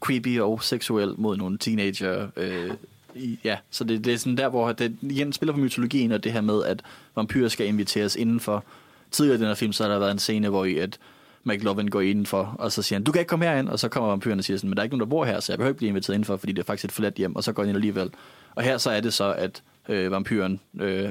creepy 0.00 0.40
og 0.40 0.62
seksuel 0.62 1.14
mod 1.16 1.36
nogle 1.36 1.58
teenager. 1.58 2.28
Øh, 2.36 2.70
i, 3.14 3.38
ja, 3.44 3.56
så 3.70 3.84
det, 3.84 4.04
det 4.04 4.12
er 4.12 4.16
sådan 4.18 4.36
der, 4.36 4.48
hvor 4.48 4.72
det 4.72 4.96
igen 5.02 5.32
spiller 5.32 5.52
på 5.52 5.58
mytologien, 5.58 6.12
og 6.12 6.24
det 6.24 6.32
her 6.32 6.40
med, 6.40 6.64
at 6.64 6.82
vampyrer 7.16 7.48
skal 7.48 7.66
inviteres 7.66 8.16
indenfor. 8.16 8.64
Tidligere 9.10 9.36
i 9.36 9.40
den 9.40 9.46
her 9.46 9.54
film, 9.54 9.72
så 9.72 9.82
har 9.84 9.90
der 9.90 9.98
været 9.98 10.10
en 10.12 10.18
scene, 10.18 10.48
hvor 10.48 10.64
i 10.64 10.78
at 10.78 10.98
McLovin 11.44 11.88
går 11.88 12.00
indenfor, 12.00 12.56
og 12.58 12.72
så 12.72 12.82
siger 12.82 12.96
han, 12.98 13.04
du 13.04 13.12
kan 13.12 13.20
ikke 13.20 13.28
komme 13.28 13.44
herind, 13.44 13.68
og 13.68 13.78
så 13.78 13.88
kommer 13.88 14.10
vampyren 14.10 14.38
og 14.38 14.44
siger 14.44 14.56
sådan, 14.56 14.70
men 14.70 14.76
der 14.76 14.80
er 14.80 14.84
ikke 14.84 14.96
nogen, 14.96 15.10
der 15.10 15.16
bor 15.16 15.24
her, 15.24 15.40
så 15.40 15.52
jeg 15.52 15.58
behøver 15.58 15.70
ikke 15.70 15.78
blive 15.78 15.88
inviteret 15.88 16.14
indenfor, 16.14 16.36
fordi 16.36 16.52
det 16.52 16.62
er 16.62 16.66
faktisk 16.66 16.84
et 16.84 16.92
forladt 16.92 17.14
hjem, 17.14 17.36
og 17.36 17.44
så 17.44 17.52
går 17.52 17.62
han 17.62 17.68
ind 17.68 17.76
alligevel. 17.76 18.10
Og 18.54 18.62
her 18.62 18.78
så 18.78 18.90
er 18.90 19.00
det 19.00 19.14
så, 19.14 19.32
at 19.32 19.62
øh, 19.88 20.10
vampyren, 20.10 20.60
øh, 20.80 21.10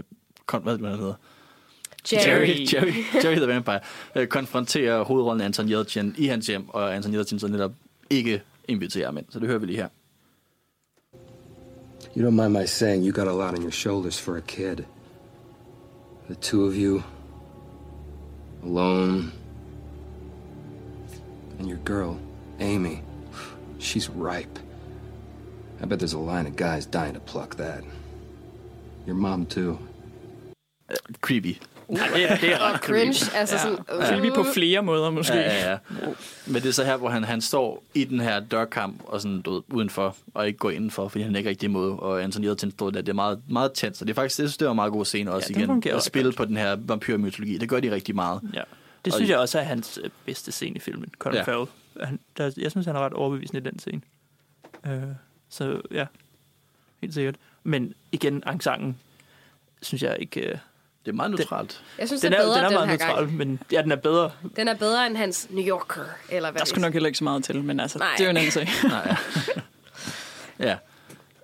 kon- 0.52 0.60
hvad 0.60 0.78
det, 0.78 0.98
hedder? 0.98 1.14
Jerry. 2.14 2.48
Jerry, 2.74 3.24
Jerry 3.24 3.36
the 3.36 3.48
Vampire, 3.48 3.80
øh, 4.16 4.28
konfronterer 4.28 5.04
hovedrollen 5.04 5.42
Anton 5.42 5.70
Yelchin 5.70 6.16
i 6.18 6.26
hans 6.26 6.48
hjem, 6.48 6.70
og 6.70 6.96
Anton 6.96 7.14
Yelchin 7.14 7.40
så 7.40 7.48
netop 7.48 7.72
ikke 8.10 8.42
inviterer 8.68 9.06
ham 9.06 9.18
ind. 9.18 9.26
Så 9.30 9.40
det 9.40 9.48
hører 9.48 9.60
vi 9.60 9.66
lige 9.66 9.78
her. 9.78 9.88
You 12.18 12.28
don't 12.28 12.32
mind 12.32 12.54
my 12.54 12.66
saying 12.66 13.06
you 13.06 13.12
got 13.12 13.28
a 13.28 13.32
lot 13.32 13.58
on 13.58 13.64
your 13.64 13.72
shoulders 13.72 14.22
for 14.22 14.36
a 14.36 14.42
kid. 14.42 14.86
The 16.30 16.36
two 16.36 16.66
of 16.68 16.74
you, 16.76 17.02
alone. 18.64 19.32
And 21.64 21.72
your 21.72 21.80
girl, 21.86 22.18
Amy, 22.60 23.02
she's 23.80 24.10
ripe. 24.10 24.60
I 25.82 25.86
bet 25.86 26.00
there's 26.00 26.14
a 26.14 26.20
line 26.20 26.46
of 26.48 26.56
guys 26.58 26.86
dying 26.86 27.14
to 27.14 27.20
pluck 27.22 27.56
that. 27.56 27.84
Your 29.08 29.16
mom, 29.16 29.46
too. 29.46 29.78
Creepy. 31.22 31.56
Ja, 31.90 31.96
det, 32.16 32.32
er- 32.32 32.36
det 32.38 32.54
er 32.54 32.60
ret 32.74 32.80
Cringe, 32.82 33.26
altså 33.36 33.58
sådan... 33.60 33.78
Filmi 34.08 34.30
på 34.36 34.44
flere 34.54 34.82
måder 34.82 35.10
måske. 35.10 35.34
Ja, 35.34 35.42
ja, 35.66 35.72
ja. 35.72 35.78
Men 36.48 36.56
det 36.56 36.66
er 36.66 36.72
så 36.72 36.84
her, 36.84 36.98
hvor 36.98 37.10
han, 37.10 37.24
han 37.24 37.42
står 37.42 37.84
i 37.94 38.04
den 38.04 38.20
her 38.20 38.40
dørkamp 38.40 39.02
og 39.06 39.22
sådan, 39.22 39.42
du 39.42 39.54
ved, 39.54 39.62
udenfor, 39.74 40.16
og 40.34 40.48
ikke 40.48 40.60
går 40.60 40.70
indenfor, 40.70 41.08
fordi 41.08 41.24
han 41.24 41.36
ikke 41.36 41.50
rigtig 41.50 41.72
må. 41.72 41.96
Og 41.96 42.24
Anthony 42.24 42.46
Yelchin 42.46 42.72
står 42.72 42.90
der. 42.90 43.02
Det 43.02 43.10
er 43.10 43.14
meget, 43.14 43.40
meget 43.50 43.72
tændt, 43.74 43.98
så 43.98 44.06
det 44.06 44.12
er 44.12 44.16
faktisk, 44.16 44.38
det 44.40 44.50
synes 44.50 44.60
jeg 44.62 44.66
var 44.66 44.72
en 44.72 44.76
meget 44.76 44.92
god 44.92 45.06
scene 45.06 45.32
også 45.32 45.54
den 45.54 45.62
igen. 45.82 45.94
At 45.96 46.04
spille 46.04 46.28
godt. 46.28 46.36
på 46.36 46.46
den 46.46 46.58
her 46.58 46.78
vampyrmytologi. 46.80 47.58
Det 47.58 47.70
gør 47.70 47.80
de 47.80 47.92
rigtig 47.92 48.16
meget. 48.16 48.42
Ja. 48.54 48.62
Det 49.06 49.14
Og 49.14 49.18
synes 49.18 49.30
i- 49.30 49.32
jeg 49.32 49.40
også 49.40 49.60
er 49.60 49.64
hans 49.64 50.00
øh, 50.04 50.10
bedste 50.26 50.52
scene 50.52 50.76
i 50.76 50.80
filmen, 50.80 51.10
Colin 51.20 51.36
Ja. 51.36 51.40
ja. 51.40 51.46
Farrell. 51.54 51.70
Han, 52.02 52.20
der, 52.38 52.52
jeg 52.58 52.72
synes, 52.72 52.86
han 52.88 52.96
er 52.96 53.00
ret 53.00 53.14
overbevisende 53.14 53.62
i 53.62 53.64
den 53.72 53.80
scene. 53.80 54.02
Øh, 54.88 55.02
så 55.50 55.82
ja, 55.92 56.06
helt 57.02 57.14
sikkert. 57.14 57.36
Men 57.64 57.94
igen, 58.12 58.44
ensangen 58.54 58.98
synes 59.82 60.04
jeg 60.04 60.18
ikke... 60.20 60.42
Øh, 60.42 60.58
Det 61.06 61.12
er 61.12 61.16
meget 61.16 61.32
neutralt. 61.32 61.84
Jeg 62.00 62.08
synes, 62.08 62.22
den 62.22 62.32
den 62.32 62.40
er, 62.40 62.44
er 62.44 62.46
bedre 62.46 62.56
den 62.58 62.64
er 62.64 62.68
den, 62.70 62.76
meget 62.76 62.90
her 62.90 62.98
neutral, 63.08 63.26
gang. 63.26 63.38
men 63.38 63.60
ja, 63.72 63.82
den 63.82 63.92
er 63.92 63.96
bedre. 63.96 64.32
Den 64.56 64.68
er 64.68 64.76
bedre 64.76 65.08
end 65.08 65.18
hans 65.18 65.48
New 65.50 65.66
Yorker, 65.68 66.02
eller 66.30 66.52
hvad 66.52 66.60
Der 66.60 66.66
skulle 66.66 66.82
nok 66.82 66.94
heller 66.94 67.08
ikke 67.08 67.18
så 67.18 67.24
meget 67.24 67.44
til, 67.44 67.64
men 67.64 67.80
altså, 67.80 68.00
Nej. 68.00 68.08
det 68.18 68.22
er 68.22 68.26
jo 68.26 68.30
en 68.30 68.38
anden 68.38 68.52
sag. 68.52 68.68
Nej. 68.84 69.16
ja. 70.60 70.78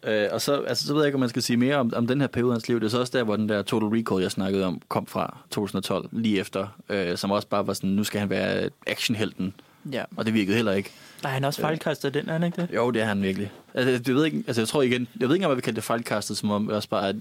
Øh, 0.04 0.28
og 0.32 0.42
så, 0.42 0.62
altså, 0.62 0.88
så 0.88 0.94
ved 0.94 1.02
jeg 1.02 1.08
ikke, 1.08 1.16
om 1.16 1.20
man 1.20 1.30
skal 1.30 1.42
sige 1.42 1.58
mere 1.58 1.76
om, 1.76 1.94
om 1.96 2.08
den 2.08 2.22
her 2.22 2.28
periode 2.28 2.52
af 2.52 2.56
hans 2.56 2.68
liv. 2.68 2.80
Det 2.80 2.86
er 2.86 2.90
så 2.90 3.00
også 3.00 3.18
der, 3.18 3.24
hvor 3.24 3.36
den 3.36 3.50
der 3.50 3.62
Total 3.62 3.88
Recall, 3.88 4.22
jeg 4.22 4.32
snakkede 4.32 4.66
om, 4.66 4.82
kom 4.88 5.06
fra 5.06 5.38
2012, 5.50 6.10
lige 6.12 6.40
efter. 6.40 6.68
Øh, 6.90 7.18
som 7.18 7.32
også 7.32 7.48
bare 7.48 7.68
var 7.68 7.74
sådan, 7.74 7.90
nu 7.90 8.04
skal 8.04 8.20
han 8.20 8.30
være 8.30 8.70
actionhelten. 8.88 9.54
Ja. 9.92 10.04
Og 10.18 10.26
det 10.26 10.34
virkede 10.34 10.56
heller 10.56 10.72
ikke. 10.72 10.92
Nej, 11.24 11.32
han 11.32 11.44
er 11.44 11.48
også 11.48 11.62
fejlkastet 11.62 12.14
den, 12.14 12.30
er 12.30 12.34
han 12.34 12.44
ikke 12.44 12.62
det? 12.62 12.70
Jo, 12.76 12.92
det 12.92 13.02
er 13.02 13.06
han 13.06 13.22
virkelig. 13.22 13.52
Altså, 13.74 13.92
jeg 13.92 14.16
ved 14.16 14.26
ikke, 14.26 14.44
altså 14.48 14.62
jeg 14.62 14.68
tror 14.68 14.82
igen, 14.82 15.08
jeg 15.20 15.30
ved 15.30 15.36
ikke 15.36 15.42
engang, 15.42 15.50
hvad 15.50 15.56
vi 15.56 15.62
kalder 15.62 15.76
det 15.76 15.84
fejlkastet, 15.84 16.38
som 16.38 16.52
om 16.52 16.70
også 16.70 16.90
bare, 16.90 17.10
at 17.10 17.16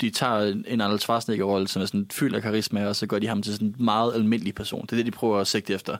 de 0.00 0.10
tager 0.10 0.40
en 0.40 0.64
en 0.68 0.80
Arnold 0.80 0.98
Schwarzenegger-rolle, 0.98 1.68
som 1.68 1.82
er 1.82 1.86
sådan 1.86 2.06
fyldt 2.12 2.36
af 2.36 2.42
karisma, 2.42 2.86
og 2.86 2.96
så 2.96 3.06
gør 3.06 3.18
de 3.18 3.26
ham 3.26 3.42
til 3.42 3.52
sådan 3.52 3.68
en 3.68 3.74
meget 3.78 4.14
almindelig 4.14 4.54
person. 4.54 4.82
Det 4.82 4.92
er 4.92 4.96
det, 4.96 5.06
de 5.06 5.10
prøver 5.10 5.40
at 5.40 5.46
sigte 5.46 5.74
efter. 5.74 5.96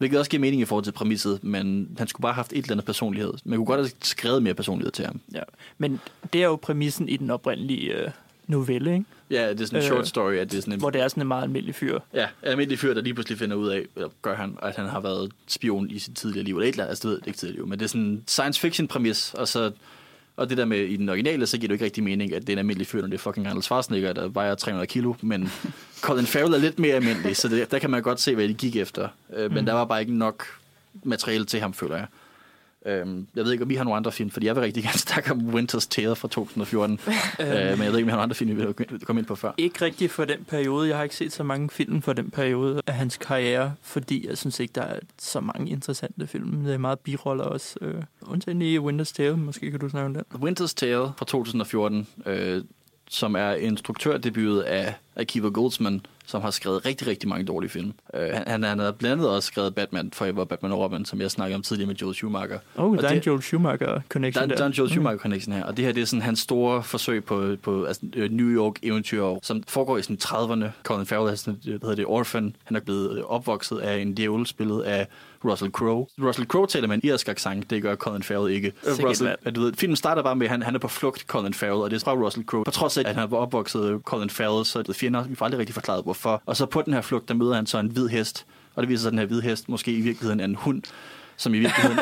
Hvilket 0.00 0.18
også 0.18 0.30
giver 0.30 0.40
mening 0.40 0.62
i 0.62 0.64
forhold 0.64 0.84
til 0.84 0.92
præmisset, 0.92 1.44
men 1.44 1.88
han 1.98 2.08
skulle 2.08 2.22
bare 2.22 2.32
have 2.32 2.36
haft 2.36 2.52
et 2.52 2.56
eller 2.58 2.72
andet 2.72 2.86
personlighed. 2.86 3.32
Man 3.44 3.58
kunne 3.58 3.66
godt 3.66 3.80
have 3.80 3.90
skrevet 4.02 4.42
mere 4.42 4.54
personlighed 4.54 4.92
til 4.92 5.04
ham. 5.06 5.20
Ja. 5.34 5.40
Men 5.78 6.00
det 6.32 6.40
er 6.42 6.46
jo 6.46 6.56
præmissen 6.56 7.08
i 7.08 7.16
den 7.16 7.30
oprindelige 7.30 7.92
øh, 7.94 8.10
novelle, 8.46 8.92
ikke? 8.92 9.04
Ja, 9.30 9.48
det 9.50 9.60
er 9.60 9.64
sådan 9.64 9.78
en 9.78 9.82
Øh, 9.82 9.88
short 9.88 10.08
story, 10.08 10.34
at 10.34 10.50
det 10.50 10.56
er 10.58 10.60
sådan 10.62 10.74
en, 10.74 10.78
hvor 10.80 10.90
det 10.90 11.00
er 11.00 11.08
sådan 11.08 11.20
en 11.20 11.28
meget 11.28 11.42
almindelig 11.42 11.74
fyr. 11.74 11.98
ja, 12.14 12.26
almindelig 12.42 12.78
fyr, 12.78 12.94
der 12.94 13.00
lige 13.02 13.14
pludselig 13.14 13.38
finder 13.38 13.56
ud 13.56 13.68
af, 13.68 13.82
eller 13.96 14.08
gør 14.22 14.34
han, 14.36 14.56
at 14.62 14.76
han 14.76 14.86
har 14.86 15.00
været 15.00 15.32
spion 15.46 15.90
i 15.90 15.98
sit 15.98 16.16
tidligere 16.16 16.44
liv, 16.44 16.56
eller 16.56 16.68
et 16.68 16.72
eller 16.72 16.84
andet, 16.84 16.90
altså 16.90 17.02
det 17.02 17.10
ved 17.10 17.18
jeg 17.22 17.28
ikke 17.28 17.38
tidligere 17.38 17.56
liv, 17.56 17.66
men 17.68 17.78
det 17.78 17.84
er 17.84 17.88
sådan 17.88 18.02
en 18.02 18.24
science 18.26 18.60
fiction 18.60 18.88
præmis, 18.88 19.34
og 19.34 19.48
så 19.48 19.72
og 20.40 20.50
det 20.50 20.58
der 20.58 20.64
med 20.64 20.78
i 20.78 20.96
den 20.96 21.08
originale, 21.08 21.46
så 21.46 21.58
giver 21.58 21.68
det 21.68 21.70
jo 21.70 21.74
ikke 21.74 21.84
rigtig 21.84 22.04
mening, 22.04 22.34
at 22.34 22.42
det 22.42 22.48
er 22.48 22.52
en 22.52 22.58
almindelig 22.58 22.86
fyr, 22.86 23.00
når 23.00 23.08
det 23.08 23.14
er 23.14 23.18
fucking 23.18 23.46
Arnold 23.46 23.62
Schwarzenegger, 23.62 24.12
der 24.12 24.28
vejer 24.28 24.54
300 24.54 24.86
kilo, 24.86 25.14
men 25.20 25.52
Colin 26.00 26.26
Farrell 26.26 26.54
er 26.54 26.58
lidt 26.58 26.78
mere 26.78 26.94
almindelig, 26.94 27.36
så 27.36 27.48
det, 27.48 27.70
der 27.70 27.78
kan 27.78 27.90
man 27.90 28.02
godt 28.02 28.20
se, 28.20 28.34
hvad 28.34 28.48
de 28.48 28.54
gik 28.54 28.76
efter. 28.76 29.08
Øh, 29.36 29.52
men 29.52 29.66
der 29.66 29.72
var 29.72 29.84
bare 29.84 30.00
ikke 30.00 30.14
nok 30.14 30.44
materiale 31.02 31.44
til 31.44 31.60
ham, 31.60 31.72
føler 31.72 31.96
jeg. 31.96 32.06
Øhm, 32.86 33.26
jeg 33.36 33.44
ved 33.44 33.52
ikke, 33.52 33.64
om 33.64 33.70
vi 33.70 33.74
har 33.74 33.84
nogle 33.84 33.96
andre 33.96 34.12
film, 34.12 34.30
fordi 34.30 34.46
jeg 34.46 34.56
vil 34.56 34.62
rigtig 34.62 34.82
gerne 34.82 34.98
snakke 35.08 35.30
om 35.30 35.38
Winter's 35.38 35.86
Tale 35.90 36.16
fra 36.16 36.28
2014, 36.28 37.00
øh, 37.40 37.46
men 37.48 37.56
jeg 37.58 37.78
ved 37.78 37.84
ikke, 37.84 37.88
om 37.88 37.94
vi 37.94 37.98
har 37.98 38.04
nogle 38.04 38.22
andre 38.22 38.34
film, 38.34 38.50
vi 38.50 38.54
vil 38.54 39.00
komme 39.04 39.20
ind 39.20 39.26
på 39.26 39.34
før. 39.34 39.52
Ikke 39.58 39.84
rigtig 39.84 40.10
for 40.10 40.24
den 40.24 40.44
periode. 40.44 40.88
Jeg 40.88 40.96
har 40.96 41.02
ikke 41.02 41.16
set 41.16 41.32
så 41.32 41.42
mange 41.42 41.70
film 41.70 42.02
for 42.02 42.12
den 42.12 42.30
periode 42.30 42.82
af 42.86 42.94
hans 42.94 43.16
karriere, 43.16 43.74
fordi 43.82 44.28
jeg 44.28 44.38
synes 44.38 44.60
ikke, 44.60 44.72
der 44.72 44.82
er 44.82 44.98
så 45.18 45.40
mange 45.40 45.70
interessante 45.70 46.26
film. 46.26 46.64
Det 46.64 46.74
er 46.74 46.78
meget 46.78 46.98
biroller 46.98 47.44
også. 47.44 47.76
Øh, 47.80 48.02
undtagen 48.22 48.62
i 48.62 48.78
Winter's 48.78 49.12
Tale, 49.14 49.36
måske 49.36 49.70
kan 49.70 49.80
du 49.80 49.88
snakke 49.88 50.06
om 50.06 50.14
den. 50.14 50.24
Winter's 50.48 50.74
Tale 50.76 51.12
fra 51.16 51.24
2014, 51.24 52.06
øh, 52.26 52.64
som 53.12 53.34
er 53.36 53.50
instruktørdebutet 53.52 54.60
af 54.60 54.94
Akiva 55.16 55.48
Goldsman, 55.48 56.00
som 56.26 56.42
har 56.42 56.50
skrevet 56.50 56.86
rigtig, 56.86 57.06
rigtig 57.06 57.28
mange 57.28 57.44
dårlige 57.44 57.70
film. 57.70 57.92
Øh, 58.14 58.20
han, 58.32 58.44
han, 58.46 58.62
han 58.62 58.78
har 58.78 58.90
blandt 58.92 59.12
andet 59.12 59.30
også 59.30 59.46
skrevet 59.46 59.74
Batman 59.74 60.10
Forever, 60.12 60.44
Batman 60.44 60.72
og 60.72 60.78
Robin, 60.78 61.04
som 61.04 61.20
jeg 61.20 61.30
snakkede 61.30 61.54
om 61.54 61.62
tidligere 61.62 61.86
med 61.86 61.94
Joel 61.96 62.14
Schumacher. 62.14 62.58
Oh, 62.76 62.90
Og 62.92 62.98
der 63.02 63.08
er 63.08 63.12
en 63.12 63.20
Joel 63.22 63.42
Schumacher 63.42 64.00
connection 64.08 64.42
Der, 64.42 64.48
der. 64.48 64.56
der 64.56 64.62
er 64.62 64.66
en 64.66 64.72
Joel 64.72 64.86
Mm. 64.86 64.90
Schumacher 64.92 65.18
connection 65.18 65.54
her, 65.54 65.64
og 65.64 65.76
det 65.76 65.84
her 65.84 65.92
det 65.92 66.00
er 66.02 66.06
sådan 66.06 66.22
hans 66.22 66.38
store 66.40 66.82
forsøg 66.82 67.24
på, 67.24 67.56
på 67.62 67.84
altså, 67.84 68.02
øh, 68.16 68.30
New 68.30 68.46
York 68.48 68.74
eventyr, 68.82 69.24
som 69.42 69.62
foregår 69.68 69.98
i 69.98 70.02
sådan 70.02 70.18
30'erne. 70.24 70.64
Colin 70.82 71.06
Farrell 71.06 71.30
er 71.30 71.34
sådan, 71.34 71.60
øh, 71.66 71.70
hvad 71.70 71.80
hedder 71.80 71.94
det, 71.94 72.06
orphan. 72.06 72.56
Han 72.64 72.76
er 72.76 72.80
blevet 72.80 73.24
opvokset 73.24 73.78
af 73.78 73.98
en 73.98 74.14
djævel, 74.14 74.46
spillet 74.46 74.82
af 74.82 75.06
Russell 75.44 75.70
Crowe. 75.70 76.06
Russell 76.22 76.46
Crowe 76.46 76.66
taler 76.66 76.88
med 76.88 76.96
en 76.96 77.00
irsk 77.04 77.28
accent, 77.28 77.70
det 77.70 77.82
gør 77.82 77.94
Colin 77.94 78.22
Farrell 78.22 78.54
ikke. 78.54 78.72
Øh, 78.86 78.92
Sikkert 78.92 79.10
Russell, 79.10 79.36
at, 79.44 79.56
du 79.56 79.60
ved, 79.60 79.72
filmen 79.74 79.96
starter 79.96 80.22
bare 80.22 80.36
med, 80.36 80.46
at 80.46 80.50
han, 80.50 80.62
han 80.62 80.74
er 80.74 80.78
på 80.78 80.88
flugt, 80.88 81.20
Colin 81.20 81.54
Farrell, 81.54 81.82
og 81.82 81.90
det 81.90 81.96
er 81.96 82.00
fra 82.00 82.14
Russell 82.14 82.46
Crowe. 82.46 82.64
På 82.64 82.70
trods 82.70 82.98
af, 82.98 83.02
at 83.06 83.14
han 83.14 83.30
var 83.30 83.36
opvokset 83.36 84.00
Colin 84.04 84.30
Farrell, 84.30 84.64
så 84.64 84.82
det 84.82 84.96
fjender, 84.96 85.24
vi 85.24 85.34
får 85.34 85.44
aldrig 85.44 85.58
rigtig 85.58 85.74
forklaret, 85.74 86.04
hvorfor. 86.04 86.42
Og 86.46 86.56
så 86.56 86.66
på 86.66 86.82
den 86.82 86.92
her 86.92 87.00
flugt, 87.00 87.28
der 87.28 87.34
møder 87.34 87.54
han 87.54 87.66
så 87.66 87.78
en 87.78 87.86
hvid 87.90 88.08
hest, 88.08 88.46
og 88.74 88.82
det 88.82 88.88
viser 88.88 89.00
sig, 89.00 89.08
at 89.08 89.10
den 89.10 89.18
her 89.18 89.26
hvide 89.26 89.42
hest 89.42 89.68
måske 89.68 89.92
i 89.92 90.00
virkeligheden 90.00 90.40
er 90.40 90.44
en 90.44 90.54
hund, 90.54 90.82
som 91.40 91.54
i 91.54 91.58
virkeligheden, 91.58 91.98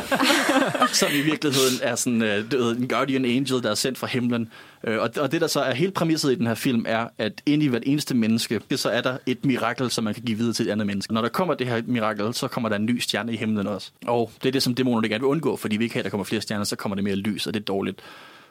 som 0.93 1.09
i 1.13 1.21
virkeligheden 1.21 1.79
er 1.83 1.95
sådan 1.95 2.23
øh, 2.23 2.53
du 2.53 2.57
ved, 2.59 2.77
en 2.77 2.89
guardian 2.89 3.25
angel, 3.25 3.63
der 3.63 3.71
er 3.71 3.75
sendt 3.75 3.99
fra 3.99 4.07
himlen. 4.07 4.49
Øh, 4.85 4.99
og, 4.99 5.11
og 5.21 5.33
det, 5.33 5.41
der 5.41 5.47
så 5.47 5.61
er 5.61 5.75
helt 5.75 5.95
præmisset 5.95 6.33
i 6.33 6.35
den 6.35 6.47
her 6.47 6.55
film, 6.55 6.85
er, 6.89 7.09
at 7.19 7.33
inde 7.47 7.65
i 7.65 7.69
hvert 7.69 7.83
eneste 7.87 8.15
menneske, 8.15 8.61
det 8.71 8.79
så 8.79 8.91
er 8.91 9.01
der 9.01 9.19
et 9.27 9.45
mirakel, 9.45 9.91
som 9.91 10.05
man 10.05 10.15
kan 10.15 10.23
give 10.23 10.39
videre 10.39 10.53
til 10.55 10.67
et 10.67 10.71
andet 10.71 10.87
menneske. 10.87 11.15
Når 11.15 11.21
der 11.23 11.29
kommer 11.29 11.55
det 11.55 11.67
her 11.67 11.83
mirakel, 11.87 12.35
så 12.35 12.49
kommer 12.49 12.69
der 12.69 12.77
en 12.77 12.87
ny 12.87 12.99
stjerne 12.99 13.33
i 13.33 13.37
himlen 13.37 13.67
også. 13.67 13.91
Og 14.07 14.33
det 14.43 14.49
er 14.49 14.53
det, 14.53 14.63
som 14.63 14.75
dæmonerne 14.75 15.09
gerne 15.09 15.21
vil 15.21 15.29
undgå, 15.29 15.57
fordi 15.57 15.77
vi 15.77 15.85
ikke 15.85 15.95
har, 15.95 16.01
at 16.01 16.05
der 16.05 16.11
kommer 16.11 16.25
flere 16.25 16.43
stjerner, 16.43 16.65
så 16.65 16.77
kommer 16.77 16.95
det 16.95 17.05
mere 17.05 17.17
lys, 17.17 17.47
og 17.47 17.55
det 17.55 17.61
er 17.61 17.65
dårligt. 17.65 18.01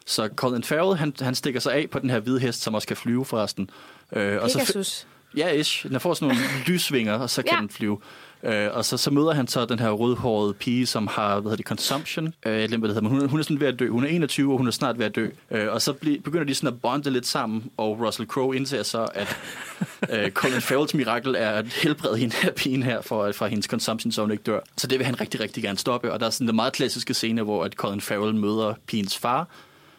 Så 0.05 0.29
Colin 0.35 0.63
Farrell, 0.63 0.97
han, 0.97 1.13
han 1.21 1.35
stikker 1.35 1.59
sig 1.59 1.73
af 1.73 1.89
på 1.91 1.99
den 1.99 2.09
her 2.09 2.19
hvide 2.19 2.39
hest, 2.39 2.61
som 2.61 2.73
også 2.73 2.87
kan 2.87 2.97
flyve 2.97 3.25
forresten. 3.25 3.69
Øh, 4.13 4.41
og 4.41 4.49
så, 4.49 4.59
Pegasus. 4.59 5.07
Ja, 5.37 5.49
ish. 5.51 5.89
Den 5.89 5.99
får 5.99 6.13
sådan 6.13 6.27
nogle 6.27 6.41
lysvinger, 6.67 7.13
og 7.13 7.29
så 7.29 7.41
kan 7.41 7.53
Ja. 7.55 7.59
den 7.61 7.69
flyve. 7.69 7.99
Øh, 8.43 8.67
og 8.73 8.85
så, 8.85 8.97
så 8.97 9.11
møder 9.11 9.33
han 9.33 9.47
så 9.47 9.65
den 9.65 9.79
her 9.79 9.89
rødhårede 9.89 10.53
pige, 10.53 10.85
som 10.85 11.07
har, 11.07 11.33
hvad 11.33 11.43
hedder 11.43 11.55
det, 11.55 11.65
consumption. 11.65 12.33
Øh, 12.45 12.59
jeg 12.59 12.67
glemmer, 12.67 12.87
hvad 12.87 12.95
det 12.95 13.03
hedder, 13.03 13.09
men 13.09 13.19
hun, 13.19 13.21
er- 13.25 13.27
hun 13.31 13.39
er 13.39 13.43
sådan 13.43 13.59
ved 13.59 13.67
at 13.67 13.79
dø. 13.79 13.89
Hun 13.89 14.03
er 14.03 14.07
21, 14.07 14.51
og 14.51 14.57
hun 14.57 14.67
er 14.67 14.71
snart 14.71 14.99
ved 14.99 15.05
at 15.05 15.15
dø. 15.15 15.29
Øh, 15.51 15.73
og 15.73 15.81
så 15.81 15.93
bli, 15.93 16.19
begynder 16.19 16.45
de 16.45 16.55
sådan 16.55 16.67
at 16.73 16.81
bonde 16.81 17.09
lidt 17.09 17.27
sammen, 17.27 17.63
og 17.77 17.99
Russell 18.05 18.27
Crowe 18.27 18.55
indser 18.55 18.83
så, 18.83 19.07
at 19.13 19.37
øh, 20.13 20.31
Colin 20.31 20.61
Farrells 20.61 20.93
mirakel 20.93 21.35
er 21.37 21.49
at 21.49 21.65
helbrede 21.67 22.17
hende 22.17 22.35
her 22.35 22.51
pigen 22.51 22.83
her 22.83 23.01
for, 23.01 23.31
fra 23.31 23.47
hendes 23.47 23.65
consumption, 23.65 24.11
så 24.11 24.21
hun 24.21 24.31
ikke 24.31 24.43
dør. 24.43 24.59
Så 24.77 24.87
det 24.87 24.99
vil 24.99 25.05
han 25.05 25.21
rigtig, 25.21 25.39
rigtig 25.39 25.63
gerne 25.63 25.77
stoppe. 25.77 26.13
Og 26.13 26.19
der 26.19 26.25
er 26.25 26.29
sådan 26.29 26.49
en 26.49 26.55
meget 26.55 26.73
klassiske 26.73 27.13
scene, 27.13 27.41
hvor 27.41 27.63
at 27.63 27.73
Colin 27.73 28.01
Farrell 28.01 28.35
møder 28.35 28.73
pigens 28.87 29.17
far, 29.17 29.47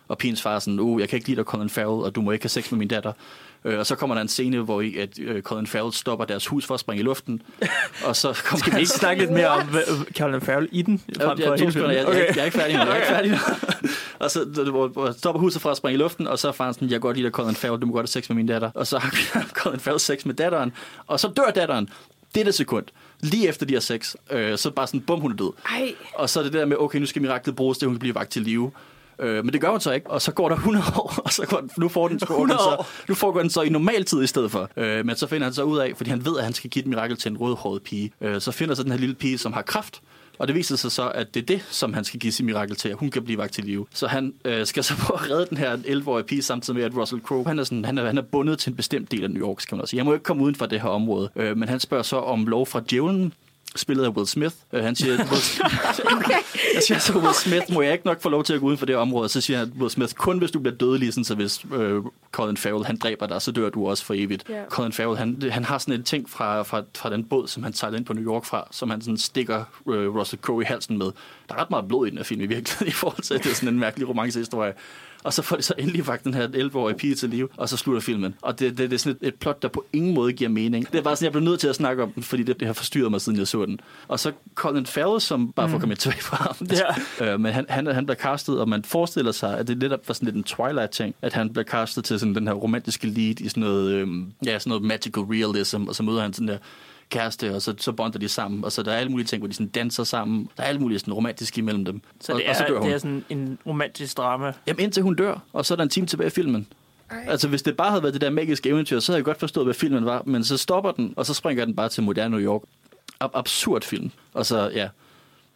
og 0.09 0.19
pigens 0.19 0.43
far 0.43 0.55
er 0.55 0.59
sådan, 0.59 0.79
uh, 0.81 1.01
jeg 1.01 1.09
kan 1.09 1.17
ikke 1.17 1.29
lide 1.29 1.37
dig, 1.37 1.45
Colin 1.45 1.71
Farrell, 1.71 2.05
og 2.05 2.15
du 2.15 2.21
må 2.21 2.31
ikke 2.31 2.43
have 2.45 2.49
sex 2.51 2.71
med 2.73 2.79
min 2.79 2.89
datter. 2.89 3.13
Øh, 3.65 3.79
og 3.79 3.87
så 3.87 3.95
kommer 3.95 4.15
der 4.15 4.23
en 4.23 4.29
scene, 4.29 4.59
hvor 4.59 4.81
i, 4.81 4.97
at 4.97 5.19
øh, 5.21 5.43
Colin 5.43 5.67
Farrell 5.67 5.93
stopper 5.93 6.25
deres 6.25 6.47
hus 6.47 6.67
for 6.67 6.75
at 6.75 6.81
springe 6.81 7.01
i 7.01 7.05
luften. 7.05 7.43
og 8.05 8.17
så 8.17 8.33
kommer 8.47 8.59
Skal 8.59 8.73
vi 8.75 8.79
ikke 8.79 8.91
snakke 8.91 9.23
lidt 9.23 9.33
mere 9.33 9.49
om 9.49 9.67
hvad- 9.67 10.13
Colin 10.19 10.41
Farrell 10.41 10.69
i 10.73 10.83
den? 10.83 11.03
Ja, 11.21 11.27
for 11.29 11.37
sekunder. 11.37 11.59
Jeg, 11.61 11.73
filmen? 11.73 11.91
jeg, 11.91 12.33
jeg, 12.37 12.41
er 12.41 12.45
ikke 12.45 12.59
færdig 12.59 12.77
nu. 12.77 12.81
Jeg 12.83 12.91
er 12.91 12.97
ikke 12.97 13.09
færdig 13.09 13.31
nu. 13.31 13.37
og 14.25 14.31
så 14.31 14.45
hvor, 14.45 15.13
stopper 15.19 15.41
huset 15.41 15.63
fra 15.63 15.71
at 15.71 15.77
springe 15.77 15.95
i 15.95 15.99
luften, 15.99 16.27
og 16.29 16.39
så 16.39 16.49
er 16.49 16.53
faren 16.53 16.75
sådan, 16.75 16.91
jeg 16.91 17.01
godt 17.01 17.17
lide 17.17 17.25
dig, 17.25 17.33
Colin 17.33 17.55
Farrell, 17.55 17.81
du 17.81 17.87
må 17.87 17.93
godt 17.93 18.03
have 18.03 18.07
sex 18.23 18.29
med 18.29 18.37
min 18.37 18.47
datter. 18.47 18.71
Og 18.75 18.87
så 18.87 18.99
har 18.99 19.11
Colin 19.63 19.81
Farrell 19.81 20.01
sex 20.01 20.25
med 20.25 20.35
datteren, 20.35 20.73
og 21.07 21.21
så 21.21 21.29
dør 21.37 21.51
datteren. 21.55 21.89
Det 22.35 22.41
er 22.41 22.45
det 22.45 22.55
sekund. 22.55 22.85
Lige 23.21 23.49
efter 23.49 23.67
de 23.67 23.73
har 23.75 23.81
sex, 23.81 24.15
øh, 24.31 24.59
så 24.59 24.71
bare 24.71 24.87
sådan, 24.87 25.01
bum, 25.01 25.21
hun 25.21 25.33
er 25.33 25.37
død. 25.37 25.51
Ej. 25.71 25.95
Og 26.15 26.31
så 26.31 26.39
er 26.41 26.45
det 26.45 26.53
der 26.53 26.65
med, 26.67 26.77
okay, 26.81 26.99
nu 26.99 27.07
skal 27.07 27.23
miraklet 27.23 27.57
bruges, 27.57 27.79
det 27.79 27.87
hun 27.87 27.95
kan 27.95 27.99
blive 28.01 28.15
vagt 28.15 28.31
til 28.31 28.43
live. 28.43 28.71
Øh, 29.21 29.45
men 29.45 29.53
det 29.53 29.61
gør 29.61 29.71
hun 29.71 29.81
så 29.81 29.93
ikke, 29.93 30.11
og 30.11 30.23
så 30.23 30.33
går 30.33 30.49
der 30.49 30.57
100 30.65 30.85
år, 30.97 31.15
og 31.25 31.33
så 31.33 31.47
går, 31.47 31.61
den- 31.61 31.71
nu, 31.79 31.89
får 31.89 32.09
den, 32.09 32.19
går 32.19 32.47
den 32.47 32.51
så, 32.59 32.85
nu 33.09 33.15
foregår 33.15 33.41
den 33.41 33.51
så 33.51 33.63
i 33.63 33.69
normal 33.69 34.05
tid 34.05 34.23
i 34.23 34.27
stedet 34.27 34.51
for. 34.51 34.71
Øh, 34.77 35.07
men 35.07 35.17
så 35.17 35.27
finder 35.27 35.45
han 35.47 35.55
så 35.55 35.63
ud 35.63 35.79
af, 35.79 35.93
fordi 35.97 36.11
han 36.11 36.25
ved, 36.25 36.39
at 36.39 36.45
han 36.45 36.53
skal 36.53 36.71
give 36.71 36.83
et 36.83 36.87
mirakel 36.89 37.17
til 37.17 37.31
en 37.31 37.37
rødhåret 37.39 37.83
pige. 37.83 38.11
Øh, 38.21 38.41
så 38.41 38.53
finder 38.53 38.75
så 38.75 38.83
den 38.83 38.91
her 38.93 38.99
lille 38.99 39.15
pige, 39.15 39.39
som 39.39 39.53
har 39.53 39.63
kraft, 39.63 40.01
og 40.39 40.49
det 40.49 40.57
viser 40.57 40.77
sig 40.77 40.93
så, 40.93 41.09
at 41.09 41.35
det 41.35 41.43
er 41.43 41.47
det, 41.47 41.63
som 41.71 41.95
han 41.95 42.05
skal 42.05 42.21
give 42.21 42.33
sit 42.33 42.47
mirakel 42.47 42.77
til, 42.77 42.89
at 42.89 42.95
hun 42.97 43.11
kan 43.11 43.25
blive 43.25 43.39
vagt 43.39 43.53
til 43.55 43.65
live. 43.65 43.87
Så 43.95 44.07
han 44.07 44.35
øh, 44.45 44.67
skal 44.67 44.85
så 44.85 44.95
prøve 45.07 45.19
at 45.25 45.31
redde 45.31 45.47
den 45.51 45.57
her 45.59 45.77
11-årige 45.77 46.25
pige, 46.25 46.43
samtidig 46.43 46.77
med, 46.77 46.85
at 46.85 46.97
Russell 46.97 47.23
Crowe, 47.23 47.45
han 47.47 47.59
er, 47.59 47.65
sådan, 47.65 47.85
han 47.85 47.99
er, 47.99 48.07
han 48.07 48.19
er 48.19 48.23
bundet 48.23 48.59
til 48.59 48.71
en 48.71 48.77
bestemt 48.77 49.11
del 49.11 49.25
af 49.25 49.31
New 49.31 49.43
York, 49.49 49.61
skal 49.61 49.75
man 49.77 49.81
også 49.83 49.91
sige. 49.91 49.99
Jeg 49.99 50.05
må 50.05 50.13
ikke 50.13 50.25
komme 50.25 50.43
uden 50.45 50.55
for 50.55 50.67
det 50.67 50.81
her 50.81 50.89
område. 50.89 51.31
Øh, 51.37 51.57
men 51.57 51.69
han 51.69 51.81
spørger 51.81 52.03
så 52.03 52.17
om 52.17 52.47
lov 52.47 52.67
fra 52.67 52.81
djævlen, 52.91 53.33
spillet 53.81 54.05
af 54.05 54.09
Will 54.09 54.27
Smith. 54.27 54.55
Øh, 54.73 54.85
han 54.85 54.97
siger, 54.97 55.13
Will, 55.17 55.29
Okay. 56.17 56.31
jeg 56.75 56.83
siger 56.83 56.99
så, 56.99 57.13
Will 57.19 57.35
Smith, 57.35 57.73
må 57.75 57.83
jeg 57.83 57.93
ikke 57.93 58.07
nok 58.07 58.23
få 58.23 58.29
lov 58.29 58.45
til 58.45 58.55
at 58.55 58.61
gå 58.61 58.67
uden 58.67 58.79
for 58.79 58.87
det 58.87 58.97
område? 58.97 59.29
Så 59.29 59.41
siger 59.41 59.59
han, 59.59 59.73
Will 59.79 59.91
Smith, 59.91 60.15
kun 60.15 60.39
hvis 60.39 60.51
du 60.51 60.59
bliver 60.59 60.77
dødelig, 60.77 61.13
sådan, 61.13 61.25
så 61.25 61.35
hvis 61.35 61.65
øh, 61.75 62.03
Colin 62.33 62.57
Farrell, 62.57 62.85
han 62.85 62.97
dræber 62.97 63.27
dig, 63.27 63.43
så 63.43 63.51
dør 63.53 63.69
du 63.69 63.89
også 63.89 64.05
for 64.05 64.15
evigt. 64.17 64.45
Ja. 64.49 64.63
Colin 64.69 64.93
Farrell, 64.93 65.19
han, 65.19 65.43
han 65.51 65.65
har 65.65 65.79
sådan 65.79 65.95
en 65.95 66.03
ting 66.03 66.31
fra, 66.31 66.63
fra, 66.63 66.83
fra 66.97 67.11
den 67.11 67.25
båd, 67.25 67.49
som 67.49 67.63
han 67.63 67.73
sejlede 67.73 67.99
ind 67.99 68.07
på 68.07 68.13
New 68.13 68.25
York 68.25 68.45
fra, 68.45 68.69
som 68.71 68.91
han 68.91 69.01
sådan 69.01 69.19
stikker 69.19 69.65
øh, 69.89 70.15
Russell 70.15 70.43
Crowe 70.43 70.63
i 70.63 70.65
halsen 70.65 70.99
med. 70.99 71.11
Der 71.49 71.55
er 71.55 71.61
ret 71.61 71.71
meget 71.71 71.89
blod 71.89 72.07
i 72.07 72.11
den 72.11 72.19
her 72.19 72.25
film 72.25 72.41
i 72.41 72.47
virkeligheden, 72.47 72.89
i 72.95 72.95
forhold 72.95 73.23
til, 73.23 73.35
at 73.35 73.45
det 73.45 73.51
er 73.51 73.55
sådan 73.55 73.69
en 73.69 73.81
mærkelig 73.81 74.09
romancehistorie. 74.09 74.73
Og 75.25 75.33
så 75.33 75.43
får 75.43 75.57
de 75.57 75.63
så 75.63 75.75
endelig 75.79 76.07
vagt 76.07 76.25
den 76.25 76.35
her 76.35 76.47
11-årige 76.49 76.97
pige 76.99 77.15
til 77.15 77.29
live, 77.31 77.49
og 77.57 77.69
så 77.69 77.77
slutter 77.77 78.01
filmen. 78.01 78.35
Og 78.43 78.59
det, 78.61 78.79
det, 78.79 78.91
det 78.91 78.97
er 78.97 78.99
sådan 78.99 79.19
et, 79.23 79.29
et 79.29 79.35
plot, 79.35 79.63
der 79.63 79.69
på 79.69 79.85
ingen 79.93 80.15
måde 80.15 80.33
giver 80.33 80.51
mening. 80.51 80.93
Det 80.93 80.99
er 80.99 81.03
bare 81.03 81.17
sådan, 81.17 81.25
jeg 81.25 81.33
blev 81.33 81.45
nødt 81.45 81.61
til 81.61 81.69
at 81.69 81.75
snakke 81.75 82.03
om 82.03 82.13
den, 82.13 82.23
fordi 82.23 82.43
det, 82.43 82.61
det 82.61 82.67
har 82.67 82.73
forstyrret 82.73 83.11
mig, 83.11 83.21
siden 83.21 83.39
jeg 83.39 83.47
så 83.49 83.67
den. 83.67 83.81
Og 84.09 84.21
så 84.21 84.33
Colin 84.55 84.87
Farrell, 84.87 85.21
som 85.21 85.53
bare 85.53 85.69
får 85.69 85.77
Mm. 85.77 85.81
kommet 85.81 85.99
tilbage 85.99 86.23
fra 86.23 86.37
ham. 86.37 86.67
Ja. 87.21 87.27
Øh, 87.33 87.41
men 87.41 87.53
han, 87.53 87.67
han, 87.69 87.87
han 87.87 88.07
bliver 88.07 88.17
castet, 88.17 88.61
og 88.61 88.69
man 88.69 88.85
forestiller 88.85 89.33
sig, 89.33 89.59
at 89.59 89.69
det 89.69 89.79
netop 89.79 90.09
var 90.09 90.15
sådan 90.15 90.27
lidt 90.27 90.37
en 90.37 90.45
Twilight-ting, 90.45 91.15
at 91.23 91.33
han 91.33 91.53
bliver 91.53 91.65
castet 91.65 92.05
til 92.05 92.19
sådan 92.21 92.35
den 92.35 92.47
her 92.47 92.55
romantiske 92.55 93.07
lead 93.07 93.41
i 93.41 93.49
sådan 93.49 93.61
noget, 93.63 93.93
øhm, 93.93 94.33
ja, 94.47 94.59
sådan 94.59 94.71
noget 94.71 94.85
magical 94.85 95.23
realism, 95.23 95.83
og 95.89 95.95
så 95.95 96.03
møder 96.03 96.23
han 96.23 96.33
sådan 96.33 96.49
der 96.49 96.59
kæreste, 97.11 97.55
og 97.55 97.63
så, 97.63 97.75
så 97.79 97.93
bonder 97.93 98.19
de 98.19 98.29
sammen, 98.29 98.65
og 98.65 98.73
så 98.73 98.83
der 98.83 98.93
er 98.93 98.97
alle 98.97 99.11
mulige 99.11 99.27
ting, 99.27 99.41
hvor 99.41 99.49
de 99.49 99.55
sådan 99.55 99.67
danser 99.67 100.05
sammen. 100.05 100.49
Der 100.57 100.63
er 100.63 100.67
alle 100.67 100.81
mulige 100.81 100.99
sådan 100.99 101.15
romantiske 101.15 101.59
imellem 101.59 101.85
dem. 101.85 102.01
Så 102.21 102.33
og, 102.33 102.39
det 102.39 102.47
er, 102.47 102.51
og 102.51 102.57
så 102.57 102.65
dør 102.69 102.79
hun. 102.79 102.87
det 102.87 102.95
er 102.95 102.99
sådan 102.99 103.25
en 103.29 103.59
romantisk 103.67 104.17
drama. 104.17 104.53
Jamen 104.67 104.81
indtil 104.81 105.03
hun 105.03 105.15
dør, 105.15 105.39
og 105.53 105.67
så 105.67 105.75
er 105.75 105.77
der 105.77 105.83
en 105.83 105.89
time 105.89 106.07
tilbage 106.07 106.27
i 106.27 106.31
filmen. 106.31 106.67
Ej. 107.11 107.25
Altså 107.29 107.49
hvis 107.49 107.63
det 107.63 107.77
bare 107.77 107.91
havde 107.91 108.03
været 108.03 108.15
det 108.15 108.21
der 108.21 108.31
magiske 108.31 108.69
eventyr, 108.69 109.01
så 109.01 109.13
havde 109.13 109.19
jeg 109.19 109.25
godt 109.25 109.39
forstået, 109.41 109.67
hvad 109.67 109.75
filmen 109.75 110.05
var, 110.05 110.23
men 110.27 110.45
så 110.45 110.57
stopper 110.57 110.93
den, 110.93 111.15
og 111.17 111.27
så 111.27 111.35
springer 111.35 111.65
den 111.65 111.77
bare 111.77 111.89
til 111.89 112.03
moderne 112.03 112.37
New 112.37 112.45
York. 112.45 112.63
Ab- 113.25 113.31
absurd 113.35 113.83
film. 113.83 114.11
Og 114.35 114.47
så, 114.47 114.71
ja, 114.75 114.89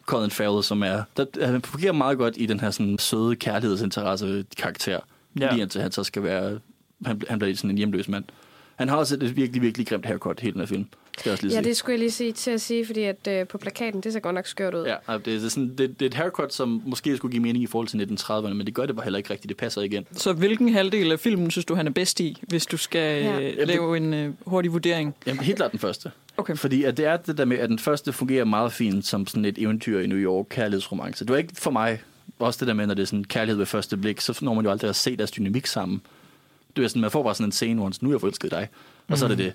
Colin 0.05 0.31
Farrell, 0.31 0.63
som 0.63 0.83
er... 0.83 1.03
Der, 1.17 1.25
han 1.45 1.61
fungerer 1.61 1.91
meget 1.93 2.17
godt 2.17 2.33
i 2.37 2.45
den 2.45 2.59
her 2.59 2.71
sådan, 2.71 2.97
søde 2.97 3.35
kærlighedsinteresse-karakter. 3.35 4.99
Ja. 5.39 5.51
Lige 5.51 5.61
indtil 5.61 5.81
han 5.81 5.91
så 5.91 6.03
skal 6.03 6.23
være... 6.23 6.59
Han, 7.05 7.21
han 7.29 7.39
bliver 7.39 7.55
sådan 7.55 7.69
en 7.69 7.77
hjemløs 7.77 8.07
mand. 8.07 8.23
Han 8.75 8.89
har 8.89 8.95
også 8.95 9.15
et 9.15 9.35
virkelig, 9.35 9.61
virkelig 9.61 9.87
grimt 9.87 10.05
haircut 10.05 10.39
hele 10.39 10.53
den 10.53 10.61
her 10.61 10.67
film. 10.67 10.87
Skal 11.17 11.29
jeg 11.29 11.33
også 11.33 11.43
lige 11.45 11.55
Ja, 11.55 11.61
sige. 11.61 11.69
det 11.69 11.77
skulle 11.77 11.93
jeg 11.93 11.99
lige 11.99 12.11
sige 12.11 12.31
til 12.31 12.51
at 12.51 12.61
sige, 12.61 12.85
fordi 12.85 13.03
at 13.03 13.27
øh, 13.27 13.47
på 13.47 13.57
plakaten, 13.57 14.01
det 14.01 14.13
ser 14.13 14.19
godt 14.19 14.35
nok 14.35 14.47
skørt 14.47 14.73
ud. 14.75 14.85
Ja, 14.85 14.95
det, 15.17 15.25
det, 15.25 15.45
er 15.45 15.49
sådan, 15.49 15.69
det, 15.69 15.79
det 15.99 16.01
er 16.01 16.05
et 16.05 16.13
haircut, 16.13 16.53
som 16.53 16.81
måske 16.85 17.17
skulle 17.17 17.31
give 17.31 17.41
mening 17.43 17.63
i 17.63 17.67
forhold 17.67 17.87
til 17.87 17.97
1930'erne, 18.23 18.53
men 18.53 18.65
det 18.65 18.73
gør 18.73 18.85
det 18.85 18.95
bare 18.95 19.03
heller 19.03 19.17
ikke 19.17 19.29
rigtigt. 19.29 19.49
Det 19.49 19.57
passer 19.57 19.81
igen. 19.81 20.05
Så 20.11 20.33
hvilken 20.33 20.73
halvdel 20.73 21.11
af 21.11 21.19
filmen 21.19 21.51
synes 21.51 21.65
du, 21.65 21.75
han 21.75 21.87
er 21.87 21.91
bedst 21.91 22.19
i, 22.19 22.37
hvis 22.41 22.65
du 22.65 22.77
skal 22.77 23.23
Ja. 23.23 23.39
ja. 23.39 23.63
lave 23.63 23.97
en 23.97 24.13
øh, 24.13 24.33
hurtig 24.45 24.71
vurdering? 24.73 25.15
Jamen, 25.27 25.43
helt 25.43 25.57
klart 25.57 25.71
den 25.71 25.79
første. 25.79 26.11
Okay. 26.37 26.55
Fordi 26.55 26.83
at 26.83 26.97
det 26.97 27.05
er 27.05 27.17
det 27.17 27.37
der 27.37 27.45
med, 27.45 27.57
at 27.57 27.69
den 27.69 27.79
første 27.79 28.13
fungerer 28.13 28.45
meget 28.45 28.73
fint 28.73 29.05
som 29.05 29.27
sådan 29.27 29.45
et 29.45 29.57
eventyr 29.57 29.99
i 29.99 30.07
New 30.07 30.17
York, 30.17 30.45
kærlighedsromance. 30.49 31.25
Det 31.25 31.31
var 31.31 31.37
ikke 31.37 31.53
for 31.55 31.71
mig, 31.71 32.01
også 32.39 32.57
det 32.59 32.67
der 32.67 32.73
med, 32.73 32.87
når 32.87 32.93
det 32.93 33.01
er 33.01 33.05
sådan 33.07 33.23
kærlighed 33.23 33.57
ved 33.57 33.65
første 33.65 33.97
blik, 33.97 34.21
så 34.21 34.39
når 34.41 34.53
man 34.53 34.65
jo 34.65 34.71
aldrig 34.71 34.89
at 34.89 34.95
se 34.95 35.15
deres 35.17 35.31
dynamik 35.31 35.67
sammen. 35.67 36.01
Det 36.75 36.83
er 36.83 36.87
sådan, 36.87 37.01
man 37.01 37.11
får 37.11 37.23
bare 37.23 37.35
sådan 37.35 37.47
en 37.47 37.51
scene, 37.51 37.75
hvor 37.75 37.83
han 37.85 37.93
nu 38.01 38.09
er 38.09 38.13
jeg 38.13 38.19
forelsket 38.19 38.47
i 38.47 38.49
dig, 38.49 38.67
og 39.07 39.17
så 39.17 39.25
er 39.25 39.29
det 39.29 39.37
det. 39.37 39.53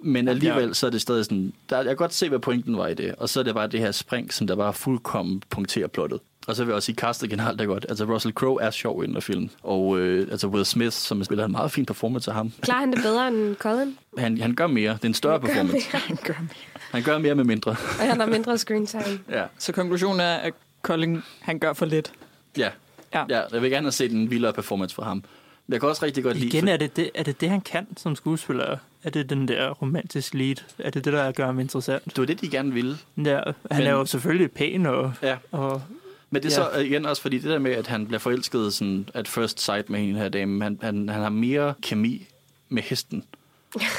Men 0.00 0.28
alligevel, 0.28 0.74
så 0.74 0.86
er 0.86 0.90
det 0.90 1.00
stadig 1.00 1.24
sådan, 1.24 1.52
der, 1.70 1.76
jeg 1.76 1.86
kan 1.86 1.96
godt 1.96 2.14
se, 2.14 2.28
hvad 2.28 2.38
pointen 2.38 2.76
var 2.76 2.86
i 2.86 2.94
det, 2.94 3.14
og 3.14 3.28
så 3.28 3.40
er 3.40 3.44
det 3.44 3.54
bare 3.54 3.66
det 3.66 3.80
her 3.80 3.92
spring, 3.92 4.32
som 4.32 4.46
der 4.46 4.56
bare 4.56 4.72
fuldkommen 4.72 5.42
punkterer 5.50 5.86
plottet. 5.86 6.20
Og 6.46 6.56
så 6.56 6.64
vil 6.64 6.68
jeg 6.70 6.76
også 6.76 6.86
sige, 6.86 6.96
castet 6.96 7.30
generelt 7.30 7.60
er 7.60 7.66
godt. 7.66 7.86
Altså, 7.88 8.04
Russell 8.04 8.34
Crowe 8.34 8.62
er 8.62 8.70
sjov 8.70 9.04
i 9.04 9.06
den 9.06 9.22
film. 9.22 9.50
Og 9.62 9.98
øh, 9.98 10.28
altså 10.30 10.46
Will 10.48 10.64
Smith, 10.64 10.92
som 10.92 11.24
spiller 11.24 11.44
en 11.44 11.52
meget 11.52 11.70
fin 11.72 11.86
performance 11.86 12.30
af 12.30 12.34
ham, 12.36 12.52
Klarer 12.62 12.80
han 12.80 12.92
det 12.92 13.02
bedre 13.02 13.28
end 13.28 13.56
Colin? 13.56 13.98
han, 14.18 14.40
han 14.40 14.54
gør 14.54 14.66
mere. 14.66 14.92
Det 14.92 15.04
er 15.04 15.08
en 15.08 15.14
større 15.14 15.38
Gør 15.38 15.46
performance. 15.46 15.88
mere. 15.92 16.00
Han 16.08 16.16
gør 16.24 16.34
mere. 16.40 16.48
Han 16.90 17.02
gør 17.02 17.18
mere 17.18 17.34
med 17.34 17.44
mindre. 17.44 17.70
Og 17.70 17.76
han 18.08 18.20
har 18.20 18.26
mindre 18.26 18.58
screen 18.58 18.86
time. 18.86 19.18
Ja. 19.30 19.44
Så 19.58 19.72
konklusionen 19.72 20.20
er, 20.20 20.34
at 20.34 20.52
Colin, 20.82 21.22
han 21.40 21.58
gør 21.58 21.72
for 21.72 21.86
lidt. 21.86 22.12
Ja. 22.58 22.68
Ja. 23.14 23.24
ja. 23.28 23.42
Jeg 23.52 23.62
vil 23.62 23.70
gerne 23.70 23.84
have 23.84 23.92
set 23.92 24.12
en 24.12 24.30
vildere 24.30 24.52
performance 24.52 24.94
fra 24.94 25.04
ham. 25.04 25.24
Jeg 25.68 25.80
kan 25.80 25.88
også 25.88 26.04
rigtig 26.04 26.24
godt 26.24 26.36
lide... 26.36 26.46
Igen, 26.46 26.68
er 26.68 26.76
det 26.76 26.96
det, 26.96 27.10
er 27.14 27.22
det 27.22 27.40
det, 27.40 27.50
han 27.50 27.60
kan 27.60 27.86
som 27.96 28.16
skuespiller? 28.16 28.76
Er 29.02 29.10
det 29.10 29.30
den 29.30 29.48
der 29.48 29.70
romantisk 29.70 30.34
lead? 30.34 30.56
Er 30.78 30.90
det 30.90 31.04
det, 31.04 31.12
der 31.12 31.32
gør 31.32 31.46
ham 31.46 31.60
interessant? 31.60 32.04
Det 32.04 32.18
var 32.18 32.24
det, 32.26 32.40
de 32.40 32.48
gerne 32.48 32.72
ville. 32.72 32.96
Ja, 33.16 33.40
han 33.70 33.78
Men- 33.78 33.86
er 33.86 33.90
jo 33.92 34.06
selvfølgelig 34.06 34.50
pæn 34.52 34.86
og... 34.86 35.12
Ja. 35.22 35.36
og 35.52 35.82
Men 36.30 36.42
det 36.42 36.56
er 36.58 36.62
Ja. 36.62 36.72
så 36.72 36.78
igen 36.80 37.06
også 37.06 37.22
fordi 37.22 37.38
det 37.38 37.50
der 37.50 37.58
med, 37.58 37.72
at 37.72 37.86
han 37.86 38.06
bliver 38.06 38.18
forelsket 38.20 38.72
sådan, 38.74 39.08
at 39.14 39.28
first 39.28 39.60
sight 39.60 39.90
med 39.90 40.00
hende 40.00 40.20
her 40.20 40.28
dame, 40.28 40.64
han, 40.64 40.78
han, 40.82 41.08
han 41.08 41.22
har 41.22 41.28
mere 41.28 41.74
kemi 41.82 42.26
med 42.68 42.82
hesten. 42.82 43.24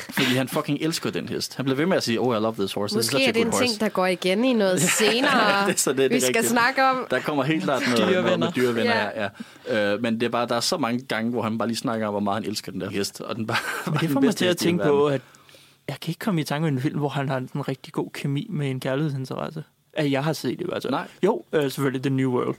Fordi 0.09 0.35
han 0.35 0.47
fucking 0.47 0.77
elsker 0.81 1.09
den 1.09 1.29
hest. 1.29 1.55
Han 1.55 1.65
bliver 1.65 1.77
ved 1.77 1.85
med 1.85 1.97
at 1.97 2.03
sige, 2.03 2.19
oh, 2.21 2.37
I 2.37 2.39
love 2.39 2.55
this 2.59 2.73
horse. 2.73 2.95
This 2.95 3.05
Måske 3.05 3.11
such 3.11 3.27
er 3.27 3.31
det 3.31 3.41
en 3.41 3.47
horse. 3.51 3.65
ting, 3.65 3.79
der 3.79 3.89
går 3.89 4.05
igen 4.05 4.45
i 4.45 4.53
noget 4.53 4.81
senere, 4.99 5.67
det 5.67 5.79
så 5.79 5.89
det, 5.91 5.97
det 5.97 6.11
vi 6.11 6.19
skal 6.19 6.27
rigtigt. 6.27 6.47
snakke 6.51 6.83
om. 6.85 7.07
Der 7.11 7.19
kommer 7.19 7.43
helt 7.43 7.63
klart 7.63 7.81
noget, 7.81 7.99
noget 7.99 8.13
Dyrevenner. 8.13 8.37
med 8.47 8.53
dyrevenner 8.53 8.95
Ja. 8.95 9.23
ja. 9.23 9.29
ja. 9.69 9.93
Øh, 9.93 10.01
men 10.01 10.13
det 10.19 10.23
er 10.25 10.29
bare, 10.29 10.47
der 10.47 10.55
er 10.55 10.59
så 10.59 10.77
mange 10.77 10.99
gange, 11.05 11.31
hvor 11.31 11.41
han 11.41 11.57
bare 11.57 11.67
lige 11.67 11.77
snakker 11.77 12.07
om, 12.07 12.13
hvor 12.13 12.19
meget 12.19 12.43
han 12.43 12.51
elsker 12.51 12.71
den 12.71 12.81
der 12.81 12.89
hest. 12.89 13.21
Og 13.21 13.35
den 13.35 13.47
bare, 13.47 13.57
Men 13.91 13.99
det 13.99 14.09
får 14.09 14.19
mig 14.19 14.35
til 14.35 14.45
at 14.45 14.57
tænke 14.57 14.83
på, 14.83 15.07
at 15.07 15.21
jeg 15.87 15.95
kan 16.01 16.09
ikke 16.11 16.19
komme 16.19 16.41
i 16.41 16.43
tanke 16.43 16.67
om 16.67 16.73
en 16.73 16.81
film, 16.81 16.97
hvor 16.99 17.09
han 17.09 17.29
har 17.29 17.37
en 17.37 17.49
rigtig 17.67 17.93
god 17.93 18.09
kemi 18.13 18.47
med 18.49 18.69
en 18.71 18.79
kærlighedsinteresse. 18.79 19.63
At 19.93 20.11
jeg 20.11 20.23
har 20.23 20.33
set 20.33 20.59
det 20.59 20.67
fald. 20.73 20.91
Nej. 20.91 21.07
Jo, 21.23 21.43
øh, 21.53 21.61
selvfølgelig 21.71 22.01
The 22.03 22.09
New 22.15 22.31
World. 22.31 22.55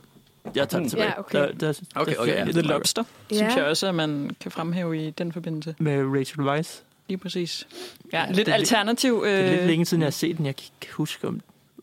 Jeg 0.55 0.69
tager 0.69 0.79
den 0.79 0.83
Mm. 0.83 0.89
tilbage. 0.91 1.09
Ja, 1.09 1.19
okay. 1.21 1.39
Der, 1.39 1.53
der, 1.53 1.73
Okay, 1.95 2.13
der- 2.15 2.21
okay, 2.21 2.33
ja. 2.47 2.53
The 2.53 2.61
Lobster, 2.61 3.05
Ja. 3.31 3.37
synes 3.37 3.57
jeg 3.57 3.65
også, 3.65 3.87
at 3.89 3.95
man 3.95 4.31
kan 4.41 4.51
fremhæve 4.51 5.07
i 5.07 5.11
den 5.11 5.33
forbindelse. 5.33 5.75
Med 5.79 6.05
Rachel 6.19 6.41
Weisz. 6.41 6.81
Lige 7.09 7.19
præcis. 7.19 7.67
Ja, 8.13 8.21
Ja, 8.21 8.27
lidt 8.27 8.37
det 8.37 8.43
er 8.43 8.45
lidt- 8.47 8.55
alternativ. 8.73 9.23
Det 9.25 9.33
er 9.33 9.51
lidt 9.51 9.61
Øh, 9.61 9.67
længe 9.67 9.85
siden, 9.87 10.01
jeg 10.01 10.07
har 10.07 10.11
set 10.11 10.37
den. 10.39 10.47
Jeg 10.47 10.57
kan 10.57 10.65
ikke 10.83 10.95
huske, 10.95 11.29
om, 11.29 11.41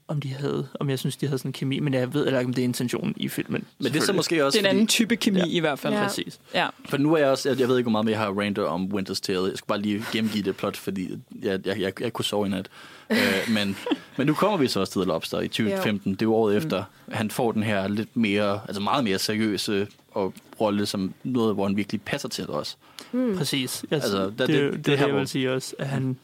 om 0.07 0.21
de 0.21 0.29
havde, 0.33 0.67
om 0.79 0.89
jeg 0.89 0.99
synes, 0.99 1.15
de 1.17 1.25
havde 1.27 1.37
sådan 1.37 1.49
en 1.49 1.53
kemi, 1.53 1.79
men 1.79 1.93
jeg 1.93 2.13
ved 2.13 2.23
heller 2.23 2.39
ikke, 2.39 2.47
om 2.49 2.53
det 2.53 2.61
er 2.61 2.65
intentionen 2.65 3.13
i 3.17 3.27
filmen. 3.27 3.63
Men 3.79 3.93
det 3.93 3.99
er 4.01 4.05
så 4.05 4.13
måske 4.13 4.45
også... 4.45 4.57
det 4.57 4.65
er 4.65 4.69
en 4.69 4.71
fordi- 4.71 4.75
anden 4.75 4.87
type 4.87 5.15
kemi 5.15 5.39
Ja. 5.39 5.45
i 5.47 5.59
hvert 5.59 5.79
fald. 5.79 5.93
Ja. 5.93 6.03
Præcis. 6.03 6.39
Ja. 6.53 6.67
For 6.89 6.97
nu 6.97 7.13
er 7.13 7.17
jeg 7.17 7.27
også, 7.27 7.49
jeg, 7.49 7.59
jeg 7.59 7.67
ved 7.67 7.77
ikke, 7.77 7.85
hvor 7.85 7.91
meget 7.91 8.05
mere 8.05 8.17
jeg 8.19 8.25
har 8.25 8.41
rantet 8.41 8.65
om 8.65 8.85
Winter's 8.93 9.19
Tale. 9.21 9.41
Jeg 9.43 9.51
skal 9.57 9.67
bare 9.67 9.81
lige 9.81 10.05
gengive 10.11 10.43
det 10.43 10.55
plot, 10.57 10.77
fordi 10.77 11.09
jeg, 11.41 11.59
jeg, 11.67 11.79
jeg, 11.79 12.01
jeg 12.01 12.13
kunne 12.13 12.25
sove 12.25 12.47
i 12.47 12.49
nat. 12.49 12.69
øh, 13.11 13.17
men, 13.49 13.77
men 14.17 14.27
nu 14.27 14.33
kommer 14.33 14.57
vi 14.57 14.67
så 14.67 14.79
også 14.79 14.93
til 14.93 15.01
The 15.01 15.07
Lobster 15.07 15.39
i 15.41 15.47
2015. 15.47 16.11
Det 16.13 16.21
er 16.21 16.25
jo 16.25 16.33
året 16.35 16.57
efter. 16.57 16.83
Han 17.11 17.31
får 17.31 17.51
den 17.51 17.63
her 17.63 17.87
lidt 17.87 18.17
mere, 18.17 18.59
altså 18.67 18.81
meget 18.81 19.03
mere 19.03 19.19
seriøse 19.19 19.87
og 20.11 20.33
rolle 20.61 20.85
som 20.85 21.13
noget, 21.23 21.53
hvor 21.55 21.67
han 21.67 21.77
virkelig 21.77 22.01
passer 22.01 22.29
til 22.29 22.43
det 22.43 22.51
også. 22.53 22.75
Mm. 23.13 23.37
Præcis. 23.37 23.85
Jeg, 23.91 23.95
Altså, 24.03 24.25
det, 24.29 24.37
det- 24.39 24.47
det, 24.47 24.73
det 24.73 24.85
det, 24.85 24.97
her, 24.99 25.07
jeg 25.07 25.15
vil 25.15 25.27
sige 25.27 25.51
også, 25.53 25.75
at 25.79 25.87
han, 25.87 26.17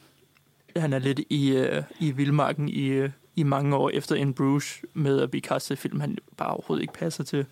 han 0.76 0.92
er 0.92 0.98
lidt 0.98 1.20
i, 1.30 1.56
uh, 1.60 1.82
i 2.00 2.10
vildmarken 2.10 2.68
i, 2.68 3.00
uh, 3.02 3.08
i 3.36 3.42
mange 3.42 3.76
år 3.76 3.90
efter 3.90 4.14
en 4.14 4.34
Bruce 4.34 4.82
med 4.94 5.20
at 5.20 5.30
blive 5.30 5.40
kastet 5.42 5.74
i 5.74 5.76
film, 5.76 6.00
han 6.00 6.18
bare 6.36 6.48
overhovedet 6.50 6.82
ikke 6.82 6.94
passer 6.94 7.24
til. 7.24 7.46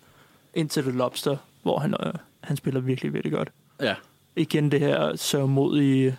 Indtil 0.53 0.83
The 0.83 0.91
Lobster, 0.91 1.37
hvor 1.63 1.79
han, 1.79 1.95
uh, 2.07 2.11
han 2.41 2.57
spiller 2.57 2.79
virkelig, 2.81 3.13
virkelig 3.13 3.33
godt. 3.33 3.49
Ja. 3.81 3.95
Igen 4.35 4.71
det 4.71 4.79
her 4.79 5.15
sørmodige 5.15 6.17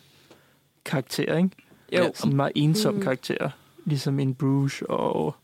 karakter, 0.85 1.37
ikke? 1.37 1.51
Jo. 1.93 2.03
Ja, 2.03 2.11
sådan 2.15 2.31
en 2.33 2.37
meget 2.37 2.53
ensom 2.55 2.95
Mm. 2.95 2.99
mm. 2.99 3.05
karakter. 3.05 3.51
Ligesom 3.85 4.21
en 4.21 4.35
Bruce 4.35 4.91
og 4.91 5.37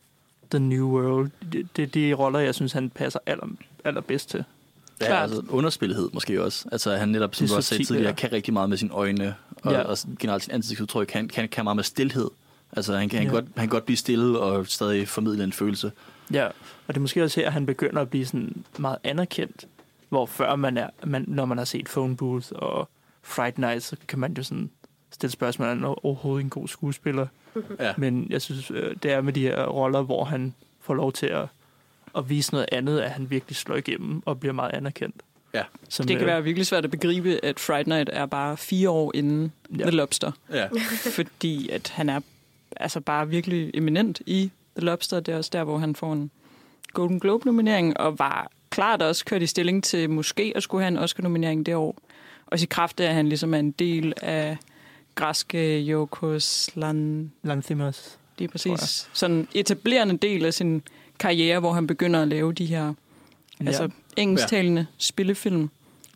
The 0.50 0.58
New 0.60 0.88
World. 0.88 1.30
Det, 1.76 1.82
er 1.82 1.86
de 1.86 2.12
roller, 2.14 2.38
jeg 2.38 2.54
synes, 2.54 2.72
han 2.72 2.90
passer 2.90 3.20
aller, 3.26 3.46
allerbedst 3.84 4.28
til. 4.30 4.44
Ja, 5.00 5.06
Klart. 5.06 5.22
altså 5.30 5.42
underspillethed 5.48 6.08
måske 6.12 6.42
også. 6.44 6.68
Altså 6.72 6.96
han 6.96 7.08
netop, 7.08 7.34
som 7.34 7.46
du 7.46 7.54
også 7.54 7.68
sagde 7.68 7.84
tidligere, 7.84 8.12
kan 8.12 8.32
rigtig 8.32 8.52
meget 8.54 8.68
med 8.68 8.76
sine 8.76 8.92
øjne, 8.92 9.34
og, 9.62 9.72
Ja. 9.72 9.82
og 9.82 9.96
generelt 10.18 10.42
sin 10.42 10.52
ansigtsudtryk, 10.52 11.06
kan, 11.06 11.28
kan, 11.28 11.48
kan 11.48 11.64
meget 11.64 11.76
med 11.76 11.84
stillhed. 11.84 12.30
Altså 12.72 12.96
han 12.96 13.08
kan, 13.08 13.18
han, 13.18 13.26
Ja. 13.28 13.32
godt, 13.32 13.44
han 13.44 13.62
kan 13.62 13.68
godt 13.68 13.84
blive 13.84 13.96
stille 13.96 14.38
og 14.38 14.66
stadig 14.66 15.08
formidle 15.08 15.44
en 15.44 15.52
følelse. 15.52 15.92
Ja, 16.32 16.46
og 16.46 16.52
det 16.88 16.96
er 16.96 17.00
måske 17.00 17.24
også 17.24 17.40
her, 17.40 17.46
at 17.46 17.52
han 17.52 17.66
begynder 17.66 18.00
at 18.02 18.10
blive 18.10 18.26
sådan 18.26 18.64
meget 18.78 18.98
anerkendt. 19.04 19.66
Hvor 20.08 20.26
før 20.26 20.56
man 20.56 20.76
er, 20.76 20.90
man, 21.04 21.24
når 21.28 21.44
man 21.44 21.58
har 21.58 21.64
set 21.64 21.86
Phone 21.86 22.16
Booth 22.16 22.48
og 22.52 22.88
Fright 23.22 23.58
Night, 23.58 23.82
så 23.82 23.96
kan 24.08 24.18
man 24.18 24.34
jo 24.38 24.42
sådan 24.42 24.70
stille 25.10 25.32
spørgsmål, 25.32 25.68
han 25.68 25.84
er 25.84 26.06
overhovedet 26.06 26.44
en 26.44 26.50
god 26.50 26.68
skuespiller. 26.68 27.26
Ja. 27.80 27.92
Men 27.96 28.26
jeg 28.30 28.42
synes, 28.42 28.70
øh, 28.70 28.96
det 29.02 29.12
er 29.12 29.20
med 29.20 29.32
de 29.32 29.40
her 29.40 29.64
roller, 29.66 30.02
hvor 30.02 30.24
han 30.24 30.54
får 30.80 30.94
lov 30.94 31.12
til 31.12 31.26
at, 31.26 31.46
at 32.16 32.28
vise 32.28 32.52
noget 32.52 32.66
andet, 32.72 33.00
at 33.00 33.10
han 33.10 33.30
virkelig 33.30 33.56
slår 33.56 33.76
igennem 33.76 34.22
og 34.26 34.40
bliver 34.40 34.52
meget 34.52 34.74
anerkendt. 34.74 35.16
Ja. 35.54 35.62
Som, 35.88 36.06
Det 36.06 36.16
kan 36.16 36.22
øh, 36.22 36.32
være 36.32 36.44
virkelig 36.44 36.66
svært 36.66 36.84
at 36.84 36.90
begribe, 36.90 37.40
at 37.44 37.60
Friday 37.60 37.88
Night 37.88 38.10
er 38.12 38.26
bare 38.26 38.56
fire 38.56 38.90
år 38.90 39.12
inden 39.14 39.52
Ja. 39.78 39.82
The 39.82 39.90
Lobster. 39.90 40.32
Ja. 40.52 40.68
Fordi 41.16 41.68
at 41.68 41.88
han 41.88 42.08
er 42.08 42.20
altså 42.76 43.00
bare 43.00 43.28
virkelig 43.28 43.70
eminent 43.74 44.20
i 44.26 44.50
The 44.76 44.84
Lobster. 44.84 45.20
Det 45.20 45.34
er 45.34 45.38
også 45.38 45.50
der, 45.52 45.64
hvor 45.64 45.78
han 45.78 45.94
får 45.96 46.12
en 46.12 46.30
Golden 46.92 47.20
Globe-nominering, 47.20 48.00
og 48.00 48.18
var 48.18 48.50
klart 48.70 49.02
også 49.02 49.24
kørt 49.24 49.42
i 49.42 49.46
stilling 49.46 49.84
til 49.84 50.10
måske 50.10 50.52
at 50.56 50.62
skulle 50.62 50.82
have 50.84 50.88
en 50.88 50.98
Oscar-nominering 50.98 51.66
det 51.66 51.74
år. 51.74 51.96
Og 52.46 52.62
i 52.62 52.66
kraft 52.66 53.00
af, 53.00 53.08
at 53.08 53.14
han 53.14 53.28
ligesom 53.28 53.54
er 53.54 53.58
en 53.58 53.70
del 53.70 54.12
af 54.22 54.56
græske 55.14 55.80
Jokos 55.80 56.70
Lan... 56.74 57.32
Lanthimos. 57.42 58.18
Det 58.38 58.44
er 58.44 58.48
præcis. 58.48 59.08
Sådan 59.12 59.48
etablerende 59.54 60.16
del 60.16 60.44
af 60.44 60.54
sin 60.54 60.82
karriere, 61.18 61.60
hvor 61.60 61.72
han 61.72 61.86
begynder 61.86 62.22
at 62.22 62.28
lave 62.28 62.52
de 62.52 62.66
her 62.66 62.94
ja. 63.60 63.66
altså, 63.66 63.88
engelsktalende 64.16 64.80
ja. 64.80 64.86
spillefilm, 64.98 65.70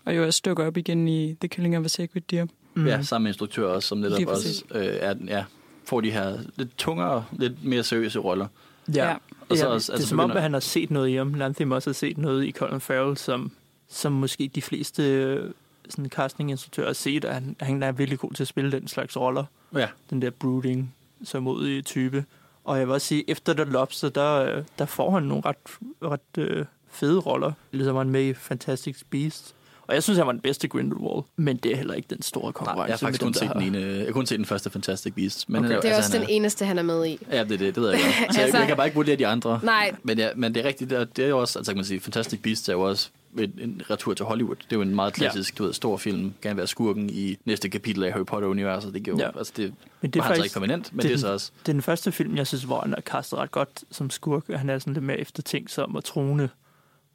og 0.04 0.16
jo 0.16 0.26
også 0.26 0.42
dukker 0.44 0.66
op 0.66 0.76
igen 0.76 1.08
i 1.08 1.36
The 1.40 1.48
Killing 1.48 1.78
of 1.78 1.84
a 1.84 1.88
Sacred 1.88 2.22
Deer. 2.30 2.46
Mm. 2.74 2.86
Ja, 2.86 3.02
samme 3.02 3.28
instruktør 3.28 3.66
også, 3.66 3.88
som 3.88 3.98
netop 3.98 4.26
også 4.26 4.64
øh, 4.70 4.84
er, 4.84 5.14
ja, 5.26 5.44
får 5.84 6.00
de 6.00 6.10
her 6.10 6.38
lidt 6.56 6.78
tungere, 6.78 7.24
lidt 7.32 7.64
mere 7.64 7.82
seriøse 7.82 8.18
roller. 8.18 8.46
Ja, 8.94 9.08
ja. 9.08 9.16
Og 9.48 9.56
så 9.56 9.66
ja, 9.66 9.72
også, 9.72 9.92
altså, 9.92 9.92
det 9.92 10.02
er 10.02 10.06
som 10.06 10.16
begynder... 10.16 10.34
om, 10.34 10.36
at 10.36 10.42
han 10.42 10.52
har 10.52 10.60
set 10.60 10.90
noget 10.90 11.08
i 11.08 11.14
ham. 11.14 11.34
Lanthim 11.34 11.70
også 11.70 11.90
har 11.90 11.94
set 11.94 12.18
noget 12.18 12.44
i 12.44 12.52
Colin 12.52 12.80
Farrell, 12.80 13.16
som, 13.16 13.52
som 13.88 14.12
måske 14.12 14.50
de 14.54 14.62
fleste 14.62 15.02
øh, 15.02 15.50
sådan 15.88 16.10
castinginstruktører 16.10 16.86
har 16.86 16.92
set, 16.92 17.24
at 17.24 17.34
han, 17.34 17.56
han 17.60 17.82
er 17.82 17.92
virkelig 17.92 18.18
god 18.18 18.32
til 18.32 18.44
at 18.44 18.48
spille 18.48 18.72
den 18.72 18.88
slags 18.88 19.16
roller. 19.16 19.44
Ja. 19.74 19.88
Den 20.10 20.22
der 20.22 20.30
brooding, 20.30 20.94
så 21.24 21.40
modige 21.40 21.82
type. 21.82 22.24
Og 22.70 22.78
jeg 22.78 22.86
vil 22.86 22.94
også 22.94 23.06
sige, 23.06 23.30
efter 23.30 23.52
The 23.52 23.64
Lobster, 23.64 24.08
der, 24.08 24.34
øh, 24.34 24.62
der 24.78 24.84
får 24.84 25.10
han 25.10 25.22
nogle 25.22 25.42
ret, 25.46 25.56
ret 26.02 26.38
øh, 26.38 26.64
fede 26.90 27.18
roller. 27.18 27.52
Ligesom 27.72 27.96
han 27.96 28.10
med 28.10 28.24
i 28.24 28.34
Fantastic 28.34 28.96
Beasts. 29.10 29.54
Og 29.82 29.94
jeg 29.94 30.02
synes, 30.02 30.18
han 30.18 30.26
var 30.26 30.32
den 30.32 30.40
bedste 30.40 30.68
Grindelwald. 30.68 31.24
Men 31.36 31.56
det 31.56 31.72
er 31.72 31.76
heller 31.76 31.94
ikke 31.94 32.06
den 32.10 32.22
store 32.22 32.52
konkurrence. 32.52 32.76
Nej, 32.76 32.84
jeg 32.84 32.92
har 32.92 32.98
faktisk 32.98 33.22
kun, 33.22 33.34
set 33.34 33.50
den, 33.52 33.62
ene, 33.62 33.78
jeg 33.78 34.04
har 34.04 34.12
kun 34.12 34.26
set 34.26 34.38
den 34.38 34.46
første 34.46 34.70
Fantastic 34.70 35.14
Beasts. 35.14 35.48
Men 35.48 35.64
okay. 35.64 35.74
altså, 35.74 35.88
det 35.88 35.94
er 35.94 35.96
også 35.96 36.12
den 36.12 36.22
er, 36.22 36.26
eneste, 36.28 36.64
han 36.64 36.78
er 36.78 36.82
med 36.82 37.06
i. 37.06 37.18
Ja, 37.30 37.44
det 37.44 37.52
er 37.52 37.58
det, 37.58 37.74
det 37.74 37.76
ved 37.76 37.90
jeg 37.90 38.00
godt. 38.00 38.14
Så 38.34 38.40
altså, 38.40 38.40
jeg, 38.40 38.54
jeg, 38.54 38.66
kan 38.66 38.76
bare 38.76 38.86
ikke 38.86 38.96
vurdere 38.96 39.16
de 39.16 39.26
andre. 39.26 39.60
Nej. 39.62 39.94
Men, 40.02 40.18
ja, 40.18 40.28
men 40.36 40.54
det 40.54 40.64
er 40.64 40.68
rigtigt, 40.68 40.90
det 40.90 41.18
er 41.18 41.28
jo 41.28 41.38
også, 41.38 41.58
altså 41.58 41.72
kan 41.72 41.76
man 41.76 41.84
sige, 41.84 42.00
Fantastic 42.00 42.42
Beasts 42.42 42.68
er 42.68 42.72
jo 42.72 42.80
også 42.80 43.10
en, 43.38 43.58
en 43.58 43.82
retur 43.90 44.14
til 44.14 44.26
Hollywood. 44.26 44.56
Det 44.56 44.72
er 44.72 44.76
jo 44.76 44.82
en 44.82 44.94
meget 44.94 45.12
klassisk, 45.12 45.54
ja. 45.54 45.58
du 45.58 45.64
ved, 45.64 45.72
stor 45.72 45.96
film. 45.96 46.34
Kan 46.42 46.56
være 46.56 46.66
skurken 46.66 47.10
i 47.10 47.36
næste 47.44 47.68
kapitel 47.68 48.04
af 48.04 48.12
Harry 48.12 48.24
Potter-universet. 48.24 48.94
Det, 48.94 49.18
ja. 49.18 49.38
altså, 49.38 49.52
det, 49.56 49.74
men 50.00 50.10
det 50.10 50.20
er 50.20 50.24
faktisk, 50.24 50.44
ikke 50.44 50.54
permanent, 50.54 50.92
men 50.92 51.02
det, 51.02 51.08
det 51.08 51.14
er 51.14 51.18
så 51.18 51.32
også... 51.32 51.52
Det 51.60 51.68
er 51.68 51.72
den 51.72 51.82
første 51.82 52.12
film, 52.12 52.36
jeg 52.36 52.46
synes, 52.46 52.62
hvor 52.62 52.80
han 52.80 52.94
er 52.94 53.00
kastet 53.00 53.38
ret 53.38 53.50
godt 53.50 53.84
som 53.90 54.10
skurk. 54.10 54.48
Han 54.48 54.70
er 54.70 54.78
sådan 54.78 54.94
lidt 54.94 55.04
mere 55.04 55.18
eftertænksom 55.18 55.94
og 55.94 56.04
troende. 56.04 56.48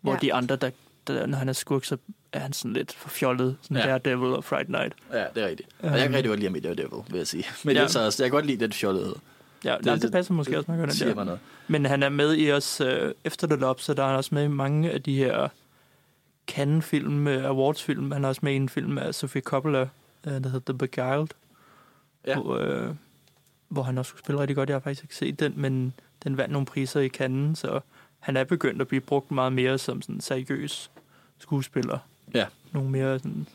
Hvor 0.01 0.11
ja. 0.11 0.17
de 0.21 0.33
andre, 0.33 0.55
der, 0.55 0.69
der, 1.07 1.25
når 1.25 1.37
han 1.37 1.49
er 1.49 1.53
skurk, 1.53 1.83
så 1.83 1.97
er 2.33 2.39
han 2.39 2.53
sådan 2.53 2.73
lidt 2.73 2.93
for 2.93 3.09
fjollet. 3.09 3.57
Sådan 3.61 3.77
ja. 3.77 3.97
Daredevil 3.97 4.33
og 4.33 4.43
Friday 4.43 4.71
Night. 4.71 4.93
Ja, 5.13 5.25
det 5.35 5.43
er 5.43 5.47
rigtigt. 5.47 5.69
Og 5.79 5.91
jeg 5.91 5.99
kan 5.99 6.13
rigtig 6.13 6.29
godt 6.29 6.39
lide 6.39 6.49
ham 6.49 6.55
i 6.55 6.59
Daredevil, 6.59 7.03
vil 7.09 7.17
jeg 7.17 7.27
sige. 7.27 7.45
Men 7.63 7.75
ja. 7.75 7.81
det 7.81 7.87
er 7.87 7.91
så 7.91 8.05
også, 8.05 8.23
jeg 8.23 8.31
kan 8.31 8.37
godt 8.37 8.45
lide 8.45 8.63
den 8.63 8.73
fjollethed. 8.73 9.15
Ja, 9.63 9.75
det, 9.77 9.85
nej, 9.85 9.95
det 9.95 10.11
passer 10.11 10.33
måske 10.33 10.49
det, 10.51 10.57
også 10.57 10.71
meget 10.71 10.99
godt. 10.99 11.15
Det 11.17 11.25
noget. 11.25 11.39
Men 11.67 11.85
han 11.85 12.03
er 12.03 12.09
med 12.09 12.35
i 12.37 12.51
os 12.51 12.81
øh, 12.81 13.13
efter 13.23 13.47
The 13.47 13.55
Lobster, 13.55 13.93
der 13.93 14.03
er 14.03 14.07
han 14.07 14.17
også 14.17 14.35
med 14.35 14.43
i 14.43 14.47
mange 14.47 14.91
af 14.91 15.03
de 15.03 15.15
her 15.15 15.47
Cannes-film, 16.47 17.27
uh, 17.27 17.33
awards-film. 17.33 18.11
Han 18.11 18.23
er 18.23 18.27
også 18.27 18.41
med 18.43 18.53
i 18.53 18.55
en 18.55 18.69
film 18.69 18.97
af 18.97 19.15
Sofie 19.15 19.41
Coppola, 19.41 19.81
uh, 19.81 19.87
der 20.23 20.49
hedder 20.49 20.73
The 20.73 20.77
Beguiled. 20.77 21.27
Ja. 22.27 22.39
Hvor, 22.39 22.85
uh, 22.87 22.95
hvor 23.67 23.83
han 23.83 23.97
også 23.97 24.09
skulle 24.09 24.23
spille 24.23 24.41
rigtig 24.41 24.55
godt. 24.55 24.69
Jeg 24.69 24.75
har 24.75 24.79
faktisk 24.79 25.03
ikke 25.03 25.15
set 25.15 25.39
den, 25.39 25.53
men 25.55 25.93
den 26.23 26.37
vandt 26.37 26.51
nogle 26.51 26.65
priser 26.65 26.99
i 26.99 27.09
Cannes, 27.09 27.59
så 27.59 27.79
han 28.19 28.37
er 28.37 28.43
begyndt 28.43 28.81
at 28.81 28.87
blive 28.87 29.01
brugt 29.01 29.31
meget 29.31 29.53
mere 29.53 29.77
som 29.77 30.01
sådan 30.01 30.21
seriøs 30.21 30.91
skuespiller. 31.39 31.97
Ja. 32.33 32.45
Nogle 32.71 32.89
mere 32.89 33.19
sådan... 33.19 33.47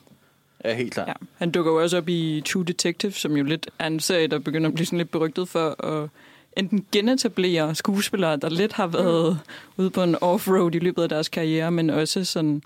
Ja, 0.64 0.74
helt 0.74 0.92
klart. 0.92 1.08
Ja. 1.08 1.12
Han 1.36 1.50
dukker 1.50 1.72
jo 1.72 1.82
også 1.82 1.96
op 1.96 2.08
i 2.08 2.42
True 2.46 2.64
Detective, 2.64 3.12
som 3.12 3.36
jo 3.36 3.44
lidt 3.44 3.70
er 3.78 3.86
en 3.86 4.00
serie, 4.00 4.26
der 4.26 4.38
begynder 4.38 4.68
at 4.68 4.74
blive 4.74 4.86
sådan 4.86 4.96
lidt 4.96 5.10
berygtet 5.10 5.48
for 5.48 5.84
at 5.84 6.08
enten 6.56 6.86
genetablere 6.92 7.74
skuespillere, 7.74 8.36
der 8.36 8.48
lidt 8.48 8.72
har 8.72 8.86
været 8.86 9.38
mm. 9.76 9.82
ude 9.82 9.90
på 9.90 10.02
en 10.02 10.14
off-road 10.14 10.74
i 10.74 10.78
løbet 10.78 11.02
af 11.02 11.08
deres 11.08 11.28
karriere, 11.28 11.70
men 11.70 11.90
også 11.90 12.24
sådan 12.24 12.62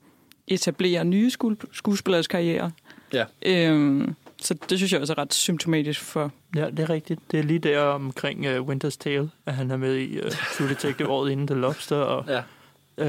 etablere 0.49 1.05
nye 1.05 1.31
skuespillers 1.73 2.27
karriere. 2.27 2.71
Ja. 3.13 3.25
Øhm, 3.47 4.15
så 4.41 4.55
det 4.71 4.79
synes 4.79 4.93
jeg 4.93 5.01
også 5.01 5.13
er 5.13 5.19
ret 5.19 5.35
symptomatisk 5.35 6.01
for. 6.01 6.33
Ja, 6.57 6.71
det 6.71 6.79
er 6.79 6.91
rigtigt. 6.91 7.21
Det 7.31 7.39
er 7.39 7.43
lige 7.43 7.59
der 7.59 7.81
omkring 7.81 8.49
uh, 8.49 8.69
Winter's 8.69 8.97
Tale, 9.01 9.31
at 9.47 9.55
han 9.55 9.71
er 9.71 9.77
med 9.77 9.97
i 9.97 10.19
uh, 10.19 10.31
True 10.59 10.69
Detective 10.69 11.09
året 11.09 11.31
inden 11.31 11.47
The 11.47 11.57
Lobster. 11.57 11.97
Og, 11.97 12.25
ja. 12.29 12.43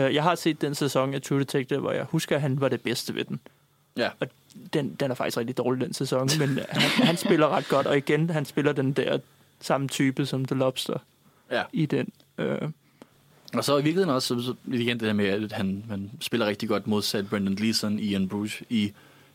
uh, 0.07 0.15
jeg 0.15 0.23
har 0.23 0.35
set 0.35 0.61
den 0.61 0.75
sæson 0.75 1.13
af 1.13 1.21
True 1.21 1.39
Detective, 1.39 1.79
hvor 1.79 1.91
jeg 1.91 2.03
husker, 2.03 2.35
at 2.35 2.41
han 2.41 2.61
var 2.61 2.69
det 2.69 2.81
bedste 2.81 3.15
ved 3.15 3.23
den. 3.23 3.39
Ja. 3.97 4.09
Og 4.19 4.27
den, 4.73 4.95
den 4.99 5.11
er 5.11 5.15
faktisk 5.15 5.37
rigtig 5.37 5.57
dårlig, 5.57 5.85
den 5.85 5.93
sæson, 5.93 6.29
men 6.39 6.59
han, 6.69 7.05
han 7.05 7.17
spiller 7.17 7.49
ret 7.49 7.67
godt. 7.67 7.87
Og 7.87 7.97
igen, 7.97 8.29
han 8.29 8.45
spiller 8.45 8.71
den 8.71 8.91
der 8.91 9.17
samme 9.61 9.87
type 9.87 10.25
som 10.25 10.45
The 10.45 10.55
Lobster 10.55 10.97
ja. 11.51 11.63
i 11.73 11.85
den. 11.85 12.09
Uh, 12.37 12.69
og 13.53 13.63
så 13.63 13.73
i 13.73 13.83
virkeligheden 13.83 14.09
også, 14.09 14.41
så, 14.41 14.53
igen 14.67 14.99
det 14.99 15.07
her 15.07 15.13
med, 15.13 15.25
at 15.25 15.51
han, 15.51 15.85
han 15.89 16.11
spiller 16.19 16.45
rigtig 16.45 16.69
godt 16.69 16.87
modsat 16.87 17.29
Brendan 17.29 17.55
Gleeson 17.55 17.99
i 17.99 18.03
Ian 18.03 18.27
Bruges 18.27 18.63
i 18.69 18.91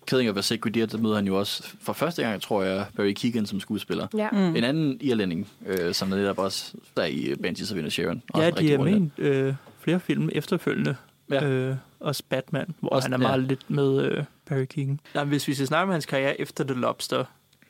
Killing 0.06 0.30
of 0.30 0.36
a 0.36 0.40
Sacred 0.40 0.72
Deer, 0.72 0.86
der 0.86 0.98
møder 0.98 1.14
han 1.14 1.26
jo 1.26 1.38
også 1.38 1.68
for 1.82 1.92
første 1.92 2.22
gang, 2.22 2.42
tror 2.42 2.62
jeg, 2.62 2.86
Barry 2.96 3.12
Keegan 3.12 3.46
som 3.46 3.60
skuespiller. 3.60 4.06
Ja. 4.16 4.28
Mm. 4.30 4.56
En 4.56 4.64
anden 4.64 4.98
irlænding, 5.00 5.48
øh, 5.66 5.94
som 5.94 6.12
er 6.12 6.16
netop 6.16 6.38
også 6.38 6.74
der 6.96 7.04
i 7.04 7.34
Banshees 7.42 7.72
of 7.72 7.78
Inisherin. 7.78 8.22
Ja, 8.36 8.50
de 8.50 8.72
er 8.72 8.78
med 8.78 9.08
øh, 9.18 9.54
flere 9.80 10.00
film 10.00 10.28
efterfølgende. 10.32 10.96
Ja. 11.30 11.44
Øh, 11.44 11.76
også 12.00 12.22
Batman, 12.28 12.74
hvor 12.80 12.88
også, 12.88 13.08
han 13.08 13.12
er 13.12 13.18
meget 13.18 13.42
ja. 13.42 13.46
lidt 13.46 13.70
med 13.70 14.02
øh, 14.02 14.24
Barry 14.48 14.64
Keegan. 14.64 15.00
Nej, 15.14 15.24
hvis 15.24 15.48
vi 15.48 15.54
skal 15.54 15.66
snakke 15.66 15.82
om 15.82 15.90
hans 15.90 16.06
karriere 16.06 16.40
efter 16.40 16.64
The 16.64 16.74
Lobster, 16.74 17.24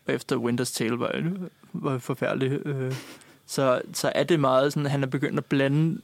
og 0.07 0.14
efter 0.14 0.36
Winter's 0.36 0.74
Tale, 0.74 0.99
var, 0.99 1.22
var 1.72 1.99
forfærdelig, 1.99 2.66
øh, 2.66 2.93
så, 3.51 3.83
så 3.93 4.13
er 4.15 4.23
det 4.23 4.41
meget 4.41 4.73
sådan, 4.73 4.87
at 4.87 4.93
han 4.93 5.03
er 5.03 5.07
begyndt 5.07 5.39
at 5.39 5.45
blande 5.45 6.01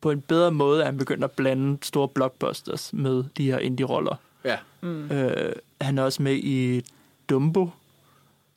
på 0.00 0.10
en 0.10 0.20
bedre 0.20 0.50
måde, 0.50 0.80
at 0.80 0.86
han 0.86 0.98
begynder 0.98 1.24
at 1.24 1.30
blande 1.30 1.78
store 1.82 2.08
blockbusters 2.08 2.92
med 2.92 3.24
de 3.36 3.50
her 3.50 3.58
indie-roller. 3.58 4.16
Ja. 4.44 4.56
Mm. 4.80 5.10
Øh, 5.10 5.52
han 5.80 5.98
er 5.98 6.02
også 6.02 6.22
med 6.22 6.34
i 6.34 6.84
Dumbo, 7.30 7.70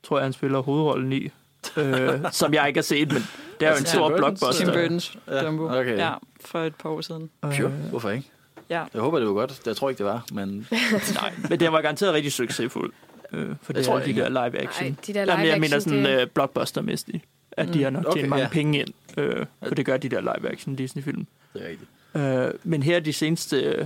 tror 0.04 0.18
jeg, 0.18 0.26
han 0.26 0.34
spiller 0.34 0.60
hovedrollen 0.60 1.14
i. 1.14 1.30
øh, 1.78 2.20
som 2.32 2.54
jeg 2.54 2.68
ikke 2.68 2.78
har 2.78 2.84
set, 2.84 3.12
men 3.12 3.24
det 3.60 3.68
er 3.68 3.72
jo 3.72 3.78
en 3.78 3.86
stor 3.86 4.10
Burton's, 4.10 4.18
blockbuster. 4.18 4.66
Tim 4.66 4.98
Burton's 4.98 5.18
ja. 5.28 5.46
Dumbo. 5.46 5.68
Okay. 5.68 5.98
Ja, 5.98 6.14
for 6.42 6.60
et 6.60 6.76
par 6.76 6.90
år 6.90 7.02
siden. 7.02 7.30
Sure, 7.52 7.70
hvorfor 7.70 8.10
ikke? 8.10 8.30
Ja. 8.70 8.84
Jeg 8.94 9.02
håber, 9.02 9.20
det 9.20 9.28
var 9.28 9.34
godt. 9.34 9.62
Jeg 9.66 9.76
tror 9.76 9.90
ikke, 9.90 9.98
det 9.98 10.06
var, 10.06 10.26
men... 10.32 10.68
Nej, 11.22 11.34
men 11.50 11.60
det 11.60 11.72
var 11.72 11.82
garanteret 11.82 12.14
rigtig 12.14 12.32
succesfuld. 12.32 12.94
Øh, 13.34 13.56
for 13.62 13.74
det, 13.74 13.76
det 13.76 13.86
tror 13.86 13.94
er 13.94 14.00
jeg 14.00 14.16
de 14.16 14.22
der 14.22 14.30
live 14.30 14.60
action. 14.60 14.86
Nej, 14.86 14.96
de 15.08 15.14
der 15.14 15.26
live 15.26 15.34
Jamen, 15.34 15.48
jeg 15.48 15.60
mener 15.60 15.80
sådan 15.80 16.06
det... 16.06 16.22
uh, 16.24 16.30
blockbuster-mæssigt. 16.34 17.20
At 17.58 17.68
mm. 17.68 17.74
de 17.74 17.84
har 17.84 17.89
nok 17.89 18.06
okay, 18.06 18.18
tjent 18.18 18.30
mange 18.30 18.43
ja. 18.43 18.49
penge 18.49 18.80
ind. 18.80 18.89
Øh, 19.18 19.45
for 19.68 19.76
det 19.76 19.86
gør 19.86 19.97
de 19.97 20.10
der 20.10 20.22
live 20.22 20.51
action 20.51 20.76
Disney-film. 20.76 21.28
Det 21.54 21.64
er 21.64 21.70
rigtigt. 21.70 21.89
Øh, 22.16 22.54
men 22.64 22.84
her 22.84 22.99
de 22.99 23.14
seneste 23.14 23.58
øh, 23.58 23.86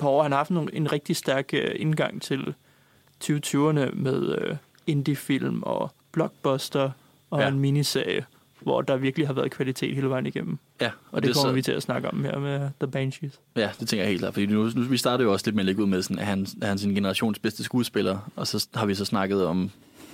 par 0.00 0.08
år, 0.08 0.22
han 0.22 0.32
har 0.32 0.38
haft 0.38 0.50
en, 0.50 0.68
en 0.72 0.92
rigtig 0.92 1.16
stærk 1.16 1.54
øh, 1.54 1.70
indgang 1.76 2.22
til 2.22 2.54
2020'erne 3.24 3.94
med 3.94 4.38
øh, 4.38 4.56
indie-film 4.86 5.62
og 5.62 5.90
blockbuster 6.12 6.90
og 7.30 7.40
ja. 7.40 7.48
en 7.48 7.58
miniserie, 7.58 8.24
hvor 8.60 8.82
der 8.82 8.96
virkelig 8.96 9.26
har 9.26 9.34
været 9.34 9.50
kvalitet 9.50 9.94
hele 9.94 10.08
vejen 10.08 10.26
igennem. 10.26 10.58
Ja, 10.80 10.86
og, 10.86 10.92
og 11.12 11.22
det, 11.22 11.28
det 11.28 11.36
kommer 11.36 11.50
så... 11.50 11.54
vi 11.54 11.62
til 11.62 11.72
at 11.72 11.82
snakke 11.82 12.08
om 12.08 12.24
her 12.24 12.38
med 12.38 12.70
The 12.80 12.90
Banshees. 12.90 13.40
Ja, 13.56 13.70
det 13.80 13.88
tænker 13.88 14.02
jeg 14.02 14.08
helt 14.08 14.20
klart, 14.20 14.32
fordi 14.32 14.46
nu, 14.46 14.70
nu 14.74 14.82
vi 14.82 14.96
startede 14.96 15.26
jo 15.26 15.32
også 15.32 15.46
lidt 15.46 15.56
med 15.56 15.62
at 15.62 15.66
lægge 15.66 15.82
ud 15.82 15.86
med, 15.88 16.02
sådan, 16.02 16.18
at 16.18 16.26
han, 16.26 16.42
at 16.42 16.68
han 16.68 16.76
er 16.76 16.80
sin 16.80 16.94
generations 16.94 17.38
bedste 17.38 17.64
skuespiller, 17.64 18.30
og 18.36 18.46
så 18.46 18.68
har 18.74 18.86
vi 18.86 18.94
så 18.94 19.04
snakket 19.04 19.46
om 19.46 19.70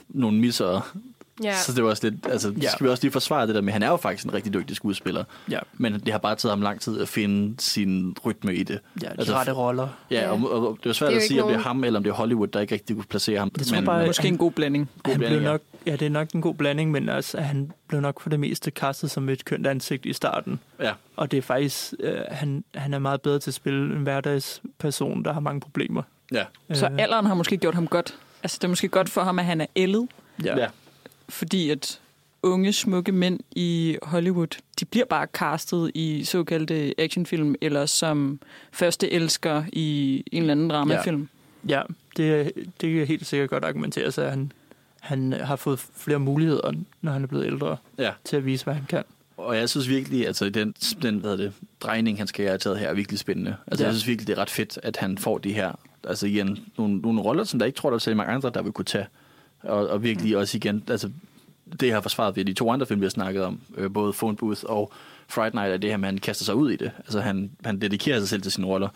nogle 0.09 0.39
misser 0.39 0.97
Ja. 1.43 1.57
Så 1.57 1.73
det 1.73 1.85
var 1.85 1.91
også 1.91 2.11
lidt, 2.11 2.27
altså, 2.27 2.55
ja. 2.63 2.71
skal 2.71 2.85
vi 2.87 2.91
også 2.91 3.03
lige 3.03 3.13
forsvare 3.13 3.47
det 3.47 3.55
der 3.55 3.61
med, 3.61 3.73
han 3.73 3.83
er 3.83 3.89
jo 3.89 3.97
faktisk 3.97 4.25
en 4.25 4.35
rigtig 4.35 4.55
dygtig 4.55 4.77
skuespiller. 4.77 5.25
Ja. 5.51 5.59
Men 5.73 5.93
det 5.93 6.13
har 6.13 6.19
bare 6.19 6.37
taget 6.37 6.53
ham 6.53 6.63
lang 6.63 6.81
tid 6.81 7.01
at 7.01 7.09
finde 7.09 7.55
sin 7.61 8.17
rytme 8.25 8.55
i 8.55 8.63
det. 8.63 8.81
Ja, 9.03 9.07
de 9.07 9.13
altså, 9.19 9.35
rette 9.35 9.53
roller. 9.53 9.89
Ja, 10.11 10.21
ja. 10.21 10.31
Og, 10.31 10.51
og, 10.51 10.79
det 10.85 10.89
er 10.89 10.93
svært 10.93 11.09
det 11.09 11.17
er 11.17 11.21
at 11.21 11.27
sige, 11.27 11.41
nogen... 11.41 11.55
om 11.55 11.59
det 11.59 11.65
er 11.65 11.69
ham 11.69 11.85
eller 11.85 12.01
om 12.01 12.05
det 12.05 12.11
er 12.11 12.15
Hollywood, 12.15 12.49
der 12.49 12.61
ikke 12.61 12.75
rigtig 12.75 12.97
kunne 12.97 13.05
placere 13.05 13.39
ham. 13.39 13.51
Det 13.51 13.67
tror 13.67 13.77
men, 13.77 13.85
bare, 13.85 14.07
måske 14.07 14.23
han, 14.23 14.33
en 14.33 14.39
god 14.39 14.51
blanding. 14.51 14.91
God 15.03 15.13
han 15.13 15.21
blanding, 15.21 15.41
blev 15.41 15.53
nok, 15.53 15.61
ja. 15.87 15.91
ja, 15.91 15.97
det 15.97 16.07
er 16.07 16.11
nok 16.11 16.31
en 16.31 16.41
god 16.41 16.55
blanding, 16.55 16.91
men 16.91 17.09
altså, 17.09 17.41
han 17.41 17.73
blev 17.89 18.01
nok 18.01 18.21
for 18.21 18.31
det 18.31 18.41
meste 18.41 18.71
kastet 18.71 19.11
som 19.11 19.29
et 19.29 19.45
kønt 19.45 19.67
ansigt 19.67 20.07
i 20.07 20.13
starten. 20.13 20.61
Ja. 20.81 20.93
Og 21.17 21.31
det 21.31 21.37
er 21.37 21.43
faktisk, 21.43 21.95
øh, 22.01 22.21
han, 22.31 22.65
han 22.75 22.95
er 22.95 22.99
meget 22.99 23.21
bedre 23.21 23.39
til 23.39 23.51
at 23.51 23.55
spille 23.55 23.97
en 23.97 24.03
hverdagsperson, 24.03 25.25
der 25.25 25.33
har 25.33 25.41
mange 25.41 25.61
problemer. 25.61 26.03
Ja. 26.33 26.45
Så 26.73 26.87
alderen 26.99 27.27
har 27.27 27.35
måske 27.35 27.57
gjort 27.57 27.75
ham 27.75 27.87
godt. 27.87 28.15
Altså, 28.43 28.59
det 28.61 28.65
er 28.65 28.69
måske 28.69 28.89
godt 28.89 29.09
for 29.09 29.21
ham, 29.21 29.39
at 29.39 29.45
han 29.45 29.61
er 29.61 29.67
ældet. 29.77 30.09
Ja. 30.45 30.59
ja. 30.59 30.67
Fordi 31.29 31.71
at 31.71 32.01
unge, 32.43 32.73
smukke 32.73 33.13
mænd 33.13 33.41
i 33.53 33.99
Hollywood, 34.03 34.61
de 34.81 34.85
bliver 34.85 35.07
bare 35.07 35.27
castet 35.33 35.91
i 35.95 36.25
såkaldte 36.25 36.95
actionfilm, 36.99 37.55
eller 37.61 37.87
som 37.87 38.41
første 38.73 39.11
elsker 39.11 39.65
i 39.73 40.23
en 40.33 40.43
eller 40.43 40.53
anden 40.53 40.71
dramafilm. 40.71 41.29
Ja, 41.69 41.77
ja 41.79 41.83
det, 42.17 42.53
det 42.81 43.03
er 43.03 43.07
helt 43.07 43.27
sikkert 43.27 43.51
godt 43.51 43.65
argumentere 43.65 44.13
sig, 44.13 44.25
at 44.25 44.31
han, 44.31 44.53
han 45.01 45.33
har 45.33 45.57
fået 45.57 45.79
flere 45.79 46.19
muligheder, 46.19 46.73
når 47.01 47.13
han 47.13 47.23
er 47.23 47.27
blevet 47.27 47.47
ældre, 47.47 47.77
ja. 47.99 48.13
til 48.25 48.37
at 48.37 48.47
vise, 48.47 48.65
hvad 48.65 48.75
han 48.75 48.85
kan. 48.89 49.05
Og 49.37 49.57
jeg 49.57 49.69
synes 49.69 49.89
virkelig, 49.89 50.27
altså 50.27 50.51
den, 50.51 50.75
den 51.03 51.19
hvad 51.19 51.39
det, 51.39 51.53
drejning, 51.81 52.19
han 52.19 52.27
skal 52.27 52.47
have 52.47 52.59
taget 52.59 52.79
her, 52.79 52.89
er 52.89 52.95
virkelig 52.95 53.19
spændende. 53.19 53.57
Altså 53.67 53.85
ja. 53.85 53.89
jeg 53.89 53.95
synes 53.95 54.09
virkelig, 54.09 54.27
det 54.27 54.33
er 54.33 54.43
ret 54.43 54.51
fedt, 54.51 54.79
at 54.83 54.97
han 54.97 55.19
får 55.19 55.39
de 55.39 55.53
her, 55.53 55.73
altså 56.05 56.27
igen, 56.27 56.59
nogle, 56.79 56.99
nogle 56.99 57.21
roller, 57.21 57.45
som 57.45 57.59
der 57.59 57.67
ikke 57.67 57.77
tror, 57.77 57.91
der 57.91 57.95
er 57.95 57.99
så 57.99 58.15
mange 58.15 58.33
andre, 58.33 58.51
der 58.51 58.63
vil 58.63 58.73
kunne 58.73 58.85
tage. 58.85 59.07
Og, 59.63 59.89
og 59.89 60.03
virkelig 60.03 60.37
også 60.37 60.57
igen, 60.57 60.85
altså 60.89 61.11
det 61.81 61.93
har 61.93 62.01
forsvaret 62.01 62.37
ved 62.37 62.45
de 62.45 62.53
to 62.53 62.71
andre 62.73 62.87
film, 62.87 63.01
vi 63.01 63.05
har 63.05 63.11
snakket 63.11 63.43
om, 63.45 63.61
øh, 63.77 63.93
både 63.93 64.13
Phone 64.13 64.37
Booth 64.37 64.63
og 64.65 64.93
Fright 65.29 65.55
Night, 65.55 65.73
er 65.73 65.77
det 65.77 65.91
her, 65.91 65.99
han 66.07 66.19
kaster 66.19 66.45
sig 66.45 66.55
ud 66.55 66.71
i 66.71 66.77
det. 66.77 66.91
Altså 66.99 67.21
han, 67.21 67.51
han 67.65 67.81
dedikerer 67.81 68.19
sig 68.19 68.29
selv 68.29 68.43
til 68.43 68.53
sine 68.53 68.67
roller. 68.67 68.89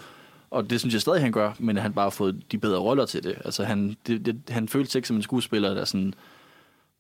Og 0.51 0.71
det 0.71 0.81
synes 0.81 0.93
jeg 0.95 1.01
stadig, 1.01 1.21
han 1.21 1.33
gør, 1.33 1.53
men 1.59 1.77
han 1.77 1.93
bare 1.93 2.05
har 2.05 2.11
fået 2.11 2.43
de 2.53 2.59
bedre 2.59 2.79
roller 2.79 3.07
til 3.07 3.23
det. 3.25 3.35
Altså 3.45 3.65
han, 3.65 3.97
det, 4.07 4.27
det, 4.27 4.41
han 4.49 4.69
følte 4.69 4.91
sig 4.91 4.99
ikke 4.99 5.09
som 5.09 5.17
en 5.17 5.23
skuespiller, 5.23 5.75
der 5.75 5.85
sådan, 5.85 6.15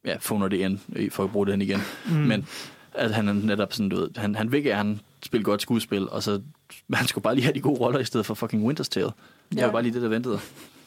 ja, 0.05 0.16
phoner 0.22 0.48
det 0.48 0.56
ind, 0.56 1.10
for 1.10 1.24
at 1.24 1.30
bruge 1.32 1.47
den 1.47 1.62
igen. 1.62 1.80
Mm. 2.06 2.12
Men 2.14 2.47
at 2.94 3.14
han 3.14 3.28
er 3.28 3.32
netop 3.32 3.72
sådan, 3.72 3.89
du 3.89 3.97
ved, 3.97 4.09
han, 4.16 4.34
han 4.34 4.52
vil 4.52 4.62
gerne 4.62 4.98
spille 5.24 5.44
godt 5.44 5.62
skuespil, 5.62 6.09
og 6.09 6.22
så 6.22 6.40
han 6.94 7.06
skulle 7.06 7.22
bare 7.22 7.34
lige 7.34 7.44
have 7.44 7.55
de 7.55 7.60
gode 7.60 7.80
roller 7.80 7.98
i 8.01 8.05
stedet 8.05 8.26
for 8.26 8.34
fucking 8.34 8.70
Winter's 8.70 8.89
Tale. 8.90 9.06
Det 9.51 9.56
Ja. 9.56 9.64
var 9.64 9.72
bare 9.72 9.82
lige 9.82 9.94
det, 9.94 10.02
der 10.02 10.09
ventede. 10.09 10.39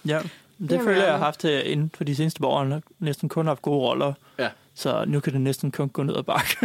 Ja, 0.06 0.19
det 0.60 0.72
Jamen, 0.72 0.86
føler 0.86 0.98
jeg, 0.99 1.06
jeg 1.07 1.14
har 1.18 1.26
haft 1.26 1.45
øh, 1.45 1.61
inden 1.65 1.91
for 1.94 2.03
de 2.03 2.15
seneste 2.15 2.45
år. 2.45 2.64
Har 2.64 2.82
næsten 2.99 3.30
kun 3.30 3.48
haft 3.48 3.61
gode 3.61 3.80
roller. 3.80 4.14
Ja. 4.40 4.49
Så 4.76 5.06
nu 5.07 5.19
kan 5.19 5.34
det 5.34 5.41
næsten 5.41 5.72
kun 5.72 5.90
gå 5.90 6.03
ned 6.03 6.15
ad 6.18 6.23
bakke. 6.23 6.56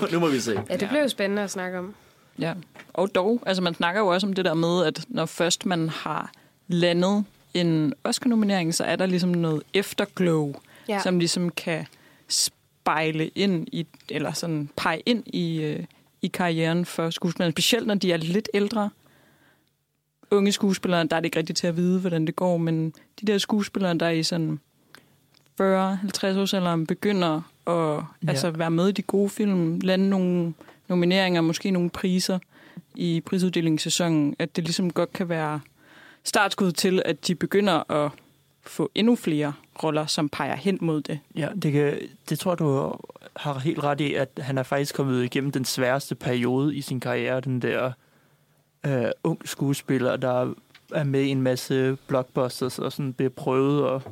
nu, 0.00 0.06
nu 0.12 0.20
må 0.20 0.28
vi 0.28 0.40
se. 0.40 0.62
Ja, 0.70 0.76
det 0.76 0.88
blev 0.88 1.00
jo 1.00 1.08
spændende 1.08 1.42
at 1.42 1.50
snakke 1.50 1.78
om. 1.78 1.94
Ja, 2.38 2.54
og 2.94 3.14
dog, 3.14 3.42
altså 3.46 3.62
man 3.62 3.74
snakker 3.74 4.00
jo 4.00 4.06
også 4.06 4.26
om 4.26 4.32
det 4.32 4.44
der 4.44 4.54
med, 4.54 4.84
at 4.84 5.04
når 5.08 5.26
først 5.26 5.66
man 5.66 5.88
har 5.88 6.32
landet 6.68 7.24
en 7.54 7.94
Oscar-nominering, 8.04 8.74
så 8.74 8.84
er 8.84 8.96
der 8.96 9.06
ligesom 9.06 9.30
noget 9.30 9.62
efterglow, 9.74 10.54
Ja. 10.88 11.00
som 11.02 11.18
ligesom 11.18 11.50
kan 11.50 11.86
spejle 12.28 13.28
ind 13.28 13.68
i, 13.72 13.86
eller 14.10 14.32
sådan 14.32 14.68
pege 14.76 15.00
ind 15.06 15.22
i, 15.26 15.62
øh, 15.62 15.84
i 16.22 16.28
karrieren 16.28 16.84
for 16.84 17.10
skuespillerne, 17.10 17.52
specielt 17.52 17.86
når 17.86 17.94
de 17.94 18.12
er 18.12 18.16
lidt 18.16 18.48
ældre. 18.54 18.90
Unge 20.30 20.52
skuespillere, 20.52 21.04
der 21.04 21.16
er 21.16 21.20
det 21.20 21.24
ikke 21.24 21.38
rigtigt 21.38 21.58
til 21.58 21.66
at 21.66 21.76
vide, 21.76 22.00
hvordan 22.00 22.26
det 22.26 22.36
går, 22.36 22.56
men 22.56 22.92
de 23.20 23.26
der 23.26 23.38
skuespillere, 23.38 23.94
der 23.94 24.06
er 24.06 24.10
i 24.10 24.22
sådan 24.22 24.60
40-50 25.60 25.62
års 25.64 26.54
alderen, 26.54 26.86
begynder 26.86 27.36
at 27.66 27.72
Ja. 28.22 28.28
altså, 28.28 28.50
være 28.50 28.70
med 28.70 28.88
i 28.88 28.92
de 28.92 29.02
gode 29.02 29.28
film, 29.28 29.78
lande 29.80 30.08
nogle 30.08 30.54
nomineringer, 30.88 31.40
måske 31.40 31.70
nogle 31.70 31.90
priser 31.90 32.38
i 32.94 33.22
prisuddelingssæsonen, 33.26 34.36
at 34.38 34.56
det 34.56 34.64
ligesom 34.64 34.90
godt 34.92 35.12
kan 35.12 35.28
være 35.28 35.60
startskud 36.24 36.72
til, 36.72 37.02
at 37.04 37.26
de 37.26 37.34
begynder 37.34 37.90
at 37.92 38.10
få 38.62 38.90
endnu 38.94 39.16
flere 39.16 39.52
roller, 39.82 40.06
som 40.06 40.28
peger 40.28 40.56
hen 40.56 40.78
mod 40.80 41.00
det. 41.00 41.18
Ja, 41.36 41.48
det, 41.62 41.72
kan, 41.72 41.98
det 42.28 42.38
tror 42.38 42.54
du 42.54 42.94
har 43.36 43.58
helt 43.58 43.84
ret 43.84 44.00
i, 44.00 44.14
at 44.14 44.28
han 44.38 44.58
er 44.58 44.62
faktisk 44.62 44.94
kommet 44.94 45.24
igennem 45.24 45.52
den 45.52 45.64
sværeste 45.64 46.14
periode 46.14 46.76
i 46.76 46.80
sin 46.80 47.00
karriere. 47.00 47.40
Den 47.40 47.62
der 47.62 47.92
øh, 48.86 49.10
ung 49.24 49.48
skuespiller, 49.48 50.16
der 50.16 50.54
er 50.92 51.04
med 51.04 51.20
i 51.22 51.28
en 51.28 51.42
masse 51.42 51.98
blockbusters 52.06 52.78
og 52.78 52.92
sådan 52.92 53.12
bliver 53.12 53.30
prøvet. 53.30 53.82
Og 53.82 54.02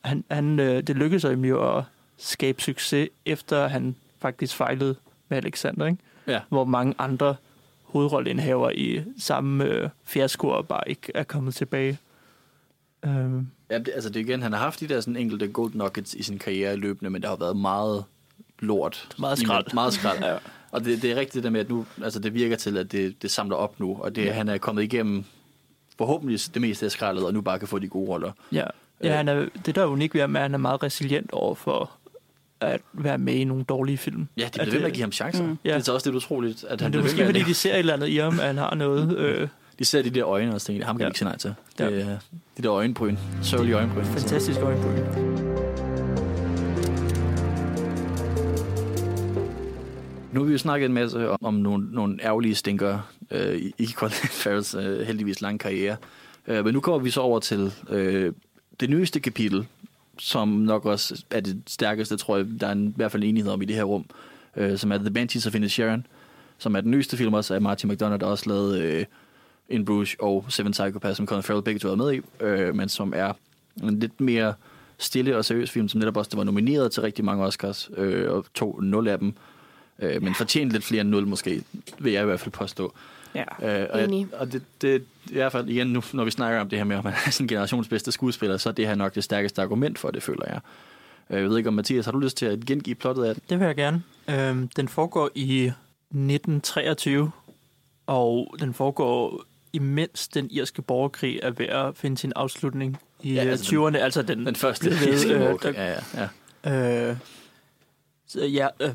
han, 0.00 0.24
han, 0.30 0.60
øh, 0.60 0.82
det 0.82 0.96
lykkedes 0.96 1.22
ham 1.22 1.44
jo 1.44 1.78
at 1.78 1.84
skabe 2.16 2.62
succes, 2.62 3.08
efter 3.26 3.68
han 3.68 3.96
faktisk 4.18 4.56
fejlede 4.56 4.94
med 5.28 5.38
Alexander, 5.38 5.86
ikke? 5.86 5.98
Ja. 6.26 6.40
hvor 6.48 6.64
mange 6.64 6.94
andre 6.98 7.36
hovedrolleindhaver 7.84 8.70
i 8.70 9.02
samme 9.18 9.64
øh, 9.64 9.88
fiaskoer 10.04 10.62
bare 10.62 10.88
ikke 10.88 11.12
er 11.14 11.22
kommet 11.22 11.54
tilbage. 11.54 11.98
Øhm, 13.04 13.46
Ja, 13.70 13.78
det, 13.78 13.90
altså 13.94 14.10
det 14.10 14.20
igen, 14.20 14.42
han 14.42 14.52
har 14.52 14.60
haft 14.60 14.80
de 14.80 14.88
der 14.88 15.00
sådan 15.00 15.16
enkelte 15.16 15.48
gold 15.48 15.74
nuggets 15.74 16.14
i 16.14 16.22
sin 16.22 16.38
karriere 16.38 16.76
løbende, 16.76 17.10
men 17.10 17.22
der 17.22 17.28
har 17.28 17.36
været 17.36 17.56
meget 17.56 18.04
lort. 18.58 19.08
Meget 19.18 19.38
skrald. 19.38 19.66
Meget 19.74 19.92
skrald. 19.92 20.18
Ja. 20.24 20.36
Og 20.70 20.84
det, 20.84 21.02
det 21.02 21.10
er 21.10 21.16
rigtigt 21.16 21.34
det 21.34 21.42
der 21.44 21.50
med, 21.50 21.60
at 21.60 21.68
nu, 21.68 21.86
altså 22.04 22.18
det 22.18 22.34
virker 22.34 22.56
til, 22.56 22.76
at 22.76 22.92
det, 22.92 23.22
det 23.22 23.30
samler 23.30 23.56
op 23.56 23.80
nu, 23.80 23.98
og 24.00 24.16
det, 24.16 24.24
ja. 24.24 24.32
han 24.32 24.48
er 24.48 24.58
kommet 24.58 24.82
igennem 24.82 25.24
forhåbentlig 25.98 26.40
det 26.54 26.62
meste 26.62 26.86
af 26.86 26.92
skraldet, 26.92 27.24
og 27.24 27.32
nu 27.34 27.40
bare 27.40 27.58
kan 27.58 27.68
få 27.68 27.78
de 27.78 27.88
gode 27.88 28.08
roller. 28.08 28.32
Ja, 28.52 28.64
ja 29.02 29.16
han 29.16 29.28
er, 29.28 29.46
det 29.66 29.74
der 29.74 29.82
er 29.82 29.86
unikt 29.86 30.14
ved 30.14 30.20
ham, 30.20 30.34
er, 30.36 30.38
at 30.38 30.42
han 30.42 30.54
er 30.54 30.58
meget 30.58 30.82
resilient 30.82 31.32
over 31.32 31.54
for 31.54 31.90
at 32.60 32.80
være 32.92 33.18
med 33.18 33.34
i 33.34 33.44
nogle 33.44 33.64
dårlige 33.64 33.98
film. 33.98 34.28
Ja, 34.36 34.44
de 34.44 34.50
bliver 34.52 34.64
ved 34.70 34.78
med 34.78 34.86
at 34.86 34.92
give 34.92 35.02
ham 35.02 35.12
chancer. 35.12 35.44
Mm. 35.46 35.58
Ja. 35.64 35.70
Det 35.70 35.76
er 35.76 35.82
så 35.82 35.94
også 35.94 36.06
lidt 36.10 36.16
utroligt, 36.16 36.64
at 36.68 36.80
han 36.80 36.86
Men 36.90 36.92
det 36.92 36.98
er 36.98 37.02
måske, 37.02 37.24
fordi 37.26 37.42
de 37.42 37.54
ser 37.54 37.72
et 37.72 37.78
eller 37.78 37.94
andet 37.94 38.08
i 38.08 38.16
ham, 38.16 38.40
at 38.40 38.46
han 38.46 38.58
har 38.58 38.74
noget... 38.74 39.16
Øh, 39.18 39.48
De 39.78 39.84
ser 39.84 40.02
de 40.02 40.10
der 40.10 40.26
øjne 40.28 40.54
og 40.54 40.62
tænker, 40.62 40.86
ham 40.86 40.96
kan 40.96 41.00
Ja. 41.00 41.04
ja. 41.04 41.08
ikke 41.08 41.18
sige 41.18 41.28
nej 41.28 41.36
til. 41.36 41.54
Ja. 41.78 41.90
Det, 41.90 42.02
er 42.02 42.18
de 42.56 42.62
der 42.62 42.72
øjenbryn. 42.72 43.16
Sørgelige 43.42 43.74
øjenbryn. 43.76 44.04
fantastisk 44.04 44.60
øjenbryn. 44.60 45.29
Nu 50.32 50.40
har 50.40 50.46
vi 50.46 50.52
jo 50.52 50.58
snakket 50.58 50.86
en 50.86 50.92
masse 50.92 51.30
om, 51.30 51.38
om 51.42 51.54
nogle, 51.54 51.86
nogle 51.92 52.18
ærgerlige 52.22 52.54
stinker 52.54 52.98
øh, 53.30 53.56
i, 53.56 53.74
i 53.78 53.86
Colin 53.86 54.12
Farrells 54.42 54.74
øh, 54.74 55.00
heldigvis 55.00 55.40
lange 55.40 55.58
karriere. 55.58 55.96
Øh, 56.46 56.64
men 56.64 56.74
nu 56.74 56.80
kommer 56.80 57.00
vi 57.00 57.10
så 57.10 57.20
over 57.20 57.40
til 57.40 57.72
øh, 57.88 58.32
det 58.80 58.90
nyeste 58.90 59.20
kapitel, 59.20 59.66
som 60.18 60.48
nok 60.48 60.86
også 60.86 61.24
er 61.30 61.40
det 61.40 61.62
stærkeste, 61.66 62.16
tror 62.16 62.36
jeg, 62.36 62.46
der 62.60 62.66
er 62.66 62.72
en, 62.72 62.88
i 62.88 62.92
hvert 62.96 63.12
fald 63.12 63.22
en 63.22 63.28
enighed 63.28 63.52
om 63.52 63.62
i 63.62 63.64
det 63.64 63.76
her 63.76 63.84
rum, 63.84 64.04
øh, 64.56 64.78
som 64.78 64.92
er 64.92 64.98
The 64.98 65.10
Banshees 65.10 65.46
of 65.46 65.54
Sharon, 65.68 66.06
som 66.58 66.76
er 66.76 66.80
den 66.80 66.90
nyeste 66.90 67.16
film 67.16 67.34
også 67.34 67.54
af 67.54 67.60
Martin 67.60 67.90
McDonagh, 67.90 68.20
der 68.20 68.26
også 68.26 68.48
lavede 68.48 68.82
øh, 68.82 69.04
In 69.68 69.84
Bruges 69.84 70.16
og 70.18 70.44
Seven 70.48 70.72
Psychopaths, 70.72 71.16
som 71.16 71.26
Colin 71.26 71.42
Farrell 71.42 71.62
begge 71.62 71.78
to 71.78 71.88
er 71.88 71.94
med 71.94 72.14
i, 72.14 72.20
øh, 72.40 72.74
men 72.74 72.88
som 72.88 73.12
er 73.16 73.32
en 73.82 73.98
lidt 73.98 74.20
mere 74.20 74.54
stille 74.98 75.36
og 75.36 75.44
seriøs 75.44 75.70
film, 75.70 75.88
som 75.88 75.98
netop 75.98 76.16
også 76.16 76.36
var 76.36 76.44
nomineret 76.44 76.92
til 76.92 77.02
rigtig 77.02 77.24
mange 77.24 77.44
Oscars, 77.44 77.90
øh, 77.96 78.32
og 78.32 78.44
tog 78.54 78.84
nul 78.84 79.08
af 79.08 79.18
dem. 79.18 79.34
Øh, 80.00 80.22
men 80.22 80.34
fortjent 80.34 80.72
lidt 80.72 80.84
flere 80.84 81.00
end 81.00 81.08
nul 81.10 81.26
måske, 81.26 81.62
vil 81.98 82.12
jeg 82.12 82.22
i 82.22 82.26
hvert 82.26 82.40
fald 82.40 82.52
påstå. 82.52 82.94
Ja. 83.34 83.80
Øh, 83.82 83.88
og, 83.92 84.04
Enig. 84.04 84.26
jeg, 84.32 84.40
og 84.40 84.52
det, 84.52 84.62
det, 84.82 85.02
i 85.30 85.32
hvert 85.32 85.52
fald 85.52 85.68
igen 85.68 85.86
nu, 85.86 86.02
når 86.12 86.24
vi 86.24 86.30
snakker 86.30 86.60
om 86.60 86.68
det 86.68 86.78
her 86.78 86.84
med, 86.84 86.96
at 86.96 87.04
man 87.04 87.12
er 87.26 87.30
sådan 87.30 87.44
en 87.44 87.48
generations 87.48 87.88
bedste 87.88 88.12
skuespiller, 88.12 88.56
så 88.56 88.68
er 88.68 88.72
det 88.72 88.86
her 88.86 88.94
nok 88.94 89.14
det 89.14 89.24
stærkeste 89.24 89.62
argument 89.62 89.98
for 89.98 90.10
det, 90.10 90.22
føler 90.22 90.44
jeg. 90.46 90.60
Øh, 91.30 91.40
Jeg 91.42 91.50
ved 91.50 91.56
ikke 91.58 91.68
om, 91.68 91.74
Mathias, 91.74 92.04
har 92.04 92.12
du 92.12 92.18
lyst 92.18 92.36
til 92.36 92.46
at 92.46 92.60
gengive 92.66 92.94
plottet 92.94 93.24
af 93.24 93.34
det? 93.34 93.50
Det 93.50 93.58
vil 93.60 93.66
jeg 93.66 93.76
gerne. 93.76 94.02
Øhm, 94.28 94.68
den 94.68 94.88
foregår 94.88 95.30
i 95.34 95.72
1923, 96.10 97.30
og 98.06 98.54
den 98.60 98.74
foregår 98.74 99.44
imens 99.72 100.28
den 100.28 100.48
irske 100.50 100.82
borgerkrig 100.82 101.40
er 101.42 101.50
ved 101.50 101.66
at 101.66 101.96
finde 101.96 102.18
sin 102.18 102.32
afslutning 102.36 102.98
i 103.22 103.34
Ja, 103.34 103.44
ja, 103.44 103.50
altså 103.50 103.76
altså 103.76 103.88
20'erne. 103.98 104.02
Altså 104.04 104.22
den, 104.22 104.46
Den 104.46 104.56
første 104.56 104.90
ved, 104.90 105.06
irske 105.12 105.32
øh, 105.34 105.40
borgerkrig. 105.40 105.74
der- 105.74 105.82
Ja, 105.82 105.94
ja, 106.14 106.28
ja. 106.64 107.10
Øh, 107.10 107.16
så 108.26 108.44
ja, 108.46 108.68
øh, 108.80 108.90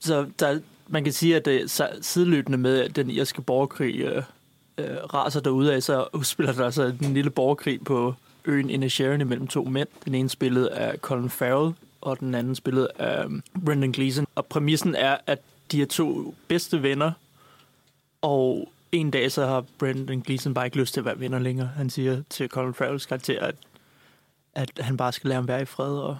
så 0.00 0.26
der, 0.38 0.60
man 0.88 1.04
kan 1.04 1.12
sige, 1.12 1.36
at 1.36 1.46
øh, 1.46 1.60
det 1.60 1.80
er 1.80 1.88
sideløbende 2.00 2.58
med 2.58 2.80
at 2.80 2.96
den 2.96 3.10
irske 3.10 3.42
borgerkrig 3.42 4.00
øh, 4.00 4.22
øh, 4.78 4.96
raser 5.14 5.40
derude 5.40 5.74
af, 5.74 5.82
så 5.82 6.06
udspiller 6.12 6.52
der 6.52 6.70
sig 6.70 6.96
en 7.02 7.14
lille 7.14 7.30
borgerkrig 7.30 7.84
på 7.84 8.14
øen 8.44 8.70
Inisherin 8.70 9.20
imellem 9.20 9.46
to 9.46 9.64
mænd. 9.64 9.88
Den 10.04 10.14
ene 10.14 10.28
spillet 10.28 10.66
af 10.66 10.98
Colin 10.98 11.30
Farrell, 11.30 11.74
og 12.00 12.20
den 12.20 12.34
anden 12.34 12.54
spillet 12.54 12.88
af 12.98 13.24
øh, 13.24 13.30
Brendan 13.64 13.92
Gleeson. 13.92 14.26
Og 14.34 14.46
præmissen 14.46 14.94
er, 14.94 15.16
at 15.26 15.38
de 15.72 15.82
er 15.82 15.86
to 15.86 16.34
bedste 16.48 16.82
venner, 16.82 17.12
og 18.22 18.68
en 18.92 19.10
dag 19.10 19.32
så 19.32 19.46
har 19.46 19.64
Brendan 19.78 20.20
Gleeson 20.20 20.54
bare 20.54 20.64
ikke 20.64 20.78
lyst 20.78 20.94
til 20.94 21.00
at 21.00 21.04
være 21.04 21.20
venner 21.20 21.38
længere. 21.38 21.70
Han 21.76 21.90
siger 21.90 22.22
til 22.30 22.48
Colin 22.48 22.74
Farrells 22.74 23.06
karakter, 23.06 23.46
at, 23.46 23.54
at 24.54 24.70
han 24.80 24.96
bare 24.96 25.12
skal 25.12 25.28
lade 25.28 25.34
ham 25.34 25.48
være 25.48 25.62
i 25.62 25.64
fred, 25.64 25.98
og 25.98 26.18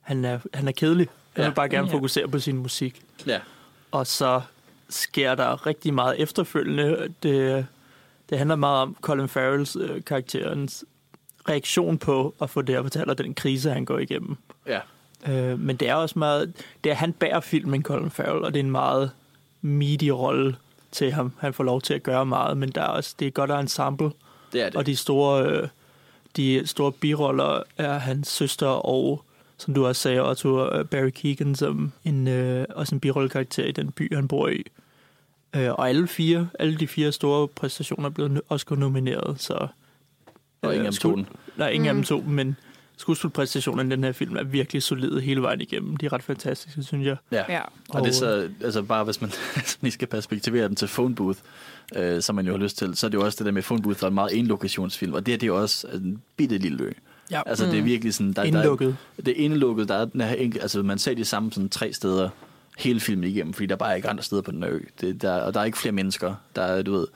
han 0.00 0.24
er, 0.24 0.38
han 0.54 0.68
er 0.68 0.72
kedelig. 0.72 1.08
Han 1.32 1.42
Ja. 1.42 1.48
vil 1.48 1.54
bare 1.54 1.68
gerne 1.68 1.88
Ja. 1.88 1.94
fokusere 1.94 2.28
på 2.28 2.38
sin 2.38 2.56
musik. 2.56 3.02
ja. 3.26 3.38
Og 3.90 4.06
så 4.06 4.40
sker 4.88 5.34
der 5.34 5.66
rigtig 5.66 5.94
meget 5.94 6.20
efterfølgende. 6.20 7.08
Det, 7.22 7.66
det 8.30 8.38
handler 8.38 8.56
meget 8.56 8.82
om 8.82 8.96
Colin 9.00 9.28
Farrells 9.28 9.76
øh, 9.80 10.04
karakterens 10.04 10.84
reaktion 11.48 11.98
på 11.98 12.34
at 12.42 12.50
få 12.50 12.62
det 12.62 12.74
at 12.74 12.82
fortælle 12.82 13.14
den 13.14 13.34
krise, 13.34 13.70
han 13.70 13.84
går 13.84 13.98
igennem. 13.98 14.36
ja. 14.66 14.78
Øh, 15.28 15.58
men 15.58 15.76
det 15.76 15.88
er 15.88 15.94
også 15.94 16.18
meget... 16.18 16.52
Det 16.84 16.90
er, 16.92 16.94
han 16.96 17.12
bærer 17.12 17.40
filmen, 17.40 17.82
Colin 17.82 18.10
Farrell, 18.10 18.44
og 18.44 18.52
det 18.54 18.60
er 18.60 18.64
en 18.64 18.70
meget 18.70 19.10
meaty 19.62 20.08
rolle 20.08 20.56
til 20.92 21.12
ham. 21.12 21.32
Han 21.38 21.54
får 21.54 21.64
lov 21.64 21.80
til 21.82 21.94
at 21.94 22.02
gøre 22.02 22.26
meget, 22.26 22.56
men 22.56 22.68
der 22.68 22.80
er 22.82 22.86
også, 22.86 23.14
det 23.18 23.26
er 23.26 23.30
godt 23.30 23.50
at 23.50 23.60
ensemble. 23.60 24.10
Det 24.52 24.60
er 24.62 24.66
det. 24.66 24.76
Og 24.76 24.86
de 24.86 24.96
store, 24.96 25.46
øh, 25.46 25.68
de 26.36 26.62
store 26.66 26.92
biroller 26.92 27.62
er 27.76 27.98
hans 27.98 28.28
søster 28.28 28.66
og, 28.66 29.24
som 29.60 29.74
du 29.74 29.86
også 29.86 30.02
sagde, 30.02 30.30
Otto 30.30 30.70
øh, 30.70 30.84
Barry 30.84 31.10
Keegan, 31.10 31.54
som 31.54 31.92
en, 32.04 32.28
øh, 32.28 32.64
også 32.70 32.94
en 32.94 33.00
birollekarakter 33.00 33.64
i 33.64 33.72
den 33.72 33.92
by, 33.92 34.14
han 34.14 34.28
bor 34.28 34.48
i. 34.48 34.62
Øh, 35.56 35.70
og 35.70 35.88
alle 35.88 36.08
fire, 36.08 36.48
alle 36.58 36.78
de 36.78 36.86
fire 36.86 37.12
store 37.12 37.48
præstationer 37.48 38.08
er 38.08 38.10
blevet 38.10 38.40
Oscar 38.48 38.76
nomineret, 38.76 39.40
så... 39.40 39.68
Og 40.62 40.74
ingen 40.74 40.86
af 40.86 40.92
dem 40.92 40.98
tog 40.98 41.16
den. 41.16 41.26
Nej, 41.56 41.68
ingen 41.68 41.82
mm. 41.82 41.88
af 41.88 41.94
dem 41.94 42.04
tog 42.04 42.24
men 42.28 42.56
skuespilpræstationerne 42.96 43.88
i 43.88 43.96
den 43.96 44.04
her 44.04 44.12
film 44.12 44.36
er 44.36 44.42
virkelig 44.42 44.82
solide 44.82 45.20
hele 45.20 45.42
vejen 45.42 45.60
igennem. 45.60 45.96
De 45.96 46.06
er 46.06 46.12
ret 46.12 46.22
fantastiske, 46.22 46.82
synes 46.82 47.06
jeg. 47.06 47.16
Ja. 47.32 47.44
Ja. 47.48 47.60
Og 47.88 48.00
det 48.00 48.08
er 48.08 48.12
så, 48.12 48.48
altså 48.64 48.82
bare 48.82 49.04
hvis 49.04 49.20
man 49.20 49.30
lige 49.80 49.92
skal 49.92 50.08
perspektivere 50.08 50.68
den 50.68 50.76
til 50.76 50.88
Phone 50.88 51.14
Booth, 51.14 51.38
øh, 51.96 52.22
som 52.22 52.34
man 52.34 52.46
jo 52.46 52.52
har 52.52 52.58
lyst 52.58 52.78
til, 52.78 52.96
så 52.96 53.06
er 53.06 53.08
det 53.08 53.18
jo 53.18 53.24
også 53.24 53.36
det 53.38 53.46
der 53.46 53.52
med 53.52 53.62
Phone 53.62 53.82
Booth, 53.82 54.00
der 54.00 54.04
er 54.04 54.08
en 54.08 54.14
meget 54.14 54.38
enlokationsfilm, 54.38 55.14
og 55.14 55.26
det 55.26 55.34
er 55.34 55.38
det 55.38 55.42
er 55.42 55.46
jo 55.46 55.60
også 55.62 55.86
en 55.86 56.22
bitte 56.36 56.58
lille 56.58 56.84
ø. 56.84 56.92
Ja. 57.30 57.42
Altså 57.46 57.66
det 57.66 57.78
er 57.78 57.82
virkelig 57.82 58.14
sådan, 58.14 58.32
der, 58.32 58.42
Indlukket. 58.42 58.96
Der, 59.16 59.22
det 59.22 59.40
er 59.40 59.44
indlukket, 59.44 59.88
der 59.88 59.94
er 59.94 60.04
den 60.04 60.20
her 60.20 60.34
enkel, 60.34 60.60
altså 60.60 60.82
man 60.82 60.98
ser 60.98 61.14
de 61.14 61.24
samme 61.24 61.52
sådan 61.52 61.68
tre 61.68 61.92
steder 61.92 62.28
hele 62.78 63.00
filmen 63.00 63.24
igennem, 63.30 63.52
fordi 63.52 63.66
der 63.66 63.76
bare 63.76 63.90
er 63.90 63.94
ikke 63.94 64.08
andre 64.08 64.22
steder 64.22 64.42
på 64.42 64.50
den 64.50 64.64
ø. 64.64 64.80
Det, 65.00 65.22
der, 65.22 65.32
og 65.32 65.54
der 65.54 65.60
er 65.60 65.64
ikke 65.64 65.78
flere 65.78 65.92
mennesker, 65.92 66.34
der 66.56 66.62
er, 66.62 66.82
du 66.82 66.92
ved, 66.92 67.06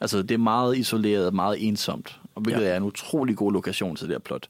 altså 0.00 0.22
det 0.22 0.30
er 0.30 0.38
meget 0.38 0.78
isoleret, 0.78 1.34
meget 1.34 1.68
ensomt, 1.68 2.16
og 2.34 2.42
hvilket 2.42 2.62
Ja. 2.62 2.68
er 2.68 2.76
en 2.76 2.82
utrolig 2.82 3.36
god 3.36 3.52
lokation 3.52 3.96
til 3.96 4.06
det 4.08 4.14
her 4.14 4.18
plot. 4.18 4.46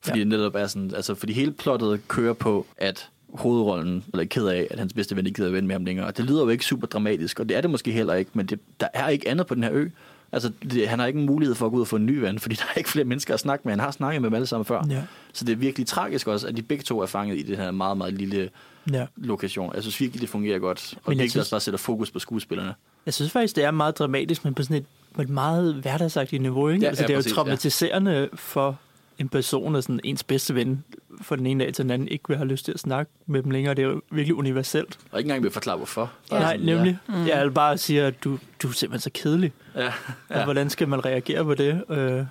Fordi 0.00 0.18
ja. 0.18 0.24
det 0.24 0.28
netop 0.28 0.54
er 0.54 0.66
sådan, 0.66 0.92
altså 0.94 1.14
fordi 1.14 1.32
hele 1.32 1.52
plottet 1.52 2.08
kører 2.08 2.32
på, 2.32 2.66
at 2.76 3.08
hovedrollen, 3.34 4.04
eller 4.12 4.24
er 4.24 4.28
ked 4.28 4.46
af, 4.46 4.66
at 4.70 4.78
hans 4.78 4.92
bedste 4.92 5.16
ven 5.16 5.26
ikke 5.26 5.36
gider 5.36 5.48
at 5.48 5.54
vende 5.54 5.66
med 5.66 5.74
ham 5.74 5.84
længere. 5.84 6.06
Og 6.06 6.16
det 6.16 6.24
lyder 6.24 6.42
jo 6.42 6.48
ikke 6.48 6.64
super 6.64 6.86
dramatisk, 6.86 7.40
og 7.40 7.48
det 7.48 7.56
er 7.56 7.60
det 7.60 7.70
måske 7.70 7.92
heller 7.92 8.14
ikke, 8.14 8.30
men 8.34 8.46
det, 8.46 8.60
der 8.80 8.88
er 8.94 9.08
ikke 9.08 9.28
andet 9.28 9.46
på 9.46 9.54
den 9.54 9.62
her 9.62 9.72
ø. 9.72 9.88
Altså, 10.32 10.52
det, 10.62 10.88
han 10.88 10.98
har 10.98 11.06
ikke 11.06 11.20
en 11.20 11.26
mulighed 11.26 11.54
for 11.54 11.66
at 11.66 11.70
gå 11.72 11.76
ud 11.76 11.80
og 11.80 11.88
få 11.88 11.96
en 11.96 12.06
ny 12.06 12.18
ven, 12.18 12.38
fordi 12.38 12.54
der 12.60 12.64
er 12.74 12.78
ikke 12.78 12.90
flere 12.90 13.04
mennesker 13.04 13.34
at 13.34 13.40
snakke 13.40 13.62
med. 13.64 13.72
Han 13.72 13.80
har 13.80 13.90
snakket 13.90 14.22
med 14.22 14.30
dem 14.30 14.34
alle 14.34 14.46
sammen 14.46 14.64
før. 14.64 14.82
Ja. 14.90 15.02
Så 15.32 15.44
det 15.44 15.52
er 15.52 15.56
virkelig 15.56 15.86
tragisk 15.86 16.26
også, 16.26 16.46
at 16.46 16.56
de 16.56 16.62
begge 16.62 16.82
to 16.84 17.00
er 17.00 17.06
fanget 17.06 17.38
i 17.38 17.42
det 17.42 17.56
her 17.56 17.70
meget, 17.70 17.96
meget 17.98 18.14
lille 18.14 18.50
Ja. 18.92 19.06
lokation. 19.16 19.72
Jeg 19.74 19.82
synes 19.82 20.00
virkelig, 20.00 20.20
det 20.20 20.28
fungerer 20.28 20.58
godt. 20.58 20.94
Og 20.96 21.10
Men 21.10 21.18
jeg 21.20 21.30
synes- 21.30 21.40
også 21.40 21.50
bare 21.50 21.60
sætter 21.60 21.78
fokus 21.78 22.10
på 22.10 22.18
skuespillerne. 22.18 22.74
Jeg 23.06 23.14
synes 23.14 23.32
faktisk, 23.32 23.56
det 23.56 23.64
er 23.64 23.70
meget 23.70 23.98
dramatisk, 23.98 24.44
men 24.44 24.54
på 24.54 24.62
sådan 24.62 24.76
et, 24.76 24.84
på 25.14 25.22
et 25.22 25.28
meget 25.28 25.74
hverdagsagtigt 25.74 26.42
niveau. 26.42 26.68
Ikke? 26.68 26.82
Ja, 26.82 26.88
altså, 26.88 27.02
ja, 27.02 27.06
det 27.06 27.12
er 27.12 27.16
jo 27.16 27.18
præcis, 27.18 27.30
ja. 27.32 27.34
traumatiserende 27.34 28.28
for 28.34 28.78
en 29.18 29.28
person, 29.28 29.74
og 29.76 29.82
sådan 29.82 30.00
ens 30.04 30.24
bedste 30.24 30.54
ven 30.54 30.84
fra 31.22 31.36
den 31.36 31.46
ene 31.46 31.64
dag 31.64 31.74
til 31.74 31.82
den 31.82 31.90
anden 31.90 32.08
ikke 32.08 32.24
vil 32.28 32.36
have 32.36 32.48
lyst 32.48 32.64
til 32.64 32.72
at 32.72 32.80
snakke 32.80 33.12
med 33.26 33.42
dem 33.42 33.50
længere. 33.50 33.74
Det 33.74 33.82
er 33.82 33.86
jo 33.88 34.00
virkelig 34.10 34.34
universelt. 34.34 34.98
Og 35.10 35.18
ikke 35.18 35.26
engang 35.28 35.42
vil 35.42 35.50
forklare, 35.50 35.76
hvorfor. 35.76 36.12
Bare 36.30 36.40
Ja. 36.40 36.44
Nej, 36.44 36.54
sådan, 36.56 36.66
nemlig. 36.76 36.98
Mm. 37.08 37.26
Jeg 37.26 37.44
vil 37.44 37.50
bare 37.50 37.78
sige, 37.78 38.02
at 38.02 38.24
du, 38.24 38.38
du 38.62 38.68
er 38.68 38.72
simpelthen 38.72 39.00
så 39.00 39.22
kedelig. 39.22 39.52
Ja. 39.74 39.84
Ja. 39.84 39.92
ja. 40.30 40.38
Og 40.38 40.44
hvordan 40.44 40.70
skal 40.70 40.88
man 40.88 41.04
reagere 41.04 41.44
på 41.44 41.54
det? 41.54 41.84
Øh, 41.90 42.24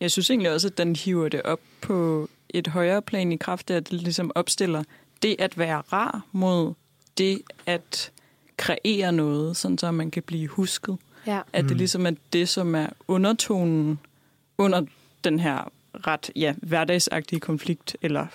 Jeg 0.00 0.10
synes 0.10 0.30
egentlig 0.30 0.52
også, 0.52 0.68
at 0.68 0.78
den 0.78 0.96
hiver 0.96 1.28
det 1.28 1.42
op 1.42 1.60
på 1.80 2.28
et 2.50 2.66
højere 2.66 3.02
plan 3.02 3.32
i 3.32 3.36
kraft 3.36 3.70
af, 3.70 3.76
at 3.76 3.90
det 3.90 4.02
ligesom 4.02 4.32
opstiller 4.34 4.82
det 5.22 5.36
at 5.38 5.58
være 5.58 5.82
rar 5.92 6.20
mod 6.32 6.74
det 7.18 7.42
at 7.66 8.10
kreere 8.56 9.12
noget, 9.12 9.56
sådan 9.56 9.78
så 9.78 9.90
man 9.90 10.10
kan 10.10 10.22
blive 10.22 10.48
husket. 10.48 10.96
Ja. 11.26 11.40
At 11.52 11.64
Mm. 11.64 11.68
det 11.68 11.76
ligesom 11.76 12.06
er 12.06 12.10
det, 12.32 12.48
som 12.48 12.74
er 12.74 12.86
undertonen 13.08 13.98
under 14.58 14.82
den 15.24 15.40
her 15.40 15.72
ret 16.06 16.30
ja, 16.36 16.54
hverdagsagtige 16.62 17.40
konflikt, 17.40 17.96
eller 18.02 18.26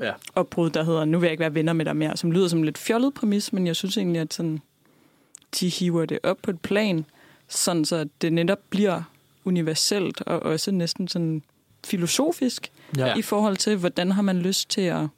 Ja. 0.00 0.12
opbrud, 0.34 0.70
der 0.70 0.82
hedder, 0.84 1.04
nu 1.04 1.18
vil 1.18 1.26
jeg 1.26 1.32
ikke 1.32 1.40
være 1.40 1.54
venner 1.54 1.72
med 1.72 1.84
dig 1.84 1.96
mere, 1.96 2.16
som 2.16 2.32
lyder 2.32 2.48
som 2.48 2.58
en 2.58 2.64
lidt 2.64 2.78
fjollet 2.78 3.14
præmis, 3.14 3.52
men 3.52 3.66
jeg 3.66 3.76
synes 3.76 3.96
egentlig, 3.96 4.20
at 4.20 4.34
sådan, 4.34 4.60
de 5.60 5.68
hiver 5.68 6.04
det 6.04 6.18
op 6.22 6.36
på 6.42 6.50
et 6.50 6.60
plan, 6.60 7.04
sådan 7.48 7.84
så 7.84 8.08
det 8.20 8.32
netop 8.32 8.58
bliver 8.70 9.02
universelt 9.44 10.20
og 10.22 10.42
også 10.42 10.70
næsten 10.70 11.08
sådan 11.08 11.42
filosofisk 11.86 12.72
ja. 12.96 13.14
i 13.16 13.22
forhold 13.22 13.56
til, 13.56 13.76
hvordan 13.76 14.12
har 14.12 14.22
man 14.22 14.38
lyst 14.38 14.70
til 14.70 14.80
at 14.80 15.08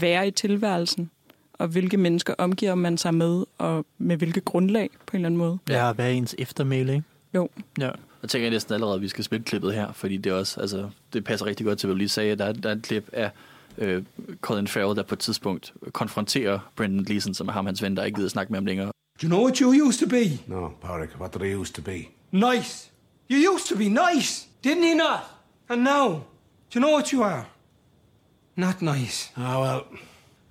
være 0.00 0.28
i 0.28 0.30
tilværelsen, 0.30 1.10
og 1.52 1.68
hvilke 1.68 1.96
mennesker 1.96 2.34
omgiver 2.38 2.74
man 2.74 2.98
sig 2.98 3.14
med, 3.14 3.44
og 3.58 3.86
med 3.98 4.16
hvilke 4.16 4.40
grundlag 4.40 4.90
på 5.06 5.16
en 5.16 5.16
eller 5.16 5.26
anden 5.28 5.38
måde. 5.38 5.58
ja, 5.68 5.92
hvad 5.92 6.06
er 6.06 6.10
ens 6.10 6.34
eftermæle, 6.38 6.92
ikke? 6.94 7.04
Jo. 7.34 7.48
Ja. 7.80 7.90
Jeg 8.22 8.30
tænker 8.30 8.50
næsten 8.50 8.74
allerede, 8.74 8.94
at 8.94 9.02
vi 9.02 9.08
skal 9.08 9.24
spille 9.24 9.44
klippet 9.44 9.74
her, 9.74 9.92
fordi 9.92 10.16
det 10.16 10.30
er 10.30 10.34
også, 10.34 10.60
altså, 10.60 10.90
det 11.12 11.24
passer 11.24 11.46
rigtig 11.46 11.66
godt 11.66 11.78
til, 11.78 11.86
hvad 11.86 11.94
du 11.94 11.98
lige 11.98 12.08
sagde. 12.08 12.36
Der 12.36 12.44
er, 12.44 12.52
der 12.52 12.68
er 12.68 12.74
et 12.74 12.82
klip 12.82 13.08
af 13.12 13.30
øh, 13.78 14.02
Colin 14.40 14.68
Farrell, 14.68 14.96
der 14.96 15.02
på 15.02 15.14
et 15.14 15.18
tidspunkt 15.18 15.72
konfronterer 15.92 16.58
Brendan 16.76 17.04
Gleeson, 17.04 17.34
som 17.34 17.48
er 17.48 17.52
ham 17.52 17.66
hans 17.66 17.82
ven, 17.82 17.96
der 17.96 18.04
ikke 18.04 18.16
gider 18.16 18.28
snakke 18.28 18.52
med 18.52 18.58
ham 18.58 18.66
længere. 18.66 18.86
Do 18.86 19.26
you 19.26 19.28
know 19.28 19.42
what 19.44 19.58
you 19.58 19.86
used 19.88 20.00
to 20.00 20.08
be? 20.08 20.38
No, 20.46 20.68
Porrick, 20.80 21.12
what 21.20 21.32
did 21.34 21.42
I 21.42 21.54
used 21.54 21.74
to 21.74 21.82
be? 21.82 22.08
Nice. 22.32 22.90
You 23.30 23.54
used 23.54 23.66
to 23.68 23.76
be 23.76 23.88
nice, 23.88 24.46
didn't 24.66 24.84
you 24.84 24.94
not? 24.94 25.20
And 25.68 25.82
now, 25.82 26.08
do 26.70 26.74
you 26.74 26.80
know 26.80 26.92
what 26.92 27.12
you 27.12 27.22
are? 27.22 27.46
Not 28.56 28.82
nice. 28.82 29.30
Ah, 29.36 29.60
well, 29.60 29.84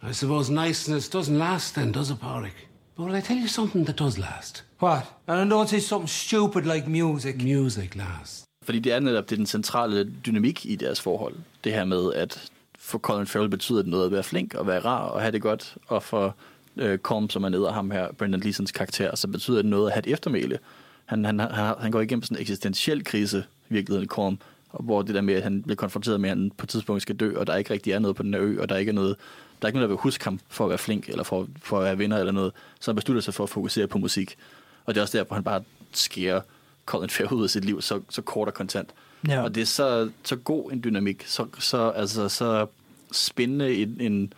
I 0.03 0.11
suppose 0.13 0.49
niceness 0.49 1.09
doesn't 1.09 1.37
last 1.37 1.75
then, 1.75 1.91
does 1.91 2.09
it, 2.11 2.19
Porrick? 2.19 2.67
But 2.95 3.05
will 3.05 3.15
I 3.15 3.21
tell 3.21 3.37
you 3.37 3.47
something 3.47 3.85
that 3.85 3.97
does 3.97 4.17
last? 4.17 4.63
What? 4.85 5.03
And 5.27 5.51
don't 5.51 5.67
say 5.67 5.79
something 5.79 6.09
stupid 6.09 6.61
like 6.61 6.89
music. 6.89 7.35
Music 7.43 7.95
lasts. 7.95 8.43
Fordi 8.65 8.79
det 8.79 8.93
er 8.93 8.99
netop 8.99 9.29
det 9.29 9.35
er 9.35 9.37
den 9.37 9.45
centrale 9.45 10.11
dynamik 10.25 10.65
i 10.65 10.75
deres 10.75 11.01
forhold. 11.01 11.35
Det 11.63 11.73
her 11.73 11.85
med, 11.85 12.13
at 12.13 12.51
for 12.79 12.97
Colin 12.97 13.27
Farrell 13.27 13.49
betyder 13.49 13.81
det 13.81 13.91
noget 13.91 14.05
at 14.05 14.11
være 14.11 14.23
flink 14.23 14.53
og 14.53 14.67
være 14.67 14.79
rar 14.79 14.99
og 14.99 15.21
have 15.21 15.31
det 15.31 15.41
godt, 15.41 15.77
og 15.87 16.03
for 16.03 16.35
øh, 16.77 16.97
Colm, 16.97 17.29
som 17.29 17.43
er 17.43 17.49
nede 17.49 17.67
af 17.67 17.73
ham 17.73 17.91
her, 17.91 18.11
Brendan 18.11 18.39
Gleesons 18.39 18.71
karakter, 18.71 19.15
så 19.15 19.27
betyder 19.27 19.57
det 19.57 19.65
noget 19.65 19.87
at 19.87 19.93
have 19.93 20.07
et 20.07 20.13
eftermæle. 20.13 20.59
Han, 21.05 21.25
han, 21.25 21.39
han, 21.39 21.75
han 21.79 21.91
går 21.91 22.01
igennem 22.01 22.23
sådan 22.23 22.37
en 22.37 22.41
eksistentiel 22.41 23.03
krise, 23.03 23.43
i 23.69 23.73
virkeligheden, 23.73 24.07
Colm, 24.07 24.37
og 24.69 24.83
hvor 24.83 25.01
det 25.01 25.15
der 25.15 25.21
med, 25.21 25.33
at 25.33 25.43
han 25.43 25.63
bliver 25.63 25.75
konfronteret 25.75 26.21
med, 26.21 26.29
at 26.29 26.37
han 26.37 26.51
på 26.57 26.65
et 26.65 26.69
tidspunkt 26.69 27.01
skal 27.01 27.15
dø, 27.15 27.37
og 27.37 27.47
der 27.47 27.55
ikke 27.55 27.73
rigtig 27.73 27.93
er 27.93 27.99
noget 27.99 28.15
på 28.15 28.23
den 28.23 28.33
her 28.33 28.41
ø, 28.43 28.61
og 28.61 28.69
der 28.69 28.77
ikke 28.77 28.89
er 28.89 28.93
noget, 28.93 29.15
der 29.61 29.65
er 29.65 29.67
ikke 29.67 29.79
noget, 29.79 29.89
der 29.89 29.95
vil 29.95 30.01
huske 30.01 30.23
ham 30.23 30.39
for 30.49 30.63
at 30.63 30.69
være 30.69 30.77
flink, 30.77 31.09
eller 31.09 31.23
for, 31.23 31.47
for 31.61 31.77
at 31.77 31.83
være 31.83 31.97
vinder 31.97 32.17
eller 32.17 32.33
noget, 32.33 32.51
så 32.79 32.91
han 32.91 32.95
beslutter 32.95 33.21
sig 33.21 33.33
for 33.33 33.43
at 33.43 33.49
fokusere 33.49 33.87
på 33.87 33.97
musik. 33.97 34.37
Og 34.85 34.93
det 34.95 34.97
er 34.97 35.01
også 35.01 35.17
der, 35.17 35.23
hvor 35.23 35.33
han 35.33 35.43
bare 35.43 35.63
skærer 35.93 36.41
Colin 36.85 37.09
Farrell 37.09 37.33
ud 37.33 37.43
af 37.43 37.49
sit 37.49 37.65
liv 37.65 37.81
så, 37.81 38.01
så 38.09 38.21
kort 38.21 38.47
og 38.47 38.53
kontant. 38.53 38.89
Ja. 39.27 39.41
Og 39.43 39.55
det 39.55 39.61
er 39.61 39.65
så, 39.65 40.09
så 40.23 40.35
god 40.35 40.71
en 40.71 40.83
dynamik, 40.83 41.23
så, 41.27 41.47
så, 41.59 41.89
altså, 41.89 42.29
så 42.29 42.67
spændende 43.11 43.75
en, 43.75 43.97
en, 44.01 44.33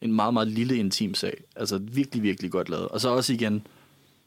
en 0.00 0.12
meget, 0.12 0.34
meget 0.34 0.48
lille 0.48 0.76
intim 0.76 1.14
sag. 1.14 1.36
Altså 1.56 1.78
virkelig, 1.78 2.22
virkelig 2.22 2.50
godt 2.50 2.68
lavet. 2.68 2.88
Og 2.88 3.00
så 3.00 3.08
også 3.08 3.32
igen, 3.32 3.66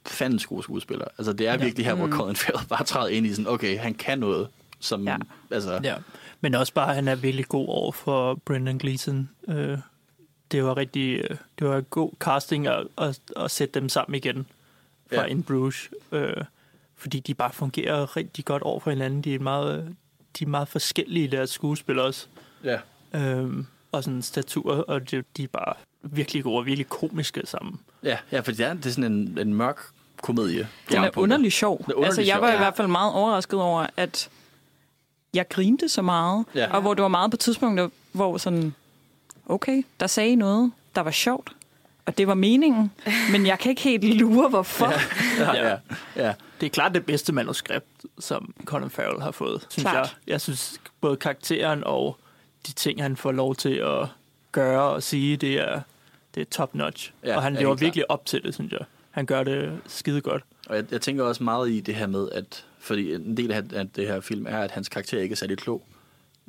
fandens 0.06 0.46
gode 0.46 0.62
skuespiller. 0.62 1.04
Altså 1.18 1.32
det 1.32 1.46
er 1.48 1.52
Ja. 1.52 1.56
virkelig 1.64 1.86
her, 1.86 1.94
hvor 1.94 2.08
Colin 2.08 2.36
Farrell 2.36 2.68
bare 2.68 2.84
træder 2.84 3.08
ind 3.08 3.26
i 3.26 3.30
sådan, 3.34 3.46
okay, 3.52 3.78
han 3.78 3.94
kan 3.94 4.18
noget, 4.18 4.48
som, 4.80 5.04
Ja. 5.06 5.10
ja. 5.12 5.18
altså, 5.54 5.80
Ja, 5.84 5.96
men 6.40 6.54
også 6.54 6.72
bare, 6.74 6.88
at 6.88 6.94
han 6.94 7.08
er 7.08 7.14
virkelig 7.14 7.48
god 7.48 7.68
over 7.68 7.92
for 7.92 8.34
Brendan 8.44 8.78
Gleeson. 8.78 9.30
Øh, 9.48 9.78
det 10.52 10.64
var 10.64 10.76
rigtig, 10.76 11.14
øh, 11.30 11.36
det 11.58 11.68
var 11.68 11.80
god 11.80 12.10
casting 12.20 12.66
at, 12.66 12.86
at, 12.98 13.20
at 13.36 13.50
sætte 13.50 13.80
dem 13.80 13.88
sammen 13.88 14.14
igen 14.14 14.46
fra 15.14 15.20
Ja. 15.20 15.24
In 15.26 15.42
Bruges. 15.42 15.90
Øh, 16.12 16.32
fordi 16.96 17.20
de 17.20 17.34
bare 17.34 17.52
fungerer 17.52 18.16
rigtig 18.16 18.44
godt 18.44 18.62
over 18.62 18.80
for 18.80 18.90
hinanden. 18.90 19.22
De 19.22 19.34
er 19.34 19.38
meget, 19.38 19.96
de 20.38 20.44
er 20.44 20.48
meget 20.48 20.68
forskellige 20.68 21.24
i 21.24 21.26
deres 21.30 21.50
skuespil 21.50 21.98
også. 21.98 22.26
ja. 22.64 22.78
Øh, 23.14 23.64
og 23.92 24.04
sådan 24.04 24.22
statur, 24.22 24.72
og 24.88 25.10
de, 25.10 25.22
de 25.36 25.42
er 25.42 25.48
bare 25.52 25.74
virkelig 26.02 26.42
gode 26.44 26.58
og 26.58 26.66
virkelig 26.66 26.88
komiske 26.88 27.40
sammen. 27.44 27.80
Ja, 28.02 28.18
ja, 28.32 28.40
for 28.40 28.52
det 28.52 28.60
er, 28.60 28.74
det 28.74 28.86
er 28.86 28.90
sådan 28.90 29.12
en, 29.12 29.38
en 29.38 29.54
mørk 29.54 29.80
komedie. 30.22 30.68
Den 30.88 31.04
er 31.04 31.10
underlig 31.18 31.52
sjov. 31.52 31.78
Den 31.78 31.84
er 31.90 31.94
underlig 31.94 32.06
altså, 32.06 32.20
jeg 32.20 32.34
sjov. 32.34 32.40
var 32.42 32.48
i 32.48 32.52
Ja. 32.52 32.58
hvert 32.58 32.76
fald 32.76 32.88
meget 32.88 33.12
overrasket 33.14 33.60
over, 33.60 33.86
at 33.96 34.30
jeg 35.34 35.48
grinte 35.48 35.88
så 35.88 36.02
meget, 36.02 36.44
Ja. 36.54 36.74
og 36.74 36.80
hvor 36.80 36.94
det 36.94 37.02
var 37.02 37.08
meget 37.08 37.30
på 37.30 37.36
tidspunkter, 37.36 37.88
hvor 38.12 38.38
sådan, 38.38 38.74
okay, 39.46 39.82
der 40.00 40.06
sagde 40.06 40.30
I 40.30 40.34
noget, 40.34 40.72
der 40.94 41.00
var 41.00 41.10
sjovt, 41.10 41.52
og 42.10 42.18
det 42.18 42.26
var 42.26 42.34
meningen, 42.34 42.92
men 43.32 43.46
jeg 43.46 43.58
kan 43.58 43.70
ikke 43.70 43.82
helt 43.82 44.04
lure, 44.04 44.48
hvorfor. 44.48 44.92
Ja, 45.38 45.68
ja, 45.68 45.76
ja. 46.16 46.32
Det 46.60 46.66
er 46.66 46.70
klart 46.70 46.94
det 46.94 47.06
bedste 47.06 47.32
manuskript, 47.32 47.86
som 48.18 48.54
Colin 48.64 48.90
Farrell 48.90 49.22
har 49.22 49.30
fået, 49.30 49.66
synes 49.70 49.82
Klart. 49.84 49.96
jeg. 49.96 50.32
Jeg 50.32 50.40
synes, 50.40 50.80
både 51.00 51.16
karakteren 51.16 51.84
og 51.84 52.16
de 52.66 52.72
ting, 52.72 53.02
han 53.02 53.16
får 53.16 53.32
lov 53.32 53.54
til 53.54 53.74
at 53.74 54.06
gøre 54.52 54.82
og 54.82 55.02
sige, 55.02 55.36
det 55.36 55.54
er, 55.60 55.80
det 56.34 56.40
er 56.40 56.44
top 56.44 56.74
notch. 56.74 57.12
Ja, 57.24 57.36
og 57.36 57.42
han 57.42 57.54
ja, 57.54 57.60
lever 57.60 57.74
klart. 57.74 57.80
virkelig 57.80 58.10
op 58.10 58.26
til 58.26 58.42
det, 58.42 58.54
synes 58.54 58.72
jeg. 58.72 58.80
Han 59.10 59.26
gør 59.26 59.44
det 59.44 59.78
skide 59.86 60.20
godt. 60.20 60.42
Og 60.66 60.76
jeg, 60.76 60.84
jeg 60.90 61.00
tænker 61.00 61.24
også 61.24 61.42
meget 61.42 61.70
i 61.70 61.80
det 61.80 61.94
her 61.94 62.06
med, 62.06 62.28
at 62.32 62.64
fordi 62.78 63.14
en 63.14 63.36
del 63.36 63.52
af 63.52 63.62
af 63.72 63.88
det 63.88 64.06
her 64.06 64.20
film 64.20 64.46
er, 64.48 64.58
at 64.58 64.70
hans 64.70 64.88
karakter 64.88 65.20
ikke 65.20 65.32
er 65.32 65.36
særlig 65.36 65.58
klog. 65.58 65.82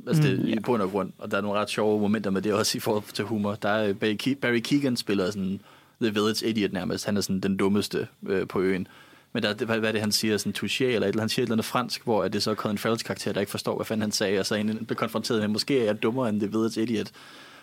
Altså 0.08 0.24
det 0.24 0.40
Mm, 0.40 0.48
i 0.48 0.60
bund 0.60 0.82
og 0.82 0.92
grund. 0.92 1.12
Og 1.18 1.32
der 1.32 1.38
er 1.38 1.42
nogle 1.42 1.60
ret 1.60 1.70
sjove 1.70 2.02
momenter 2.02 2.30
med 2.30 2.42
det 2.42 2.54
også 2.54 2.78
i 2.78 2.82
forhold 2.82 3.04
til 3.14 3.26
humor. 3.26 3.56
Der 3.56 3.70
er 3.70 3.94
Barry, 3.94 4.18
Ke- 4.24 4.36
Barry 4.36 4.60
Keegan 4.60 4.98
spiller 4.98 5.32
sådan 5.32 5.60
The 6.02 6.14
Village 6.14 6.50
Idiot 6.50 6.74
nærmest. 6.74 7.06
Han 7.06 7.18
er 7.18 7.22
sådan 7.22 7.40
den 7.40 7.58
dummeste 7.58 8.08
øh, 8.28 8.48
på 8.48 8.62
øen. 8.62 8.88
Men 9.34 9.44
der, 9.44 9.50
er 9.50 9.66
hvad, 9.66 9.80
hvad 9.80 9.90
er 9.90 9.92
det, 9.92 10.02
han 10.02 10.12
siger? 10.12 10.38
Sådan 10.38 10.54
touché, 10.58 10.84
eller 10.84 11.08
et 11.08 11.08
eller. 11.08 11.22
Han 11.22 11.30
siger 11.30 11.44
et 11.44 11.46
eller 11.46 11.56
andet 11.56 11.66
fransk, 11.66 12.04
hvor 12.04 12.24
er 12.24 12.28
det 12.28 12.44
så 12.44 12.56
Colin 12.56 12.78
Farrells 12.78 13.04
karakter, 13.04 13.34
der 13.34 13.40
ikke 13.40 13.52
forstår, 13.52 13.76
hvad 13.76 13.86
fanden 13.86 14.02
han 14.02 14.12
sagde, 14.12 14.40
og 14.40 14.46
så 14.46 14.56
egentlig 14.56 14.88
bliver 14.88 14.98
konfronteret 14.98 15.40
med, 15.40 15.48
måske 15.48 15.80
er 15.80 15.84
jeg 15.84 16.04
dummere 16.04 16.30
end 16.30 16.40
The 16.40 16.50
Village 16.50 16.82
Idiot. 16.82 17.12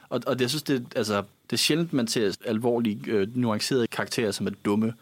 Og, 0.09 0.21
og 0.27 0.39
det, 0.39 0.41
jeg 0.41 0.51
synes, 0.51 0.63
det, 0.63 0.87
altså, 0.97 1.17
det 1.17 1.53
er 1.53 1.57
sjældent, 1.57 1.93
man 1.93 2.09
ser 2.09 2.37
alvorlige, 2.45 3.01
øh, 3.07 3.37
nuancerede 3.37 3.87
karakterer, 3.87 4.31
som 4.31 4.47
er 4.47 4.51
dumme. 4.65 4.95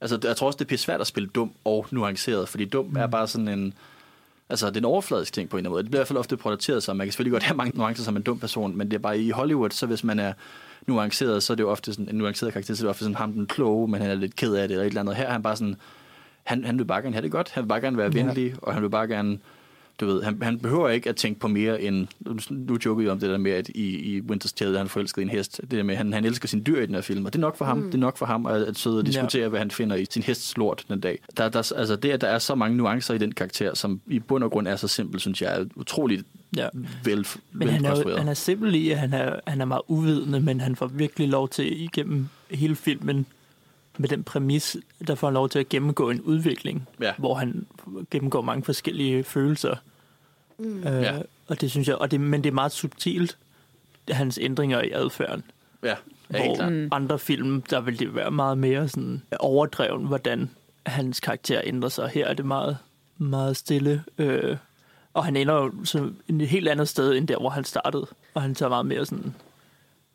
Altså, 0.00 0.18
jeg 0.24 0.36
tror 0.36 0.46
også, 0.46 0.56
det 0.56 0.72
er 0.72 0.76
svært 0.76 1.00
at 1.00 1.06
spille 1.06 1.28
dum 1.28 1.52
og 1.64 1.86
nuanceret, 1.90 2.48
fordi 2.48 2.64
dum 2.64 2.86
mm. 2.86 2.96
er 2.96 3.06
bare 3.06 3.28
sådan 3.28 3.48
en... 3.48 3.74
Altså, 4.50 4.66
det 4.66 4.76
er 4.76 4.80
en 4.80 4.84
overfladisk 4.84 5.32
ting 5.32 5.48
på 5.48 5.56
en 5.56 5.58
eller 5.58 5.70
anden 5.70 5.74
måde. 5.74 5.82
Det 5.82 5.90
bliver 5.90 5.98
i 5.98 6.00
hvert 6.00 6.08
fald 6.08 6.18
ofte 6.18 6.36
portrætteret 6.36 6.82
som, 6.82 6.96
man 6.96 7.06
kan 7.06 7.12
selvfølgelig 7.12 7.32
godt 7.32 7.42
have 7.42 7.56
mange 7.56 7.78
nuancer 7.78 8.04
som 8.04 8.16
en 8.16 8.22
dum 8.22 8.38
person, 8.38 8.76
men 8.76 8.90
det 8.90 8.94
er 8.94 8.98
bare 8.98 9.18
i 9.18 9.30
Hollywood, 9.30 9.70
så 9.70 9.86
hvis 9.86 10.04
man 10.04 10.18
er 10.18 10.32
nuanceret, 10.86 11.42
så 11.42 11.52
er 11.52 11.54
det 11.54 11.62
jo 11.62 11.70
ofte 11.70 11.92
sådan 11.92 12.08
en 12.08 12.14
nuanceret 12.14 12.52
karakter, 12.52 12.74
så 12.74 12.82
er 12.82 12.84
det 12.84 12.90
ofte 12.90 13.04
sådan 13.04 13.14
ham 13.14 13.32
den 13.32 13.46
kloge, 13.46 13.88
men 13.88 14.00
han 14.00 14.10
er 14.10 14.14
lidt 14.14 14.36
ked 14.36 14.54
af 14.54 14.68
det, 14.68 14.74
eller 14.74 14.84
et 14.84 14.88
eller 14.88 15.00
andet. 15.00 15.16
Her 15.16 15.26
er 15.26 15.32
han 15.32 15.42
bare 15.42 15.56
sådan, 15.56 15.76
han, 16.44 16.64
han 16.64 16.78
vil 16.78 16.84
bare 16.84 17.02
gerne 17.02 17.14
have 17.14 17.22
det 17.22 17.30
godt, 17.30 17.50
han 17.50 17.62
vil 17.62 17.68
bare 17.68 17.80
gerne 17.80 17.96
være 17.98 18.14
venlig, 18.14 18.54
og 18.62 18.74
han 18.74 18.82
vil 18.82 18.90
bare 18.90 19.08
gerne, 19.08 19.38
du 20.00 20.06
ved, 20.06 20.22
han, 20.22 20.42
han 20.42 20.58
behøver 20.58 20.88
ikke 20.88 21.08
at 21.08 21.16
tænke 21.16 21.40
på 21.40 21.48
mere 21.48 21.82
end, 21.82 22.06
nu 22.50 22.78
joker 22.84 23.02
vi 23.02 23.08
om 23.08 23.20
det 23.20 23.30
der 23.30 23.38
med, 23.38 23.52
at 23.52 23.68
i, 23.68 24.16
i 24.16 24.20
Winter's 24.20 24.52
Tale, 24.56 24.78
han 24.78 24.88
forelsket 24.88 25.22
i 25.22 25.24
en 25.24 25.28
hest, 25.28 25.60
det 25.60 25.70
der 25.70 25.82
med, 25.82 25.96
han, 25.96 26.12
han 26.12 26.24
elsker 26.24 26.48
sin 26.48 26.62
dyr 26.66 26.82
i 26.82 26.86
den 26.86 26.94
her 26.94 27.02
film, 27.02 27.24
og 27.24 27.32
det 27.32 27.38
er 27.38 27.40
nok 27.40 27.56
for 27.56 27.64
ham, 27.64 27.78
mm. 27.78 27.84
det 27.84 27.94
er 27.94 27.98
nok 27.98 28.16
for 28.16 28.26
ham 28.26 28.46
at, 28.46 28.62
at 28.62 28.78
sidde 28.78 28.98
og 28.98 29.06
diskutere, 29.06 29.42
ja. 29.42 29.48
hvad 29.48 29.58
han 29.58 29.70
finder 29.70 29.96
i 29.96 30.06
sin 30.10 30.22
hests 30.22 30.56
lort 30.56 30.84
den 30.88 31.00
dag. 31.00 31.18
Der, 31.36 31.48
der, 31.48 31.72
altså 31.76 31.96
det, 31.96 32.10
at 32.10 32.20
der 32.20 32.28
er 32.28 32.38
så 32.38 32.54
mange 32.54 32.76
nuancer 32.76 33.14
i 33.14 33.18
den 33.18 33.32
karakter, 33.32 33.74
som 33.74 34.00
i 34.06 34.18
bund 34.18 34.44
og 34.44 34.50
grund 34.50 34.68
er 34.68 34.76
så 34.76 34.88
simpel, 34.88 35.20
synes 35.20 35.42
jeg 35.42 35.60
er 35.60 35.64
utroligt 35.76 36.26
Ja. 36.56 36.68
vel, 37.04 37.26
Men 37.52 37.68
han 37.68 37.84
er, 37.84 38.00
jo, 38.00 38.16
han 38.16 38.28
er 38.28 38.34
simpel 38.34 38.74
i, 38.74 38.90
at 38.90 38.98
han 38.98 39.12
er, 39.12 39.40
han 39.46 39.60
er 39.60 39.64
meget 39.64 39.82
uvidende, 39.88 40.40
men 40.40 40.60
han 40.60 40.76
får 40.76 40.86
virkelig 40.86 41.28
lov 41.28 41.48
til 41.48 41.82
igennem 41.82 42.28
hele 42.50 42.76
filmen 42.76 43.26
med 43.98 44.08
den 44.08 44.24
præmis, 44.24 44.76
der 45.06 45.14
får 45.14 45.26
han 45.26 45.34
lov 45.34 45.48
til 45.48 45.58
at 45.58 45.68
gennemgå 45.68 46.10
en 46.10 46.20
udvikling, 46.20 46.88
Ja. 47.00 47.12
hvor 47.18 47.34
han 47.34 47.66
gennemgår 48.10 48.40
mange 48.42 48.64
forskellige 48.64 49.24
følelser. 49.24 49.76
Mm. 50.58 50.78
Øh, 50.86 51.02
Ja. 51.02 51.18
og 51.48 51.60
det 51.60 51.70
synes 51.70 51.88
jeg, 51.88 51.96
og 51.96 52.10
det, 52.10 52.20
men 52.20 52.44
det 52.44 52.50
er 52.50 52.54
meget 52.54 52.72
subtilt, 52.72 53.38
hans 54.10 54.38
ændringer 54.42 54.80
i 54.82 54.90
adfærden. 54.90 55.44
Ja, 55.82 55.88
ja 55.88 55.94
helt 56.38 56.46
Hvor 56.48 56.54
klart. 56.56 56.72
mm. 56.72 56.88
andre 56.92 57.18
film, 57.18 57.62
der 57.62 57.80
vil 57.80 57.98
det 57.98 58.14
være 58.14 58.30
meget 58.30 58.58
mere 58.58 58.88
sådan 58.88 59.22
overdreven, 59.40 60.04
hvordan 60.06 60.50
hans 60.86 61.20
karakter 61.20 61.60
ændrer 61.64 61.88
sig. 61.88 62.08
Her 62.08 62.26
er 62.26 62.34
det 62.34 62.44
meget, 62.44 62.78
meget 63.18 63.56
stille. 63.56 64.04
Øh, 64.18 64.56
og 65.14 65.24
han 65.24 65.36
ender 65.36 65.54
jo 65.54 65.72
så 65.84 66.10
et 66.28 66.48
helt 66.48 66.68
andet 66.68 66.88
sted, 66.88 67.16
end 67.16 67.28
der, 67.28 67.38
hvor 67.38 67.48
han 67.50 67.64
startede. 67.64 68.06
Og 68.34 68.42
han 68.42 68.54
tager 68.54 68.70
meget 68.70 68.86
mere 68.86 69.06
sådan... 69.06 69.34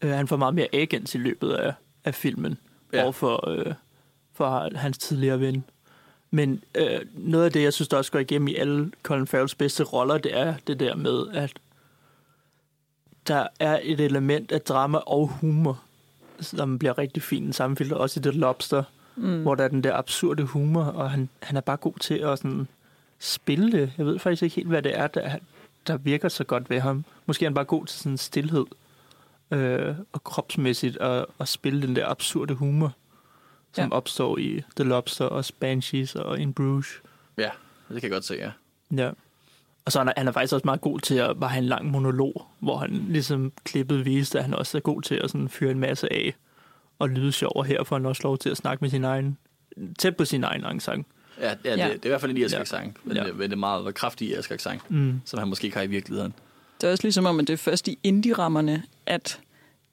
Øh, 0.02 0.12
han 0.12 0.28
får 0.28 0.38
meget 0.38 0.56
mere 0.56 0.68
agens 0.74 1.16
i 1.16 1.18
løbet 1.18 1.52
af, 1.52 1.74
af 2.06 2.16
filmen. 2.16 2.58
Ja. 2.94 2.98
Ja. 2.98 3.04
Overfor 3.04 3.50
øh, 3.50 3.74
for 4.34 4.78
hans 4.78 4.98
tidligere 4.98 5.40
ven. 5.40 5.64
Men 6.32 6.64
øh, 6.76 7.00
noget 7.14 7.46
af 7.46 7.52
det, 7.52 7.64
jeg 7.64 7.74
synes, 7.74 7.88
der 7.88 7.98
også 7.98 8.12
går 8.12 8.20
igennem 8.20 8.48
i 8.48 8.56
alle 8.56 8.92
Colin 9.04 9.28
Farrells 9.28 9.56
bedste 9.56 9.84
roller, 9.84 10.18
det 10.18 10.38
er 10.38 10.54
det 10.68 10.80
der 10.80 10.96
med, 10.96 11.28
at 11.34 11.54
der 13.28 13.48
er 13.60 13.80
et 13.84 14.00
element 14.00 14.52
af 14.52 14.62
drama 14.62 14.98
og 14.98 15.28
humor, 15.28 15.82
som 16.40 16.80
bliver 16.80 16.98
rigtig 16.98 17.24
fint 17.24 17.56
sammenfiltret, 17.56 18.00
også 18.00 18.20
i 18.20 18.24
The 18.24 18.32
Lobster, 18.32 18.84
mm. 19.16 19.42
hvor 19.42 19.56
der 19.56 19.64
er 19.64 19.68
den 19.68 19.84
der 19.84 19.94
absurde 19.96 20.44
humor, 20.44 20.84
og 20.84 21.12
han, 21.12 21.30
han 21.42 21.58
er 21.58 21.62
bare 21.62 21.78
god 21.78 22.00
til 22.00 22.14
at 22.14 22.38
sådan 22.40 22.68
spille 23.20 23.72
det. 23.72 23.94
Jeg 23.98 24.06
ved 24.06 24.20
faktisk 24.20 24.44
ikke 24.44 24.56
helt, 24.56 24.68
hvad 24.68 24.82
det 24.82 24.98
er, 24.98 25.08
der, 25.08 25.38
der 25.88 25.98
virker 25.98 26.30
så 26.30 26.44
godt 26.44 26.70
ved 26.70 26.80
ham. 26.80 27.06
Måske 27.26 27.46
er 27.46 27.50
han 27.50 27.54
bare 27.54 27.66
god 27.66 27.86
til 27.86 28.00
sådan 28.00 28.18
stillhed 28.18 28.66
øh, 29.52 29.96
og 30.14 30.24
kropsmæssigt 30.24 30.98
at, 30.98 31.26
at 31.40 31.48
spille 31.48 31.82
den 31.82 31.96
der 31.96 32.08
absurde 32.08 32.54
humor, 32.54 32.94
som 33.74 33.90
Ja. 33.90 33.96
opstår 33.96 34.38
i 34.38 34.62
The 34.76 34.84
Lobster 34.84 35.26
og 35.26 35.46
Banshees 35.60 36.16
og 36.16 36.40
In 36.40 36.54
Bruges. 36.54 36.88
Ja, 37.38 37.50
det 37.90 38.02
kan 38.02 38.04
jeg 38.04 38.12
godt 38.12 38.26
se, 38.26 38.34
ja. 38.34 38.52
Ja. 39.04 39.12
Og 39.86 39.92
så 39.92 40.00
er 40.00 40.04
han, 40.04 40.14
han 40.18 40.28
er 40.28 40.32
faktisk 40.32 40.54
også 40.54 40.66
meget 40.66 40.82
god 40.82 41.00
til 41.00 41.16
at 41.16 41.40
bare 41.40 41.50
have 41.50 41.62
en 41.64 41.70
lang 41.70 41.86
monolog, 41.92 42.46
hvor 42.60 42.78
han 42.78 43.06
ligesom 43.10 43.52
klippet 43.64 44.06
viste, 44.06 44.38
at 44.38 44.44
han 44.46 44.54
også 44.54 44.78
er 44.78 44.82
god 44.82 45.02
til 45.02 45.16
at 45.16 45.32
sådan 45.32 45.50
fyre 45.50 45.72
en 45.72 45.80
masse 45.80 46.14
af 46.14 46.34
og 47.00 47.10
lyde 47.10 47.32
sjov, 47.32 47.52
og 47.56 47.66
her 47.66 47.84
får 47.84 47.96
han 47.96 48.06
også 48.06 48.24
lov 48.24 48.38
til 48.38 48.50
at 48.50 48.58
snakke 48.58 48.82
med 48.84 48.90
sin 48.90 49.04
egen, 49.04 49.38
tæt 50.00 50.16
på 50.18 50.26
sin 50.26 50.44
egen 50.44 50.80
sang. 50.80 51.08
Ja, 51.40 51.56
ja, 51.66 51.76
Ja. 51.76 51.84
Det, 51.88 51.94
det 51.94 52.06
er 52.06 52.06
i 52.06 52.10
hvert 52.10 52.22
fald 52.22 52.32
en 52.32 52.38
irsk 52.38 52.56
Ja. 52.56 52.60
accent, 52.62 52.98
men, 53.06 53.18
Ja. 53.18 53.24
det, 53.24 53.36
men 53.36 53.44
det 53.50 53.54
er 53.54 53.60
meget 53.60 53.96
kraftig 53.96 54.30
irsk 54.30 54.52
accent, 54.52 54.92
Mm. 54.92 55.22
som 55.26 55.40
han 55.40 55.48
måske 55.48 55.66
ikke 55.66 55.78
har 55.78 55.84
i 55.84 55.88
virkeligheden. 55.88 56.34
Det 56.84 56.88
er 56.90 56.92
også 56.92 57.04
ligesom 57.04 57.26
om, 57.26 57.40
at 57.40 57.48
det 57.48 57.54
er 57.54 57.58
først 57.58 57.88
i 57.88 58.00
indie-rammerne, 58.04 58.84
at 59.06 59.40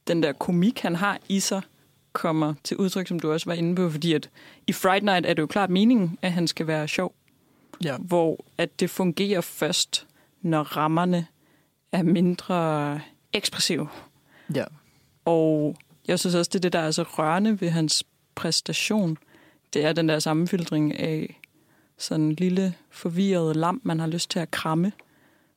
den 0.07 0.23
der 0.23 0.33
komik, 0.33 0.81
han 0.81 0.97
har 0.97 1.19
i 1.29 1.41
sig, 1.41 1.63
kommer 2.13 2.55
til 2.65 2.77
udtryk, 2.77 3.09
som 3.09 3.21
du 3.21 3.33
også 3.33 3.47
var 3.47 3.55
inde 3.55 3.77
på, 3.77 3.91
fordi 3.91 4.13
at 4.13 4.31
i 4.67 4.73
Fright 4.73 5.05
Night 5.05 5.27
er 5.27 5.35
det 5.35 5.43
jo 5.43 5.47
klart 5.47 5.71
meningen, 5.71 6.19
at 6.23 6.33
han 6.33 6.47
skal 6.49 6.67
være 6.67 6.89
sjov, 6.89 7.15
Ja. 7.85 7.97
hvor 7.97 8.45
at 8.59 8.81
det 8.81 8.91
fungerer 8.91 9.41
først, 9.41 10.07
når 10.43 10.63
rammerne 10.63 11.27
er 11.93 12.03
mindre 12.03 13.01
ekspressive. 13.33 13.89
Ja. 14.55 14.65
Og 15.25 15.77
jeg 16.09 16.19
synes 16.19 16.35
også, 16.35 16.49
det 16.49 16.59
er 16.59 16.61
det, 16.61 16.73
der 16.73 16.79
er 16.79 16.91
så 16.91 17.03
rørende 17.03 17.61
ved 17.61 17.71
hans 17.71 18.05
præstation. 18.35 19.19
Det 19.75 19.85
er 19.85 19.93
den 19.93 20.09
der 20.09 20.19
sammenfiltring 20.19 20.99
af 20.99 21.41
sådan 21.99 22.25
en 22.27 22.33
lille 22.35 22.75
forvirret 22.91 23.57
lam, 23.57 23.81
man 23.85 24.01
har 24.01 24.07
lyst 24.07 24.31
til 24.31 24.39
at 24.39 24.51
kramme, 24.51 24.93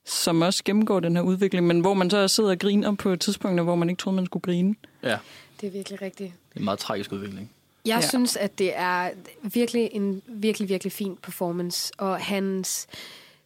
som 0.05 0.41
også 0.41 0.63
gennemgår 0.63 0.99
den 0.99 1.15
her 1.15 1.23
udvikling, 1.23 1.67
men 1.67 1.79
hvor 1.79 1.93
man 1.93 2.09
så 2.09 2.27
sidder 2.27 2.49
og 2.51 2.59
griner 2.59 2.95
på 2.95 3.09
et 3.09 3.19
tidspunkt, 3.19 3.61
hvor 3.63 3.75
man 3.75 3.89
ikke 3.89 3.99
troede, 3.99 4.15
man 4.15 4.25
skulle 4.25 4.41
grine. 4.43 4.75
Ja, 5.03 5.17
Det 5.61 5.67
er 5.67 5.71
virkelig 5.71 6.01
rigtigt. 6.01 6.31
det 6.49 6.55
er 6.55 6.59
en 6.59 6.65
meget 6.65 6.79
tragisk 6.79 7.11
udvikling. 7.11 7.51
Jeg 7.85 7.99
Ja. 8.01 8.07
synes, 8.07 8.35
at 8.35 8.59
det 8.59 8.71
er 8.75 9.09
virkelig 9.43 9.89
en 9.91 10.21
virkelig, 10.27 10.69
virkelig 10.69 10.91
fin 10.93 11.17
performance, 11.23 11.93
og 11.97 12.17
hans 12.21 12.87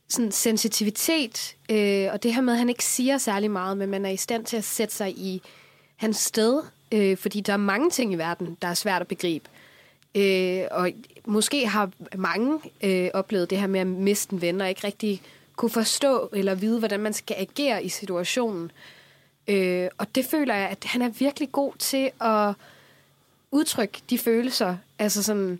sådan, 0.09 0.31
sensitivitet, 0.31 1.55
øh, 1.71 2.07
og 2.13 2.23
det 2.23 2.33
her 2.33 2.41
med, 2.41 2.53
at 2.53 2.59
han 2.59 2.69
ikke 2.69 2.85
siger 2.85 3.17
særlig 3.17 3.51
meget, 3.51 3.77
men 3.77 3.89
man 3.89 4.05
er 4.05 4.09
i 4.09 4.17
stand 4.17 4.45
til 4.45 4.57
at 4.57 4.63
sætte 4.63 4.95
sig 4.95 5.11
i 5.17 5.41
hans 5.95 6.17
sted, 6.17 6.61
øh, 6.91 7.17
fordi 7.17 7.41
der 7.41 7.53
er 7.53 7.57
mange 7.57 7.89
ting 7.89 8.13
i 8.13 8.15
verden, 8.15 8.57
der 8.61 8.67
er 8.67 8.73
svært 8.73 9.01
at 9.01 9.07
begribe. 9.07 9.49
Øh, 10.15 10.63
og 10.71 10.91
måske 11.25 11.67
har 11.67 11.91
mange 12.15 12.59
øh, 12.83 13.09
oplevet 13.13 13.49
det 13.49 13.59
her 13.59 13.67
med 13.67 13.79
at 13.79 13.87
miste 13.87 14.33
en 14.33 14.41
ven, 14.41 14.61
og 14.61 14.69
ikke 14.69 14.87
rigtig 14.87 15.21
kunne 15.57 15.71
forstå 15.71 16.29
eller 16.33 16.55
vide, 16.55 16.79
hvordan 16.79 16.99
man 16.99 17.13
skal 17.13 17.35
agere 17.39 17.83
i 17.83 17.89
situationen. 17.89 18.71
Øh, 19.47 19.89
og 19.97 20.15
det 20.15 20.25
føler 20.25 20.55
jeg, 20.55 20.69
at 20.69 20.83
han 20.83 21.01
er 21.01 21.09
virkelig 21.09 21.51
god 21.51 21.73
til 21.79 22.11
at 22.21 22.53
udtrykke 23.51 24.01
de 24.09 24.17
følelser, 24.17 24.77
altså 24.99 25.23
sådan 25.23 25.59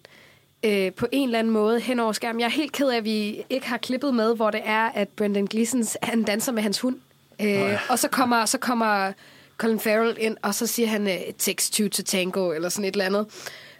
øh, 0.63 0.93
på 0.93 1.07
en 1.11 1.27
eller 1.27 1.39
anden 1.39 1.53
måde 1.53 1.79
hen 1.79 1.99
over 1.99 2.11
skærmen. 2.11 2.39
Jeg 2.39 2.45
er 2.45 2.51
helt 2.51 2.71
ked 2.71 2.89
af, 2.89 2.97
at 2.97 3.03
vi 3.03 3.43
ikke 3.49 3.67
har 3.67 3.77
klippet 3.77 4.13
med, 4.13 4.35
hvor 4.35 4.51
det 4.51 4.61
er, 4.63 4.89
at 4.89 5.07
Brendan 5.07 5.45
Gleeson 5.45 5.83
han 6.03 6.23
danser 6.23 6.51
med 6.51 6.63
hans 6.63 6.79
hund. 6.79 6.95
Øh, 7.41 7.79
og 7.89 7.99
så 7.99 8.07
kommer, 8.07 8.45
så 8.45 8.57
kommer 8.57 9.13
Colin 9.57 9.79
Farrell 9.79 10.17
ind, 10.19 10.37
og 10.41 10.55
så 10.55 10.67
siger 10.67 10.87
han, 10.87 11.07
øh, 11.07 11.15
it 11.15 11.35
takes 11.35 11.69
two 11.69 11.89
to 11.89 12.03
tango, 12.03 12.51
eller 12.51 12.69
sådan 12.69 12.85
et 12.85 12.91
eller 12.91 13.05
andet. 13.05 13.25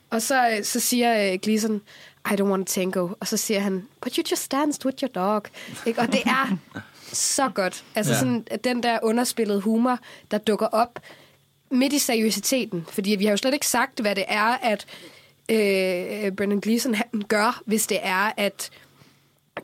Og 0.09 0.21
så, 0.21 0.49
øh, 0.49 0.63
så 0.63 0.79
siger 0.79 1.33
øh, 1.33 1.39
Gleeson, 1.39 1.81
I 2.31 2.33
don't 2.33 2.43
want 2.43 2.67
to 2.67 2.73
tango. 2.73 3.09
Og 3.19 3.27
så 3.27 3.37
siger 3.37 3.59
han, 3.59 3.87
but 4.01 4.15
you 4.15 4.23
just 4.31 4.51
danced 4.51 4.85
with 4.85 5.03
your 5.03 5.09
dog. 5.09 5.43
Ikke? 5.85 5.99
Og 6.01 6.07
det 6.11 6.21
er 6.25 6.57
så 7.13 7.49
godt. 7.49 7.83
Altså 7.95 8.13
Ja. 8.13 8.19
sådan, 8.19 8.43
at 8.51 8.63
den 8.63 8.83
der 8.83 8.99
underspillede 9.03 9.61
humor, 9.61 9.99
der 10.31 10.37
dukker 10.37 10.65
op 10.67 10.99
midt 11.71 11.93
i 11.93 11.99
seriøsiteten. 11.99 12.85
Fordi 12.91 13.15
vi 13.15 13.25
har 13.25 13.31
jo 13.31 13.37
slet 13.37 13.53
ikke 13.53 13.67
sagt, 13.67 13.99
hvad 13.99 14.15
det 14.15 14.23
er, 14.27 14.43
at 14.61 14.85
øh, 15.49 16.31
Brendan 16.31 16.59
Gleeson 16.59 16.93
han 16.95 17.05
gør, 17.27 17.61
hvis 17.65 17.87
det 17.87 17.99
er, 18.01 18.31
at 18.37 18.69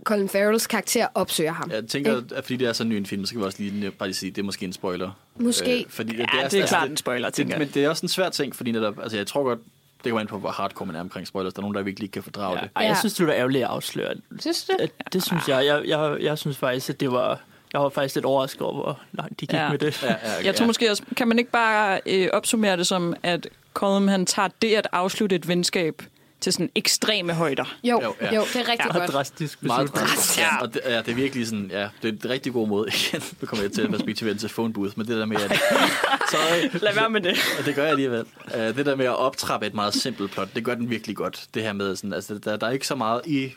Colin 0.03 0.29
Farrells 0.29 0.67
karakter 0.67 1.07
opsøger 1.15 1.51
ham. 1.51 1.71
Jeg 1.71 1.87
tænker, 1.87 2.21
at 2.35 2.43
fordi 2.45 2.57
det 2.57 2.67
er 2.67 2.73
så 2.73 2.83
ny 2.83 2.93
en 2.93 3.05
film, 3.05 3.25
så 3.25 3.29
skal 3.29 3.39
vi 3.39 3.45
også 3.45 3.57
lige, 3.63 3.91
bare 3.91 4.09
lige 4.09 4.15
sige, 4.15 4.29
at 4.29 4.35
det 4.35 4.41
er 4.41 4.45
måske 4.45 4.65
en 4.65 4.73
spoiler. 4.73 5.11
Måske. 5.35 5.85
fordi 5.89 6.15
Ja, 6.17 6.47
det 6.51 6.59
er 6.61 6.67
klart 6.67 6.89
en 6.89 6.97
spoiler, 6.97 7.27
det, 7.27 7.33
tænker 7.33 7.53
jeg. 7.53 7.59
Men 7.59 7.67
det 7.73 7.83
er 7.85 7.89
også 7.89 8.05
en 8.05 8.09
svær 8.09 8.29
ting, 8.29 8.55
fordi 8.55 8.71
netop, 8.71 8.99
altså 8.99 9.17
jeg 9.17 9.27
tror 9.27 9.43
godt, 9.43 9.59
det 10.03 10.09
kommer 10.11 10.21
an 10.21 10.27
på, 10.27 10.37
hvor 10.37 10.49
hardcore 10.51 10.85
man 10.85 10.95
er 10.95 10.99
omkring 10.99 11.27
spoilers. 11.27 11.53
Der 11.53 11.59
er 11.59 11.61
nogen, 11.61 11.75
der 11.75 11.81
virkelig 11.81 12.05
ikke 12.05 12.13
kan 12.13 12.23
fordrage 12.23 12.55
Ja. 12.57 12.61
det. 12.63 12.69
Ej, 12.75 12.81
jeg 12.83 12.89
Ja. 12.89 12.99
synes, 12.99 13.13
det 13.13 13.27
var 13.27 13.33
ærgerligt 13.33 13.63
at 13.63 13.69
afsløre. 13.69 14.13
Synes 14.39 14.63
du? 14.63 14.73
Det, 14.79 15.13
det 15.13 15.23
synes 15.23 15.47
jeg. 15.47 15.65
Jeg, 15.65 15.81
jeg. 15.87 16.17
jeg 16.21 16.37
synes 16.37 16.57
faktisk, 16.57 16.89
at 16.89 16.99
det 16.99 17.11
var... 17.11 17.39
Jeg 17.73 17.81
var 17.81 17.89
faktisk 17.89 18.15
lidt 18.15 18.25
overrasket 18.25 18.61
over, 18.61 18.73
hvor 18.73 18.99
langt 19.13 19.39
de 19.39 19.45
gik 19.47 19.53
Ja. 19.53 19.69
med 19.69 19.77
det. 19.79 20.03
Ja, 20.03 20.07
ja, 20.07 20.15
Jeg 20.45 20.55
tror 20.55 20.63
ja. 20.63 20.67
måske 20.67 20.91
også, 20.91 21.03
kan 21.17 21.27
man 21.27 21.39
ikke 21.39 21.51
bare 21.51 21.99
øh, 22.05 22.27
opsummere 22.33 22.77
det 22.77 22.87
som, 22.87 23.15
at 23.23 23.47
Colin 23.73 24.07
han 24.07 24.25
tager 24.25 24.47
det 24.61 24.73
at 24.73 24.87
afslutte 24.91 25.35
et 25.35 25.47
venskab 25.47 26.01
til 26.43 26.53
sådan 26.53 26.69
ekstreme 26.75 27.33
højder. 27.33 27.75
Jo, 27.83 27.89
Jo, 27.89 28.01
jo, 28.01 28.15
ja. 28.21 28.35
jo 28.35 28.41
det 28.41 28.55
er 28.55 28.59
rigtig 28.69 28.85
Meget 28.87 28.93
godt. 29.01 29.11
drastisk 29.11 29.63
Meget 29.63 29.95
drastisk. 29.95 30.39
Ja, 30.39 30.61
og 30.61 30.73
det, 30.73 30.81
ja, 30.85 30.97
det 30.97 31.07
er 31.07 31.15
virkelig 31.15 31.47
sådan, 31.47 31.69
ja, 31.71 31.89
det 32.01 32.09
er 32.09 32.27
en 32.27 32.29
rigtig 32.29 32.53
god 32.53 32.67
måde. 32.67 32.87
Igen, 33.09 33.21
nu 33.41 33.45
kommer 33.47 33.63
jeg 33.63 33.71
til 33.71 33.81
at 33.81 33.89
perspektivere 33.89 34.35
til 34.35 34.47
phone 34.47 34.73
booth, 34.73 34.93
men 34.97 35.07
det 35.07 35.17
der 35.17 35.25
med, 35.25 35.37
at... 35.37 35.51
Sorry. 36.31 36.79
Lad 36.81 36.93
være 36.95 37.09
med 37.09 37.21
det. 37.21 37.35
Og 37.59 37.65
det 37.65 37.75
gør 37.75 37.81
jeg 37.81 37.91
alligevel. 37.91 38.25
Uh, 38.55 38.59
det 38.59 38.85
der 38.85 38.95
med 38.95 39.05
at 39.05 39.15
optrappe 39.17 39.65
et 39.67 39.73
meget 39.73 39.93
simpelt 39.93 40.31
plot, 40.31 40.47
det 40.55 40.63
gør 40.65 40.75
den 40.75 40.89
virkelig 40.89 41.15
godt. 41.15 41.47
Det 41.53 41.63
her 41.63 41.73
med, 41.73 41.95
sådan, 41.95 42.13
altså, 42.13 42.37
der, 42.37 42.57
der 42.57 42.67
er 42.67 42.71
ikke 42.71 42.87
så 42.87 42.95
meget 42.95 43.21
i... 43.25 43.49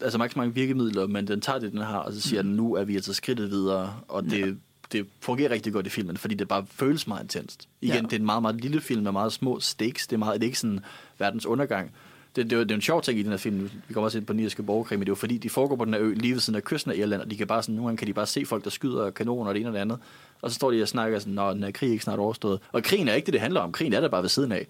Altså, 0.00 0.18
så 0.30 0.32
mange 0.36 0.54
virkemidler, 0.54 1.06
men 1.06 1.28
den 1.28 1.40
tager 1.40 1.58
det, 1.58 1.72
den 1.72 1.80
har, 1.80 1.98
og 1.98 2.12
så 2.12 2.20
siger 2.20 2.42
den, 2.42 2.50
nu 2.50 2.74
er 2.74 2.84
vi 2.84 2.94
altså 2.94 3.14
skridtet 3.14 3.50
videre, 3.50 3.96
og 4.08 4.24
det, 4.24 4.58
det 4.92 5.06
fungerer 5.20 5.50
rigtig 5.50 5.72
godt 5.72 5.86
i 5.86 5.90
filmen, 5.90 6.16
fordi 6.16 6.34
det 6.34 6.48
bare 6.48 6.66
føles 6.74 7.06
meget 7.06 7.22
intenst. 7.22 7.68
Igen, 7.80 7.94
Ja. 7.96 8.00
det 8.02 8.12
er 8.12 8.16
en 8.16 8.26
meget, 8.26 8.42
meget 8.42 8.60
lille 8.60 8.80
film 8.80 9.02
med 9.02 9.12
meget 9.12 9.32
små 9.32 9.60
stakes. 9.60 10.06
Det 10.06 10.16
er, 10.16 10.18
meget, 10.18 10.34
det 10.40 10.46
er 10.46 10.48
ikke 10.48 10.58
sådan 10.58 10.80
verdens 11.18 11.46
undergang. 11.46 11.90
Det, 12.36 12.44
det, 12.44 12.52
er 12.52 12.56
jo- 12.56 12.62
det 12.62 12.70
er 12.70 12.74
jo 12.74 12.78
en 12.78 12.82
sjov 12.82 13.02
ting 13.02 13.18
i 13.18 13.22
den 13.22 13.30
her 13.30 13.36
film. 13.38 13.70
Vi 13.88 13.94
kommer 13.94 14.04
også 14.06 14.18
ind 14.18 14.26
på 14.26 14.32
den 14.32 14.40
irske 14.40 14.62
borgerkrig, 14.62 14.98
men 14.98 15.06
det 15.06 15.08
er 15.08 15.12
jo 15.12 15.16
fordi, 15.16 15.38
de 15.38 15.50
foregår 15.50 15.76
på 15.76 15.84
den 15.84 15.94
her 15.94 16.02
ø 16.02 16.12
lige 16.14 16.32
ved 16.32 16.40
siden 16.40 16.56
af 16.56 16.64
kysten 16.64 16.90
af 16.92 16.96
Irland, 16.96 17.22
og 17.22 17.30
de 17.30 17.36
kan 17.36 17.46
bare 17.46 17.62
sådan, 17.62 17.74
nogle 17.74 17.88
gange 17.88 17.98
kan 17.98 18.06
de 18.06 18.12
bare 18.12 18.26
se 18.26 18.44
folk, 18.46 18.64
der 18.64 18.70
skyder 18.70 19.10
kanoner 19.10 19.48
og 19.48 19.54
det 19.54 19.60
ene 19.60 19.68
og 19.68 19.74
det 19.74 19.80
andet. 19.80 19.98
Og 20.42 20.50
så 20.50 20.54
står 20.54 20.70
de 20.70 20.82
og 20.82 20.88
snakker 20.88 21.18
sådan, 21.18 21.32
når 21.34 21.52
den 21.52 21.62
her 21.64 21.70
krig 21.70 21.86
er 21.88 21.92
ikke 21.92 22.04
snart 22.04 22.18
overstået. 22.18 22.60
Og 22.72 22.82
krigen 22.82 23.08
er 23.08 23.14
ikke 23.14 23.26
det, 23.26 23.32
det 23.32 23.40
handler 23.40 23.60
om. 23.60 23.72
Krigen 23.72 23.92
er 23.92 24.00
der 24.00 24.08
bare 24.08 24.22
ved 24.22 24.28
siden 24.28 24.52
af. 24.52 24.66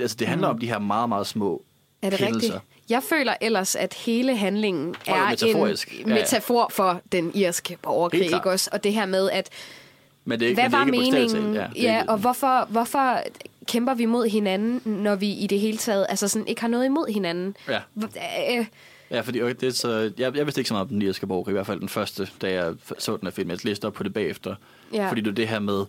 Altså, 0.00 0.16
det 0.16 0.26
handler 0.28 0.48
om 0.48 0.58
de 0.58 0.66
her 0.66 0.78
meget, 0.78 1.08
meget 1.08 1.26
små 1.26 1.62
Er 2.02 2.10
det 2.10 2.20
rigtigt? 2.20 2.54
Jeg 2.88 3.02
føler 3.02 3.34
ellers, 3.40 3.76
at 3.76 3.94
hele 3.94 4.36
handlingen 4.36 4.94
er 5.06 5.14
er 5.14 5.30
en 5.44 5.56
Ja, 5.56 6.08
ja. 6.08 6.14
metafor 6.14 6.68
for 6.72 7.00
den 7.12 7.32
irske 7.34 7.76
borgerkrig, 7.82 8.22
ikke 8.22 8.50
også? 8.50 8.70
Og 8.72 8.84
det 8.84 8.92
her 8.92 9.06
med, 9.06 9.30
at 9.30 9.48
Men 10.24 10.40
det 10.40 10.46
er 10.46 10.48
ikke, 10.50 10.62
hvad 10.68 10.80
men 10.86 10.94
det 10.94 11.08
er 11.08 11.12
var 11.12 11.18
ikke 11.18 11.34
meningen? 11.34 11.54
Ja, 11.54 11.66
Ja, 11.76 12.02
og 12.08 12.18
hvorfor, 12.18 12.66
hvorfor 12.70 13.20
kæmper 13.66 13.94
vi 13.94 14.06
mod 14.06 14.28
hinanden, 14.28 14.92
når 15.02 15.14
vi 15.14 15.32
i 15.32 15.46
det 15.46 15.60
hele 15.60 15.78
taget 15.78 16.06
altså 16.08 16.28
sådan, 16.28 16.48
ikke 16.48 16.60
har 16.60 16.68
noget 16.68 16.84
imod 16.84 17.12
hinanden? 17.12 17.56
Ja. 17.68 17.80
Øh, 18.58 18.66
Ja, 19.10 19.20
fordi 19.20 19.42
okay, 19.42 19.54
det 19.60 19.66
er 19.66 19.72
så, 19.72 20.12
jeg, 20.18 20.36
jeg 20.36 20.46
vidste 20.46 20.60
ikke 20.60 20.68
så 20.68 20.74
meget 20.74 20.82
om 20.82 20.88
den 20.88 21.02
irske 21.02 21.26
borgerkrig, 21.26 21.52
i 21.52 21.54
hvert 21.54 21.66
fald 21.66 21.80
den 21.80 21.88
første, 21.88 22.28
da 22.42 22.52
jeg 22.52 22.74
så 22.98 23.16
den 23.16 23.26
her 23.26 23.30
film. 23.30 23.50
Jeg 23.50 23.64
læste 23.64 23.86
op 23.86 23.92
på 23.92 24.02
det 24.02 24.12
bagefter. 24.14 24.54
Ja. 24.92 25.08
Fordi 25.08 25.20
det 25.20 25.30
er 25.30 25.34
det 25.34 25.48
her 25.48 25.58
med, 25.58 25.84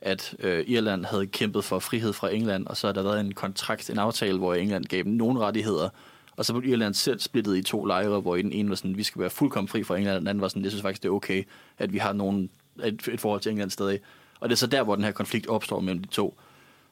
at 0.00 0.34
øh, 0.38 0.64
Irland 0.66 1.04
havde 1.04 1.26
kæmpet 1.26 1.64
for 1.64 1.78
frihed 1.78 2.12
fra 2.12 2.34
England, 2.34 2.66
og 2.66 2.76
så 2.76 2.86
har 2.86 2.94
der 2.94 3.02
været 3.02 3.20
en 3.20 3.32
kontrakt, 3.32 3.90
en 3.90 3.98
aftale, 3.98 4.38
hvor 4.38 4.54
England 4.54 4.84
gav 4.84 5.02
dem 5.02 5.12
nogle 5.12 5.40
rettigheder, 5.40 5.88
og 6.36 6.44
så 6.44 6.54
blev 6.54 6.72
Irland 6.72 6.94
selv 6.94 7.20
splittet 7.20 7.56
i 7.56 7.62
to 7.62 7.84
lejre, 7.84 8.20
hvor 8.20 8.36
den 8.36 8.52
ene 8.52 8.68
var 8.68 8.76
sådan, 8.76 8.96
vi 8.96 9.02
skal 9.02 9.20
være 9.20 9.30
fuldkommen 9.30 9.68
fri 9.68 9.82
fra 9.82 9.96
England, 9.96 10.14
og 10.14 10.20
den 10.20 10.28
anden 10.28 10.42
var 10.42 10.48
sådan, 10.48 10.62
jeg 10.62 10.70
synes 10.70 10.82
faktisk, 10.82 11.02
det 11.02 11.08
er 11.08 11.12
okay, 11.12 11.44
at 11.78 11.92
vi 11.92 11.98
har 11.98 12.12
nogen, 12.12 12.50
et, 12.84 13.08
et 13.12 13.20
forhold 13.20 13.40
til 13.40 13.50
England 13.50 13.70
stadig. 13.70 14.00
Og 14.40 14.48
det 14.48 14.54
er 14.54 14.58
så 14.58 14.66
der, 14.66 14.82
hvor 14.82 14.94
den 14.94 15.04
her 15.04 15.12
konflikt 15.12 15.46
opstår 15.46 15.80
mellem 15.80 16.04
de 16.04 16.08
to. 16.08 16.38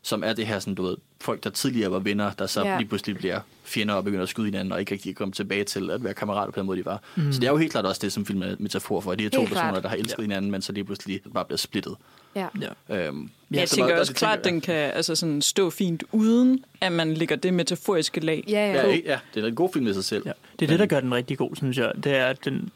Som 0.02 0.24
er 0.24 0.32
det 0.32 0.46
her, 0.46 0.58
sådan, 0.58 0.74
du 0.74 0.82
ved, 0.82 0.96
folk, 1.20 1.44
der 1.44 1.50
tidligere 1.50 1.90
var 1.90 1.98
venner, 1.98 2.30
der 2.32 2.46
så 2.46 2.62
Ja. 2.64 2.78
lige 2.78 2.88
pludselig 2.88 3.16
bliver 3.16 3.40
fjender 3.64 3.94
og 3.94 4.04
begynder 4.04 4.22
at 4.22 4.28
skyde 4.28 4.46
hinanden, 4.46 4.72
og 4.72 4.80
ikke 4.80 4.92
rigtig 4.92 5.16
kommer 5.16 5.34
tilbage 5.34 5.64
til 5.64 5.90
at 5.90 6.04
være 6.04 6.14
kammerater 6.14 6.52
på 6.52 6.60
den 6.60 6.66
måde, 6.66 6.78
de 6.78 6.84
var. 6.84 7.02
Mm. 7.16 7.32
Så 7.32 7.40
det 7.40 7.46
er 7.46 7.50
jo 7.50 7.56
helt 7.56 7.72
klart 7.72 7.86
også 7.86 8.00
det, 8.04 8.12
som 8.12 8.26
filmen 8.26 8.48
er 8.48 8.52
et 8.52 8.60
metafor 8.60 9.00
for. 9.00 9.14
De 9.14 9.22
her 9.22 9.30
to 9.30 9.40
Helt 9.40 9.52
personer, 9.52 9.70
klart. 9.70 9.82
der 9.82 9.88
har 9.88 9.96
elsket 9.96 10.24
hinanden, 10.24 10.50
men 10.50 10.62
så 10.62 10.72
lige 10.72 10.84
pludselig 10.84 11.20
bare 11.34 11.44
bliver 11.44 11.58
splittet. 11.58 11.96
Ja. 12.34 12.46
Ja. 12.88 13.06
Øhm, 13.06 13.16
Men 13.16 13.30
jeg 13.60 13.68
tænker 13.68 13.98
også 13.98 14.12
det 14.12 14.18
klart, 14.18 14.38
at 14.38 14.44
den 14.44 14.60
kan 14.60 14.74
altså 14.74 15.14
sådan 15.14 15.42
stå 15.42 15.70
fint, 15.70 16.04
uden 16.12 16.64
at 16.80 16.92
man 16.92 17.14
lægger 17.14 17.36
det 17.36 17.54
metaforiske 17.54 18.20
lag 18.20 18.44
Ja, 18.48 18.52
ja. 18.72 18.86
Ja, 18.88 18.96
ja, 19.04 19.18
det 19.34 19.44
er 19.44 19.48
en 19.48 19.54
god 19.54 19.70
film 19.72 19.86
i 19.86 19.94
sig 19.94 20.04
selv. 20.04 20.22
Ja. 20.26 20.32
Det 20.58 20.64
er 20.64 20.70
det, 20.70 20.78
der 20.78 20.86
gør 20.86 21.00
den 21.00 21.14
rigtig 21.14 21.38
god, 21.38 21.56
synes 21.56 21.78
jeg. 21.78 21.92
Det 22.04 22.14
er, 22.14 22.26
at 22.26 22.44
den, 22.44 22.70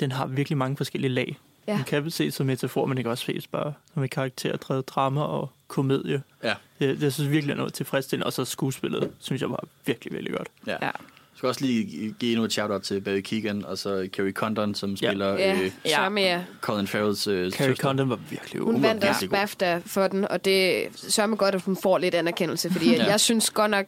den 0.00 0.12
har 0.12 0.26
virkelig 0.26 0.58
mange 0.58 0.76
forskellige 0.76 1.10
lag. 1.10 1.36
Ja. 1.66 1.76
Den 1.76 1.84
kan 1.84 2.10
ses 2.10 2.34
som 2.34 2.46
metafor, 2.46 2.86
men 2.86 2.96
det 2.96 3.04
kan 3.04 3.10
også 3.10 3.24
ses 3.24 3.46
bare 3.46 3.72
som 3.94 4.02
et 4.02 4.10
karakterdrevet 4.10 4.88
drama 4.88 5.22
og 5.22 5.50
komedie. 5.68 6.22
Ja. 6.44 6.54
Det, 6.78 7.00
det 7.00 7.14
synes 7.14 7.30
virkelig 7.30 7.52
er 7.52 7.56
noget 7.56 7.74
tilfredsstillende. 7.74 8.26
Og 8.26 8.32
så 8.32 8.44
skuespillet, 8.44 9.10
synes 9.18 9.42
jeg 9.42 9.50
var 9.50 9.64
virkelig, 9.86 10.12
virkelig 10.12 10.36
godt. 10.36 10.48
Ja. 10.66 10.72
Ja. 10.72 10.86
Jeg 10.86 11.36
skal 11.36 11.48
også 11.48 11.64
lige 11.64 12.14
give 12.18 12.32
endnu 12.32 12.44
et 12.44 12.52
shout-out 12.52 12.82
til 12.82 13.00
Barry 13.00 13.20
Keegan, 13.20 13.64
og 13.64 13.78
så 13.78 14.08
Carrie 14.12 14.32
Condon, 14.32 14.74
som 14.74 14.96
spiller 14.96 15.32
Ja, 15.32 15.60
øh, 15.62 15.70
så 15.84 16.08
med 16.08 16.40
Colin 16.60 16.86
Farrells 16.86 17.26
øh, 17.26 17.52
Carrie 17.52 17.70
søster. 17.70 17.82
Condon 17.82 18.08
var 18.10 18.18
virkelig 18.30 18.60
god. 18.60 18.72
Hun 18.72 18.82
vandt 18.82 19.04
også. 19.04 19.28
BAFTA 19.28 19.80
for 19.86 20.08
den, 20.08 20.28
og 20.28 20.44
det 20.44 20.84
sørger 20.94 21.28
mig 21.28 21.38
godt, 21.38 21.54
at 21.54 21.62
hun 21.62 21.76
får 21.82 21.98
lidt 21.98 22.14
anerkendelse, 22.14 22.70
fordi 22.70 22.90
ja. 22.90 22.96
Ja. 23.04 23.10
jeg 23.10 23.20
synes 23.20 23.50
godt 23.50 23.70
nok, 23.70 23.86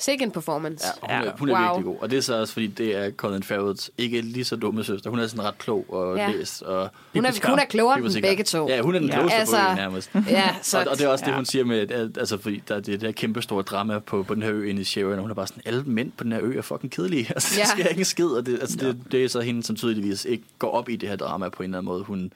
sikke 0.00 0.24
en 0.24 0.30
performance. 0.30 0.86
Ja, 1.08 1.18
hun, 1.18 1.26
er, 1.28 1.32
hun 1.38 1.48
er 1.48 1.52
Wow. 1.54 1.62
virkelig 1.62 1.84
god. 1.84 1.96
Og 2.02 2.10
det 2.10 2.16
er 2.16 2.20
så 2.20 2.40
også, 2.40 2.52
fordi 2.52 2.66
det 2.66 2.96
er 2.96 3.10
Colin 3.10 3.42
Farrells 3.42 3.90
ikke 3.98 4.20
lige 4.20 4.44
så 4.44 4.56
dumme 4.56 4.84
søster. 4.84 5.10
Hun 5.10 5.18
er 5.18 5.26
sådan 5.26 5.44
ret 5.44 5.58
klog 5.58 5.84
og 5.88 6.16
Ja. 6.16 6.30
ja. 6.30 6.36
læst. 6.36 6.62
Og 6.62 6.90
Hun 7.14 7.24
er, 7.24 7.48
hun 7.50 7.58
er 7.58 7.64
klogere 7.64 7.98
end 7.98 8.22
begge 8.22 8.44
to. 8.44 8.68
Ja, 8.68 8.80
hun 8.80 8.94
er 8.94 8.98
den 8.98 9.08
Ja. 9.08 9.14
klogeste 9.14 9.38
Altså, 9.38 9.56
på 9.70 9.74
nærmest. 9.76 10.10
Ja, 10.30 10.54
så, 10.62 10.78
og, 10.80 10.86
og 10.90 10.98
det 10.98 11.04
er 11.04 11.08
også 11.08 11.24
det, 11.24 11.30
Ja. 11.30 11.36
hun 11.36 11.44
siger 11.44 11.64
med, 11.64 11.90
at, 11.90 12.18
altså, 12.18 12.38
fordi 12.38 12.62
der 12.68 12.74
er 12.76 12.80
det 12.80 13.00
der 13.00 13.12
kæmpe 13.12 13.42
store 13.42 13.62
drama 13.62 13.98
på, 13.98 14.22
på 14.22 14.34
den 14.34 14.42
her 14.42 14.52
ø 14.54 14.62
inde 14.68 14.80
i 14.80 14.84
Sharon, 14.84 15.12
og 15.12 15.20
hun 15.20 15.30
er 15.30 15.34
bare 15.34 15.46
sådan, 15.46 15.62
alle 15.66 15.82
mænd 15.86 16.12
på 16.12 16.24
den 16.24 16.32
her 16.32 16.40
ø 16.42 16.58
er 16.58 16.62
fucking 16.62 16.92
kedelige. 16.92 17.26
Altså, 17.34 17.54
Ja. 17.60 17.62
der 17.64 17.68
sker 17.68 17.88
ikke 17.88 17.98
en 17.98 18.04
skid, 18.04 18.26
og 18.26 18.46
det, 18.46 18.58
altså, 18.60 18.76
det, 18.80 19.12
det, 19.12 19.24
er 19.24 19.28
så 19.28 19.40
hende, 19.40 19.62
som 19.62 19.76
tydeligvis 19.76 20.24
ikke 20.24 20.44
går 20.58 20.70
op 20.70 20.88
i 20.88 20.96
det 20.96 21.08
her 21.08 21.16
drama 21.16 21.48
på 21.48 21.62
en 21.62 21.64
eller 21.70 21.78
anden 21.78 21.92
måde. 21.92 22.02
Hun, 22.04 22.32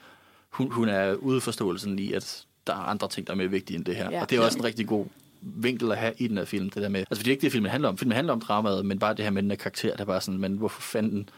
hun, 0.51 0.73
hun 0.73 0.89
er 0.89 1.15
ude 1.15 1.41
forståelsen 1.41 1.99
i, 1.99 2.13
at 2.13 2.43
der 2.67 2.73
er 2.73 2.77
andre 2.79 3.09
ting, 3.09 3.27
der 3.27 3.33
er 3.33 3.37
mere 3.37 3.49
vigtige 3.51 3.77
end 3.77 3.85
det 3.85 3.97
her. 3.97 4.05
Ja. 4.05 4.17
Ja. 4.17 4.23
Og 4.23 4.31
det 4.31 4.39
er 4.39 4.43
også 4.45 4.59
en 4.59 4.65
rigtig 4.65 4.87
god 4.87 5.07
vinkel 5.57 5.93
at 5.93 5.99
have 5.99 6.13
i 6.19 6.29
den 6.29 6.37
her 6.39 6.45
film, 6.45 6.71
det 6.71 6.83
der 6.83 6.89
med, 6.89 7.01
altså 7.01 7.23
det 7.23 7.27
er 7.27 7.31
ikke 7.31 7.43
det, 7.43 7.53
filmen 7.53 7.71
handler 7.71 7.89
om. 7.89 7.99
Filmen 7.99 8.15
handler 8.17 8.33
om 8.33 8.41
dramaet, 8.41 8.87
men 8.87 8.99
bare 8.99 9.15
det 9.15 9.25
her 9.25 9.31
med 9.31 9.43
den 9.43 9.51
her 9.51 9.57
karakter, 9.59 9.95
der 9.97 10.01
er 10.03 10.07
bare 10.07 10.21
sådan, 10.21 10.41
men 10.41 10.53
hvorfor 10.57 10.83
fanden 10.83 11.29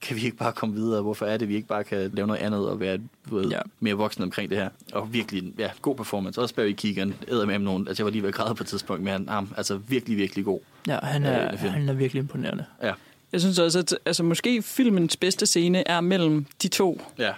kan 0.00 0.16
vi 0.16 0.24
ikke 0.24 0.36
bare 0.36 0.52
komme 0.52 0.74
videre? 0.74 1.02
Hvorfor 1.02 1.26
er 1.26 1.36
det, 1.36 1.48
vi 1.48 1.54
ikke 1.56 1.68
bare 1.68 1.84
kan 1.84 2.10
lave 2.14 2.26
noget 2.26 2.40
andet 2.40 2.68
og 2.68 2.80
være 2.80 2.98
ved, 3.30 3.48
Ja. 3.50 3.60
mere 3.80 3.94
voksne 3.94 4.24
omkring 4.24 4.50
det 4.50 4.58
her? 4.58 4.68
Og 4.92 5.12
virkelig, 5.12 5.52
ja, 5.58 5.70
god 5.82 5.96
performance. 5.96 6.40
Også 6.40 6.54
Barry 6.54 6.72
Keegan, 6.72 7.14
æder 7.28 7.46
med 7.46 7.58
nogen. 7.58 7.88
Altså, 7.88 8.02
jeg 8.02 8.04
var 8.04 8.10
lige 8.10 8.22
ved 8.22 8.28
at 8.28 8.34
græde 8.34 8.54
på 8.54 8.62
et 8.62 8.66
tidspunkt, 8.68 9.02
men 9.02 9.28
han, 9.28 9.48
altså 9.56 9.76
virkelig, 9.76 10.16
virkelig 10.16 10.44
god. 10.44 10.60
Ja, 10.88 10.98
han 11.02 11.22
Ja, 11.22 11.28
er, 11.28 11.56
fint. 11.56 11.72
han 11.72 11.88
er 11.88 11.92
virkelig 11.92 12.20
imponerende. 12.20 12.64
Ja, 12.82 12.92
Jeg 13.32 13.40
synes 13.40 13.58
også, 13.58 13.78
at 13.78 13.94
altså, 14.06 14.22
måske 14.22 14.62
filmens 14.62 15.16
bedste 15.16 15.46
scene 15.46 15.88
er 15.88 16.00
mellem 16.00 16.46
de 16.62 16.68
to. 16.68 17.00
ja. 17.18 17.32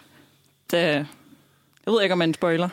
Da, 0.72 0.92
jeg 0.96 1.06
ved 1.94 2.02
ikke, 2.02 2.12
om 2.12 2.18
man 2.18 2.34
spoiler. 2.34 2.68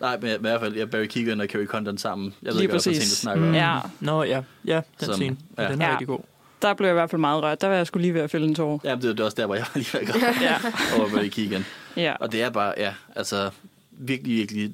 Nej, 0.00 0.18
men 0.20 0.30
i 0.30 0.36
hvert 0.40 0.60
fald, 0.60 0.76
ja, 0.76 0.84
Barry 0.84 1.06
Keegan 1.06 1.40
og 1.40 1.46
Carrie 1.46 1.66
Condon 1.66 1.98
sammen. 1.98 2.34
Jeg 2.42 2.46
ved 2.48 2.52
Lige 2.52 2.62
ikke, 2.62 2.70
hvad 2.72 2.78
præcis. 2.78 2.98
ting, 2.98 3.10
du 3.10 3.14
snakker 3.16 3.48
om. 3.48 3.54
Ja. 3.54 3.78
Nå 4.00 4.22
ja, 4.22 4.42
ja 4.66 4.80
den 5.00 5.06
Som- 5.06 5.14
scene. 5.14 5.36
Ja. 5.58 5.62
ja. 5.62 5.72
Den 5.72 5.80
er 5.82 5.86
Ja. 5.86 5.90
rigtig 5.92 6.06
god. 6.06 6.20
Der 6.62 6.74
blev 6.74 6.86
jeg 6.86 6.92
i 6.92 6.98
hvert 6.98 7.10
fald 7.10 7.20
meget 7.20 7.42
rørt. 7.42 7.60
Der 7.60 7.66
var 7.68 7.74
jeg 7.74 7.86
skulle 7.86 8.02
lige 8.02 8.14
ved 8.14 8.20
at 8.20 8.30
fælde 8.30 8.46
en 8.46 8.54
tår. 8.54 8.80
Ja, 8.84 8.94
det, 8.94 9.02
det 9.02 9.20
er 9.20 9.24
også 9.24 9.34
der, 9.34 9.46
hvor 9.46 9.54
jeg 9.54 9.64
var 9.74 9.78
lige 9.78 9.88
ved 9.92 10.00
at 10.00 10.06
græde 10.08 10.34
Ja. 10.50 10.56
over 10.98 11.10
Barry 11.10 11.28
Keegan. 11.28 11.64
ja. 11.96 12.14
Og 12.20 12.32
det 12.32 12.42
er 12.42 12.50
bare, 12.50 12.74
ja, 12.76 12.94
altså 13.16 13.50
virkelig, 13.90 14.36
virkelig 14.36 14.72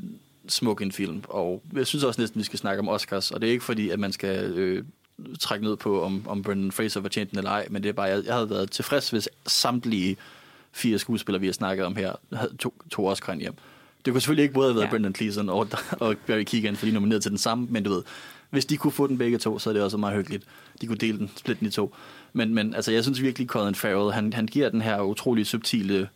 smuk 0.49 0.83
en 0.83 0.93
film. 0.93 1.23
Og 1.29 1.63
jeg 1.77 1.87
synes 1.87 2.05
også 2.05 2.21
næsten, 2.21 2.39
vi 2.39 2.45
skal 2.45 2.59
snakke 2.59 2.81
om 2.81 2.89
Oscars. 2.89 3.31
Og 3.31 3.41
det 3.41 3.47
er 3.49 3.53
ikke 3.53 3.65
fordi, 3.65 3.91
at 3.91 3.99
man 4.01 4.13
skal 4.13 4.45
øh, 4.45 4.85
trække 5.41 5.65
ned 5.65 5.77
på, 5.77 6.03
om, 6.03 6.25
om 6.29 6.43
Brendan 6.43 6.73
Fraser 6.73 7.01
var 7.01 7.09
tjent 7.09 7.31
den 7.31 7.39
eller 7.39 7.51
ej. 7.51 7.67
Men 7.71 7.83
det 7.83 7.89
er 7.89 7.93
bare, 7.93 8.07
jeg, 8.07 8.25
jeg 8.27 8.35
havde 8.35 8.51
været 8.51 8.71
tilfreds, 8.71 9.11
hvis 9.11 9.29
samtlige 9.47 10.17
fire 10.73 10.99
skuespillere, 10.99 11.41
vi 11.41 11.47
har 11.47 11.53
snakket 11.53 11.87
om 11.87 11.97
her, 11.97 12.13
havde 12.33 12.57
to, 12.59 12.75
to 12.91 13.07
Oscar 13.07 13.35
hjem. 13.35 13.55
Det 14.05 14.13
kunne 14.13 14.21
selvfølgelig 14.21 14.43
ikke 14.43 14.55
både 14.55 14.69
have 14.69 14.75
været 14.75 14.85
Ja. 14.85 14.91
Brendan 14.91 15.13
Gleeson 15.13 15.49
og, 15.49 15.69
og 16.01 16.17
Barry 16.27 16.43
Keegan, 16.43 16.77
for 16.77 16.87
de 16.87 16.91
er 16.91 16.95
nomineret 16.95 17.23
til 17.23 17.31
den 17.31 17.39
samme, 17.39 17.67
men 17.71 17.83
du 17.83 17.91
ved, 17.91 18.03
hvis 18.51 18.65
de 18.65 18.77
kunne 18.77 18.93
få 18.93 19.07
den 19.07 19.19
begge 19.19 19.39
to, 19.39 19.59
så 19.59 19.71
er 19.71 19.75
det 19.75 19.83
også 19.83 19.97
meget 19.97 20.17
hyggeligt. 20.17 20.45
De 20.81 20.87
kunne 20.87 20.99
dele 20.99 21.19
den, 21.19 21.31
splitte 21.37 21.61
den 21.61 21.69
i 21.69 21.71
to. 21.71 21.95
Men, 22.33 22.55
men 22.55 22.75
altså, 22.75 22.93
jeg 22.93 23.03
synes 23.03 23.23
virkelig, 23.23 23.49
Colin 23.49 23.75
Farrell, 23.75 24.13
han, 24.13 24.33
han 24.33 24.47
giver 24.47 24.69
den 24.69 24.83
her 24.83 25.01
utrolig 25.01 25.47
subtile 25.47 26.09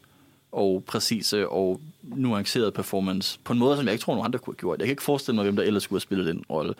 og 0.52 0.84
præcise 0.86 1.48
og 1.48 1.80
nuancerede 2.02 2.72
performance 2.72 3.38
på 3.44 3.52
en 3.52 3.58
måde, 3.58 3.76
som 3.76 3.86
jeg 3.86 3.92
ikke 3.92 4.02
tror, 4.02 4.14
nogen 4.14 4.26
andre 4.26 4.38
kunne 4.38 4.54
have 4.54 4.60
gjort. 4.60 4.78
Jeg 4.78 4.86
kan 4.86 4.92
ikke 4.92 5.02
forestille 5.02 5.34
mig, 5.34 5.42
hvem 5.42 5.56
der 5.56 5.62
ellers 5.62 5.82
skulle 5.82 5.96
have 5.96 6.02
spillet 6.02 6.26
den 6.26 6.44
rolle. 6.50 6.74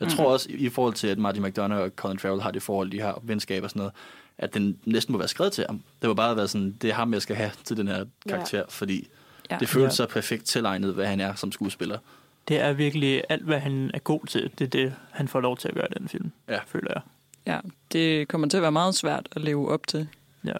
Jeg 0.00 0.08
tror 0.08 0.32
også, 0.32 0.48
i 0.50 0.68
forhold 0.68 0.94
til, 0.94 1.06
at 1.06 1.18
Marty 1.18 1.38
McDonough 1.38 1.82
og 1.82 1.90
Colin 1.96 2.18
Farrell 2.18 2.42
har 2.42 2.50
det 2.50 2.62
forhold, 2.62 2.90
de 2.90 3.00
har 3.00 3.20
venskab 3.22 3.62
og 3.62 3.70
sådan 3.70 3.80
noget, 3.80 3.92
at 4.38 4.54
den 4.54 4.78
næsten 4.84 5.12
må 5.12 5.18
være 5.18 5.28
skrevet 5.28 5.52
til 5.52 5.64
ham. 5.68 5.82
Det 6.02 6.08
var 6.08 6.14
bare 6.14 6.36
været 6.36 6.50
sådan, 6.50 6.76
det 6.82 6.90
er 6.90 6.94
ham, 6.94 7.12
jeg 7.12 7.22
skal 7.22 7.36
have 7.36 7.50
til 7.64 7.76
den 7.76 7.88
her 7.88 8.04
karakter, 8.28 8.58
ja. 8.58 8.64
fordi 8.68 9.08
Ja. 9.50 9.56
det 9.60 9.68
føles 9.68 9.84
ja. 9.86 9.90
så 9.90 10.06
perfekt 10.06 10.44
tilegnet, 10.44 10.94
hvad 10.94 11.06
han 11.06 11.20
er 11.20 11.34
som 11.34 11.52
skuespiller. 11.52 11.98
Det 12.48 12.60
er 12.60 12.72
virkelig 12.72 13.22
alt, 13.28 13.42
hvad 13.44 13.58
han 13.60 13.90
er 13.94 13.98
god 13.98 14.26
til. 14.26 14.50
Det 14.58 14.64
er 14.64 14.68
det, 14.68 14.94
han 15.10 15.28
får 15.28 15.40
lov 15.40 15.56
til 15.56 15.68
at 15.68 15.74
gøre 15.74 15.86
i 15.90 15.98
den 15.98 16.08
film, 16.08 16.32
Ja. 16.48 16.58
føler 16.66 16.90
jeg. 16.94 17.02
ja, 17.46 17.60
det 17.92 18.28
kommer 18.28 18.48
til 18.48 18.56
at 18.56 18.62
være 18.62 18.72
meget 18.72 18.94
svært 18.94 19.28
at 19.36 19.42
leve 19.42 19.70
op 19.70 19.86
til 19.86 20.08
Ja. 20.44 20.52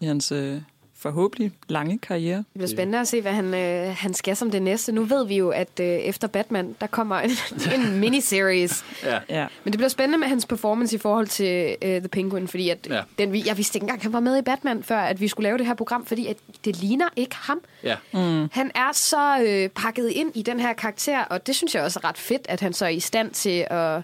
i 0.00 0.04
hans 0.06 0.32
øh, 0.32 0.60
forhåbentlig 1.00 1.52
lange 1.68 1.98
karriere. 1.98 2.36
Det 2.36 2.46
bliver 2.54 2.68
spændende 2.68 3.00
at 3.00 3.08
se, 3.08 3.20
hvad 3.20 3.32
han, 3.32 3.54
øh, 3.54 3.94
han 3.98 4.14
skal 4.14 4.36
som 4.36 4.50
det 4.50 4.62
næste. 4.62 4.92
Nu 4.92 5.04
ved 5.04 5.26
vi 5.26 5.36
jo, 5.36 5.48
at 5.50 5.80
øh, 5.80 5.86
efter 5.86 6.28
Batman, 6.28 6.76
der 6.80 6.86
kommer 6.86 7.16
en, 7.20 7.30
en 7.74 8.00
miniseries. 8.00 8.84
Ja. 9.04 9.18
Ja. 9.28 9.46
Men 9.64 9.72
det 9.72 9.78
bliver 9.78 9.88
spændende 9.88 10.18
med 10.18 10.28
hans 10.28 10.46
performance 10.46 10.96
i 10.96 10.98
forhold 10.98 11.26
til 11.26 11.76
uh, 11.82 11.88
The 11.88 12.08
Penguin, 12.08 12.48
fordi 12.48 12.68
at 12.68 12.86
Ja. 12.90 13.00
den, 13.18 13.32
vi- 13.32 13.42
jeg 13.46 13.56
vidste 13.56 13.76
ikke 13.76 13.84
engang, 13.84 14.02
han 14.02 14.12
var 14.12 14.20
med 14.20 14.38
i 14.38 14.42
Batman, 14.42 14.82
før 14.82 14.98
at 14.98 15.20
vi 15.20 15.28
skulle 15.28 15.44
lave 15.48 15.58
det 15.58 15.66
her 15.66 15.74
program, 15.74 16.06
fordi 16.06 16.26
at 16.26 16.36
det 16.64 16.76
ligner 16.76 17.08
ikke 17.16 17.36
ham. 17.36 17.60
Ja. 17.84 17.96
Mm. 18.12 18.48
Han 18.52 18.70
er 18.74 18.92
så 18.92 19.42
øh, 19.46 19.68
pakket 19.68 20.08
ind 20.08 20.32
i 20.34 20.42
den 20.42 20.60
her 20.60 20.72
karakter, 20.72 21.20
og 21.24 21.46
det 21.46 21.56
synes 21.56 21.74
jeg 21.74 21.82
også 21.82 22.00
er 22.02 22.08
ret 22.08 22.18
fedt, 22.18 22.46
at 22.48 22.60
han 22.60 22.72
så 22.72 22.84
er 22.84 22.88
i 22.88 23.00
stand 23.00 23.30
til 23.30 23.66
at 23.70 24.02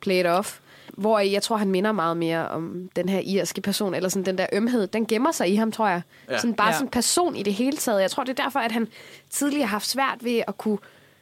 play 0.00 0.20
it 0.20 0.26
off. 0.26 0.58
Hvor 0.96 1.18
jeg 1.18 1.42
tror, 1.42 1.56
han 1.56 1.70
minder 1.70 1.92
meget 1.92 2.16
mere 2.16 2.48
om 2.48 2.90
den 2.96 3.08
her 3.08 3.20
irske 3.24 3.60
person, 3.60 3.94
eller 3.94 4.08
sådan 4.08 4.26
den 4.26 4.38
der 4.38 4.46
ømhed, 4.52 4.86
den 4.86 5.06
gemmer 5.06 5.32
sig 5.32 5.48
i 5.52 5.54
ham, 5.56 5.72
tror 5.72 5.88
jeg. 5.88 6.02
Ja. 6.30 6.38
Sådan 6.38 6.54
bare 6.54 6.68
Ja. 6.68 6.72
sådan 6.74 6.86
en 6.86 6.90
person 6.90 7.36
i 7.36 7.42
det 7.42 7.54
hele 7.54 7.76
taget. 7.76 8.00
Jeg 8.02 8.10
tror, 8.10 8.24
det 8.24 8.38
er 8.38 8.42
derfor, 8.44 8.60
at 8.60 8.72
han 8.72 8.88
tidligere 9.30 9.66
har 9.66 9.70
haft 9.70 9.86
svært 9.88 10.18
ved 10.20 10.42
at 10.48 10.58
kunne 10.58 10.78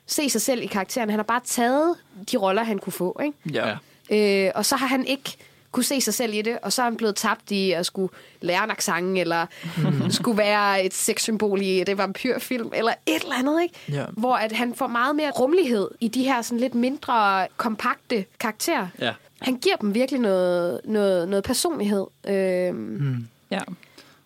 se 0.06 0.30
sig 0.30 0.40
selv 0.40 0.62
i 0.62 0.66
karakteren. 0.66 1.10
Han 1.10 1.18
har 1.18 1.24
bare 1.24 1.40
taget 1.44 1.94
de 2.32 2.36
roller, 2.36 2.62
han 2.62 2.78
kunne 2.78 2.92
få, 2.92 3.20
ikke? 3.24 3.38
Ja. 3.52 3.68
Ja. 4.10 4.46
Øh, 4.46 4.52
og 4.54 4.64
så 4.66 4.76
har 4.76 4.86
han 4.86 5.06
ikke 5.06 5.36
kunne 5.72 5.84
se 5.84 6.00
sig 6.00 6.14
selv 6.14 6.34
i 6.34 6.42
det, 6.42 6.58
og 6.62 6.72
så 6.72 6.82
er 6.82 6.84
han 6.84 6.96
blevet 6.96 7.16
tabt 7.16 7.50
i 7.50 7.72
at 7.72 7.86
skulle 7.86 8.12
lære 8.40 8.64
en 8.64 8.70
accent, 8.70 9.18
eller 9.18 9.46
skulle 10.10 10.38
være 10.38 10.84
et 10.84 10.94
sexsymbol 10.94 11.62
i 11.62 11.80
et 11.80 11.98
vampyrfilm, 11.98 12.70
eller 12.74 12.92
et 13.06 13.22
eller 13.22 13.34
andet, 13.34 13.62
ikke? 13.62 13.74
Ja. 13.88 14.04
Hvor 14.12 14.34
at 14.36 14.52
han 14.52 14.74
får 14.74 14.86
meget 14.86 15.16
mere 15.16 15.30
rummelighed 15.30 15.88
i 16.00 16.08
de 16.08 16.22
her 16.24 16.42
sådan 16.42 16.60
lidt 16.60 16.74
mindre 16.74 17.46
kompakte 17.56 18.24
karakterer. 18.40 18.86
Ja. 19.00 19.12
Han 19.44 19.56
giver 19.56 19.76
dem 19.76 19.94
virkelig 19.94 20.20
noget, 20.20 20.80
noget, 20.84 21.28
noget 21.28 21.44
personlighed, 21.44 22.06
øh, 22.28 22.74
mm. 22.74 23.26
Ja. 23.50 23.60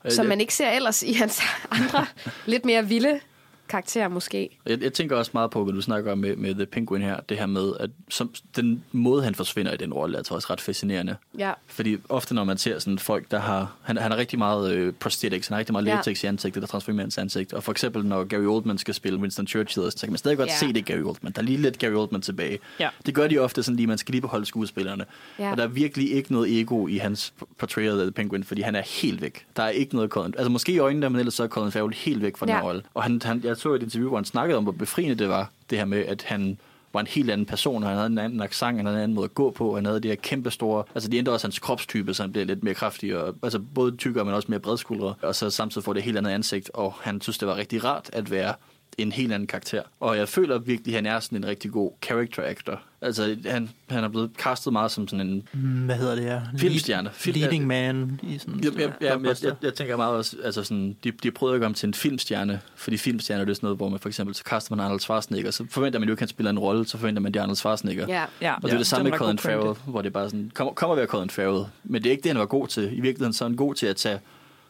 som 0.08 0.26
man 0.26 0.40
ikke 0.40 0.54
ser 0.54 0.70
ellers 0.70 1.02
i 1.02 1.12
hans 1.12 1.40
andre 1.70 2.06
lidt 2.46 2.64
mere 2.64 2.86
vilde 2.86 3.20
karakterer 3.68 4.08
måske. 4.08 4.58
Jeg, 4.66 4.82
jeg 4.82 4.92
tænker 4.92 5.16
også 5.16 5.30
meget 5.34 5.50
på, 5.50 5.64
hvad 5.64 5.74
du 5.74 5.80
snakker 5.80 6.12
om 6.12 6.18
med, 6.18 6.36
med 6.36 6.54
The 6.54 6.66
Penguin 6.66 7.02
her, 7.02 7.20
det 7.28 7.38
her 7.38 7.46
med, 7.46 7.72
at 7.80 7.90
som, 8.08 8.34
den 8.56 8.84
måde, 8.92 9.24
han 9.24 9.34
forsvinder 9.34 9.72
i 9.72 9.76
den 9.76 9.92
rolle, 9.94 10.14
er 10.14 10.18
altså 10.18 10.34
også 10.34 10.46
ret 10.50 10.60
fascinerende. 10.60 11.16
Ja. 11.38 11.52
Fordi 11.66 11.96
ofte, 12.08 12.34
når 12.34 12.44
man 12.44 12.58
ser 12.58 12.78
sådan 12.78 12.98
folk, 12.98 13.30
der 13.30 13.38
har... 13.38 13.72
Han, 13.82 13.96
han 13.96 14.10
har 14.10 14.18
rigtig 14.18 14.38
meget 14.38 14.72
øh, 14.72 14.92
prosthetics, 14.92 15.48
han 15.48 15.54
har 15.54 15.58
rigtig 15.58 15.72
meget 15.72 15.86
Ja. 15.86 15.94
latex 15.96 16.24
i 16.24 16.26
ansigtet, 16.26 16.60
der 16.60 16.66
transformerer 16.66 17.04
hans 17.04 17.18
ansigt. 17.18 17.52
Og 17.52 17.62
for 17.62 17.72
eksempel, 17.72 18.04
når 18.04 18.24
Gary 18.24 18.44
Oldman 18.46 18.78
skal 18.78 18.94
spille 18.94 19.18
Winston 19.18 19.46
Churchill, 19.46 19.90
så 19.90 19.98
kan 20.00 20.10
man 20.10 20.18
stadig 20.18 20.36
godt 20.38 20.48
Ja. 20.48 20.56
se, 20.58 20.72
det 20.72 20.84
Gary 20.84 21.02
Oldman. 21.02 21.32
Der 21.32 21.40
er 21.40 21.44
lige 21.46 21.58
lidt 21.58 21.78
Gary 21.78 21.92
Oldman 21.92 22.20
tilbage. 22.22 22.58
Ja. 22.80 22.88
Det 23.06 23.14
gør 23.14 23.28
de 23.28 23.38
ofte 23.38 23.62
sådan 23.62 23.76
lige, 23.76 23.86
man 23.86 23.98
skal 23.98 24.12
lige 24.12 24.22
beholde 24.22 24.46
skuespillerne. 24.46 25.04
Ja. 25.38 25.50
Og 25.50 25.56
der 25.56 25.62
er 25.62 25.68
virkelig 25.68 26.12
ikke 26.12 26.32
noget 26.32 26.60
ego 26.60 26.86
i 26.86 26.96
hans 26.96 27.32
portrayal 27.58 27.90
af 28.00 28.04
The 28.04 28.10
Penguin, 28.12 28.44
fordi 28.44 28.60
han 28.62 28.74
er 28.74 28.82
helt 29.02 29.20
væk. 29.22 29.46
Der 29.56 29.62
er 29.62 29.68
ikke 29.68 29.94
noget 29.94 30.10
Colin... 30.10 30.34
Altså 30.38 30.50
måske 30.50 30.72
i 30.72 30.78
øjnene, 30.78 31.10
men 31.10 31.18
ellers 31.18 31.34
så 31.34 31.42
er 31.42 31.48
Colin 31.48 31.72
Farrell 31.72 31.94
helt 31.94 32.22
væk 32.22 32.36
fra 32.36 32.46
den 32.46 32.50
Ja. 32.54 32.58
her 32.60 32.64
rolle. 32.66 32.82
Og 32.94 33.02
han, 33.02 33.20
han, 33.24 33.40
jeg 33.44 33.55
så 33.58 33.74
et 33.74 33.82
interview, 33.82 34.08
hvor 34.08 34.18
han 34.18 34.24
snakkede 34.24 34.58
om, 34.58 34.62
hvor 34.62 34.72
befriende 34.72 35.14
det 35.14 35.28
var, 35.28 35.50
det 35.70 35.78
her 35.78 35.84
med, 35.84 35.98
at 35.98 36.22
han 36.22 36.58
var 36.92 37.00
en 37.00 37.06
helt 37.06 37.30
anden 37.30 37.46
person, 37.46 37.82
og 37.82 37.88
han 37.88 37.96
havde 37.96 38.06
en 38.06 38.18
anden 38.18 38.42
accent, 38.42 38.76
han 38.76 38.86
havde 38.86 38.98
en 38.98 39.02
anden 39.02 39.14
måde 39.14 39.24
at 39.24 39.34
gå 39.34 39.50
på, 39.50 39.74
han 39.74 39.86
havde 39.86 40.00
de 40.00 40.08
her 40.08 40.14
kæmpe 40.14 40.50
store, 40.50 40.84
altså 40.94 41.10
det 41.10 41.18
ændrede 41.18 41.34
også 41.34 41.46
hans 41.46 41.58
kropstype, 41.58 42.14
så 42.14 42.22
han 42.22 42.32
blev 42.32 42.46
lidt 42.46 42.64
mere 42.64 42.74
kraftig, 42.74 43.16
og, 43.16 43.34
altså 43.42 43.58
både 43.58 43.96
tykkere, 43.96 44.24
men 44.24 44.34
også 44.34 44.48
mere 44.48 44.60
bredskuldret, 44.60 45.14
og 45.22 45.34
så 45.34 45.50
samtidig 45.50 45.84
får 45.84 45.92
det 45.92 46.00
et 46.00 46.04
helt 46.04 46.18
andet 46.18 46.30
ansigt, 46.30 46.70
og 46.74 46.94
han 47.00 47.20
synes, 47.20 47.38
det 47.38 47.48
var 47.48 47.56
rigtig 47.56 47.84
rart 47.84 48.10
at 48.12 48.30
være 48.30 48.54
en 48.98 49.12
helt 49.12 49.32
anden 49.32 49.46
karakter. 49.46 49.82
Og 50.00 50.16
jeg 50.16 50.28
føler 50.28 50.58
virkelig, 50.58 50.92
at 50.92 51.04
han 51.04 51.06
er 51.06 51.20
sådan 51.20 51.38
en 51.38 51.46
rigtig 51.46 51.72
god 51.72 51.92
character 52.02 52.42
actor. 52.46 52.82
Altså, 53.06 53.36
han, 53.46 53.70
han 53.90 54.04
er 54.04 54.08
blevet 54.08 54.30
castet 54.38 54.72
meget 54.72 54.90
som 54.90 55.08
sådan 55.08 55.26
en 55.26 55.48
Hvad 55.84 55.96
hedder 55.96 56.14
det 56.14 56.24
her? 56.24 56.40
filmstjerne. 56.58 57.10
Film, 57.12 57.38
Leading 57.38 57.66
man 57.66 58.20
i 58.22 58.38
sådan 58.38 58.64
jeg, 58.64 58.72
jeg, 58.78 58.92
jeg, 59.00 59.20
jeg, 59.22 59.36
jeg, 59.42 59.54
jeg, 59.62 59.74
tænker 59.74 59.96
meget 59.96 60.14
også, 60.14 60.36
altså 60.44 60.62
sådan, 60.62 60.96
de, 61.04 61.10
de 61.10 61.30
prøvede 61.30 61.54
at 61.54 61.60
gøre 61.60 61.68
ham 61.68 61.74
til 61.74 61.86
en 61.86 61.94
filmstjerne, 61.94 62.60
fordi 62.76 62.96
filmstjerne 62.96 63.44
det 63.44 63.50
er 63.50 63.54
sådan 63.54 63.66
noget, 63.66 63.76
hvor 63.76 63.88
man 63.88 63.98
for 63.98 64.08
eksempel, 64.08 64.34
så 64.34 64.44
kaster 64.44 64.76
man 64.76 64.84
Arnold 64.84 65.00
Schwarzenegger, 65.00 65.50
så 65.50 65.66
forventer 65.70 65.98
man 65.98 66.08
jo 66.08 66.12
ikke, 66.12 66.18
at 66.18 66.20
han 66.20 66.28
spiller 66.28 66.50
en 66.50 66.58
rolle, 66.58 66.86
så 66.86 66.98
forventer 66.98 67.22
man, 67.22 67.32
det 67.32 67.38
er 67.38 67.42
Arnold 67.42 67.56
Schwarzenegger. 67.56 68.06
Ja. 68.08 68.24
Ja, 68.40 68.54
Og 68.54 68.62
det 68.62 68.72
er 68.72 68.76
det 68.76 68.86
samme 68.86 69.10
med 69.10 69.18
Colin. 69.18 69.38
Farrell, 69.38 69.78
hvor 69.86 70.02
det 70.02 70.08
er 70.08 70.12
bare 70.12 70.30
sådan, 70.30 70.50
kommer, 70.54 70.72
kommer 70.72 70.94
ved 70.94 71.02
at 71.02 71.08
Colin 71.08 71.30
Farrell, 71.30 71.64
men 71.84 72.02
det 72.02 72.08
er 72.08 72.10
ikke 72.10 72.22
det, 72.22 72.30
han 72.30 72.38
var 72.38 72.46
god 72.46 72.68
til. 72.68 72.82
I 72.82 73.00
virkeligheden 73.00 73.32
så 73.32 73.44
er 73.44 73.48
han 73.48 73.56
god 73.56 73.74
til 73.74 73.86
at 73.86 73.96
tage 73.96 74.18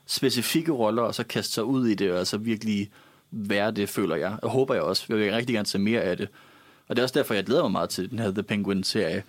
specifikke 0.06 0.72
roller, 0.72 1.02
og 1.02 1.14
så 1.14 1.24
kaste 1.24 1.52
sig 1.52 1.64
ud 1.64 1.86
i 1.86 1.94
det, 1.94 2.12
og 2.12 2.26
så 2.26 2.38
virkelig 2.38 2.90
være 3.30 3.70
det, 3.70 3.88
føler 3.88 4.16
jeg. 4.16 4.36
Og 4.42 4.50
håber 4.50 4.74
jeg 4.74 4.82
også. 4.82 5.04
Jeg 5.08 5.16
vil 5.18 5.32
rigtig 5.32 5.54
gerne 5.54 5.66
se 5.66 5.78
mere 5.78 6.00
af 6.00 6.16
det. 6.16 6.28
Og 6.88 6.96
det 6.96 6.98
er 6.98 7.02
også 7.02 7.18
derfor, 7.18 7.34
jeg 7.34 7.44
glæder 7.44 7.62
mig 7.62 7.72
meget 7.72 7.88
til 7.90 8.10
den 8.10 8.18
her 8.18 8.30
The 8.30 8.42
Penguin-serie. 8.42 9.22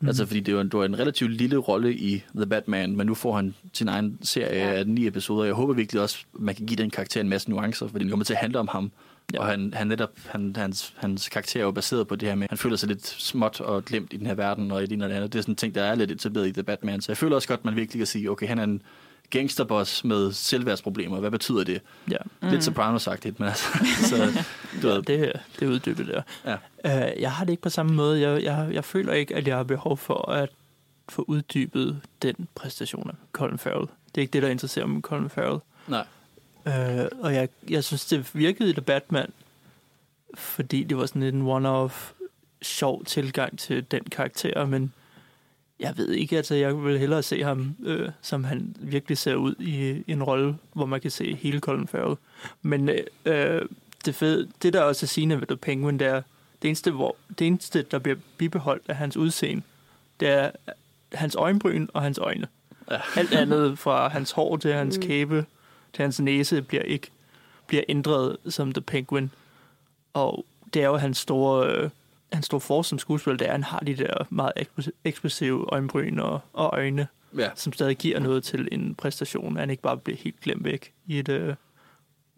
Mm. 0.00 0.08
Altså, 0.08 0.26
fordi 0.26 0.40
det 0.40 0.54
var, 0.54 0.60
en, 0.60 0.68
det 0.68 0.78
var 0.78 0.84
en 0.84 0.98
relativt 0.98 1.30
lille 1.30 1.56
rolle 1.56 1.94
i 1.94 2.22
The 2.36 2.46
Batman, 2.46 2.96
men 2.96 3.06
nu 3.06 3.14
får 3.14 3.36
han 3.36 3.54
sin 3.72 3.88
egen 3.88 4.18
serie 4.22 4.58
Ja. 4.58 4.72
af 4.72 4.86
ni 4.86 5.06
episoder. 5.06 5.44
Jeg 5.44 5.54
håber 5.54 5.74
virkelig 5.74 6.02
også, 6.02 6.18
at 6.34 6.40
man 6.40 6.54
kan 6.54 6.66
give 6.66 6.76
den 6.76 6.90
karakter 6.90 7.20
en 7.20 7.28
masse 7.28 7.50
nuancer, 7.50 7.88
fordi 7.88 8.02
den 8.02 8.10
kommer 8.10 8.24
til 8.24 8.32
at 8.32 8.38
handle 8.40 8.58
om 8.58 8.68
ham. 8.68 8.90
Ja. 9.34 9.38
Og 9.40 9.46
han, 9.46 9.74
han 9.74 9.86
netop, 9.86 10.10
han, 10.26 10.56
hans, 10.56 10.94
hans 10.96 11.28
karakter 11.28 11.60
er 11.60 11.64
jo 11.64 11.70
baseret 11.70 12.08
på 12.08 12.16
det 12.16 12.28
her 12.28 12.36
med, 12.36 12.46
han 12.50 12.58
føler 12.58 12.76
sig 12.76 12.88
lidt 12.88 13.06
småt 13.06 13.60
og 13.60 13.84
glemt 13.84 14.12
i 14.12 14.16
den 14.16 14.26
her 14.26 14.34
verden, 14.34 14.70
og 14.70 14.82
i 14.82 14.86
det 14.86 14.92
ene 14.92 15.04
og 15.04 15.08
det 15.10 15.16
andet. 15.16 15.32
Det 15.32 15.38
er 15.38 15.42
sådan 15.42 15.52
en 15.52 15.56
ting, 15.56 15.74
der 15.74 15.82
er 15.82 15.94
lidt 15.94 16.10
etableret 16.10 16.46
i 16.48 16.52
The 16.52 16.62
Batman. 16.62 17.00
Så 17.00 17.12
jeg 17.12 17.16
føler 17.16 17.36
også 17.36 17.48
godt, 17.48 17.60
at 17.60 17.64
man 17.64 17.76
virkelig 17.76 18.00
kan 18.00 18.06
sige, 18.06 18.30
okay, 18.30 18.48
han 18.48 18.58
er 18.58 18.64
en 18.64 18.82
gangsterboss 19.30 20.04
med 20.04 20.32
selvværdsproblemer. 20.32 21.20
Hvad 21.20 21.30
betyder 21.30 21.64
det? 21.64 21.80
Ja. 22.10 22.16
Mm. 22.42 22.48
Lidt 22.48 22.64
Sopranos-agtigt, 22.64 23.38
men 23.40 23.48
altså, 23.48 23.66
så, 24.10 24.16
du 24.82 24.88
Ja, 24.88 24.94
ved, 24.94 25.02
det, 25.02 25.32
det 25.60 25.66
er 25.66 25.70
uddybet 25.70 26.06
der. 26.06 26.22
Ja. 26.44 26.54
Uh, 27.14 27.20
jeg 27.22 27.32
har 27.32 27.44
det 27.44 27.50
ikke 27.52 27.62
på 27.62 27.70
samme 27.70 27.94
måde. 27.94 28.20
Jeg, 28.20 28.42
jeg, 28.42 28.68
jeg 28.72 28.84
føler 28.84 29.12
ikke, 29.12 29.34
at 29.36 29.48
jeg 29.48 29.56
har 29.56 29.62
behov 29.64 29.96
for 29.96 30.30
at 30.30 30.48
få 31.08 31.24
uddybet 31.28 32.00
den 32.22 32.48
præstation 32.54 33.10
af 33.10 33.14
Colin 33.32 33.58
Farrell. 33.58 33.86
Det 34.14 34.16
er 34.16 34.20
ikke 34.20 34.32
det, 34.32 34.42
der 34.42 34.48
interesserer 34.48 34.86
mig 34.86 35.02
Colin 35.02 35.30
Farrell. 35.30 35.60
nej. 35.86 36.04
Uh, 36.66 37.06
og 37.20 37.34
jeg, 37.34 37.48
jeg 37.68 37.84
synes, 37.84 38.04
det 38.06 38.30
virkede 38.34 38.70
i 38.70 38.72
The 38.72 38.82
Batman, 38.82 39.30
fordi 40.34 40.84
det 40.84 40.96
var 40.96 41.06
sådan 41.06 41.22
en 41.22 41.42
one-off 41.48 41.92
sjov 42.62 43.04
tilgang 43.04 43.58
til 43.58 43.84
den 43.90 44.04
karakter, 44.04 44.66
men 44.66 44.92
jeg 45.80 45.96
ved 45.96 46.08
ikke, 46.08 46.36
altså 46.36 46.54
jeg 46.54 46.84
vil 46.84 46.98
hellere 46.98 47.22
se 47.22 47.42
ham, 47.42 47.76
øh, 47.84 48.08
som 48.22 48.44
han 48.44 48.76
virkelig 48.80 49.18
ser 49.18 49.34
ud 49.34 49.54
i 49.58 50.04
en 50.12 50.22
rolle, 50.22 50.56
hvor 50.72 50.86
man 50.86 51.00
kan 51.00 51.10
se 51.10 51.34
hele 51.34 51.60
Colin 51.60 51.88
Farrell. 51.88 52.16
Men 52.62 52.88
øh, 52.88 53.00
øh, 53.24 53.62
det, 54.04 54.14
fede, 54.14 54.48
det 54.62 54.72
der 54.72 54.82
også 54.82 55.06
er 55.06 55.08
sigende 55.08 55.40
ved 55.40 55.46
The 55.46 55.56
Penguin, 55.56 55.98
det 55.98 56.06
er, 56.06 56.22
det 56.62 56.68
eneste, 56.68 56.90
hvor, 56.90 57.16
det 57.38 57.46
eneste, 57.46 57.82
der 57.82 57.98
bliver 57.98 58.18
bibeholdt 58.38 58.82
af 58.88 58.96
hans 58.96 59.16
udseende, 59.16 59.62
det 60.20 60.28
er 60.28 60.50
hans 61.12 61.34
øjenbryn 61.34 61.86
og 61.94 62.02
hans 62.02 62.18
øjne. 62.18 62.46
Ja. 62.90 63.00
Alt 63.16 63.34
andet 63.34 63.78
fra 63.78 64.08
hans 64.08 64.30
hår 64.30 64.56
til 64.56 64.72
hans 64.72 64.98
Mm. 64.98 65.02
kæbe 65.02 65.46
til 65.92 66.02
hans 66.02 66.20
næse 66.20 66.62
bliver 66.62 66.82
ikke 66.82 67.10
bliver 67.66 67.82
ændret 67.88 68.36
som 68.48 68.72
The 68.72 68.80
Penguin. 68.80 69.30
Og 70.14 70.44
det 70.74 70.82
er 70.82 70.86
jo 70.86 70.96
hans 70.96 71.18
store, 71.18 71.68
øh, 71.70 71.90
hans 72.32 72.46
store 72.46 72.60
force 72.60 72.88
som 72.88 72.98
skuespiller, 72.98 73.36
det 73.38 73.44
er, 73.44 73.48
at 73.48 73.54
han 73.54 73.62
har 73.64 73.78
de 73.78 73.96
der 73.96 74.26
meget 74.30 74.52
ekspres- 74.60 74.90
ekspressive 75.04 75.72
øjenbryn 75.72 76.18
og, 76.18 76.40
og 76.52 76.70
øjne, 76.72 77.06
Ja. 77.38 77.48
som 77.54 77.72
stadig 77.72 77.96
giver 77.96 78.18
noget 78.20 78.44
til 78.44 78.68
en 78.72 78.94
præstation, 78.94 79.56
at 79.56 79.60
han 79.60 79.70
ikke 79.70 79.82
bare 79.82 79.96
bliver 79.96 80.18
helt 80.18 80.40
glemt 80.40 80.64
væk 80.64 80.92
i 81.06 81.18
et 81.18 81.28
øh, 81.28 81.54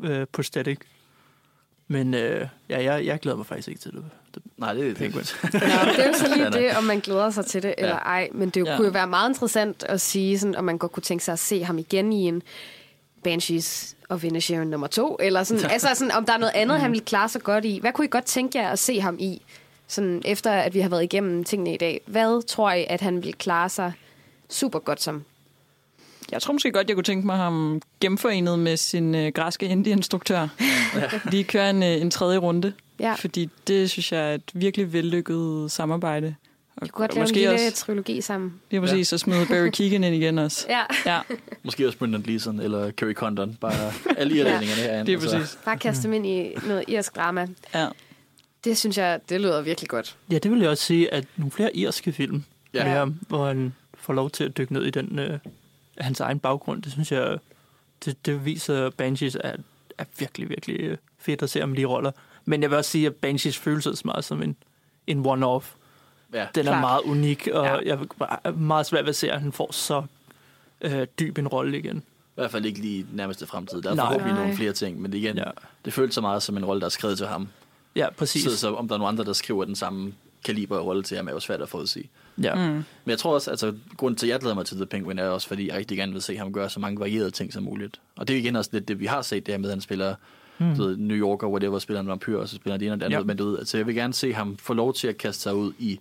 øh, 0.04 0.26
prosthetic. 0.32 0.78
Men 1.88 2.14
øh, 2.14 2.48
ja, 2.68 2.82
jeg, 2.82 3.06
jeg 3.06 3.20
glæder 3.20 3.36
mig 3.36 3.46
faktisk 3.46 3.68
ikke 3.68 3.80
til 3.80 3.92
det. 3.92 4.04
det 4.34 4.42
Nej, 4.56 4.72
det 4.72 4.88
er 4.90 4.94
Penguin. 4.94 5.24
Nå, 5.42 5.48
det 5.52 5.62
er 6.04 6.06
jo 6.08 6.12
så 6.14 6.34
lige 6.36 6.50
det, 6.50 6.76
om 6.76 6.84
man 6.84 7.00
glæder 7.00 7.30
sig 7.30 7.46
til 7.46 7.62
det 7.62 7.74
eller 7.78 7.94
Ja. 7.94 7.98
ej. 8.00 8.28
Men 8.32 8.50
det 8.50 8.60
jo, 8.60 8.66
Ja. 8.66 8.76
kunne 8.76 8.86
jo 8.86 8.92
være 8.92 9.06
meget 9.06 9.30
interessant 9.30 9.84
at 9.84 10.00
sige, 10.00 10.38
sådan, 10.38 10.56
om 10.56 10.64
man 10.64 10.78
godt 10.78 10.92
kunne 10.92 11.02
tænke 11.02 11.24
sig 11.24 11.32
at 11.32 11.38
se 11.38 11.64
ham 11.64 11.78
igen 11.78 12.12
i 12.12 12.22
en 12.28 12.42
Banshees 13.24 13.96
og 14.08 14.24
Inisherin 14.24 14.68
nummer 14.68 14.86
to. 14.86 15.16
Eller 15.20 15.42
sådan, 15.42 15.70
altså 15.70 15.88
sådan, 15.94 16.12
om 16.12 16.24
der 16.26 16.32
er 16.32 16.38
noget 16.38 16.52
andet, 16.54 16.80
han 16.80 16.90
ville 16.90 17.04
klare 17.04 17.28
sig 17.28 17.42
godt 17.42 17.64
i. 17.64 17.78
Hvad 17.80 17.92
kunne 17.92 18.04
I 18.04 18.08
godt 18.10 18.24
tænke 18.24 18.58
jer 18.58 18.68
at 18.70 18.78
se 18.78 19.00
ham 19.00 19.16
i? 19.20 19.42
Sådan, 19.88 20.22
efter 20.24 20.50
at 20.52 20.74
vi 20.74 20.80
har 20.80 20.88
været 20.88 21.02
igennem 21.02 21.44
tingene 21.44 21.74
i 21.74 21.76
dag. 21.76 22.00
Hvad 22.06 22.46
tror 22.46 22.72
I, 22.72 22.84
at 22.88 23.00
han 23.00 23.24
vil 23.24 23.34
klare 23.34 23.68
sig 23.68 23.92
super 24.50 24.78
godt 24.78 25.02
som? 25.02 25.24
Jeg 26.32 26.42
tror 26.42 26.52
måske 26.52 26.72
godt, 26.72 26.88
jeg 26.88 26.96
kunne 26.96 27.04
tænke 27.04 27.26
mig 27.26 27.36
ham 27.36 27.82
genforenet 28.00 28.58
med 28.58 28.76
sin 28.76 29.14
øh, 29.14 29.32
græske 29.32 29.66
indie-instruktør. 29.66 30.48
De 31.32 31.44
kører 31.44 31.70
en, 31.70 31.82
øh, 31.82 31.88
en 32.00 32.10
tredje 32.10 32.38
runde, 32.38 32.72
Ja. 33.00 33.12
fordi 33.12 33.48
det 33.68 33.90
synes 33.90 34.12
jeg 34.12 34.30
er 34.30 34.34
et 34.34 34.42
virkelig 34.52 34.92
vellykket 34.92 35.70
samarbejde. 35.70 36.34
Og 36.76 36.82
Vi 36.84 36.88
kunne 36.88 37.02
godt 37.06 37.14
lave 37.14 37.28
en 37.28 37.34
lille 37.34 37.52
også... 37.52 37.72
trilogi 37.74 38.20
sammen. 38.20 38.54
Lige 38.70 38.80
præcis, 38.80 39.12
og 39.12 39.20
smide 39.20 39.46
Barry 39.46 39.68
Keegan 39.76 40.04
ind 40.04 40.14
igen 40.14 40.38
også. 40.38 40.66
Ja, 40.68 40.82
Ja, 41.06 41.20
Måske 41.64 41.86
også 41.86 41.98
Brendan 41.98 42.20
Gleeson 42.22 42.60
eller 42.60 42.90
Kerry 42.90 43.12
Condon. 43.12 43.56
Bare 43.60 43.92
alle 44.16 44.36
irlændingerne 44.36 44.82
herinde. 44.82 45.06
det 45.12 45.24
er 45.24 45.38
præcis. 45.38 45.58
bare 45.64 45.78
kaste 45.78 46.02
dem 46.02 46.12
ind 46.12 46.26
i 46.26 46.54
noget 46.66 46.84
irsk 46.88 47.16
drama. 47.16 47.46
Ja. 47.74 47.86
Det 48.68 48.78
synes 48.78 48.98
jeg, 48.98 49.20
det 49.28 49.40
lyder 49.40 49.62
virkelig 49.62 49.88
godt. 49.90 50.16
Ja, 50.30 50.38
det 50.38 50.50
vil 50.50 50.60
jeg 50.60 50.70
også 50.70 50.84
sige, 50.84 51.14
at 51.14 51.24
nogle 51.36 51.50
flere 51.50 51.76
irske 51.76 52.12
film 52.12 52.44
Ja. 52.74 52.84
med 52.84 52.92
ham, 52.92 53.14
hvor 53.28 53.46
han 53.46 53.74
får 53.94 54.12
lov 54.12 54.30
til 54.30 54.44
at 54.44 54.56
dykke 54.56 54.72
ned 54.72 54.84
i 54.84 54.90
den, 54.90 55.18
øh, 55.18 55.38
hans 55.98 56.20
egen 56.20 56.38
baggrund, 56.38 56.82
det 56.82 56.92
synes 56.92 57.12
jeg, 57.12 57.38
det, 58.04 58.26
det 58.26 58.44
viser 58.44 58.90
Banshees 58.90 59.34
er, 59.40 59.56
er 59.98 60.04
virkelig, 60.18 60.48
virkelig 60.48 60.80
øh, 60.80 60.96
fedt 61.18 61.42
at 61.42 61.50
se 61.50 61.60
ham 61.60 61.74
i 61.74 61.76
de 61.76 61.84
roller. 61.84 62.10
Men 62.44 62.62
jeg 62.62 62.70
vil 62.70 62.78
også 62.78 62.90
sige, 62.90 63.06
at 63.06 63.14
Banshees 63.14 63.58
føles 63.58 63.86
også 63.86 64.02
meget 64.04 64.24
som 64.24 64.42
en, 64.42 64.56
en 65.06 65.26
one-off. 65.26 65.64
Ja. 66.34 66.46
Den 66.54 66.66
er 66.66 66.70
Klart. 66.70 66.80
meget 66.80 67.00
unik, 67.04 67.48
og 67.52 67.64
Ja. 67.64 67.76
jeg 67.94 67.98
er 68.44 68.50
meget 68.50 68.86
svært 68.86 69.04
ved 69.04 69.08
at 69.10 69.16
se, 69.16 69.32
at 69.32 69.40
han 69.40 69.52
får 69.52 69.72
så 69.72 70.02
øh, 70.80 71.06
dyb 71.18 71.38
en 71.38 71.48
rolle 71.48 71.78
igen. 71.78 71.96
I 71.98 72.40
hvert 72.40 72.50
fald 72.50 72.64
ikke 72.66 72.80
lige 72.80 72.98
i 72.98 73.02
den 73.02 73.16
nærmeste 73.16 73.46
fremtid. 73.46 73.82
Der 73.82 73.90
er 73.90 73.96
forhåbentlig 73.96 74.34
nogle 74.34 74.56
flere 74.56 74.72
ting, 74.72 75.00
men 75.02 75.12
igen. 75.14 75.36
Ja, 75.36 75.44
det 75.84 75.92
føles 75.92 76.14
så 76.14 76.20
meget 76.20 76.42
som 76.42 76.56
en 76.56 76.64
rolle, 76.64 76.80
der 76.80 76.86
er 76.86 76.90
skrevet 76.90 77.18
til 77.18 77.26
ham. 77.26 77.48
Ja 77.98 78.10
præcis. 78.10 78.42
Så, 78.42 78.56
så 78.56 78.74
om 78.74 78.88
der 78.88 78.94
er 78.94 78.98
nogle 78.98 79.08
andre, 79.08 79.24
der 79.24 79.32
skriver 79.32 79.64
den 79.64 79.74
samme 79.74 80.12
kaliber 80.44 80.78
af 80.78 80.82
rolle 80.84 81.02
til 81.02 81.16
ham, 81.16 81.28
er 81.28 81.32
jo 81.32 81.40
svært 81.40 81.60
at 81.60 81.68
forudsige. 81.68 82.10
Ja. 82.42 82.54
Mm. 82.54 82.60
Men 82.60 82.84
jeg 83.06 83.18
tror 83.18 83.34
også, 83.34 83.50
altså 83.50 83.74
grunden 83.96 84.18
til, 84.18 84.26
at 84.26 84.30
jeg 84.30 84.40
glæder 84.40 84.54
mig 84.54 84.66
til 84.66 84.76
The 84.76 84.86
Penguin, 84.86 85.18
er 85.18 85.28
også, 85.28 85.48
fordi 85.48 85.68
jeg 85.68 85.76
rigtig 85.76 85.96
gerne 85.96 86.12
vil 86.12 86.22
se 86.22 86.36
ham 86.36 86.52
gøre 86.52 86.70
så 86.70 86.80
mange 86.80 87.00
varierede 87.00 87.30
ting 87.30 87.52
som 87.52 87.62
muligt. 87.62 88.00
Og 88.16 88.28
det 88.28 88.34
er 88.34 88.40
igen 88.40 88.56
også 88.56 88.70
lidt 88.72 88.88
det, 88.88 89.00
vi 89.00 89.06
har 89.06 89.22
set 89.22 89.46
det 89.46 89.54
her 89.54 89.58
med, 89.58 89.68
at 89.68 89.72
han 89.72 89.80
spiller 89.80 90.14
mm. 90.58 90.76
du 90.76 90.82
ved, 90.82 90.96
New 90.96 91.16
Yorker, 91.16 91.48
whatever, 91.48 91.78
spiller 91.78 92.00
en 92.00 92.08
vampyr, 92.08 92.38
og 92.38 92.48
så 92.48 92.56
spiller 92.56 92.72
han 92.72 92.80
det 92.80 92.86
ene 92.86 92.94
og 92.94 93.00
det 93.00 93.06
andet. 93.06 93.18
Ja. 93.18 93.24
Men 93.24 93.36
du 93.36 93.50
ved, 93.50 93.58
altså, 93.58 93.76
jeg 93.76 93.86
vil 93.86 93.94
gerne 93.94 94.14
se 94.14 94.32
ham 94.32 94.56
få 94.56 94.74
lov 94.74 94.94
til 94.94 95.08
at 95.08 95.18
kaste 95.18 95.42
sig 95.42 95.54
ud 95.54 95.72
i 95.78 96.00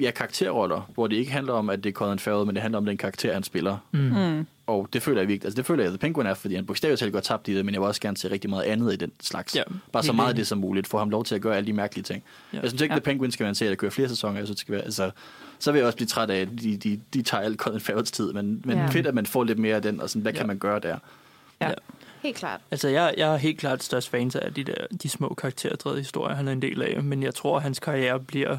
ja, 0.00 0.10
karakterroller, 0.10 0.90
hvor 0.94 1.06
det 1.06 1.16
ikke 1.16 1.32
handler 1.32 1.52
om, 1.52 1.70
at 1.70 1.84
det 1.84 1.90
er 1.90 1.94
Colin 1.94 2.18
Farrell, 2.18 2.46
men 2.46 2.54
det 2.54 2.62
handler 2.62 2.78
om 2.78 2.86
den 2.86 2.96
karakter, 2.96 3.32
han 3.32 3.42
spiller. 3.42 3.78
Mm. 3.92 4.46
Og 4.70 4.88
det 4.92 5.02
føler 5.02 5.20
jeg 5.20 5.28
virkelig, 5.28 5.46
altså 5.46 5.56
det 5.56 5.66
føler 5.66 5.82
jeg, 5.84 5.92
at 5.92 5.98
The 5.98 6.06
Penguin 6.06 6.26
er, 6.26 6.34
fordi 6.34 6.54
han 6.54 6.66
bogstaveligt 6.66 7.00
talt 7.00 7.12
går 7.12 7.20
tabt 7.20 7.48
i 7.48 7.54
det, 7.56 7.64
men 7.64 7.74
jeg 7.74 7.80
vil 7.80 7.86
også 7.88 8.00
gerne 8.00 8.16
se 8.16 8.30
rigtig 8.30 8.50
meget 8.50 8.62
andet 8.64 8.92
i 8.92 8.96
den 8.96 9.12
slags. 9.20 9.56
Ja, 9.56 9.62
Bare 9.92 10.02
så 10.02 10.12
meget 10.12 10.28
af 10.28 10.34
det 10.34 10.46
som 10.46 10.58
muligt, 10.58 10.86
få 10.86 10.98
ham 10.98 11.10
lov 11.10 11.24
til 11.24 11.34
at 11.34 11.40
gøre 11.40 11.56
alle 11.56 11.66
de 11.66 11.72
mærkelige 11.72 12.04
ting. 12.04 12.22
Ja. 12.52 12.56
Ja. 12.56 12.62
Jeg 12.62 12.70
synes 12.70 12.82
ikke, 12.82 12.92
Ja. 12.92 12.96
ja. 12.96 13.00
The 13.00 13.04
Penguin 13.04 13.30
skal 13.32 13.44
være 13.44 13.48
en 13.48 13.54
serie, 13.54 13.70
der 13.70 13.76
kører 13.76 13.90
flere 13.90 14.08
sæsoner. 14.08 14.36
Jeg 14.38 14.46
synes, 14.46 14.56
det 14.56 14.60
skal 14.60 14.74
være, 14.74 14.82
altså, 14.84 15.10
så 15.58 15.72
vil 15.72 15.78
jeg 15.78 15.86
også 15.86 15.96
blive 15.96 16.06
træt 16.08 16.30
af, 16.30 16.40
at 16.40 16.48
de, 16.62 16.76
de, 16.76 17.00
de 17.14 17.22
tager 17.22 17.42
alt 17.44 17.58
Colin 17.58 17.80
Farrells 17.80 18.10
tid, 18.10 18.32
men, 18.32 18.62
men 18.64 18.76
Ja. 18.76 18.82
ja. 18.82 18.88
fedt, 18.88 19.06
at 19.06 19.14
man 19.14 19.26
får 19.26 19.44
lidt 19.44 19.58
mere 19.58 19.76
af 19.76 19.82
den, 19.82 20.00
og 20.00 20.10
sådan, 20.10 20.22
hvad 20.22 20.32
ja. 20.32 20.36
Ja. 20.36 20.40
kan 20.40 20.46
man 20.46 20.58
gøre 20.58 20.80
der? 20.80 20.98
Ja. 21.60 21.70
Helt 22.22 22.36
klart. 22.36 22.60
Altså, 22.70 22.88
jeg, 22.88 23.14
jeg 23.16 23.32
er 23.32 23.36
helt 23.36 23.58
klart 23.58 23.82
størst 23.82 24.08
fan 24.08 24.30
af 24.34 24.54
de, 24.54 24.64
der, 24.64 24.74
de 25.02 25.08
små 25.08 25.34
karakterdrevne 25.38 25.98
historier, 26.00 26.36
han 26.36 26.48
er 26.48 26.52
en 26.52 26.62
del 26.62 26.82
af, 26.82 27.02
men 27.02 27.22
jeg 27.22 27.34
tror, 27.34 27.56
at 27.56 27.62
hans 27.62 27.78
karriere 27.80 28.20
bliver... 28.20 28.58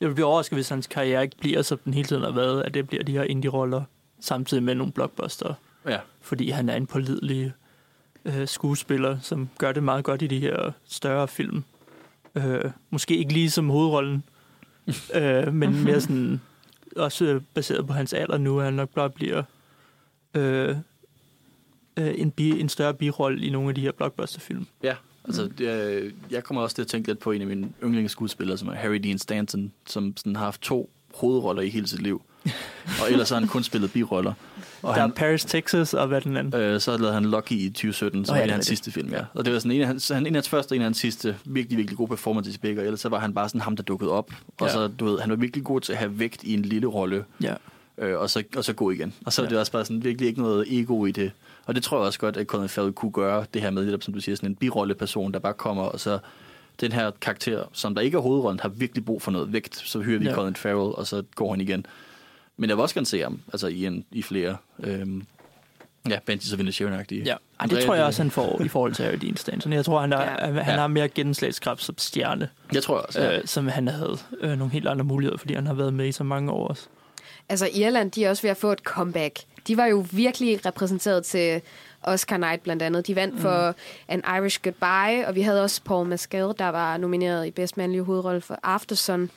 Jeg 0.00 0.08
vil 0.08 0.14
blive 0.14 0.26
overrasket, 0.26 0.56
hvis 0.56 0.68
hans 0.68 0.86
karriere 0.86 1.22
ikke 1.22 1.36
bliver, 1.36 1.62
som 1.62 1.78
den 1.78 1.94
hele 1.94 2.08
tiden 2.08 2.22
har 2.22 2.30
været, 2.32 2.62
at 2.62 2.74
det 2.74 2.88
bliver 2.88 3.02
de 3.04 3.12
her 3.12 3.22
indie-roller, 3.22 3.82
samtidig 4.24 4.62
med 4.62 4.74
nogle 4.74 4.92
blockbuster, 4.92 5.54
Ja, 5.88 5.98
fordi 6.20 6.50
han 6.50 6.68
er 6.68 6.76
en 6.76 6.86
pålidelig 6.86 7.52
øh, 8.24 8.48
skuespiller, 8.48 9.18
som 9.20 9.48
gør 9.58 9.72
det 9.72 9.82
meget 9.82 10.04
godt 10.04 10.22
i 10.22 10.26
de 10.26 10.38
her 10.40 10.72
større 10.84 11.28
film. 11.28 11.64
Øh, 12.34 12.64
måske 12.90 13.16
ikke 13.16 13.32
lige 13.32 13.50
som 13.50 13.70
hovedrollen, 13.70 14.24
øh, 15.14 15.54
men 15.54 15.84
mere 15.84 16.00
sådan, 16.00 16.40
også 16.96 17.24
øh, 17.24 17.42
baseret 17.54 17.86
på 17.86 17.92
hans 17.92 18.12
alder 18.12 18.38
nu, 18.38 18.58
at 18.58 18.64
han 18.64 18.74
nok 18.74 18.88
bare 18.90 19.10
bliver 19.10 19.42
øh, 20.34 20.76
øh, 21.96 22.14
en, 22.18 22.30
bi, 22.30 22.60
en 22.60 22.68
større 22.68 22.94
birolle 22.94 23.46
i 23.46 23.50
nogle 23.50 23.68
af 23.68 23.74
de 23.74 23.80
her 23.80 23.92
blockbusterfilm. 23.92 24.66
ja. 24.82 24.94
Altså, 25.26 25.48
det, 25.58 25.68
er- 25.70 26.10
jeg 26.30 26.44
kommer 26.44 26.62
også 26.62 26.74
til 26.74 26.82
at 26.82 26.88
tænke 26.88 27.08
lidt 27.08 27.18
på 27.18 27.30
en 27.32 27.40
af 27.40 27.46
mine 27.46 27.72
yndlingsskuespillere, 27.84 28.58
som 28.58 28.68
er 28.68 28.72
Harry 28.74 28.94
Dean 28.96 29.18
Stanton, 29.18 29.72
som 29.86 30.16
sådan 30.16 30.36
har 30.36 30.44
haft 30.44 30.60
to 30.60 30.90
hovedroller 31.14 31.62
i 31.62 31.68
hele 31.68 31.86
sit 31.86 32.02
liv. 32.02 32.22
og 33.02 33.10
ellers 33.10 33.30
har 33.30 33.38
han 33.38 33.48
kun 33.48 33.62
spillet 33.62 33.92
biroller. 33.92 34.32
Og 34.82 34.88
Der 34.94 34.96
er 34.96 35.00
han, 35.00 35.12
Paris, 35.12 35.44
Texas, 35.44 35.94
og 35.94 36.06
hvad 36.06 36.18
er 36.18 36.22
den 36.22 36.36
anden? 36.36 36.60
Øh, 36.60 36.80
så 36.80 36.96
lavede 36.96 37.14
han 37.14 37.24
Lucky 37.24 37.52
i 37.52 37.68
2017, 37.70 38.24
som 38.24 38.32
oh, 38.34 38.38
ja, 38.38 38.42
en 38.44 38.48
af 38.48 38.52
er 38.52 38.54
hans 38.56 38.66
det. 38.66 38.68
sidste 38.78 38.92
film, 38.92 39.08
ja. 39.12 39.20
Og 39.34 39.44
det 39.44 39.52
var 39.52 39.58
sådan 39.58 39.70
en 39.70 39.80
af 39.80 39.86
hans, 39.86 40.08
han, 40.08 40.22
en 40.22 40.26
af 40.26 40.32
hans 40.32 40.48
første 40.48 40.72
og 40.72 40.76
en 40.76 40.82
af 40.82 40.86
hans 40.86 40.98
sidste 40.98 41.36
virkelig, 41.44 41.78
virkelig 41.78 41.96
gode 41.96 42.08
performances 42.08 42.54
i 42.54 42.58
begge, 42.58 42.80
og 42.80 42.84
ellers 42.84 43.00
så 43.00 43.08
var 43.08 43.18
han 43.18 43.34
bare 43.34 43.48
sådan 43.48 43.60
ham, 43.60 43.76
der 43.76 43.82
dukkede 43.82 44.10
op. 44.10 44.30
Og 44.60 44.66
Ja. 44.66 44.72
så, 44.72 44.88
du 44.88 45.04
ved, 45.04 45.20
han 45.20 45.30
var 45.30 45.36
virkelig 45.36 45.64
god 45.64 45.80
til 45.80 45.92
at 45.92 45.98
have 45.98 46.18
vægt 46.18 46.42
i 46.42 46.54
en 46.54 46.62
lille 46.62 46.86
rolle, 46.86 47.24
Ja. 47.42 47.54
øh, 47.98 48.18
og, 48.20 48.30
så, 48.30 48.42
og 48.56 48.64
så 48.64 48.72
gå 48.72 48.90
igen. 48.90 49.14
Og 49.26 49.32
så 49.32 49.42
er 49.42 49.46
Ja. 49.46 49.50
det 49.50 49.58
også 49.58 49.72
bare 49.72 49.84
sådan 49.84 50.04
virkelig 50.04 50.28
ikke 50.28 50.42
noget 50.42 50.80
ego 50.80 51.06
i 51.06 51.10
det. 51.12 51.30
Og 51.66 51.74
det 51.74 51.82
tror 51.82 51.96
jeg 51.98 52.06
også 52.06 52.18
godt, 52.18 52.36
at 52.36 52.46
Colin 52.46 52.68
Farrell 52.68 52.92
kunne 52.92 53.12
gøre 53.12 53.44
det 53.54 53.62
her 53.62 53.70
med, 53.70 53.84
netop 53.84 54.02
som 54.02 54.14
du 54.14 54.20
siger, 54.20 54.36
sådan 54.36 54.50
en 54.50 54.54
birolleperson, 54.56 55.32
der 55.32 55.38
bare 55.38 55.54
kommer 55.54 55.82
og 55.82 56.00
så 56.00 56.18
den 56.80 56.92
her 56.92 57.10
karakter, 57.20 57.64
som 57.72 57.94
der 57.94 58.02
ikke 58.02 58.16
er 58.16 58.20
hovedrollen, 58.20 58.60
har 58.60 58.68
virkelig 58.68 59.04
brug 59.04 59.22
for 59.22 59.30
noget 59.30 59.52
vægt, 59.52 59.76
så 59.76 60.00
hører 60.00 60.18
vi 60.18 60.24
ja. 60.26 60.34
Colin 60.34 60.54
Farrell, 60.56 60.94
og 60.94 61.06
så 61.06 61.22
går 61.34 61.50
han 61.50 61.60
igen. 61.60 61.86
Men 62.56 62.70
jeg 62.70 62.76
vil 62.76 62.82
også 62.82 62.94
gerne 62.94 63.06
se 63.06 63.20
ham, 63.22 63.40
altså 63.52 63.66
i, 63.66 63.86
en, 63.86 64.04
i 64.10 64.22
flere, 64.22 64.56
øhm, 64.82 65.26
ja, 66.10 66.18
Banshees 66.26 66.52
of 66.52 66.60
Inisherin-agtige. 66.60 67.22
Ja, 67.24 67.36
Ej, 67.60 67.66
det 67.66 67.84
tror 67.84 67.94
jeg 67.94 68.04
også, 68.04 68.22
han 68.22 68.30
får 68.30 68.60
i 68.64 68.68
forhold 68.68 68.94
til 68.94 69.04
Harry 69.04 69.14
Dean 69.16 69.36
Stanton. 69.36 69.72
Jeg 69.72 69.84
tror, 69.84 70.00
han, 70.00 70.12
er, 70.12 70.20
Ja. 70.22 70.26
han 70.46 70.54
Ja. 70.56 70.62
har 70.62 70.86
mere 70.86 71.08
gennemslagskraft 71.08 71.82
som 71.82 71.98
stjerne, 71.98 72.48
Jeg 72.74 72.82
tror 72.82 72.96
også, 72.98 73.20
ja. 73.22 73.38
øh, 73.38 73.46
som 73.46 73.68
han 73.68 73.88
havde 73.88 74.18
øh, 74.40 74.58
nogle 74.58 74.72
helt 74.72 74.88
andre 74.88 75.04
muligheder, 75.04 75.36
fordi 75.38 75.54
han 75.54 75.66
har 75.66 75.74
været 75.74 75.94
med 75.94 76.06
i 76.08 76.12
så 76.12 76.24
mange 76.24 76.52
år 76.52 76.68
også. 76.68 76.86
Altså, 77.48 77.68
Irland, 77.74 78.10
de 78.10 78.24
er 78.24 78.30
også 78.30 78.42
ved 78.42 78.50
at 78.50 78.56
få 78.56 78.72
et 78.72 78.78
comeback. 78.78 79.38
De 79.66 79.76
var 79.76 79.86
jo 79.86 80.06
virkelig 80.10 80.66
repræsenteret 80.66 81.24
til 81.24 81.60
Oscar 82.02 82.36
Night 82.36 82.62
blandt 82.62 82.82
andet. 82.82 83.06
De 83.06 83.16
vandt 83.16 83.40
for 83.40 83.74
An 84.08 84.22
Irish 84.38 84.60
Goodbye, 84.62 85.26
og 85.28 85.34
vi 85.34 85.40
havde 85.42 85.62
også 85.62 85.80
Paul 85.84 86.06
Mescal, 86.08 86.52
der 86.58 86.68
var 86.68 86.96
nomineret 86.96 87.46
i 87.46 87.50
bedst 87.50 87.76
mandlige 87.76 88.02
hovedrolle 88.02 88.40
for 88.40 88.58
Aftersun. 88.62 89.30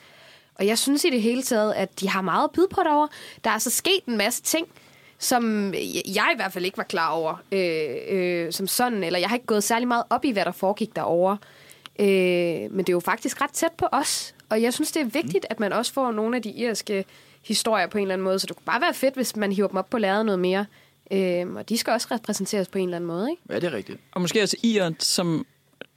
Og 0.58 0.66
jeg 0.66 0.78
synes 0.78 1.04
i 1.04 1.10
det 1.10 1.22
hele 1.22 1.42
taget, 1.42 1.72
at 1.72 2.00
de 2.00 2.08
har 2.08 2.22
meget 2.22 2.44
at 2.44 2.50
byde 2.50 2.68
på 2.70 2.80
derovre. 2.84 3.08
Der 3.44 3.50
er 3.50 3.54
altså 3.54 3.70
sket 3.70 4.04
en 4.06 4.16
masse 4.16 4.42
ting, 4.42 4.68
som 5.18 5.74
jeg 6.06 6.30
i 6.32 6.36
hvert 6.36 6.52
fald 6.52 6.64
ikke 6.64 6.78
var 6.78 6.84
klar 6.84 7.10
over 7.10 7.42
øh, 7.52 7.96
øh, 8.08 8.52
som 8.52 8.66
sådan, 8.66 9.04
eller 9.04 9.18
jeg 9.18 9.28
har 9.28 9.36
ikke 9.36 9.46
gået 9.46 9.64
særlig 9.64 9.88
meget 9.88 10.04
op 10.10 10.24
i, 10.24 10.30
hvad 10.30 10.44
der 10.44 10.52
foregik 10.52 10.96
derovre. 10.96 11.38
Øh, 11.98 12.06
men 12.72 12.78
det 12.78 12.88
er 12.88 12.92
jo 12.92 13.00
faktisk 13.00 13.40
ret 13.40 13.50
tæt 13.50 13.72
på 13.72 13.86
os, 13.92 14.34
og 14.48 14.62
jeg 14.62 14.74
synes, 14.74 14.92
det 14.92 15.00
er 15.00 15.06
vigtigt, 15.06 15.46
at 15.50 15.60
man 15.60 15.72
også 15.72 15.92
får 15.92 16.12
nogle 16.12 16.36
af 16.36 16.42
de 16.42 16.50
irske 16.50 17.04
historier 17.42 17.86
på 17.86 17.98
en 17.98 18.02
eller 18.02 18.14
anden 18.14 18.24
måde, 18.24 18.38
så 18.38 18.46
det 18.46 18.56
kunne 18.56 18.64
bare 18.64 18.80
være 18.80 18.94
fedt, 18.94 19.14
hvis 19.14 19.36
man 19.36 19.52
hiver 19.52 19.68
dem 19.68 19.76
op 19.76 19.90
på 19.90 19.98
lærret 19.98 20.26
noget 20.26 20.38
mere. 20.38 20.66
Øh, 21.10 21.54
og 21.54 21.68
de 21.68 21.78
skal 21.78 21.92
også 21.92 22.08
repræsenteres 22.10 22.68
på 22.68 22.78
en 22.78 22.84
eller 22.84 22.96
anden 22.96 23.08
måde, 23.08 23.30
ikke? 23.30 23.42
Ja, 23.50 23.54
det 23.54 23.64
er 23.64 23.72
rigtigt. 23.72 23.98
Og 24.12 24.20
måske 24.20 24.42
også 24.42 24.56
Ier, 24.62 24.90
som 24.98 25.46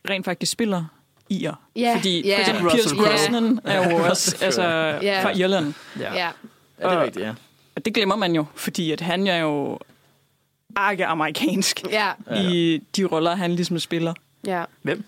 rent 0.10 0.26
faktisk 0.26 0.52
spiller 0.52 0.86
Ier. 1.32 1.54
Ja, 1.76 1.94
Fordi 1.96 2.28
ja. 2.28 2.60
for 2.60 2.66
Russell 2.70 2.96
Pierce. 2.96 2.96
Brosnan 3.32 3.60
er 3.66 3.90
jo 3.90 3.98
også 4.06 4.36
altså, 4.46 4.64
Ja. 5.02 5.24
fra 5.24 5.32
Irland. 5.38 5.74
Ja. 6.00 6.14
Ja. 6.14 6.30
Ja, 6.80 6.88
det 6.90 6.94
er 6.98 7.04
rigtigt, 7.04 7.26
ja. 7.26 7.34
Og 7.76 7.86
det 7.86 7.94
glemmer 7.94 8.16
man 8.16 8.36
jo, 8.36 8.46
fordi 8.56 8.92
at 8.92 9.02
han 9.02 9.28
er 9.28 9.38
jo 9.38 9.80
arke 10.76 11.06
amerikansk 11.06 11.84
Ja, 11.92 12.12
i 12.36 12.82
de 12.96 13.06
roller, 13.06 13.36
han 13.36 13.52
ligesom 13.56 13.80
spiller. 13.80 14.14
ja. 14.46 14.64
Hvem? 14.82 15.04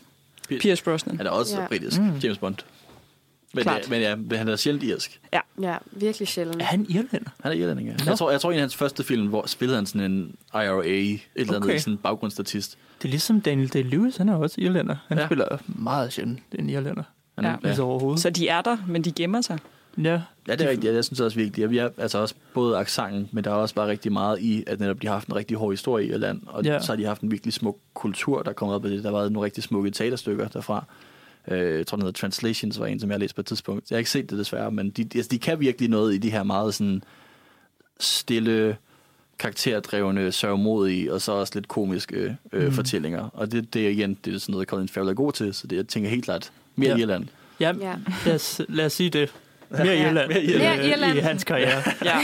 Pierce 0.59 0.83
Brosnan. 0.83 1.17
Han 1.17 1.27
er 1.27 1.31
også 1.31 1.61
ja. 1.61 1.67
britisk, 1.67 1.99
mm. 2.01 2.17
James 2.17 2.37
Bond. 2.37 2.55
Men, 3.53 3.63
Klart. 3.63 3.81
ja, 3.81 3.89
men 3.89 4.01
ja, 4.01 4.15
men 4.15 4.31
han 4.37 4.47
er 4.47 4.55
sjældent 4.55 4.83
irsk. 4.83 5.19
Ja, 5.61 5.77
virkelig 5.91 6.27
sjældent. 6.27 6.61
Er 6.61 6.65
han 6.65 6.85
irlænder? 6.89 7.29
Han 7.43 7.51
er 7.51 7.55
irlænding, 7.55 7.87
ja. 7.87 7.93
Jeg 8.05 8.17
tror, 8.17 8.31
jeg 8.31 8.41
tror, 8.41 8.51
i 8.51 8.53
en 8.53 8.57
af 8.57 8.61
hans 8.61 8.75
første 8.75 9.03
film, 9.03 9.27
hvor 9.27 9.47
spillede 9.47 9.77
han 9.77 9.85
sådan 9.85 10.11
en 10.11 10.35
IRA, 10.53 10.79
et 10.85 11.19
eller 11.35 11.53
andet, 11.53 11.55
Okay. 11.55 11.77
sådan 11.77 11.93
en 11.93 11.97
baggrundsstatist. 11.97 12.77
Det 13.01 13.05
er 13.07 13.09
ligesom 13.09 13.41
Daniel 13.41 13.71
Day-Lewis, 13.75 14.17
han 14.17 14.29
er 14.29 14.35
også 14.35 14.55
irlænder. 14.61 14.95
Han 15.07 15.17
ja. 15.17 15.21
Ja. 15.21 15.27
spiller 15.27 15.57
meget 15.67 16.13
sjældent 16.13 16.39
en 16.51 16.69
irlænder. 16.69 17.03
Han, 17.35 17.45
Ja. 17.45 17.51
ja. 17.51 17.55
Hvis 17.61 17.79
overhovedet. 17.79 18.21
Så 18.21 18.29
de 18.29 18.47
er 18.47 18.61
der, 18.61 18.77
men 18.87 19.01
de 19.01 19.11
gemmer 19.11 19.41
sig. 19.41 19.59
Ja, 20.03 20.21
Ja, 20.47 20.55
det 20.55 20.61
er 20.61 20.69
rigtigt. 20.69 20.89
Ja, 20.91 20.95
Jeg 20.95 21.05
synes 21.05 21.19
også 21.19 21.37
virkelig, 21.37 21.63
at 21.63 21.71
vi 21.71 21.77
er 21.77 21.89
altså 21.97 22.17
også 22.17 22.35
både 22.53 22.77
accenten, 22.77 23.29
men 23.31 23.43
der 23.43 23.51
er 23.51 23.55
også 23.55 23.75
bare 23.75 23.87
rigtig 23.87 24.11
meget 24.11 24.39
i, 24.39 24.63
at 24.67 24.79
netop 24.79 25.01
de 25.01 25.07
har 25.07 25.13
haft 25.13 25.27
en 25.27 25.35
rigtig 25.35 25.57
hård 25.57 25.71
historie 25.71 26.05
i 26.05 26.09
Irland, 26.09 26.41
og 26.47 26.63
Ja. 26.65 26.73
ja. 26.73 26.79
så 26.79 26.91
har 26.91 26.95
de 26.97 27.05
haft 27.05 27.21
en 27.21 27.31
virkelig 27.31 27.53
smuk 27.53 27.77
kultur, 27.93 28.41
der 28.41 28.49
er 28.49 28.53
kommet 28.53 28.75
op 28.75 28.85
af 28.85 28.91
det. 28.91 29.03
Der 29.03 29.09
har 29.11 29.17
været 29.17 29.31
nogle 29.31 29.45
rigtig 29.45 29.63
smukke 29.63 29.91
teaterstykker 29.91 30.47
derfra. 30.47 30.85
Øh, 31.47 31.77
jeg 31.77 31.87
tror, 31.87 31.95
den 31.95 32.05
hedder 32.05 32.19
Translations 32.19 32.79
var 32.79 32.85
en, 32.85 32.99
som 32.99 33.09
jeg 33.09 33.13
har 33.15 33.19
læst 33.19 33.35
på 33.35 33.41
et 33.41 33.47
tidspunkt. 33.47 33.91
Jeg 33.91 33.95
har 33.95 33.99
ikke 33.99 34.09
set 34.11 34.29
det 34.29 34.37
desværre, 34.37 34.71
men 34.71 34.89
de, 34.89 35.03
de, 35.03 35.17
altså, 35.17 35.29
de 35.29 35.39
kan 35.39 35.59
virkelig 35.59 35.89
noget 35.89 36.13
i 36.13 36.17
de 36.17 36.31
her 36.31 36.43
meget 36.43 36.73
sådan 36.73 37.03
stille, 37.99 38.77
karakterdrevne, 39.39 40.31
sørgmodige 40.31 41.13
og 41.13 41.21
så 41.21 41.31
også 41.31 41.51
lidt 41.55 41.67
komiske 41.67 42.37
øh, 42.53 42.65
mm. 42.65 42.71
fortællinger. 42.71 43.29
Og 43.33 43.51
det, 43.51 43.73
det 43.73 43.85
er 43.85 43.89
igen 43.89 44.17
det 44.25 44.35
er 44.35 44.39
sådan 44.39 44.53
noget, 44.53 44.67
Colin 44.67 44.89
Farrell 44.89 45.09
er 45.09 45.13
god 45.13 45.31
til, 45.33 45.53
så 45.53 45.67
det, 45.67 45.75
jeg 45.75 45.87
tænker 45.87 46.09
helt 46.09 46.25
klart 46.25 46.51
mere 46.75 46.89
Ja. 46.89 46.95
ja. 46.95 47.01
Irland. 47.01 47.25
ja, 47.59 47.73
Ja. 47.81 47.95
lad, 48.25 48.35
os, 48.35 48.61
lad 48.69 48.85
os 48.85 48.93
sige 48.93 49.09
det. 49.09 49.33
Mere 49.69 49.97
Irland, 49.97 50.27
mere 50.29 50.43
Irland. 50.43 50.79
Mere 50.81 50.87
Irland. 50.89 51.17
i 51.17 51.21
hans 51.21 51.43
karriere. 51.43 51.83
Ja. 52.05 52.17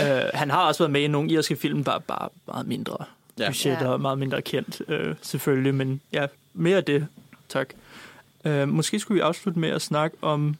øh, 0.24 0.30
han 0.34 0.50
har 0.50 0.66
også 0.68 0.82
været 0.82 0.90
med 0.92 1.00
i 1.00 1.06
nogle 1.06 1.30
irske 1.30 1.56
film, 1.56 1.84
bare, 1.84 2.00
bare 2.00 2.28
meget 2.46 2.66
mindre 2.66 2.96
ja. 3.38 3.44
Ja. 3.44 3.50
budgetter 3.50 3.84
Ja. 3.86 3.92
og 3.92 4.00
meget 4.00 4.18
mindre 4.18 4.42
kendt, 4.42 4.82
øh, 4.88 5.14
selvfølgelig. 5.22 5.74
Men 5.74 6.00
ja, 6.12 6.26
mere 6.54 6.76
af 6.76 6.84
det. 6.84 7.06
Tak. 7.48 7.68
Øh, 8.44 8.68
måske 8.68 8.98
skulle 9.00 9.16
vi 9.16 9.20
afslutte 9.20 9.60
med 9.60 9.68
at 9.68 9.82
snakke 9.82 10.16
om 10.22 10.56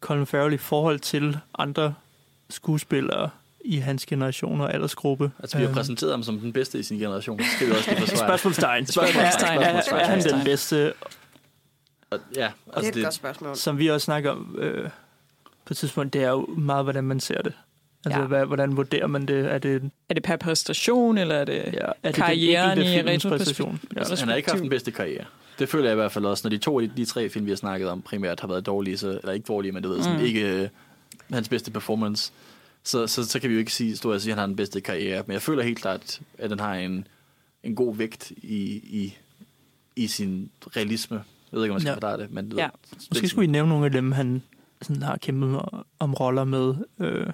Colin 0.00 0.26
Farrell 0.26 0.52
i 0.54 0.56
forhold 0.56 0.98
til 1.00 1.38
andre 1.58 1.94
skuespillere 2.50 3.30
i 3.64 3.76
hans 3.76 4.06
generation 4.06 4.60
og 4.60 4.74
aldersgruppe. 4.74 5.30
Altså, 5.38 5.56
vi 5.56 5.62
har 5.62 5.68
Øhm, 5.68 5.76
præsenteret 5.76 6.12
ham 6.12 6.22
som 6.22 6.38
den 6.38 6.52
bedste 6.52 6.78
i 6.78 6.82
sin 6.82 6.98
generation. 6.98 7.38
Det 7.38 7.46
skal 7.46 7.66
vi 7.66 7.72
også 7.72 7.90
lige 7.90 8.00
forsvare. 8.00 8.26
Spørgsmålstegn. 8.28 8.86
Spørgsmålstegn. 8.86 9.58
Er, 9.62 10.04
han 10.06 10.22
den 10.22 10.44
bedste, 10.44 10.92
Og- 12.10 12.18
Ja, 12.36 12.40
Det 12.40 12.72
er 12.72 12.76
altså 12.76 12.98
et 12.98 13.04
godt 13.04 13.14
spørgsmål. 13.14 13.56
som 13.56 13.78
vi 13.78 13.86
også 13.90 14.04
snakker 14.04 14.30
om 14.30 14.56
øh, 14.58 14.84
på 15.64 15.72
et 15.72 15.76
tidspunkt, 15.76 16.12
det 16.12 16.22
er 16.24 16.30
jo 16.30 16.46
meget, 16.46 16.84
hvordan 16.84 17.04
man 17.04 17.20
ser 17.20 17.42
det. 17.42 17.52
Altså, 18.08 18.20
Ja. 18.20 18.26
hvad, 18.26 18.46
hvordan 18.46 18.76
vurderer 18.76 19.06
man 19.06 19.26
det? 19.26 19.46
Er 19.52 19.58
det, 19.58 19.90
Er 20.08 20.14
det 20.14 20.22
per 20.22 20.36
præstation, 20.36 21.18
eller 21.18 21.34
er 21.34 21.44
det... 21.44 21.54
ja, 21.54 21.78
er 21.78 21.92
det 22.02 22.14
Karrieren 22.14 22.78
den 22.78 22.86
i 22.86 22.88
enkelte 22.88 23.10
films 23.10 23.24
retroperspektiv- 23.24 23.38
præstation? 23.38 23.80
Ja. 23.94 23.98
Altså, 23.98 24.16
han 24.16 24.28
har 24.28 24.36
ikke 24.36 24.50
haft 24.50 24.60
den 24.62 24.70
bedste 24.70 24.90
karriere. 24.90 25.24
Det 25.58 25.68
føler 25.68 25.84
jeg 25.84 25.92
i 25.92 25.94
hvert 25.94 26.12
fald 26.12 26.24
også, 26.24 26.48
når 26.48 26.50
de 26.50 26.58
to 26.58 26.80
af 26.80 26.88
de, 26.88 26.92
de 26.96 27.04
tre 27.04 27.28
film, 27.28 27.44
vi 27.46 27.50
har 27.50 27.56
snakket 27.56 27.88
om, 27.88 28.02
primært 28.02 28.40
har 28.40 28.48
været 28.48 28.66
dårlige, 28.66 28.96
så, 28.96 29.08
eller 29.08 29.32
ikke 29.32 29.44
dårlige, 29.48 29.72
men 29.72 29.82
du 29.82 29.88
ved, 29.88 30.02
sådan, 30.02 30.18
Mm. 30.18 30.24
ikke 30.24 30.62
øh, 30.62 30.68
hans 31.32 31.48
bedste 31.48 31.70
performance. 31.70 32.32
Så, 32.84 33.06
så, 33.06 33.24
så 33.28 33.40
kan 33.40 33.48
vi 33.50 33.54
jo 33.54 33.58
ikke 33.60 33.72
sige, 33.72 33.96
stå 33.96 34.12
og 34.12 34.20
sige, 34.20 34.32
at 34.32 34.34
han 34.34 34.40
har 34.40 34.46
den 34.46 34.56
bedste 34.56 34.80
karriere. 34.80 35.22
Men 35.26 35.32
jeg 35.34 35.42
føler 35.42 35.62
helt 35.62 35.78
klart, 35.78 36.20
at 36.38 36.50
den 36.50 36.60
har 36.60 36.74
en, 36.74 37.06
en 37.62 37.74
god 37.74 37.96
vægt 37.96 38.30
i, 38.30 38.64
i, 38.74 39.16
i 39.96 40.06
sin 40.06 40.50
realisme. 40.76 41.16
Jeg 41.52 41.56
ved 41.56 41.64
ikke, 41.64 41.72
om 41.72 41.74
man 41.74 41.80
skal 41.80 41.90
Ja. 41.90 41.94
forklare 41.94 42.18
det, 42.18 42.30
men 42.32 42.52
Ja. 42.56 42.62
ved, 42.62 42.70
Måske 43.10 43.28
skulle 43.28 43.44
I 43.48 43.50
nævne 43.50 43.68
nogle 43.68 43.84
af 43.86 43.92
dem, 43.92 44.12
han 44.12 44.42
sådan 44.82 45.02
har 45.02 45.16
kæmpet 45.16 45.60
om 45.98 46.14
roller 46.14 46.44
med 46.44 46.74
øh, 47.00 47.26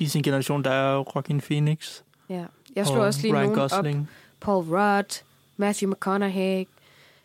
i 0.00 0.06
sin 0.06 0.22
generation. 0.22 0.64
Der 0.64 0.70
er 0.70 0.94
Joaquin 1.14 1.40
Phoenix 1.40 2.00
Ja. 2.28 2.44
Jeg 2.76 2.86
slog 2.86 2.98
og 2.98 3.04
også 3.06 3.20
lige 3.22 3.34
Ryan 3.34 3.42
nogen 3.44 3.58
op. 3.58 3.70
Gosling. 3.70 4.10
Paul 4.40 4.64
Rudd, 4.64 5.22
Matthew 5.56 5.90
McConaughey. 5.90 6.64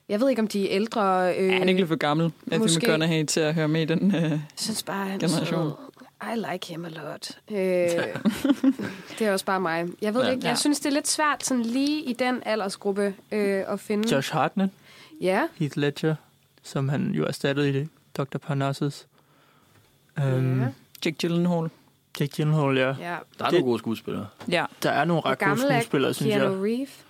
Jeg 0.09 0.19
ved 0.19 0.29
ikke, 0.29 0.41
om 0.41 0.47
de 0.47 0.61
er 0.69 0.75
ældre. 0.75 1.35
Øh, 1.37 1.47
Ja, 1.47 1.53
han 1.53 1.63
er 1.63 1.67
ikke 1.67 1.81
lidt 1.81 1.87
for 1.87 1.95
gammel, 1.95 2.31
Matthew 2.45 2.63
måske. 2.63 2.87
McConaughey, 2.87 3.25
til 3.25 3.39
at 3.39 3.53
høre 3.55 3.67
med 3.67 3.81
i 3.81 3.85
den. 3.85 4.15
Øh, 4.15 4.21
Jeg 4.21 4.41
synes 4.55 4.83
bare, 4.83 5.05
han 5.07 5.21
er 5.23 5.27
Generation. 5.27 5.69
sød. 5.69 5.71
I 6.35 6.51
like 6.51 6.67
him 6.67 6.85
a 6.85 6.89
lot. 6.89 7.29
Øh, 7.51 7.57
det 9.19 9.27
er 9.27 9.31
også 9.31 9.45
bare 9.45 9.59
mig. 9.59 9.87
Jeg 10.01 10.13
ved 10.13 10.21
Ja. 10.21 10.27
ja. 10.27 10.33
ikke, 10.33 10.45
jeg 10.45 10.51
Ja. 10.51 10.55
synes, 10.55 10.79
det 10.79 10.85
er 10.89 10.93
lidt 10.93 11.07
svært 11.07 11.45
sådan 11.45 11.63
lige 11.63 12.01
i 12.03 12.13
den 12.13 12.41
aldersgruppe 12.45 13.13
øh, 13.31 13.63
at 13.67 13.79
finde. 13.79 14.15
Josh 14.15 14.33
Hartnett, 14.33 14.71
Ja, 15.21 15.41
Heath 15.55 15.77
Ledger, 15.77 16.15
som 16.63 16.89
han 16.89 17.11
jo 17.11 17.25
erstattede 17.25 17.69
i 17.69 17.73
det, 17.73 17.89
Dr. 18.17 18.37
Parnassus. 18.37 19.05
Um, 20.17 20.59
Ja. 20.61 20.67
Jake 21.05 21.17
Gyllenhaal. 21.21 21.69
Jake 22.19 22.35
Gyllenhaal, 22.37 22.77
ja. 22.77 22.87
ja. 22.87 22.93
der 22.93 23.05
er 23.05 23.15
Det- 23.49 23.51
nogle 23.51 23.63
gode 23.63 23.79
skuespillere. 23.79 24.27
Ja, 24.51 24.65
Der 24.83 24.89
er 24.91 25.05
nogle 25.05 25.21
ret 25.25 25.39
gode 25.39 25.51
er 25.51 25.55
skuespillere, 25.79 26.13
synes 26.13 26.31
jeg. 26.31 26.39
Keanu 26.39 26.63
Reeves? 26.63 27.05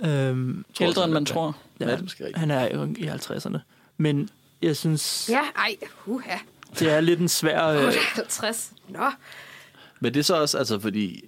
Øhm, 0.00 0.64
Tror 0.74 0.86
ældre 0.86 1.04
end 1.04 1.12
man 1.12 1.24
tror. 1.24 1.56
Ja, 1.80 1.84
er 1.84 1.96
rigtigt. 2.02 2.36
han 2.36 2.50
er 2.50 2.74
jo 2.76 2.84
i 2.98 3.08
50'erne. 3.08 3.58
Men 3.96 4.28
jeg 4.62 4.76
synes, 4.76 5.28
Ja, 5.32 5.40
ej, 5.56 5.76
uha. 6.06 6.36
det 6.78 6.92
er 6.92 7.00
lidt 7.00 7.20
en 7.20 7.28
svær... 7.28 7.66
Øh, 7.68 7.92
50. 8.14 8.72
Nå. 8.88 9.10
Men 10.00 10.14
det 10.14 10.20
er 10.20 10.24
så 10.24 10.40
også, 10.40 10.58
altså 10.58 10.78
fordi, 10.80 11.24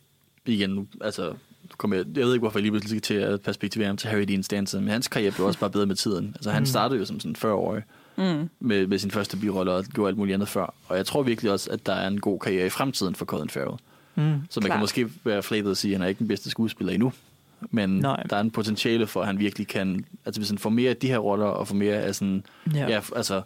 igen, 0.46 0.70
nu, 0.70 0.86
altså, 1.00 1.34
kommer 1.76 1.96
jeg, 1.96 2.06
jeg 2.16 2.24
ved 2.26 2.32
ikke, 2.34 2.42
hvorfor 2.42 2.58
jeg 2.58 2.62
lige 2.62 2.72
pludselig 2.72 2.90
skal 2.90 3.00
til 3.02 3.14
at 3.24 3.40
perspektivere 3.42 3.86
ham 3.86 3.96
til 3.96 4.10
Harry 4.10 4.22
Dean 4.22 4.42
Stanton, 4.42 4.80
men 4.80 4.90
hans 4.90 5.08
karriere 5.08 5.30
blev 5.32 5.46
også 5.46 5.58
bare 5.60 5.70
bedre 5.70 5.86
med 5.86 5.96
tiden. 5.96 6.32
Altså, 6.34 6.50
han 6.50 6.62
Mm. 6.62 6.66
startede 6.66 6.98
jo 7.00 7.04
som 7.06 7.20
sådan 7.20 7.36
40-årig 7.36 7.82
Mm. 8.18 8.48
med, 8.60 8.86
med 8.86 8.98
sin 8.98 9.10
første 9.10 9.36
birolle 9.36 9.72
og 9.72 9.84
gjorde 9.84 10.08
alt 10.08 10.18
muligt 10.18 10.34
andet 10.34 10.48
før. 10.48 10.74
Og 10.88 10.96
jeg 10.96 11.06
tror 11.06 11.22
virkelig 11.22 11.52
også, 11.52 11.70
at 11.70 11.86
der 11.86 11.92
er 11.92 12.08
en 12.08 12.20
god 12.20 12.38
karriere 12.38 12.66
i 12.66 12.70
fremtiden 12.70 13.14
for 13.14 13.24
Colin 13.24 13.48
Farrell. 13.48 13.70
mm, 14.14 14.40
Så 14.50 14.60
man 14.60 14.66
Klart. 14.66 14.70
kan 14.76 14.80
måske 14.80 15.08
være 15.24 15.42
flabet 15.42 15.70
og 15.70 15.76
sige, 15.76 15.92
at 15.94 15.98
han 15.98 16.04
er 16.04 16.08
ikke 16.08 16.18
den 16.18 16.28
bedste 16.28 16.50
skuespiller 16.50 16.92
endnu. 16.92 17.12
Men 17.70 17.90
Nej. 17.90 18.22
der 18.30 18.36
er 18.36 18.40
en 18.40 18.50
potentiale 18.50 19.06
for, 19.06 19.20
at 19.20 19.26
han 19.26 19.38
virkelig 19.38 19.68
kan... 19.68 20.04
Altså 20.24 20.40
hvis 20.40 20.48
han 20.48 20.58
får 20.58 20.70
mere 20.70 20.90
af 20.90 20.96
de 20.96 21.06
her 21.06 21.18
roller, 21.18 21.46
og 21.46 21.68
får 21.68 21.74
mere 21.74 21.96
af 21.96 22.14
sådan... 22.14 22.44
ja. 22.74 22.88
Ja, 22.88 23.00
altså... 23.16 23.42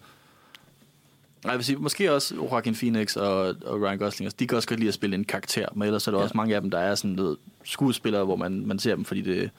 Jeg 1.44 1.54
vil 1.56 1.64
sige, 1.64 1.76
måske 1.76 2.12
også 2.12 2.34
Joaquin 2.34 2.74
Phoenix 2.74 3.16
og, 3.16 3.54
og 3.66 3.80
Ryan 3.82 3.98
Gosling, 3.98 4.26
altså, 4.26 4.36
de 4.40 4.46
kan 4.46 4.56
også 4.56 4.68
godt 4.68 4.80
lide 4.80 4.88
at 4.88 4.94
spille 4.94 5.16
en 5.16 5.24
karakter, 5.24 5.66
men 5.74 5.86
ellers 5.86 6.06
er 6.06 6.10
der 6.10 6.18
ja. 6.18 6.22
også 6.24 6.36
mange 6.36 6.54
af 6.54 6.60
dem, 6.60 6.70
der 6.70 6.78
er 6.78 6.94
sådan 6.94 7.10
noget 7.10 7.36
skuespillere, 7.64 8.24
hvor 8.24 8.36
man, 8.36 8.66
man 8.66 8.78
ser 8.78 8.94
dem, 8.94 9.04
fordi 9.04 9.20
det, 9.20 9.50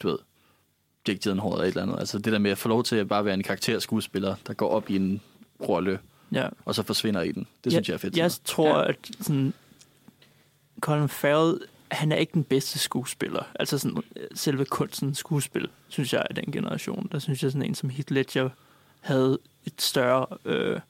du 0.00 0.08
ved, 0.08 0.18
Jake 1.08 1.20
Gyllenhaal 1.20 1.52
eller 1.52 1.64
et 1.64 1.68
eller 1.68 1.82
andet. 1.82 1.98
Altså 1.98 2.18
det 2.18 2.32
der 2.32 2.38
med 2.38 2.50
at 2.50 2.58
få 2.58 2.68
lov 2.68 2.84
til 2.84 2.96
at 2.96 3.08
bare 3.08 3.24
være 3.24 3.34
en 3.34 3.42
karakterskuespiller, 3.42 4.34
der 4.46 4.54
går 4.54 4.68
op 4.68 4.90
i 4.90 4.96
en 4.96 5.20
rolle, 5.68 5.98
ja. 6.32 6.48
og 6.64 6.74
så 6.74 6.82
forsvinder 6.82 7.20
i 7.22 7.32
den. 7.32 7.46
Det 7.64 7.72
synes 7.72 7.88
jeg 7.88 7.94
er 7.94 7.98
fedt. 7.98 8.16
Jeg 8.16 8.30
tror, 8.44 8.78
Ja. 8.78 8.88
at 8.88 8.96
sådan, 9.20 9.52
Colin 10.80 11.08
Farrell, 11.08 11.58
han 11.90 12.12
er 12.12 12.16
ikke 12.16 12.32
den 12.34 12.44
bedste 12.44 12.78
skuespiller. 12.78 13.42
Altså 13.54 13.78
sådan, 13.78 14.02
øh, 14.16 14.26
selve 14.34 14.64
kunsten 14.64 15.14
skuespil, 15.14 15.68
synes 15.88 16.12
jeg, 16.12 16.26
er 16.30 16.34
den 16.34 16.52
generation. 16.52 17.08
Der 17.12 17.18
synes 17.18 17.42
jeg, 17.42 17.52
sådan 17.52 17.68
en 17.68 17.74
som 17.74 17.88
Heath 17.90 18.12
Ledger 18.12 18.48
havde 19.00 19.38
et 19.66 19.82
større, 19.82 20.26
øh, 20.44 20.80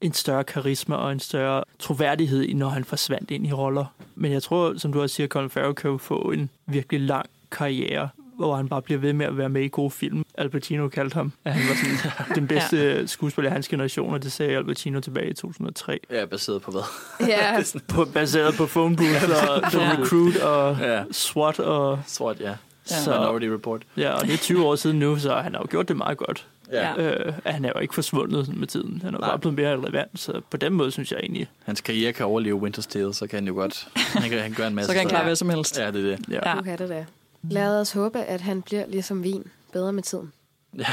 en 0.00 0.12
større 0.12 0.44
karisma 0.44 0.96
og 0.96 1.12
en 1.12 1.20
større 1.20 1.64
troværdighed, 1.78 2.42
i, 2.42 2.52
når 2.52 2.68
han 2.68 2.84
forsvandt 2.84 3.30
ind 3.30 3.46
i 3.46 3.52
roller. 3.52 3.94
Men 4.14 4.32
jeg 4.32 4.42
tror, 4.42 4.78
som 4.78 4.92
du 4.92 5.02
også 5.02 5.16
siger, 5.16 5.26
Colin 5.26 5.50
Farrell 5.50 5.74
kan 5.74 5.90
jo 5.90 5.96
få 5.98 6.30
en 6.30 6.50
virkelig 6.66 7.00
lang 7.00 7.26
karriere, 7.50 8.08
hvor 8.46 8.56
han 8.56 8.68
bare 8.68 8.82
bliver 8.82 9.00
ved 9.00 9.12
med 9.12 9.26
at 9.26 9.36
være 9.38 9.48
med 9.48 9.62
i 9.62 9.68
gode 9.68 9.90
film. 9.90 10.24
Al 10.38 10.48
Pacino 10.50 10.88
kaldte 10.88 11.14
ham, 11.14 11.32
at 11.44 11.52
han 11.52 11.62
var 11.68 11.74
sådan 11.74 12.34
den 12.38 12.46
bedste 12.46 12.76
ja. 12.76 13.06
skuespiller 13.06 13.50
i 13.50 13.52
hans 13.52 13.68
generation, 13.68 14.14
og 14.14 14.22
det 14.22 14.32
sagde 14.32 14.56
Al 14.56 14.64
Pacino 14.64 15.00
tilbage 15.00 15.30
i 15.30 15.32
2003. 15.32 15.98
Ja, 16.10 16.24
baseret 16.24 16.62
på 16.62 16.70
hvad? 16.70 16.82
Ja, 17.28 17.62
På, 17.94 18.04
baseret 18.14 18.54
på 18.54 18.66
Phone 18.66 18.96
Booth 18.96 19.22
og 19.24 19.62
The 19.70 19.80
Ja. 19.80 19.92
Recruit 19.98 20.36
og 20.36 20.76
Ja. 20.80 21.02
SWAT. 21.12 21.58
Og, 21.58 22.00
Sort, 22.06 22.40
ja. 22.40 22.54
så, 22.84 23.10
Minority 23.10 23.46
Report. 23.46 23.82
ja, 23.96 24.10
og 24.12 24.26
det 24.26 24.32
er 24.34 24.38
20 24.38 24.66
år 24.66 24.76
siden 24.76 24.98
nu, 24.98 25.18
så 25.18 25.34
han 25.34 25.54
har 25.54 25.60
jo 25.60 25.66
gjort 25.70 25.88
det 25.88 25.96
meget 25.96 26.18
godt. 26.18 26.46
Ja. 26.72 26.92
Ja. 27.02 27.14
Øh, 27.26 27.32
han 27.46 27.64
er 27.64 27.72
jo 27.76 27.80
ikke 27.80 27.94
forsvundet 27.94 28.56
med 28.56 28.66
tiden. 28.66 29.00
Han 29.04 29.14
er 29.14 29.18
jo 29.18 29.20
Nej. 29.20 29.28
bare 29.30 29.38
blevet 29.38 29.56
mere 29.58 29.72
relevant, 29.76 30.20
så 30.20 30.40
på 30.50 30.56
den 30.56 30.72
måde 30.72 30.90
synes 30.90 31.12
jeg 31.12 31.20
egentlig... 31.20 31.48
Hans 31.64 31.80
karriere 31.80 32.12
kan 32.12 32.26
overleve 32.26 32.56
Winter's 32.58 32.88
Tale, 32.88 33.14
så 33.14 33.26
kan 33.26 33.36
han 33.36 33.46
jo 33.46 33.54
godt... 33.54 33.88
Han 33.96 34.30
kan, 34.30 34.38
han 34.38 34.52
gør 34.52 34.66
en 34.66 34.74
masse. 34.74 34.86
Så 34.88 34.92
kan 34.92 35.00
han 35.00 35.08
klare 35.08 35.24
hvad 35.24 35.36
som 35.36 35.48
helst. 35.50 35.78
Ja, 35.78 35.86
det 35.90 35.96
er 36.12 36.16
det. 36.16 36.18
Ja. 36.30 36.50
Ja. 36.50 36.56
du 36.56 36.62
kan 36.62 36.78
det 36.78 36.88
da. 36.88 37.04
Lad 37.42 37.80
os 37.80 37.92
håbe, 37.92 38.18
at 38.22 38.40
han 38.40 38.62
bliver 38.62 38.86
ligesom 38.86 39.22
vin 39.24 39.44
bedre 39.72 39.92
med 39.92 40.02
tiden. 40.02 40.32
Ja. 40.78 40.86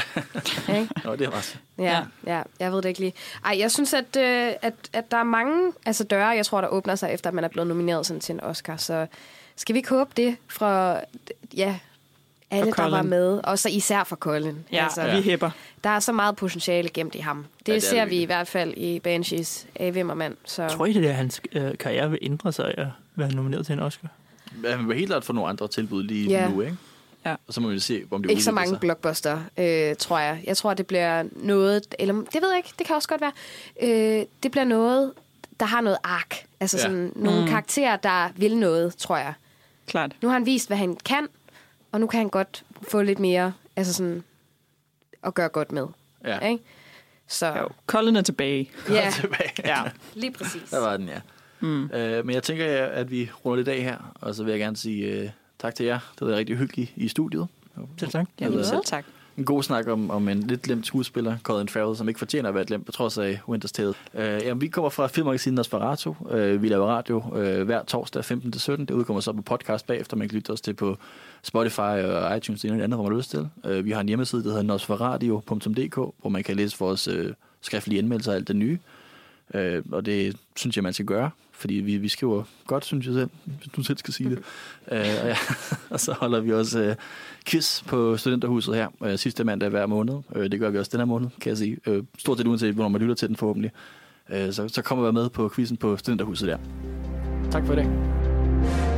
Ikke? 0.78 0.88
Nå, 1.04 1.16
det 1.16 1.26
er 1.26 1.30
også. 1.30 1.56
Ja, 1.78 1.84
Ja. 1.84 2.02
ja, 2.36 2.42
jeg 2.60 2.72
ved 2.72 2.82
det 2.82 2.88
ikke 2.88 3.00
lige. 3.00 3.12
Ej, 3.44 3.56
jeg 3.58 3.70
synes, 3.70 3.94
at, 3.94 4.16
øh, 4.18 4.52
at, 4.62 4.74
at 4.92 5.10
der 5.10 5.16
er 5.16 5.22
mange 5.24 5.72
altså 5.86 6.04
døre, 6.04 6.26
jeg 6.26 6.46
tror, 6.46 6.60
der 6.60 6.68
åbner 6.68 6.94
sig, 6.94 7.12
efter 7.12 7.30
at 7.30 7.34
man 7.34 7.44
er 7.44 7.48
blevet 7.48 7.66
nomineret 7.68 8.06
sådan, 8.06 8.20
til 8.20 8.32
en 8.32 8.40
Oscar. 8.40 8.76
Så 8.76 9.06
skal 9.56 9.72
vi 9.72 9.78
ikke 9.78 9.88
håbe 9.90 10.10
det 10.16 10.36
fra 10.48 11.00
ja, 11.56 11.78
alle, 12.50 12.72
der 12.72 12.90
var 12.90 13.02
med? 13.02 13.40
Og 13.44 13.58
så 13.58 13.68
især 13.68 14.04
for 14.04 14.16
Colin. 14.16 14.64
Ja, 14.72 14.84
altså, 14.84 15.02
ja. 15.02 15.16
vi 15.16 15.22
hæpper. 15.22 15.50
Der 15.84 15.90
er 15.90 16.00
så 16.00 16.12
meget 16.12 16.36
potentiale 16.36 16.88
gemt 16.88 17.14
i 17.14 17.18
ham. 17.18 17.36
Det, 17.58 17.66
det 17.66 17.72
er 17.72 17.74
det 17.74 17.82
det 17.82 17.90
ser 17.90 17.96
vi 17.96 18.00
virkelig. 18.00 18.20
i 18.22 18.24
hvert 18.24 18.48
fald 18.48 18.74
i 18.76 18.98
Banshees 19.00 19.66
af 19.76 19.94
Vimmermand. 19.94 20.36
Så. 20.44 20.62
Jeg 20.62 20.70
tror 20.70 20.86
ikke, 20.86 21.00
det 21.00 21.06
er, 21.06 21.10
at 21.10 21.16
hans 21.16 21.40
øh, 21.52 21.78
karriere 21.78 22.10
vil 22.10 22.18
ændre 22.22 22.52
sig 22.52 22.74
at 22.78 22.86
være 23.16 23.32
nomineret 23.34 23.66
til 23.66 23.72
en 23.72 23.80
Oscar. 23.80 24.08
Men 24.62 24.70
Han 24.78 24.88
vil 24.88 24.96
helt 24.96 25.08
klart 25.08 25.24
få 25.24 25.32
nogle 25.32 25.48
andre 25.50 25.68
tilbud 25.68 26.02
lige 26.02 26.28
Ja. 26.30 26.48
nu, 26.48 26.60
ikke? 26.60 26.76
Ja. 27.26 27.34
Og 27.48 27.54
så 27.54 27.60
må 27.60 27.68
vi 27.68 27.78
se, 27.78 28.04
om 28.10 28.22
det 28.22 28.30
Ikke 28.30 28.42
så 28.42 28.52
mange 28.52 28.68
sig. 28.70 28.80
blockbuster, 28.80 29.40
øh, 29.58 29.96
tror 29.96 30.18
jeg. 30.18 30.42
Jeg 30.46 30.56
tror, 30.56 30.74
det 30.74 30.86
bliver 30.86 31.24
noget... 31.32 31.94
Eller 31.98 32.14
det 32.14 32.42
ved 32.42 32.48
jeg 32.48 32.56
ikke, 32.56 32.72
det 32.78 32.86
kan 32.86 32.96
også 32.96 33.08
godt 33.08 33.20
være. 33.20 33.32
Øh, 33.82 34.26
det 34.42 34.50
bliver 34.50 34.64
noget, 34.64 35.12
der 35.60 35.66
har 35.66 35.80
noget 35.80 35.98
ark. 36.04 36.34
Altså 36.60 36.76
Ja. 36.76 36.82
sådan 36.82 37.12
nogle 37.16 37.40
Mm. 37.40 37.48
karakterer, 37.48 37.96
der 37.96 38.28
vil 38.36 38.56
noget, 38.56 38.96
tror 38.96 39.16
jeg. 39.16 39.32
Klart. 39.86 40.16
Nu 40.22 40.28
har 40.28 40.32
han 40.32 40.46
vist, 40.46 40.68
hvad 40.68 40.76
han 40.76 40.96
kan, 41.04 41.28
og 41.92 42.00
nu 42.00 42.06
kan 42.06 42.18
han 42.18 42.28
godt 42.28 42.64
få 42.90 43.02
lidt 43.02 43.18
mere 43.18 43.52
altså 43.76 43.92
sådan, 43.92 44.22
at 45.24 45.34
gøre 45.34 45.48
godt 45.48 45.72
med. 45.72 45.86
Ja, 46.24 46.38
Ikke? 46.48 46.64
Så 47.28 47.46
Jo. 47.46 47.68
Colin 47.86 48.16
er 48.16 48.22
tilbage. 48.22 48.70
ja, 48.90 49.10
tilbage. 49.20 49.50
Ja. 49.64 49.82
lige 50.14 50.30
præcis. 50.32 50.62
Der 50.70 50.78
var 50.78 50.96
den, 50.96 51.08
ja. 51.08 51.20
Mm. 51.60 51.84
Øh, 51.84 52.26
men 52.26 52.34
jeg 52.34 52.42
tænker, 52.42 52.84
at 52.84 53.10
vi 53.10 53.30
runder 53.44 53.56
lidt 53.56 53.68
af 53.68 53.82
her, 53.82 54.14
og 54.14 54.34
så 54.34 54.44
vil 54.44 54.50
jeg 54.50 54.60
gerne 54.60 54.76
sige 54.76 55.06
øh, 55.06 55.30
tak 55.58 55.74
til 55.74 55.86
jer. 55.86 55.98
Det 56.18 56.26
var 56.26 56.36
rigtig 56.36 56.56
hyggeligt 56.56 56.92
i 56.96 57.08
studiet. 57.08 57.46
Selv 57.98 58.10
tak. 58.10 58.26
Jamen, 58.40 58.64
selv 58.64 58.80
tak. 58.84 59.04
En 59.38 59.44
god 59.44 59.62
snak 59.62 59.86
om, 59.88 60.10
om 60.10 60.28
en 60.28 60.42
lidt 60.42 60.62
glemt 60.62 60.86
skuespiller, 60.86 61.38
Colin 61.42 61.68
Farrell, 61.68 61.96
som 61.96 62.08
ikke 62.08 62.18
fortjener 62.18 62.48
at 62.48 62.54
være 62.54 62.64
glemt, 62.64 62.86
på 62.86 62.92
trods 62.92 63.18
af 63.18 63.40
Winter's 63.48 63.72
Tale. 63.72 63.94
Øh, 64.14 64.42
jamen, 64.44 64.60
vi 64.60 64.68
kommer 64.68 64.90
fra 64.90 65.06
filmmagasinet 65.06 65.56
Nosferatu. 65.56 66.14
Øh, 66.30 66.62
vi 66.62 66.68
laver 66.68 66.86
radio 66.86 67.38
øh, 67.38 67.62
hver 67.62 67.82
torsdag 67.84 68.24
15-17. 68.24 68.70
Det 68.70 68.90
udkommer 68.90 69.20
så 69.20 69.32
på 69.32 69.42
podcast 69.42 69.86
bagefter. 69.86 70.16
Man 70.16 70.28
kan 70.28 70.34
lytte 70.36 70.50
os 70.50 70.60
til 70.60 70.74
på 70.74 70.98
Spotify 71.42 71.80
og 71.80 72.36
iTunes, 72.36 72.60
det 72.60 72.68
ene 72.68 72.74
eller 72.74 72.84
andet, 72.84 72.96
hvor 72.96 73.04
man 73.04 73.12
har 73.12 73.18
lyst 73.18 73.30
til. 73.30 73.48
Øh, 73.64 73.84
vi 73.84 73.90
har 73.90 74.00
en 74.00 74.08
hjemmeside, 74.08 74.44
der 74.44 74.48
hedder 74.48 74.62
nosferadio.dk, 74.62 75.94
hvor 75.94 76.28
man 76.28 76.42
kan 76.42 76.56
læse 76.56 76.78
vores 76.78 77.08
øh, 77.08 77.32
skriftlige 77.60 77.98
anmeldelser 77.98 78.32
af 78.32 78.36
alt 78.36 78.48
det 78.48 78.56
nye. 78.56 78.78
Øh, 79.54 79.82
og 79.92 80.06
det 80.06 80.36
synes 80.56 80.76
jeg, 80.76 80.82
man 80.82 80.92
skal 80.92 81.06
gøre, 81.06 81.30
fordi 81.58 81.74
vi, 81.74 81.96
vi 81.96 82.08
skriver 82.08 82.42
godt, 82.66 82.84
synes 82.84 83.06
jeg 83.06 83.14
selv, 83.14 83.30
hvis 83.44 83.68
du 83.76 83.82
selv 83.82 83.98
skal 83.98 84.14
sige 84.14 84.30
det. 84.30 84.38
øh, 84.92 84.98
og, 84.98 85.28
ja, 85.28 85.36
og 85.90 86.00
så 86.00 86.12
holder 86.12 86.40
vi 86.40 86.52
også 86.52 86.80
øh, 86.80 86.94
quiz 87.46 87.82
på 87.82 88.16
Studenterhuset 88.16 88.74
her 88.74 88.88
øh, 89.04 89.18
sidste 89.18 89.44
mandag 89.44 89.68
hver 89.68 89.86
måned. 89.86 90.14
Øh, 90.36 90.50
det 90.50 90.60
gør 90.60 90.70
vi 90.70 90.78
også 90.78 90.90
den 90.92 91.00
her 91.00 91.06
måned, 91.06 91.28
kan 91.40 91.50
jeg 91.50 91.58
sige. 91.58 91.78
Øh, 91.86 92.02
stort 92.18 92.38
set 92.38 92.46
uanset, 92.46 92.74
hvornår 92.74 92.88
man 92.88 93.00
lytter 93.00 93.14
til 93.14 93.28
den 93.28 93.36
forhåbentlig. 93.36 93.70
Øh, 94.30 94.52
så, 94.52 94.68
så 94.68 94.82
kommer 94.82 95.06
vi 95.06 95.12
med 95.12 95.30
på 95.30 95.52
quizzen 95.54 95.76
på 95.76 95.96
Studenterhuset 95.96 96.48
der. 96.48 96.58
Tak 97.50 97.66
for 97.66 97.72
i 97.72 97.76
dag. 97.76 98.97